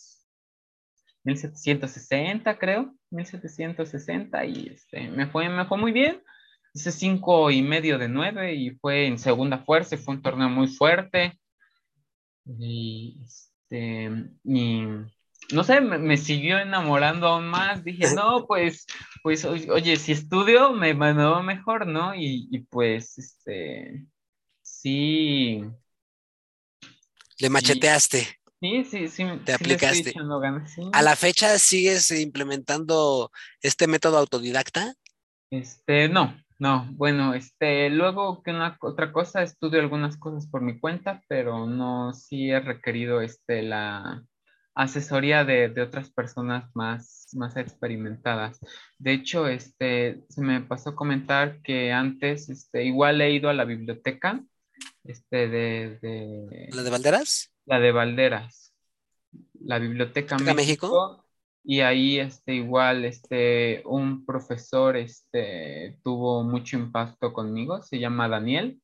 1760, 1.25 2.59
creo, 2.59 2.95
1760, 3.11 4.45
y 4.47 4.69
este, 4.69 5.09
me, 5.09 5.27
fue, 5.27 5.49
me 5.49 5.67
fue 5.67 5.79
muy 5.79 5.93
bien. 5.93 6.23
Hice 6.75 6.93
cinco 6.93 7.51
y 7.51 7.63
medio 7.63 7.99
de 7.99 8.09
nueve 8.09 8.55
y 8.55 8.71
fue 8.71 9.07
en 9.07 9.19
segunda 9.19 9.59
fuerza, 9.59 9.97
fue 9.97 10.15
un 10.15 10.23
torneo 10.23 10.49
muy 10.49 10.69
fuerte. 10.69 11.39
Y, 12.47 13.23
este, 13.25 14.11
y 14.45 14.83
no 15.53 15.65
sé, 15.65 15.81
me, 15.81 16.17
siguió 16.17 16.59
enamorando 16.59 17.27
aún 17.27 17.49
más. 17.49 17.85
Dije, 17.85 18.07
no, 18.15 18.47
pues, 18.47 18.87
pues, 19.23 19.45
oye, 19.45 19.97
si 19.97 20.13
estudio 20.13 20.73
me, 20.73 20.95
me 20.95 21.13
va 21.13 21.43
mejor, 21.43 21.87
¿no? 21.87 22.15
Y, 22.15 22.49
y, 22.51 22.61
pues, 22.61 23.19
este, 23.19 24.07
sí. 24.63 25.63
Le 27.39 27.51
macheteaste. 27.51 28.38
Sí, 28.61 28.85
sí, 28.85 29.09
sí. 29.09 29.25
Te 29.45 29.53
aplicaste. 29.53 30.13
¿A 30.93 31.03
la 31.03 31.15
fecha 31.15 31.59
sigues 31.59 32.11
implementando 32.11 33.31
este 33.63 33.87
método 33.87 34.19
autodidacta? 34.19 34.95
Este, 35.51 36.09
no, 36.09 36.37
no. 36.59 36.89
Bueno, 36.93 37.35
este, 37.35 37.89
luego 37.89 38.43
que 38.43 38.51
una 38.51 38.77
otra 38.81 39.13
cosa, 39.13 39.43
estudio 39.43 39.81
algunas 39.81 40.17
cosas 40.17 40.49
por 40.49 40.63
mi 40.63 40.79
cuenta, 40.81 41.23
pero 41.29 41.67
no, 41.67 42.13
sí 42.13 42.51
he 42.51 42.59
requerido, 42.59 43.21
este, 43.21 43.63
la 43.63 44.25
asesoría 44.75 45.45
de, 45.45 45.69
de 45.69 45.83
otras 45.83 46.11
personas 46.11 46.71
más, 46.75 47.29
más 47.35 47.57
experimentadas. 47.57 48.59
De 48.99 49.13
hecho, 49.13 49.47
este, 49.49 50.25
se 50.29 50.41
me 50.41 50.61
pasó 50.61 50.91
a 50.91 50.97
comentar 50.97 51.61
que 51.63 51.93
antes, 51.93 52.49
este, 52.49 52.85
igual 52.85 53.21
he 53.21 53.33
ido 53.33 53.49
a 53.49 53.55
la 53.55 53.65
biblioteca, 53.65 54.43
este, 55.05 55.49
de... 55.49 55.99
de 56.01 56.69
¿La 56.73 56.83
de 56.83 56.91
Valderas? 56.91 57.53
La 57.69 57.79
de 57.81 57.93
Valderas, 57.93 58.75
la 59.61 59.79
Biblioteca 59.79 60.39
México, 60.39 60.55
México, 60.55 61.25
Y 61.63 61.81
ahí, 61.81 62.19
este, 62.19 62.55
igual, 62.55 63.05
este, 63.05 63.83
un 63.85 64.25
profesor, 64.25 64.97
este, 64.97 65.99
tuvo 66.03 66.43
mucho 66.45 66.79
impacto 66.79 67.35
conmigo, 67.35 67.83
se 67.83 67.99
llama 67.99 68.27
Daniel, 68.27 68.81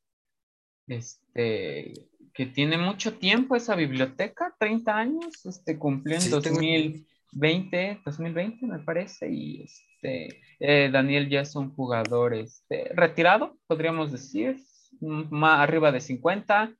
este, 0.85 1.93
que 2.31 2.45
tiene 2.45 2.77
mucho 2.77 3.17
tiempo 3.17 3.55
esa 3.55 3.75
biblioteca, 3.75 4.55
30 4.59 4.95
años, 4.95 5.45
este, 5.47 5.79
cumplió 5.79 6.17
en 6.17 6.29
2020, 6.29 8.01
2020 8.05 8.67
me 8.67 8.79
parece, 8.79 9.31
y 9.31 9.63
este, 9.63 10.41
eh, 10.59 10.91
Daniel 10.91 11.27
ya 11.27 11.41
es 11.41 11.55
un 11.55 11.73
jugador, 11.73 12.35
este, 12.35 12.91
retirado, 12.93 13.57
podríamos 13.65 14.11
decir, 14.11 14.57
más 15.01 15.59
arriba 15.59 15.91
de 15.91 16.01
50, 16.01 16.71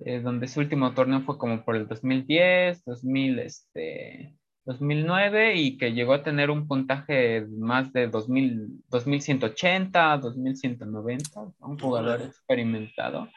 eh, 0.00 0.20
donde 0.20 0.48
su 0.48 0.60
último 0.60 0.92
torneo 0.92 1.20
fue 1.20 1.38
como 1.38 1.64
por 1.64 1.76
el 1.76 1.86
2010, 1.86 2.84
2000, 2.84 3.38
este, 3.38 4.34
2009 4.64 5.56
y 5.56 5.76
que 5.76 5.92
llegó 5.92 6.14
a 6.14 6.22
tener 6.22 6.50
un 6.50 6.66
puntaje 6.66 7.46
más 7.58 7.92
de 7.92 8.08
2000, 8.08 8.84
2180, 8.88 10.18
2190, 10.18 11.40
un 11.60 11.78
jugador 11.78 12.22
experimentado, 12.22 13.28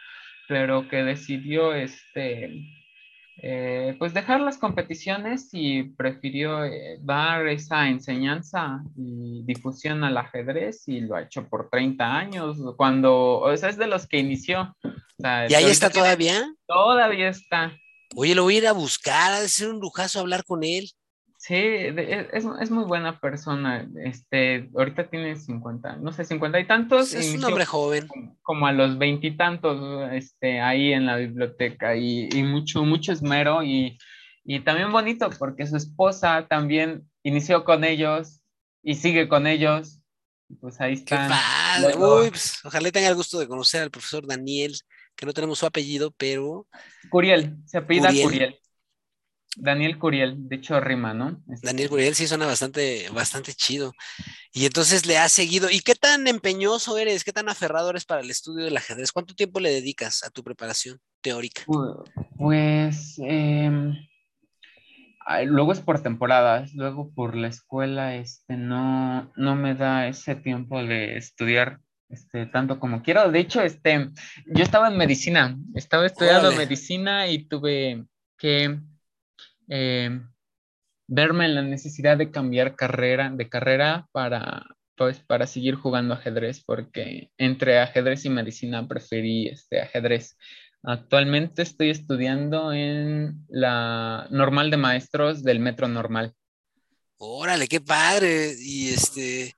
pero 0.48 0.88
que 0.88 1.04
decidió 1.04 1.74
este, 1.74 2.64
eh, 3.40 3.96
pues 4.00 4.14
dejar 4.14 4.42
las 4.42 4.58
competiciones 4.58 5.50
y 5.52 5.84
prefirió 5.84 6.66
eh, 6.66 6.98
dar 7.02 7.48
esa 7.48 7.88
enseñanza 7.88 8.82
y 8.96 9.44
difusión 9.44 10.04
al 10.04 10.18
ajedrez 10.18 10.88
y 10.88 11.02
lo 11.02 11.16
ha 11.16 11.22
hecho 11.22 11.48
por 11.48 11.70
30 11.70 12.04
años, 12.04 12.58
cuando, 12.78 13.40
o 13.40 13.56
sea, 13.56 13.70
es 13.70 13.78
de 13.78 13.88
los 13.88 14.08
que 14.08 14.18
inició. 14.18 14.76
¿Y 15.20 15.54
ahí 15.54 15.66
está 15.66 15.90
todavía? 15.90 16.52
Todavía 16.66 17.30
está. 17.30 17.78
Oye, 18.16 18.34
lo 18.34 18.44
voy 18.44 18.56
a 18.56 18.58
ir 18.60 18.68
a 18.68 18.72
buscar, 18.72 19.34
ha 19.34 19.42
de 19.42 19.50
ser 19.50 19.70
un 19.70 19.80
lujazo 19.80 20.20
hablar 20.20 20.44
con 20.44 20.64
él. 20.64 20.90
Sí, 21.48 21.56
e, 21.56 22.28
es, 22.34 22.46
es, 22.60 22.72
muy 22.72 22.84
buena 22.84 23.22
persona. 23.22 23.88
Este, 24.04 24.70
ahorita 24.76 25.10
tiene 25.10 25.38
50, 25.38 25.96
no 25.96 26.12
sé, 26.12 26.26
50 26.26 26.60
y 26.60 26.68
tantos. 26.68 27.14
Es 27.14 27.36
un 27.36 27.46
hombre 27.46 27.64
joven. 27.64 28.10
Como, 28.42 28.68
a 28.68 28.74
los 28.74 28.98
veintitantos, 28.98 30.12
este, 30.12 30.60
ahí 30.60 30.92
en 30.92 31.06
la 31.06 31.16
biblioteca 31.16 31.96
y, 31.96 32.28
y 32.34 32.44
mucho, 32.44 32.84
mucho 32.84 33.14
esmero 33.14 33.64
y, 33.64 33.98
y, 34.44 34.60
también 34.60 34.92
bonito 34.92 35.30
porque 35.40 35.66
su 35.66 35.78
esposa 35.78 36.48
también 36.50 37.10
inició 37.24 37.64
con 37.64 37.86
ellos 37.86 38.42
y 38.84 38.96
sigue 38.96 39.30
con 39.30 39.48
ellos. 39.48 40.02
Pues 40.60 40.82
ahí 40.82 40.96
está. 40.96 41.30
Qué 41.30 41.34
padre. 41.82 41.96
Pues, 42.30 42.60
ojalá 42.66 42.92
tenga 42.92 43.08
el 43.08 43.16
gusto 43.16 43.40
de 43.40 43.48
conocer 43.48 43.84
al 43.84 43.92
profesor 43.92 44.28
Daniel, 44.28 44.76
que 45.16 45.26
no 45.26 45.32
tenemos 45.32 45.60
su 45.60 45.66
apellido, 45.66 46.12
pero. 46.18 46.68
Curiel, 47.10 47.56
se 47.66 47.78
apellida 47.78 48.10
Curiel. 48.10 48.60
Daniel 49.60 49.98
Curiel, 49.98 50.48
de 50.48 50.56
hecho 50.56 50.80
rima, 50.80 51.14
¿no? 51.14 51.42
Daniel 51.64 51.90
Curiel 51.90 52.14
sí 52.14 52.28
suena 52.28 52.46
bastante, 52.46 53.10
bastante 53.12 53.54
chido. 53.54 53.92
Y 54.54 54.66
entonces 54.66 55.06
le 55.08 55.18
has 55.18 55.32
seguido. 55.32 55.70
¿Y 55.72 55.80
qué 55.80 55.96
tan 55.96 56.28
empeñoso 56.28 56.98
eres? 56.98 57.24
¿Qué 57.24 57.34
tan 57.34 57.50
aferrado 57.50 57.90
eres 57.90 58.06
para 58.06 58.22
el 58.22 58.30
estudio 58.30 58.66
del 58.66 58.78
ajedrez? 58.78 59.12
¿Cuánto 59.12 59.34
tiempo 59.34 59.60
le 59.60 59.72
dedicas 59.72 60.24
a 60.24 60.30
tu 60.30 60.44
preparación 60.44 61.00
teórica? 61.22 61.64
Pues 62.38 63.16
em, 63.18 63.96
luego 65.46 65.72
es 65.72 65.80
por 65.80 66.04
temporadas, 66.04 66.74
luego 66.76 67.12
por 67.14 67.36
la 67.36 67.48
escuela, 67.48 68.16
este, 68.16 68.58
no, 68.58 69.32
no 69.36 69.56
me 69.56 69.74
da 69.74 70.08
ese 70.08 70.36
tiempo 70.36 70.84
de 70.84 71.18
estudiar 71.18 71.80
este, 72.10 72.46
tanto 72.46 72.80
como 72.80 73.02
quiero. 73.02 73.32
De 73.32 73.40
hecho, 73.40 73.64
este, 73.64 74.12
yo 74.46 74.64
estaba 74.64 74.88
en 74.88 74.98
medicina, 74.98 75.58
estaba 75.74 76.06
estudiando 76.06 76.52
medicina 76.52 77.28
y 77.28 77.46
tuve 77.46 78.06
que 78.38 78.80
eh, 79.70 80.22
verme 81.08 81.46
en 81.46 81.56
la 81.56 81.62
necesidad 81.62 82.18
de 82.18 82.32
cambiar 82.32 82.76
carrera, 82.76 83.30
de 83.30 83.50
carrera 83.50 84.08
para, 84.12 84.66
pues, 84.96 85.20
para 85.20 85.48
seguir 85.48 85.76
jugando 85.76 86.14
ajedrez, 86.14 86.64
porque 86.64 87.32
entre 87.38 87.80
ajedrez 87.80 88.26
y 88.26 88.30
medicina 88.30 88.88
preferí 88.88 89.48
este 89.48 89.82
ajedrez. 89.82 90.38
Actualmente 90.84 91.64
estoy 91.64 91.90
estudiando 91.90 92.72
en 92.72 93.46
la 93.50 94.28
normal 94.32 94.72
de 94.72 94.78
maestros 94.78 95.44
del 95.44 95.60
metro 95.60 95.88
normal. 95.88 96.34
Órale, 97.18 97.68
qué 97.68 97.82
padre. 97.82 98.54
Y 98.60 98.90
este, 98.90 99.56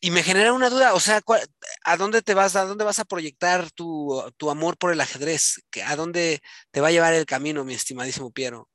y 0.00 0.10
me 0.10 0.22
genera 0.22 0.52
una 0.52 0.68
duda, 0.68 0.94
o 0.94 1.00
sea, 1.00 1.20
¿a 1.84 1.96
dónde 1.96 2.22
te 2.22 2.34
vas, 2.34 2.56
a 2.56 2.64
dónde 2.64 2.84
vas 2.84 2.98
a 2.98 3.04
proyectar 3.04 3.70
tu, 3.70 4.22
tu 4.36 4.50
amor 4.50 4.76
por 4.76 4.92
el 4.92 5.00
ajedrez? 5.00 5.62
¿A 5.84 5.96
dónde 5.96 6.40
te 6.70 6.80
va 6.80 6.88
a 6.88 6.92
llevar 6.92 7.14
el 7.14 7.26
camino, 7.26 7.64
mi 7.64 7.74
estimadísimo 7.74 8.30
Piero? 8.30 8.68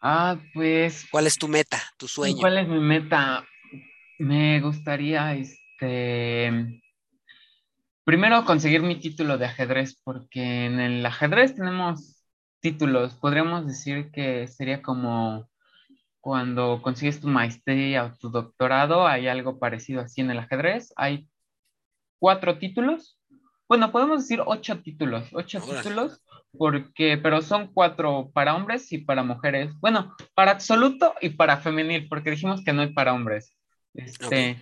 Ah, 0.00 0.38
pues. 0.54 1.06
¿Cuál 1.10 1.26
es 1.26 1.38
tu 1.38 1.48
meta, 1.48 1.78
tu 1.96 2.06
sueño? 2.06 2.38
¿Cuál 2.38 2.58
es 2.58 2.68
mi 2.68 2.78
meta? 2.78 3.44
Me 4.18 4.60
gustaría, 4.60 5.34
este. 5.34 6.82
Primero 8.04 8.44
conseguir 8.44 8.82
mi 8.82 8.96
título 8.96 9.38
de 9.38 9.46
ajedrez, 9.46 10.00
porque 10.02 10.66
en 10.66 10.80
el 10.80 11.04
ajedrez 11.04 11.54
tenemos 11.54 12.24
títulos. 12.60 13.14
Podríamos 13.14 13.66
decir 13.66 14.10
que 14.12 14.46
sería 14.46 14.82
como 14.82 15.48
cuando 16.20 16.80
consigues 16.82 17.20
tu 17.20 17.28
maestría 17.28 18.04
o 18.04 18.12
tu 18.16 18.30
doctorado, 18.30 19.06
hay 19.06 19.28
algo 19.28 19.58
parecido 19.58 20.00
así 20.00 20.20
en 20.20 20.30
el 20.30 20.38
ajedrez. 20.38 20.92
Hay 20.96 21.28
cuatro 22.18 22.58
títulos. 22.58 23.18
Bueno, 23.68 23.92
podemos 23.92 24.22
decir 24.22 24.42
ocho 24.44 24.80
títulos, 24.80 25.28
ocho 25.32 25.60
títulos 25.60 26.22
porque, 26.56 27.18
pero 27.18 27.42
son 27.42 27.72
cuatro 27.72 28.30
para 28.32 28.54
hombres 28.54 28.92
y 28.92 28.98
para 28.98 29.22
mujeres. 29.22 29.72
Bueno, 29.80 30.14
para 30.34 30.52
absoluto 30.52 31.14
y 31.20 31.30
para 31.30 31.58
femenil, 31.58 32.08
porque 32.08 32.30
dijimos 32.30 32.64
que 32.64 32.72
no 32.72 32.82
hay 32.82 32.92
para 32.92 33.12
hombres. 33.12 33.54
Este, 33.94 34.56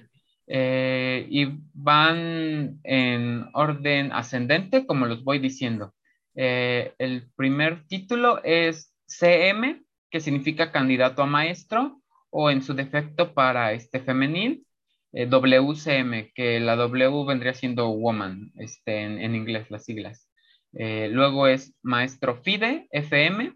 eh, 0.46 1.26
y 1.28 1.46
van 1.72 2.80
en 2.84 3.48
orden 3.52 4.12
ascendente, 4.12 4.86
como 4.86 5.06
los 5.06 5.24
voy 5.24 5.38
diciendo. 5.38 5.94
Eh, 6.34 6.94
el 6.98 7.30
primer 7.36 7.86
título 7.86 8.42
es 8.44 8.94
CM, 9.06 9.82
que 10.10 10.20
significa 10.20 10.72
candidato 10.72 11.22
a 11.22 11.26
maestro, 11.26 12.02
o 12.30 12.50
en 12.50 12.62
su 12.62 12.74
defecto 12.74 13.32
para 13.34 13.72
este 13.72 14.00
femenil, 14.00 14.66
eh, 15.12 15.26
WCM, 15.26 16.32
que 16.34 16.60
la 16.60 16.76
W 16.76 17.24
vendría 17.26 17.54
siendo 17.54 17.88
woman, 17.88 18.52
este, 18.56 19.02
en 19.02 19.34
inglés, 19.34 19.70
las 19.70 19.84
siglas. 19.84 20.25
Eh, 20.72 21.08
luego 21.10 21.46
es 21.46 21.74
maestro 21.82 22.36
FIDE, 22.36 22.88
FM 22.90 23.54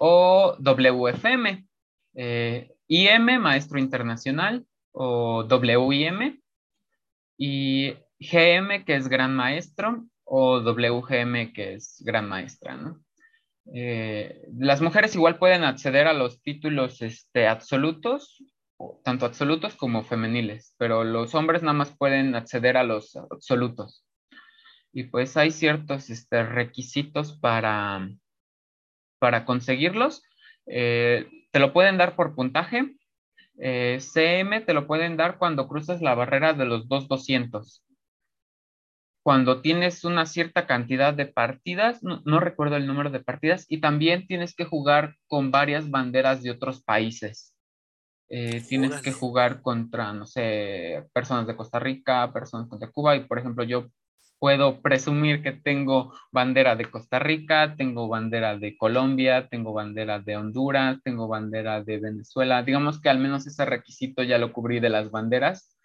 o 0.00 0.56
WFM. 0.58 1.66
Eh, 2.14 2.72
IM, 2.88 3.38
maestro 3.40 3.78
internacional 3.78 4.64
o 4.92 5.44
WIM. 5.44 6.40
Y 7.36 7.94
GM, 8.18 8.84
que 8.84 8.96
es 8.96 9.08
gran 9.08 9.34
maestro, 9.36 10.04
o 10.24 10.60
WGM, 10.60 11.52
que 11.52 11.74
es 11.74 12.02
gran 12.04 12.28
maestra. 12.28 12.78
Eh, 13.72 14.42
las 14.56 14.80
mujeres 14.80 15.14
igual 15.14 15.38
pueden 15.38 15.62
acceder 15.62 16.06
a 16.06 16.14
los 16.14 16.42
títulos 16.42 17.00
este, 17.02 17.46
absolutos, 17.46 18.42
tanto 19.04 19.26
absolutos 19.26 19.76
como 19.76 20.04
femeniles, 20.04 20.74
pero 20.78 21.04
los 21.04 21.34
hombres 21.34 21.62
nada 21.62 21.74
más 21.74 21.96
pueden 21.96 22.34
acceder 22.34 22.76
a 22.76 22.84
los 22.84 23.14
absolutos 23.16 24.07
y 24.98 25.04
pues 25.04 25.36
hay 25.36 25.52
ciertos 25.52 26.10
este, 26.10 26.42
requisitos 26.42 27.32
para, 27.32 28.10
para 29.20 29.44
conseguirlos. 29.44 30.24
Eh, 30.66 31.28
te 31.52 31.60
lo 31.60 31.72
pueden 31.72 31.98
dar 31.98 32.16
por 32.16 32.34
puntaje. 32.34 32.96
Eh, 33.60 33.98
CM 34.00 34.60
te 34.62 34.74
lo 34.74 34.88
pueden 34.88 35.16
dar 35.16 35.38
cuando 35.38 35.68
cruzas 35.68 36.02
la 36.02 36.16
barrera 36.16 36.52
de 36.52 36.64
los 36.64 36.88
2200. 36.88 37.84
cuando 39.22 39.60
tienes 39.60 40.04
una 40.04 40.26
cierta 40.26 40.66
cantidad 40.66 41.14
de 41.14 41.26
partidas, 41.26 42.02
no, 42.02 42.40
recuerdo 42.40 42.74
el 42.74 42.86
número 42.86 43.10
de 43.10 43.20
partidas, 43.20 43.66
y 43.68 43.78
también 43.80 44.26
tienes 44.26 44.54
que 44.56 44.64
jugar 44.64 45.14
con 45.28 45.52
varias 45.52 45.90
banderas 45.90 46.42
de 46.42 46.50
otros 46.50 46.82
países. 46.82 47.54
Eh, 48.30 48.62
tienes 48.68 49.00
que 49.02 49.12
jugar 49.12 49.60
contra, 49.62 50.12
no 50.12 50.26
sé, 50.26 51.04
personas 51.12 51.46
de 51.46 51.56
Costa 51.56 51.78
Rica, 51.78 52.32
personas 52.32 52.68
de 52.80 52.90
Cuba, 52.90 53.14
y 53.16 53.24
por 53.26 53.38
ejemplo, 53.38 53.64
yo 53.64 53.88
puedo 54.38 54.80
presumir 54.82 55.42
que 55.42 55.52
tengo 55.52 56.12
bandera 56.32 56.76
de 56.76 56.90
Costa 56.90 57.18
Rica, 57.18 57.74
tengo 57.76 58.08
bandera 58.08 58.58
de 58.58 58.76
Colombia, 58.76 59.48
tengo 59.48 59.72
bandera 59.72 60.20
de 60.20 60.36
Honduras, 60.36 60.98
tengo 61.02 61.28
bandera 61.28 61.82
de 61.82 61.98
Venezuela. 61.98 62.62
Digamos 62.62 63.00
que 63.00 63.08
al 63.08 63.18
menos 63.18 63.46
ese 63.46 63.64
requisito 63.64 64.22
ya 64.22 64.38
lo 64.38 64.52
cubrí 64.52 64.80
de 64.80 64.90
las 64.90 65.10
banderas. 65.10 65.78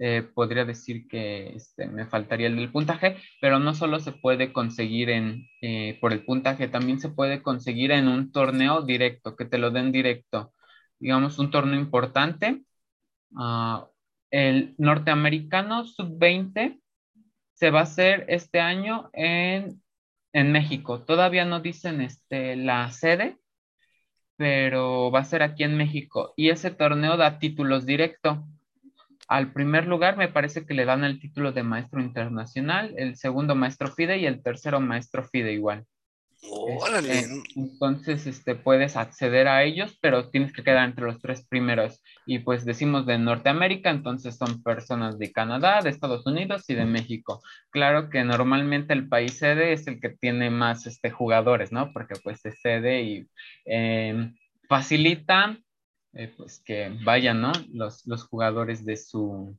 Eh, 0.00 0.22
podría 0.34 0.64
decir 0.64 1.08
que 1.08 1.48
este, 1.56 1.88
me 1.88 2.06
faltaría 2.06 2.46
el 2.46 2.56
del 2.56 2.70
puntaje, 2.70 3.16
pero 3.40 3.58
no 3.58 3.74
solo 3.74 3.98
se 3.98 4.12
puede 4.12 4.52
conseguir 4.52 5.10
en, 5.10 5.48
eh, 5.60 5.98
por 6.00 6.12
el 6.12 6.24
puntaje, 6.24 6.68
también 6.68 7.00
se 7.00 7.08
puede 7.08 7.42
conseguir 7.42 7.90
en 7.90 8.06
un 8.06 8.30
torneo 8.30 8.82
directo, 8.82 9.34
que 9.36 9.44
te 9.44 9.58
lo 9.58 9.70
den 9.72 9.90
directo. 9.92 10.54
Digamos, 11.00 11.38
un 11.38 11.50
torneo 11.50 11.80
importante. 11.80 12.62
Ah, 13.36 13.88
el 14.30 14.74
norteamericano 14.78 15.84
sub-20 15.84 16.80
se 17.58 17.70
va 17.70 17.80
a 17.80 17.82
hacer 17.82 18.24
este 18.28 18.60
año 18.60 19.10
en, 19.12 19.82
en 20.32 20.52
México. 20.52 21.02
Todavía 21.02 21.44
no 21.44 21.58
dicen 21.58 22.00
este, 22.00 22.54
la 22.54 22.88
sede, 22.92 23.36
pero 24.36 25.10
va 25.10 25.20
a 25.20 25.24
ser 25.24 25.42
aquí 25.42 25.64
en 25.64 25.76
México. 25.76 26.34
Y 26.36 26.50
ese 26.50 26.70
torneo 26.70 27.16
da 27.16 27.40
títulos 27.40 27.84
directo. 27.84 28.46
Al 29.26 29.52
primer 29.52 29.88
lugar 29.88 30.16
me 30.16 30.28
parece 30.28 30.66
que 30.66 30.74
le 30.74 30.84
dan 30.84 31.02
el 31.02 31.18
título 31.18 31.50
de 31.50 31.64
maestro 31.64 32.00
internacional, 32.00 32.94
el 32.96 33.16
segundo 33.16 33.56
maestro 33.56 33.88
FIDE 33.88 34.18
y 34.18 34.26
el 34.26 34.40
tercero 34.40 34.78
maestro 34.78 35.24
FIDE 35.24 35.52
igual. 35.52 35.84
Órale. 36.42 37.18
Este, 37.18 37.42
entonces, 37.56 38.26
este, 38.26 38.54
puedes 38.54 38.96
acceder 38.96 39.48
a 39.48 39.64
ellos, 39.64 39.98
pero 40.00 40.30
tienes 40.30 40.52
que 40.52 40.62
quedar 40.62 40.88
entre 40.88 41.04
los 41.04 41.20
tres 41.20 41.46
primeros. 41.46 42.02
Y 42.26 42.40
pues 42.40 42.64
decimos 42.64 43.06
de 43.06 43.18
Norteamérica, 43.18 43.90
entonces 43.90 44.36
son 44.36 44.62
personas 44.62 45.18
de 45.18 45.32
Canadá, 45.32 45.80
de 45.82 45.90
Estados 45.90 46.26
Unidos 46.26 46.64
y 46.68 46.74
de 46.74 46.84
México. 46.84 47.42
Claro 47.70 48.08
que 48.08 48.22
normalmente 48.24 48.92
el 48.92 49.08
país 49.08 49.38
sede 49.38 49.72
es 49.72 49.86
el 49.88 50.00
que 50.00 50.10
tiene 50.10 50.50
más 50.50 50.86
este, 50.86 51.10
jugadores, 51.10 51.72
¿no? 51.72 51.92
Porque 51.92 52.14
pues 52.22 52.44
es 52.44 52.60
sede 52.60 53.02
y 53.02 53.26
eh, 53.64 54.32
facilita 54.68 55.58
eh, 56.14 56.32
pues 56.36 56.60
que 56.64 56.96
vayan, 57.04 57.40
¿no? 57.40 57.52
Los, 57.72 58.06
los 58.06 58.24
jugadores 58.24 58.84
de 58.84 58.96
su, 58.96 59.56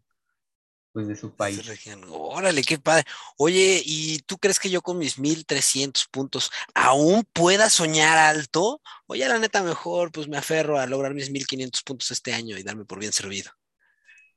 pues 0.91 1.07
de 1.07 1.15
su 1.15 1.35
país. 1.35 1.61
Órale, 2.09 2.61
qué 2.63 2.77
padre. 2.77 3.03
Oye, 3.37 3.81
¿y 3.85 4.19
tú 4.19 4.37
crees 4.37 4.59
que 4.59 4.69
yo 4.69 4.81
con 4.81 4.97
mis 4.97 5.19
1300 5.19 6.07
puntos 6.07 6.51
aún 6.73 7.23
pueda 7.33 7.69
soñar 7.69 8.17
alto? 8.17 8.81
Oye, 9.07 9.27
la 9.27 9.39
neta, 9.39 9.63
mejor 9.63 10.11
pues 10.11 10.27
me 10.27 10.37
aferro 10.37 10.79
a 10.79 10.87
lograr 10.87 11.13
mis 11.13 11.29
1500 11.29 11.83
puntos 11.83 12.11
este 12.11 12.33
año 12.33 12.57
y 12.57 12.63
darme 12.63 12.85
por 12.85 12.99
bien 12.99 13.13
servido. 13.13 13.51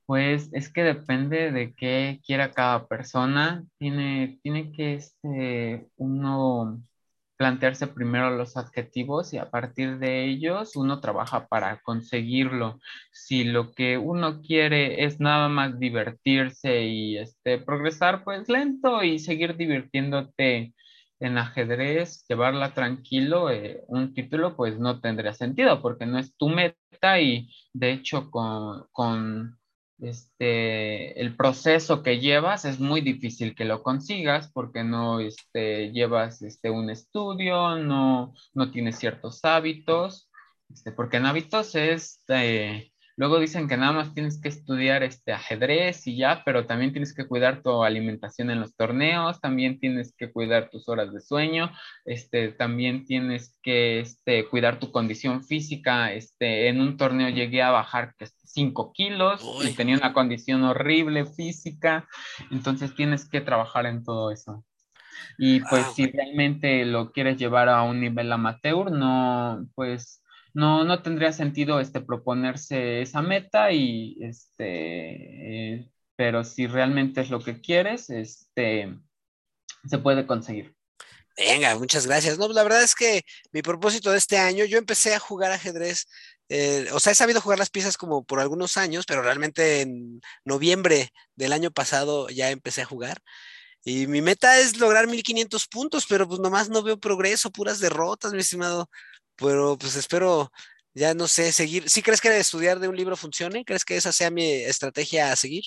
Pues 0.07 0.49
es 0.53 0.71
que 0.71 0.83
depende 0.83 1.53
de 1.53 1.73
qué 1.75 2.21
quiera 2.27 2.51
cada 2.53 2.87
persona. 2.87 3.65
Tiene, 3.79 4.39
tiene 4.43 4.73
que 4.73 4.95
este, 4.95 5.89
uno 5.97 6.83
plantearse 7.43 7.89
primero 7.89 8.31
los 8.31 8.57
adjetivos 8.57 9.35
y 9.35 9.39
a 9.39 9.51
partir 9.51 9.99
de 9.99 10.27
ellos 10.27 10.77
uno 10.77 11.01
trabaja 11.01 11.49
para 11.49 11.81
conseguirlo. 11.81 12.79
Si 13.11 13.43
lo 13.43 13.73
que 13.73 13.99
uno 13.99 14.43
quiere 14.43 15.03
es 15.05 15.19
nada 15.19 15.49
más 15.49 15.77
divertirse 15.81 16.85
y 16.85 17.19
este, 17.19 17.59
progresar 17.59 18.23
pues 18.23 18.49
lento 18.49 19.03
y 19.03 19.19
seguir 19.19 19.57
divirtiéndote 19.57 20.73
en 21.19 21.37
ajedrez, 21.37 22.25
llevarla 22.29 22.75
tranquilo, 22.75 23.51
eh, 23.51 23.83
un 23.89 24.15
título 24.15 24.55
pues 24.55 24.79
no 24.79 25.01
tendría 25.01 25.33
sentido 25.33 25.83
porque 25.83 26.07
no 26.07 26.21
es 26.21 26.37
tu 26.37 26.49
meta 26.49 27.21
y 27.21 27.51
de 27.73 27.91
hecho 27.91 28.31
con, 28.31 28.87
con 28.93 29.59
este, 30.03 31.21
el 31.21 31.37
proceso 31.37 32.03
que 32.03 32.19
llevas 32.21 32.65
es 32.65 32.81
muy 32.81 33.01
difícil 33.01 33.55
que 33.55 33.65
lo 33.65 33.83
consigas 33.83 34.51
porque 34.53 34.85
no 34.85 35.21
este, 35.21 35.93
llevas 35.93 36.43
este, 36.43 36.71
un 36.71 36.91
estudio, 36.91 37.77
no, 37.77 38.35
no 38.55 38.71
tienes 38.71 38.99
ciertos 38.99 39.45
hábitos, 39.45 40.29
este, 40.69 40.93
porque 40.93 41.19
en 41.19 41.27
hábitos 41.27 41.75
es, 41.75 42.23
eh, 42.29 42.92
luego 43.17 43.39
dicen 43.39 43.69
que 43.69 43.77
nada 43.77 43.93
más 43.93 44.15
tienes 44.15 44.41
que 44.41 44.49
estudiar 44.49 45.03
este, 45.03 45.33
ajedrez 45.33 46.07
y 46.07 46.17
ya, 46.17 46.43
pero 46.45 46.67
también 46.67 46.93
tienes 46.93 47.15
que 47.15 47.27
cuidar 47.27 47.63
tu 47.63 47.83
alimentación 47.83 48.51
en 48.51 48.61
los 48.61 48.75
torneos, 48.77 49.41
también 49.41 49.79
tienes 49.79 50.15
que 50.17 50.31
cuidar 50.31 50.71
tus 50.71 50.89
horas 50.89 51.13
de 51.13 51.21
sueño, 51.21 51.71
este, 52.05 52.49
también 52.49 53.05
tienes 53.05 53.59
que 53.63 54.01
este, 54.01 54.47
cuidar 54.49 54.79
tu 54.79 54.91
condición 54.91 55.45
física. 55.45 56.13
Este, 56.13 56.69
en 56.69 56.81
un 56.81 56.97
torneo 56.97 57.29
llegué 57.29 57.63
a 57.63 57.71
bajar 57.71 58.15
5 58.45 58.93
kilos 58.93 59.45
y 59.65 59.73
tenía 59.75 59.97
una 59.97 60.13
condición 60.13 60.63
horrible 60.65 61.27
física, 61.27 62.09
entonces 62.51 62.95
tienes 62.95 63.29
que 63.29 63.41
trabajar 63.41 63.87
en 63.87 64.05
todo 64.05 64.31
eso. 64.31 64.65
Y 65.39 65.61
pues 65.61 65.87
si 65.95 66.07
realmente 66.07 66.85
lo 66.85 67.13
quieres 67.13 67.37
llevar 67.37 67.69
a 67.69 67.83
un 67.83 68.01
nivel 68.01 68.33
amateur, 68.33 68.91
no, 68.91 69.67
pues 69.75 70.22
no, 70.55 70.85
no 70.85 71.03
tendría 71.03 71.33
sentido 71.33 71.81
este, 71.81 72.01
proponerse 72.01 73.03
esa 73.03 73.23
meta 73.23 73.73
y 73.73 74.19
este, 74.21 75.75
eh, 75.75 75.91
pero 76.17 76.45
si 76.45 76.67
realmente 76.67 77.21
es 77.21 77.31
lo 77.31 77.41
que 77.41 77.61
quieres, 77.61 78.11
este, 78.11 78.97
se 79.87 79.99
puede 79.99 80.27
conseguir. 80.27 80.75
Venga, 81.37 81.79
muchas 81.79 82.07
gracias. 82.07 82.39
No, 82.39 82.47
la 82.49 82.63
verdad 82.63 82.83
es 82.83 82.95
que 82.95 83.23
mi 83.53 83.63
propósito 83.63 84.11
de 84.11 84.19
este 84.19 84.37
año, 84.37 84.67
yo 84.67 84.77
empecé 84.77 85.15
a 85.15 85.19
jugar 85.19 85.51
ajedrez 85.51 86.07
eh, 86.55 86.91
o 86.93 87.01
sea, 87.01 87.13
he 87.13 87.15
sabido 87.15 87.41
jugar 87.41 87.59
las 87.59 87.71
piezas 87.71 87.97
como 87.97 88.25
por 88.25 88.39
algunos 88.39 88.77
años, 88.77 89.07
pero 89.07 89.23
realmente 89.23 89.81
en 89.81 90.21
noviembre 90.45 91.11
del 91.35 91.55
año 91.55 91.71
pasado 91.71 92.29
ya 92.29 92.51
empecé 92.51 92.83
a 92.83 92.85
jugar. 92.85 93.23
Y 93.85 94.07
mi 94.07 94.21
meta 94.21 94.59
es 94.59 94.77
lograr 94.79 95.07
1500 95.09 95.67
puntos, 95.69 96.05
pero 96.07 96.29
pues 96.29 96.41
nomás 96.41 96.69
no 96.69 96.83
veo 96.83 96.99
progreso, 97.01 97.51
puras 97.51 97.81
derrotas, 97.81 98.35
mi 98.35 98.41
estimado. 98.41 98.91
Pero 99.37 99.77
pues 99.79 99.97
espero, 99.97 100.53
ya 100.95 101.15
no 101.15 101.29
sé, 101.29 101.53
seguir. 101.53 101.89
¿Sí 101.91 102.03
crees 102.03 102.21
que 102.21 102.37
estudiar 102.39 102.81
de 102.81 102.89
un 102.89 102.97
libro 102.97 103.17
funcione? 103.17 103.65
¿Crees 103.65 103.85
que 103.85 103.97
esa 103.97 104.13
sea 104.13 104.31
mi 104.31 104.45
estrategia 104.45 105.33
a 105.33 105.37
seguir? 105.37 105.65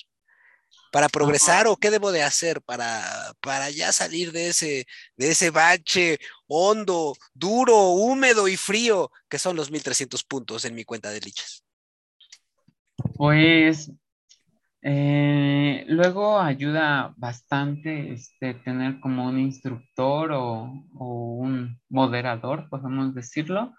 para 0.96 1.10
progresar 1.10 1.66
o 1.66 1.76
qué 1.76 1.90
debo 1.90 2.10
de 2.10 2.22
hacer 2.22 2.62
para, 2.62 3.32
para 3.40 3.68
ya 3.70 3.92
salir 3.92 4.32
de 4.32 4.48
ese, 4.48 4.86
de 5.16 5.30
ese 5.30 5.50
bache 5.50 6.18
hondo, 6.46 7.14
duro, 7.34 7.90
húmedo 7.90 8.48
y 8.48 8.56
frío 8.56 9.10
que 9.28 9.38
son 9.38 9.56
los 9.56 9.70
1300 9.70 10.24
puntos 10.24 10.64
en 10.64 10.74
mi 10.74 10.84
cuenta 10.84 11.10
de 11.10 11.20
lichas? 11.20 11.64
Pues 13.14 13.90
eh, 14.88 15.84
luego 15.88 16.38
ayuda 16.38 17.12
bastante 17.16 18.12
este, 18.12 18.54
tener 18.54 19.00
como 19.00 19.26
un 19.26 19.40
instructor 19.40 20.30
o, 20.30 20.70
un 20.94 21.80
moderador, 21.88 22.68
podemos 22.68 23.12
decirlo, 23.12 23.74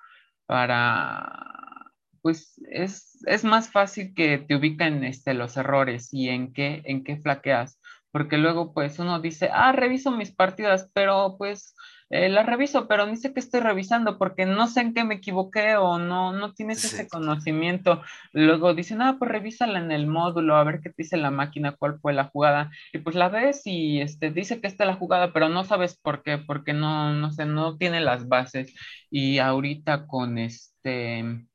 para 0.47 1.93
pues 2.21 2.61
es, 2.69 3.23
es, 3.25 3.45
más 3.45 3.69
fácil 3.71 4.13
que 4.13 4.37
te 4.37 4.55
ubiquen 4.57 5.05
este, 5.05 5.33
los 5.33 5.55
errores 5.55 6.13
y 6.13 6.27
en 6.27 6.51
qué, 6.51 6.81
en 6.83 7.05
qué 7.05 7.15
flaqueas, 7.15 7.79
porque 8.11 8.37
luego 8.37 8.73
pues 8.73 8.99
uno 8.99 9.21
dice, 9.21 9.49
ah, 9.53 9.71
reviso 9.71 10.11
mis 10.11 10.35
partidas, 10.35 10.91
pero 10.93 11.37
pues 11.37 11.73
eh, 12.09 12.29
las 12.29 12.45
reviso, 12.45 12.87
pero 12.87 13.05
ni 13.05 13.17
sé 13.17 13.33
qué 13.33 13.39
estoy 13.39 13.59
revisando 13.59 14.17
porque 14.17 14.45
no 14.45 14.67
sé 14.67 14.81
en 14.81 14.93
qué 14.93 15.03
me 15.03 15.15
equivoqué 15.15 15.75
o 15.75 15.99
no, 15.99 16.31
no 16.31 16.53
tienes 16.53 16.83
ese 16.85 17.07
conocimiento. 17.07 18.01
Luego 18.33 18.73
dicen, 18.73 19.01
ah, 19.01 19.17
pues 19.19 19.29
revísala 19.31 19.79
en 19.79 19.91
el 19.91 20.07
módulo, 20.07 20.55
a 20.55 20.63
ver 20.63 20.79
qué 20.81 20.89
te 20.89 21.03
dice 21.03 21.17
la 21.17 21.31
máquina, 21.31 21.75
cuál 21.77 21.99
fue 21.99 22.13
la 22.13 22.25
jugada. 22.25 22.71
Y 22.93 22.99
pues 22.99 23.15
la 23.15 23.29
ves 23.29 23.61
y 23.65 24.01
este, 24.01 24.31
dice 24.31 24.61
que 24.61 24.67
está 24.67 24.85
la 24.85 24.95
jugada, 24.95 25.33
pero 25.33 25.49
no 25.49 25.65
sabes 25.65 25.97
por 25.97 26.23
qué, 26.23 26.37
porque 26.37 26.73
no, 26.73 27.13
no 27.13 27.31
sé, 27.31 27.45
no 27.45 27.77
tiene 27.77 27.99
las 28.01 28.27
bases. 28.27 28.73
Y 29.09 29.39
ahorita 29.39 30.07
con 30.07 30.37
este 30.37 31.47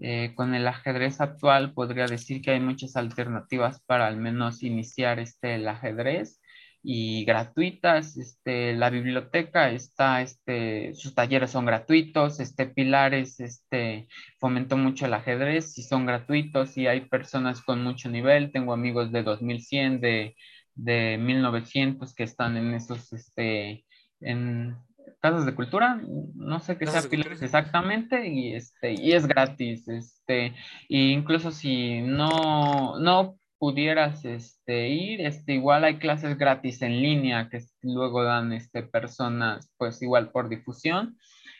eh, 0.00 0.34
con 0.34 0.54
el 0.54 0.66
ajedrez 0.66 1.20
actual 1.20 1.72
podría 1.72 2.06
decir 2.06 2.42
que 2.42 2.50
hay 2.50 2.60
muchas 2.60 2.96
alternativas 2.96 3.80
para 3.86 4.06
al 4.08 4.16
menos 4.16 4.62
iniciar 4.62 5.20
este, 5.20 5.54
el 5.54 5.68
ajedrez 5.68 6.40
y 6.84 7.24
gratuitas. 7.24 8.16
Este, 8.18 8.74
la 8.74 8.90
biblioteca 8.90 9.70
está, 9.70 10.20
este, 10.20 10.94
sus 10.94 11.14
talleres 11.14 11.50
son 11.50 11.64
gratuitos, 11.64 12.38
este, 12.40 12.66
Pilares 12.66 13.40
este, 13.40 14.06
fomentó 14.38 14.76
mucho 14.76 15.06
el 15.06 15.14
ajedrez 15.14 15.76
y 15.78 15.82
son 15.82 16.04
gratuitos 16.04 16.76
y 16.76 16.86
hay 16.86 17.00
personas 17.00 17.62
con 17.62 17.82
mucho 17.82 18.10
nivel. 18.10 18.52
Tengo 18.52 18.74
amigos 18.74 19.10
de 19.10 19.22
2100, 19.22 20.00
de, 20.00 20.36
de 20.74 21.18
1900 21.18 22.14
que 22.14 22.24
están 22.24 22.58
en 22.58 22.74
esos, 22.74 23.12
este, 23.14 23.86
en, 24.20 24.76
casas 25.20 25.46
de 25.46 25.54
cultura, 25.54 26.02
no 26.34 26.60
sé 26.60 26.76
qué 26.76 26.86
sea 26.86 27.00
Pilares 27.02 27.40
exactamente, 27.40 28.28
y 28.28 28.54
este, 28.54 28.92
y 28.92 29.12
es 29.12 29.26
gratis, 29.26 29.88
este, 29.88 30.46
e 30.46 30.54
incluso 30.88 31.50
si 31.50 32.02
no, 32.02 32.98
no 32.98 33.38
pudieras 33.58 34.24
este, 34.24 34.88
ir, 34.88 35.20
este, 35.20 35.54
igual 35.54 35.84
hay 35.84 35.98
clases 35.98 36.36
gratis 36.38 36.82
en 36.82 37.00
línea 37.00 37.48
que 37.50 37.62
luego 37.82 38.22
dan 38.24 38.52
este, 38.52 38.82
personas, 38.82 39.70
pues 39.76 40.02
igual 40.02 40.30
por 40.30 40.48
difusión, 40.48 41.18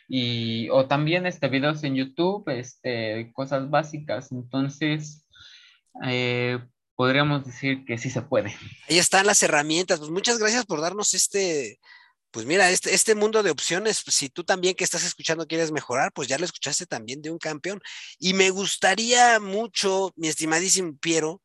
y, 0.08 0.68
o 0.70 0.86
también 0.86 1.26
este, 1.26 1.48
videos 1.48 1.82
en 1.84 1.94
YouTube, 1.94 2.48
este, 2.48 3.32
cosas 3.32 3.70
básicas, 3.70 4.32
entonces 4.32 5.26
eh, 6.04 6.58
podríamos 6.94 7.44
decir 7.44 7.84
que 7.84 7.98
sí 7.98 8.10
se 8.10 8.22
puede. 8.22 8.54
Ahí 8.88 8.98
están 8.98 9.26
las 9.26 9.42
herramientas, 9.42 9.98
pues 9.98 10.10
muchas 10.10 10.38
gracias 10.38 10.66
por 10.66 10.80
darnos 10.80 11.14
este, 11.14 11.78
pues 12.34 12.46
mira, 12.46 12.68
este, 12.68 12.92
este 12.92 13.14
mundo 13.14 13.44
de 13.44 13.52
opciones, 13.52 14.02
pues, 14.04 14.16
si 14.16 14.28
tú 14.28 14.42
también 14.42 14.74
que 14.74 14.82
estás 14.82 15.04
escuchando 15.04 15.46
quieres 15.46 15.70
mejorar, 15.70 16.10
pues 16.12 16.26
ya 16.26 16.36
lo 16.36 16.44
escuchaste 16.44 16.84
también 16.84 17.22
de 17.22 17.30
un 17.30 17.38
campeón. 17.38 17.80
Y 18.18 18.34
me 18.34 18.50
gustaría 18.50 19.38
mucho, 19.38 20.12
mi 20.16 20.26
estimadísimo 20.26 20.96
Piero, 21.00 21.40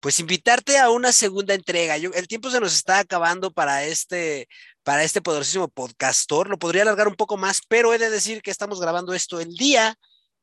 pues 0.00 0.20
invitarte 0.20 0.78
a 0.78 0.90
una 0.90 1.12
segunda 1.12 1.54
entrega. 1.54 1.96
el 1.96 2.28
tiempo 2.28 2.50
se 2.50 2.60
nos 2.60 2.74
está 2.74 3.00
acabando 3.00 3.52
para 3.52 3.84
este, 3.84 4.48
para 4.82 5.02
este 5.02 5.20
poderosísimo 5.20 5.68
podcastor. 5.68 6.48
Lo 6.48 6.58
podría 6.58 6.82
alargar 6.82 7.08
un 7.08 7.16
poco 7.16 7.36
más, 7.36 7.60
pero 7.68 7.92
he 7.92 7.98
de 7.98 8.10
decir 8.10 8.42
que 8.42 8.50
estamos 8.50 8.80
grabando 8.80 9.14
esto 9.14 9.40
el 9.40 9.54
día 9.54 9.96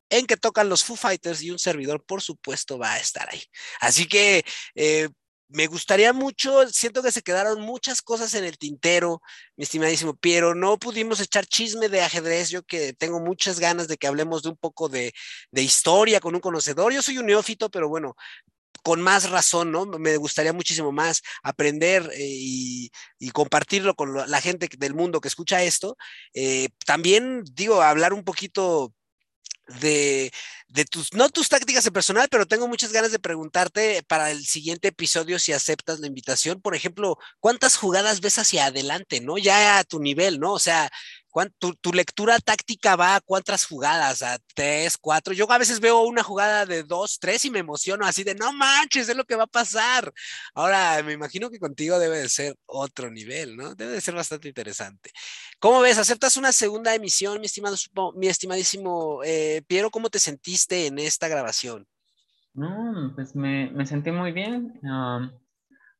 en 0.09 0.27
que 0.27 0.37
tocan 0.37 0.69
los 0.69 0.83
Foo 0.83 0.95
Fighters 0.95 1.41
y 1.41 1.51
un 1.51 1.59
servidor, 1.59 2.03
por 2.05 2.21
supuesto, 2.21 2.77
va 2.77 2.93
a 2.93 2.99
estar 2.99 3.27
ahí. 3.31 3.43
Así 3.79 4.07
que 4.07 4.45
eh, 4.75 5.09
me 5.47 5.67
gustaría 5.67 6.13
mucho, 6.13 6.67
siento 6.69 7.01
que 7.03 7.11
se 7.11 7.21
quedaron 7.21 7.61
muchas 7.61 8.01
cosas 8.01 8.33
en 8.33 8.43
el 8.43 8.57
tintero, 8.57 9.21
mi 9.55 9.63
estimadísimo 9.63 10.15
Piero, 10.15 10.55
no 10.55 10.77
pudimos 10.77 11.19
echar 11.19 11.45
chisme 11.45 11.89
de 11.89 12.01
ajedrez, 12.01 12.49
yo 12.49 12.63
que 12.63 12.93
tengo 12.93 13.19
muchas 13.19 13.59
ganas 13.59 13.87
de 13.87 13.97
que 13.97 14.07
hablemos 14.07 14.43
de 14.43 14.49
un 14.49 14.57
poco 14.57 14.89
de, 14.89 15.13
de 15.51 15.61
historia 15.61 16.19
con 16.19 16.35
un 16.35 16.41
conocedor, 16.41 16.93
yo 16.93 17.01
soy 17.01 17.19
un 17.19 17.27
neófito, 17.27 17.69
pero 17.69 17.87
bueno, 17.87 18.15
con 18.85 19.01
más 19.01 19.31
razón, 19.31 19.71
¿no? 19.71 19.87
Me 19.87 20.15
gustaría 20.17 20.53
muchísimo 20.53 20.91
más 20.91 21.23
aprender 21.41 22.07
eh, 22.13 22.19
y, 22.19 22.91
compartirlo 23.33 23.95
con 23.95 24.13
la 24.29 24.41
gente 24.41 24.69
del 24.77 24.93
mundo 24.93 25.19
que 25.19 25.27
escucha 25.27 25.63
esto. 25.63 25.97
Eh, 26.35 26.69
también, 26.85 27.43
digo, 27.51 27.81
hablar 27.81 28.13
un 28.13 28.23
poquito 28.23 28.93
de, 29.81 30.31
de, 30.67 30.85
tus, 30.85 31.13
no 31.13 31.29
tus 31.29 31.49
tácticas 31.49 31.83
de 31.83 31.91
personal, 31.91 32.27
pero 32.29 32.45
tengo 32.45 32.67
muchas 32.67 32.91
ganas 32.91 33.11
de 33.11 33.19
preguntarte 33.19 34.03
para 34.07 34.31
el 34.31 34.45
siguiente 34.45 34.89
episodio 34.89 35.39
si 35.39 35.53
aceptas 35.53 35.99
la 35.99 36.07
invitación. 36.07 36.61
Por 36.61 36.75
ejemplo, 36.75 37.17
¿cuántas 37.39 37.77
jugadas 37.77 38.21
ves 38.21 38.37
hacia 38.39 38.65
adelante, 38.65 39.21
no? 39.21 39.37
Ya 39.37 39.79
a 39.79 39.83
tu 39.83 39.99
nivel, 39.99 40.39
¿no? 40.39 40.53
O 40.53 40.59
sea, 40.59 40.89
tu, 41.81 41.91
lectura 41.93 42.39
táctica 42.39 42.95
va 42.95 43.15
a 43.15 43.21
cuántas 43.21 43.65
jugadas, 43.65 44.21
a 44.21 44.39
tres, 44.53 44.97
cuatro. 44.97 45.33
Yo 45.33 45.51
a 45.51 45.57
veces 45.57 45.79
veo 45.79 46.01
una 46.01 46.23
jugada 46.23 46.65
de 46.65 46.83
dos, 46.83 47.19
tres 47.19 47.43
y 47.45 47.49
me 47.49 47.59
emociono 47.59 48.05
así 48.05 48.23
de 48.23 48.35
no 48.35 48.53
manches, 48.53 49.09
es 49.09 49.15
lo 49.17 49.25
que 49.25 49.35
va 49.35 49.43
a 49.43 49.47
pasar. 49.47 50.13
Ahora, 50.53 51.01
me 51.03 51.13
imagino 51.13 51.49
que 51.49 51.59
contigo 51.59 51.99
debe 51.99 52.19
de 52.19 52.29
ser 52.29 52.55
otro 52.65 53.11
nivel, 53.11 53.57
¿no? 53.57 53.75
Debe 53.75 53.93
de 53.93 54.01
ser 54.01 54.15
bastante 54.15 54.47
interesante. 54.47 55.11
¿Cómo 55.59 55.81
ves? 55.81 55.97
¿Aceptas 55.97 56.37
una 56.37 56.51
segunda 56.53 56.95
emisión, 56.95 57.39
mi, 57.39 57.47
estimado, 57.47 57.75
mi 58.15 58.27
estimadísimo 58.27 59.21
eh, 59.23 59.54
Piero? 59.61 59.91
¿Cómo 59.91 60.09
te 60.09 60.19
sentiste 60.19 60.87
en 60.87 60.99
esta 60.99 61.27
grabación? 61.27 61.87
No, 62.53 63.11
pues 63.15 63.35
me, 63.35 63.69
me 63.71 63.85
sentí 63.85 64.11
muy 64.11 64.31
bien. 64.31 64.79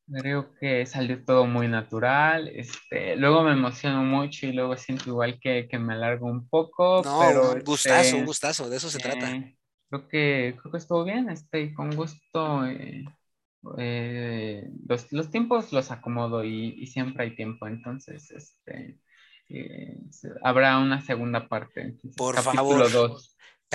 Creo 0.08 0.54
que 0.60 0.86
salió 0.86 1.24
todo 1.26 1.48
muy 1.48 1.68
natural. 1.68 2.48
Este, 2.48 3.16
luego 3.16 3.44
me 3.44 3.54
emociono 3.54 4.04
mucho 4.04 4.46
y 4.46 4.54
luego 4.54 4.78
siento 4.78 5.10
igual 5.10 5.40
que, 5.40 5.68
que 5.68 5.80
me 5.80 5.94
alargo 5.94 6.28
un 6.28 6.48
poco. 6.48 7.02
No, 7.04 7.20
pero, 7.28 7.54
un 7.54 7.64
gustazo, 7.64 8.02
este, 8.02 8.20
un 8.20 8.26
gustazo, 8.26 8.70
de 8.70 8.78
eso 8.78 8.90
se 8.90 9.00
trata. 9.00 9.32
Eh, 9.32 9.58
creo 9.90 10.08
que, 10.08 10.58
creo 10.62 10.72
que 10.72 10.78
estuvo 10.78 11.04
bien, 11.04 11.30
este, 11.30 11.74
con 11.74 11.96
gusto. 11.96 12.66
Eh, 12.68 13.04
eh, 13.80 14.70
los, 14.88 15.12
los, 15.12 15.32
tiempos 15.32 15.74
los 15.74 15.90
acomodo 15.90 16.44
y, 16.44 16.76
y, 16.78 16.86
siempre 16.86 17.24
hay 17.24 17.36
tiempo, 17.36 17.66
entonces 17.66 18.30
este, 18.30 19.00
habrá 20.44 20.78
una 20.78 21.02
segunda 21.02 21.50
parte. 21.50 21.98
Por 22.16 22.36
capítulo 22.36 22.88
favor 22.88 23.18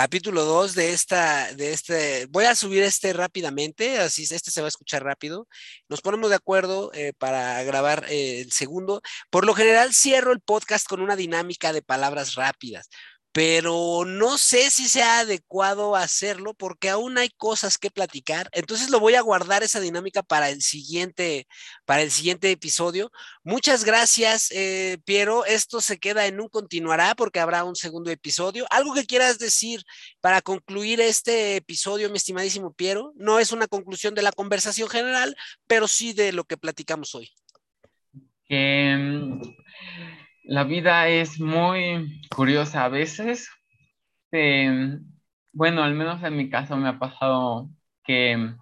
capítulo 0.01 0.47
2 0.47 0.74
de 0.74 0.93
esta, 0.94 1.52
de 1.52 1.74
este, 1.74 2.24
voy 2.31 2.47
a 2.47 2.55
subir 2.55 2.82
este 2.82 3.12
rápidamente, 3.12 3.98
así 3.98 4.22
este 4.22 4.51
se 4.51 4.62
va 4.62 4.66
a 4.66 4.68
escuchar 4.68 5.05
rápido. 5.05 5.47
Nos 5.90 6.01
ponemos 6.01 6.31
de 6.31 6.36
acuerdo 6.36 6.90
eh, 6.94 7.12
para 7.18 7.62
grabar 7.64 8.06
eh, 8.09 8.40
el 8.40 8.51
segundo. 8.51 9.02
Por 9.28 9.44
lo 9.44 9.52
general 9.52 9.93
cierro 9.93 10.32
el 10.32 10.40
podcast 10.40 10.86
con 10.89 11.02
una 11.02 11.16
dinámica 11.16 11.74
de 11.74 11.82
palabras 11.82 12.35
rápidas 12.35 12.89
pero 13.32 14.05
no 14.05 14.39
sé 14.39 14.70
si 14.70 14.89
sea 14.89 15.20
adecuado 15.20 15.94
hacerlo 15.94 16.55
porque 16.55 16.89
aún 16.89 17.16
hay 17.16 17.31
cosas 17.31 17.78
que 17.78 17.90
platicar. 17.90 18.48
Entonces 18.52 18.90
lo 18.90 18.98
voy 18.98 19.15
a 19.15 19.20
guardar 19.20 19.62
esa 19.62 19.78
dinámica 19.78 20.23
para 20.23 20.51
el 20.51 20.62
siguiente, 20.62 21.47
para 21.85 22.02
el 22.02 22.11
siguiente 22.11 22.51
episodio. 22.51 23.12
Muchas 23.44 23.85
gracias, 23.85 24.51
eh, 24.51 24.98
Piero. 25.05 25.44
Esto 25.44 25.81
se 25.81 25.98
queda 25.98 26.27
en 26.27 26.40
un 26.40 26.48
continuará 26.48 27.15
porque 27.15 27.39
habrá 27.39 27.62
un 27.62 27.77
segundo 27.77 28.11
episodio. 28.11 28.66
¿Algo 28.70 28.94
que 28.94 29.07
quieras 29.07 29.39
decir 29.39 29.85
para 30.20 30.43
concluir 30.43 31.01
este 31.01 31.57
episodio, 31.57 32.11
mi 32.11 32.16
estimadísimo 32.16 32.73
Piero? 32.73 33.12
No 33.15 33.39
es 33.39 33.52
una 33.52 33.69
conclusión 33.69 34.15
de 34.15 34.23
la 34.23 34.32
conversación 34.32 34.89
general, 34.89 35.36
pero 35.69 35.86
sí 35.86 36.12
de 36.12 36.32
lo 36.32 36.44
que 36.44 36.57
platicamos 36.57 37.15
hoy. 37.15 37.31
Mm, 38.48 39.40
la 40.51 40.64
vida 40.64 41.06
es 41.06 41.39
muy 41.39 42.22
curiosa 42.28 42.85
a 42.85 42.89
veces. 42.89 43.48
bueno, 45.52 45.82
al 45.85 45.94
menos 45.94 46.22
en 46.24 46.36
mi 46.36 46.51
caso 46.51 46.77
me 46.77 46.89
ha 46.89 46.98
pasado 46.98 47.70
que 48.05 48.55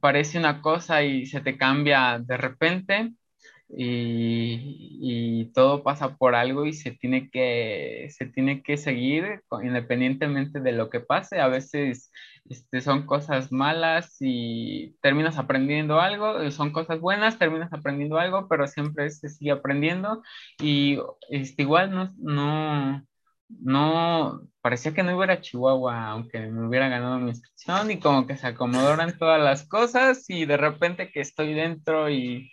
parece 0.00 0.38
una 0.38 0.60
cosa 0.60 1.02
y 1.02 1.24
se 1.26 1.40
te 1.40 1.56
cambia 1.56 2.18
de 2.18 2.36
repente 2.36 3.14
y, 3.68 5.50
todo 5.54 5.82
pasa 5.82 6.16
por 6.16 6.34
algo 6.34 6.66
y 6.66 6.72
se 6.74 6.92
tiene 6.92 7.30
que, 7.30 8.08
se 8.10 8.26
tiene 8.26 8.62
que 8.62 8.76
seguir 8.76 9.42
independientemente 9.62 10.60
de 10.60 10.72
lo 10.72 10.90
que 10.90 11.00
pase. 11.00 11.40
A 11.40 11.48
veces 11.48 12.10
este, 12.48 12.80
son 12.80 13.06
cosas 13.06 13.52
malas 13.52 14.16
y 14.20 14.96
terminas 15.00 15.38
aprendiendo 15.38 16.00
algo, 16.00 16.40
eh, 16.40 16.50
son 16.50 16.72
cosas 16.72 17.00
buenas, 17.00 17.38
terminas 17.38 17.72
aprendiendo 17.72 18.18
algo, 18.18 18.48
pero 18.48 18.66
siempre 18.66 19.10
se 19.10 19.28
sigue 19.28 19.52
aprendiendo 19.52 20.22
y 20.60 20.98
este, 21.30 21.62
igual 21.62 21.90
no, 21.90 22.12
no, 22.18 23.02
no, 23.48 24.42
parecía 24.60 24.92
que 24.94 25.02
no 25.02 25.12
iba 25.12 25.32
a 25.32 25.40
Chihuahua, 25.40 26.08
aunque 26.08 26.40
me 26.40 26.66
hubiera 26.68 26.88
ganado 26.88 27.18
mi 27.18 27.30
inscripción 27.30 27.90
y 27.90 27.98
como 28.00 28.26
que 28.26 28.36
se 28.36 28.46
acomodaron 28.46 29.16
todas 29.18 29.40
las 29.40 29.66
cosas 29.68 30.28
y 30.28 30.44
de 30.46 30.56
repente 30.56 31.10
que 31.10 31.20
estoy 31.20 31.54
dentro 31.54 32.10
y, 32.10 32.50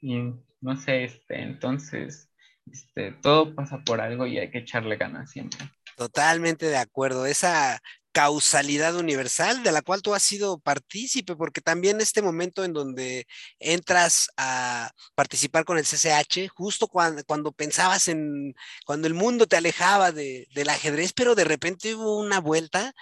y 0.00 0.32
no 0.60 0.76
sé, 0.76 1.04
este, 1.04 1.42
entonces, 1.42 2.30
este, 2.70 3.12
todo 3.22 3.54
pasa 3.54 3.82
por 3.84 4.00
algo 4.00 4.26
y 4.26 4.38
hay 4.38 4.50
que 4.50 4.58
echarle 4.58 4.96
ganas 4.96 5.30
siempre. 5.30 5.58
Totalmente 5.96 6.66
de 6.66 6.76
acuerdo. 6.76 7.26
Esa 7.26 7.80
causalidad 8.16 8.96
universal 8.96 9.62
de 9.62 9.72
la 9.72 9.82
cual 9.82 10.00
tú 10.00 10.14
has 10.14 10.22
sido 10.22 10.58
partícipe, 10.58 11.36
porque 11.36 11.60
también 11.60 12.00
este 12.00 12.22
momento 12.22 12.64
en 12.64 12.72
donde 12.72 13.26
entras 13.58 14.30
a 14.38 14.90
participar 15.14 15.66
con 15.66 15.76
el 15.76 15.84
CCH, 15.84 16.48
justo 16.48 16.88
cuando, 16.88 17.22
cuando 17.24 17.52
pensabas 17.52 18.08
en, 18.08 18.54
cuando 18.86 19.06
el 19.06 19.12
mundo 19.12 19.46
te 19.46 19.58
alejaba 19.58 20.12
de, 20.12 20.48
del 20.54 20.70
ajedrez, 20.70 21.12
pero 21.12 21.34
de 21.34 21.44
repente 21.44 21.94
hubo 21.94 22.18
una 22.18 22.40
vuelta, 22.40 22.94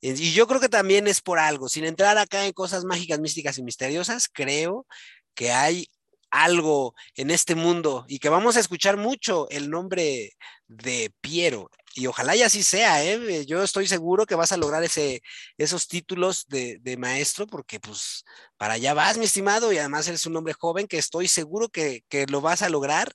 eh, 0.00 0.14
y 0.16 0.32
yo 0.32 0.46
creo 0.46 0.58
que 0.58 0.70
también 0.70 1.06
es 1.06 1.20
por 1.20 1.38
algo, 1.38 1.68
sin 1.68 1.84
entrar 1.84 2.16
acá 2.16 2.46
en 2.46 2.54
cosas 2.54 2.84
mágicas, 2.86 3.20
místicas 3.20 3.58
y 3.58 3.62
misteriosas, 3.62 4.26
creo 4.32 4.86
que 5.34 5.52
hay 5.52 5.88
algo 6.32 6.94
en 7.14 7.30
este 7.30 7.54
mundo 7.54 8.04
y 8.08 8.18
que 8.18 8.30
vamos 8.30 8.56
a 8.56 8.60
escuchar 8.60 8.96
mucho 8.96 9.48
el 9.50 9.70
nombre 9.70 10.32
de 10.66 11.14
Piero. 11.20 11.70
Y 11.94 12.06
ojalá 12.06 12.34
y 12.34 12.42
así 12.42 12.62
sea, 12.62 13.04
¿eh? 13.04 13.44
Yo 13.44 13.62
estoy 13.62 13.86
seguro 13.86 14.24
que 14.24 14.34
vas 14.34 14.50
a 14.50 14.56
lograr 14.56 14.82
ese, 14.82 15.22
esos 15.58 15.88
títulos 15.88 16.46
de, 16.48 16.80
maestro, 16.98 17.46
porque 17.46 17.78
pues 17.80 18.24
para 18.56 18.74
allá 18.74 18.94
vas, 18.94 19.18
mi 19.18 19.26
estimado, 19.26 19.72
y 19.72 19.78
además 19.78 20.08
eres 20.08 20.24
un 20.24 20.36
hombre 20.36 20.54
joven 20.54 20.88
que 20.88 20.96
estoy 20.96 21.28
seguro 21.28 21.68
que, 21.68 22.02
que 22.08 22.26
lo 22.26 22.40
vas 22.40 22.62
a 22.62 22.70
lograr. 22.70 23.12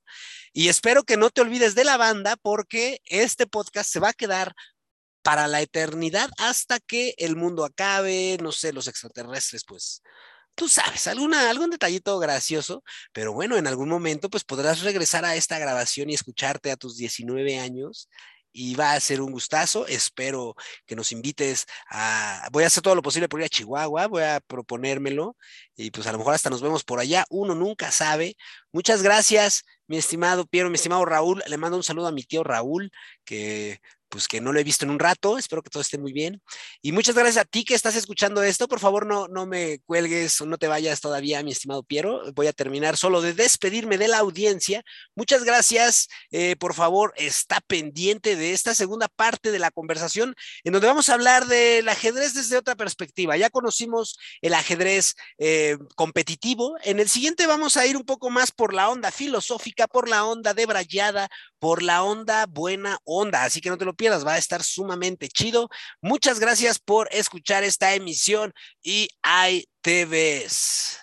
Y 0.53 0.69
espero 0.69 1.03
que 1.03 1.17
no 1.17 1.31
te 1.31 1.41
olvides 1.41 1.73
de 1.73 1.85
la 1.85 1.97
banda, 1.97 2.35
porque 2.35 3.01
este 3.05 3.47
podcast 3.47 3.91
se 3.91 3.99
va 3.99 4.09
a 4.09 4.13
quedar 4.13 4.53
para 5.23 5.47
la 5.47 5.61
eternidad 5.61 6.29
hasta 6.37 6.79
que 6.79 7.15
el 7.17 7.35
mundo 7.35 7.65
acabe, 7.65 8.37
no 8.41 8.51
sé, 8.51 8.73
los 8.73 8.87
extraterrestres, 8.87 9.63
pues 9.67 10.03
tú 10.57 10.67
sabes, 10.67 11.07
alguna, 11.07 11.49
algún 11.49 11.69
detallito 11.69 12.17
gracioso, 12.19 12.83
pero 13.13 13.31
bueno, 13.31 13.57
en 13.57 13.67
algún 13.67 13.89
momento 13.89 14.29
pues 14.29 14.43
podrás 14.43 14.81
regresar 14.81 15.23
a 15.23 15.35
esta 15.35 15.59
grabación 15.59 16.09
y 16.09 16.15
escucharte 16.15 16.71
a 16.71 16.77
tus 16.77 16.97
19 16.97 17.59
años 17.59 18.09
y 18.51 18.75
va 18.75 18.93
a 18.93 18.99
ser 18.99 19.21
un 19.21 19.31
gustazo. 19.31 19.85
Espero 19.87 20.55
que 20.87 20.95
nos 20.95 21.11
invites 21.11 21.67
a. 21.89 22.49
Voy 22.51 22.63
a 22.63 22.67
hacer 22.67 22.81
todo 22.81 22.95
lo 22.95 23.03
posible 23.03 23.29
por 23.29 23.39
ir 23.39 23.45
a 23.45 23.49
Chihuahua, 23.49 24.07
voy 24.07 24.23
a 24.23 24.39
proponérmelo 24.39 25.37
y 25.75 25.91
pues 25.91 26.07
a 26.07 26.11
lo 26.11 26.17
mejor 26.17 26.33
hasta 26.33 26.49
nos 26.49 26.61
vemos 26.61 26.83
por 26.83 26.99
allá. 26.99 27.25
Uno 27.29 27.53
nunca 27.53 27.91
sabe. 27.91 28.35
Muchas 28.71 29.03
gracias, 29.03 29.63
mi 29.87 29.97
estimado 29.97 30.47
Piero, 30.47 30.69
mi 30.69 30.75
estimado 30.75 31.05
Raúl. 31.05 31.43
Le 31.47 31.57
mando 31.57 31.77
un 31.77 31.83
saludo 31.83 32.07
a 32.07 32.11
mi 32.11 32.23
tío 32.23 32.43
Raúl, 32.43 32.91
que 33.25 33.79
pues 34.09 34.27
que 34.27 34.41
no 34.41 34.53
lo 34.53 34.59
he 34.59 34.63
visto 34.63 34.85
en 34.85 34.91
un 34.91 34.99
rato, 34.99 35.37
espero 35.37 35.61
que 35.61 35.69
todo 35.69 35.81
esté 35.81 35.97
muy 35.97 36.13
bien. 36.13 36.41
Y 36.81 36.91
muchas 36.91 37.15
gracias 37.15 37.37
a 37.37 37.45
ti 37.45 37.63
que 37.63 37.75
estás 37.75 37.95
escuchando 37.95 38.43
esto, 38.43 38.67
por 38.67 38.79
favor 38.79 39.05
no, 39.05 39.27
no 39.27 39.45
me 39.45 39.79
cuelgues 39.85 40.39
o 40.41 40.45
no 40.45 40.57
te 40.57 40.67
vayas 40.67 41.01
todavía, 41.01 41.43
mi 41.43 41.51
estimado 41.51 41.83
Piero, 41.83 42.21
voy 42.33 42.47
a 42.47 42.53
terminar 42.53 42.97
solo 42.97 43.21
de 43.21 43.33
despedirme 43.33 43.97
de 43.97 44.07
la 44.07 44.19
audiencia. 44.19 44.83
Muchas 45.15 45.43
gracias, 45.43 46.07
eh, 46.31 46.55
por 46.57 46.73
favor, 46.73 47.13
está 47.17 47.59
pendiente 47.61 48.35
de 48.35 48.53
esta 48.53 48.73
segunda 48.73 49.07
parte 49.07 49.51
de 49.51 49.59
la 49.59 49.71
conversación 49.71 50.35
en 50.63 50.73
donde 50.73 50.87
vamos 50.87 51.09
a 51.09 51.13
hablar 51.13 51.47
del 51.47 51.87
ajedrez 51.89 52.33
desde 52.33 52.57
otra 52.57 52.75
perspectiva. 52.75 53.37
Ya 53.37 53.49
conocimos 53.49 54.17
el 54.41 54.53
ajedrez 54.53 55.15
eh, 55.37 55.77
competitivo, 55.95 56.75
en 56.83 56.99
el 56.99 57.09
siguiente 57.09 57.47
vamos 57.47 57.77
a 57.77 57.85
ir 57.85 57.97
un 57.97 58.03
poco 58.03 58.29
más 58.29 58.51
por 58.51 58.73
la 58.73 58.89
onda 58.89 59.11
filosófica, 59.11 59.87
por 59.87 60.07
la 60.07 60.25
onda 60.25 60.53
debrayada, 60.53 61.29
por 61.59 61.81
la 61.81 62.03
onda 62.03 62.45
buena 62.45 62.99
onda, 63.03 63.43
así 63.43 63.61
que 63.61 63.69
no 63.69 63.77
te 63.77 63.85
lo 63.85 63.95
pierdas, 63.97 64.25
va 64.25 64.33
a 64.33 64.37
estar 64.37 64.63
sumamente 64.63 65.27
chido. 65.27 65.69
Muchas 66.01 66.39
gracias 66.39 66.79
por 66.79 67.09
escuchar 67.11 67.63
esta 67.63 67.93
emisión 67.95 68.53
y 68.81 69.09
ahí 69.21 69.65
te 69.81 70.05
ves. 70.05 70.99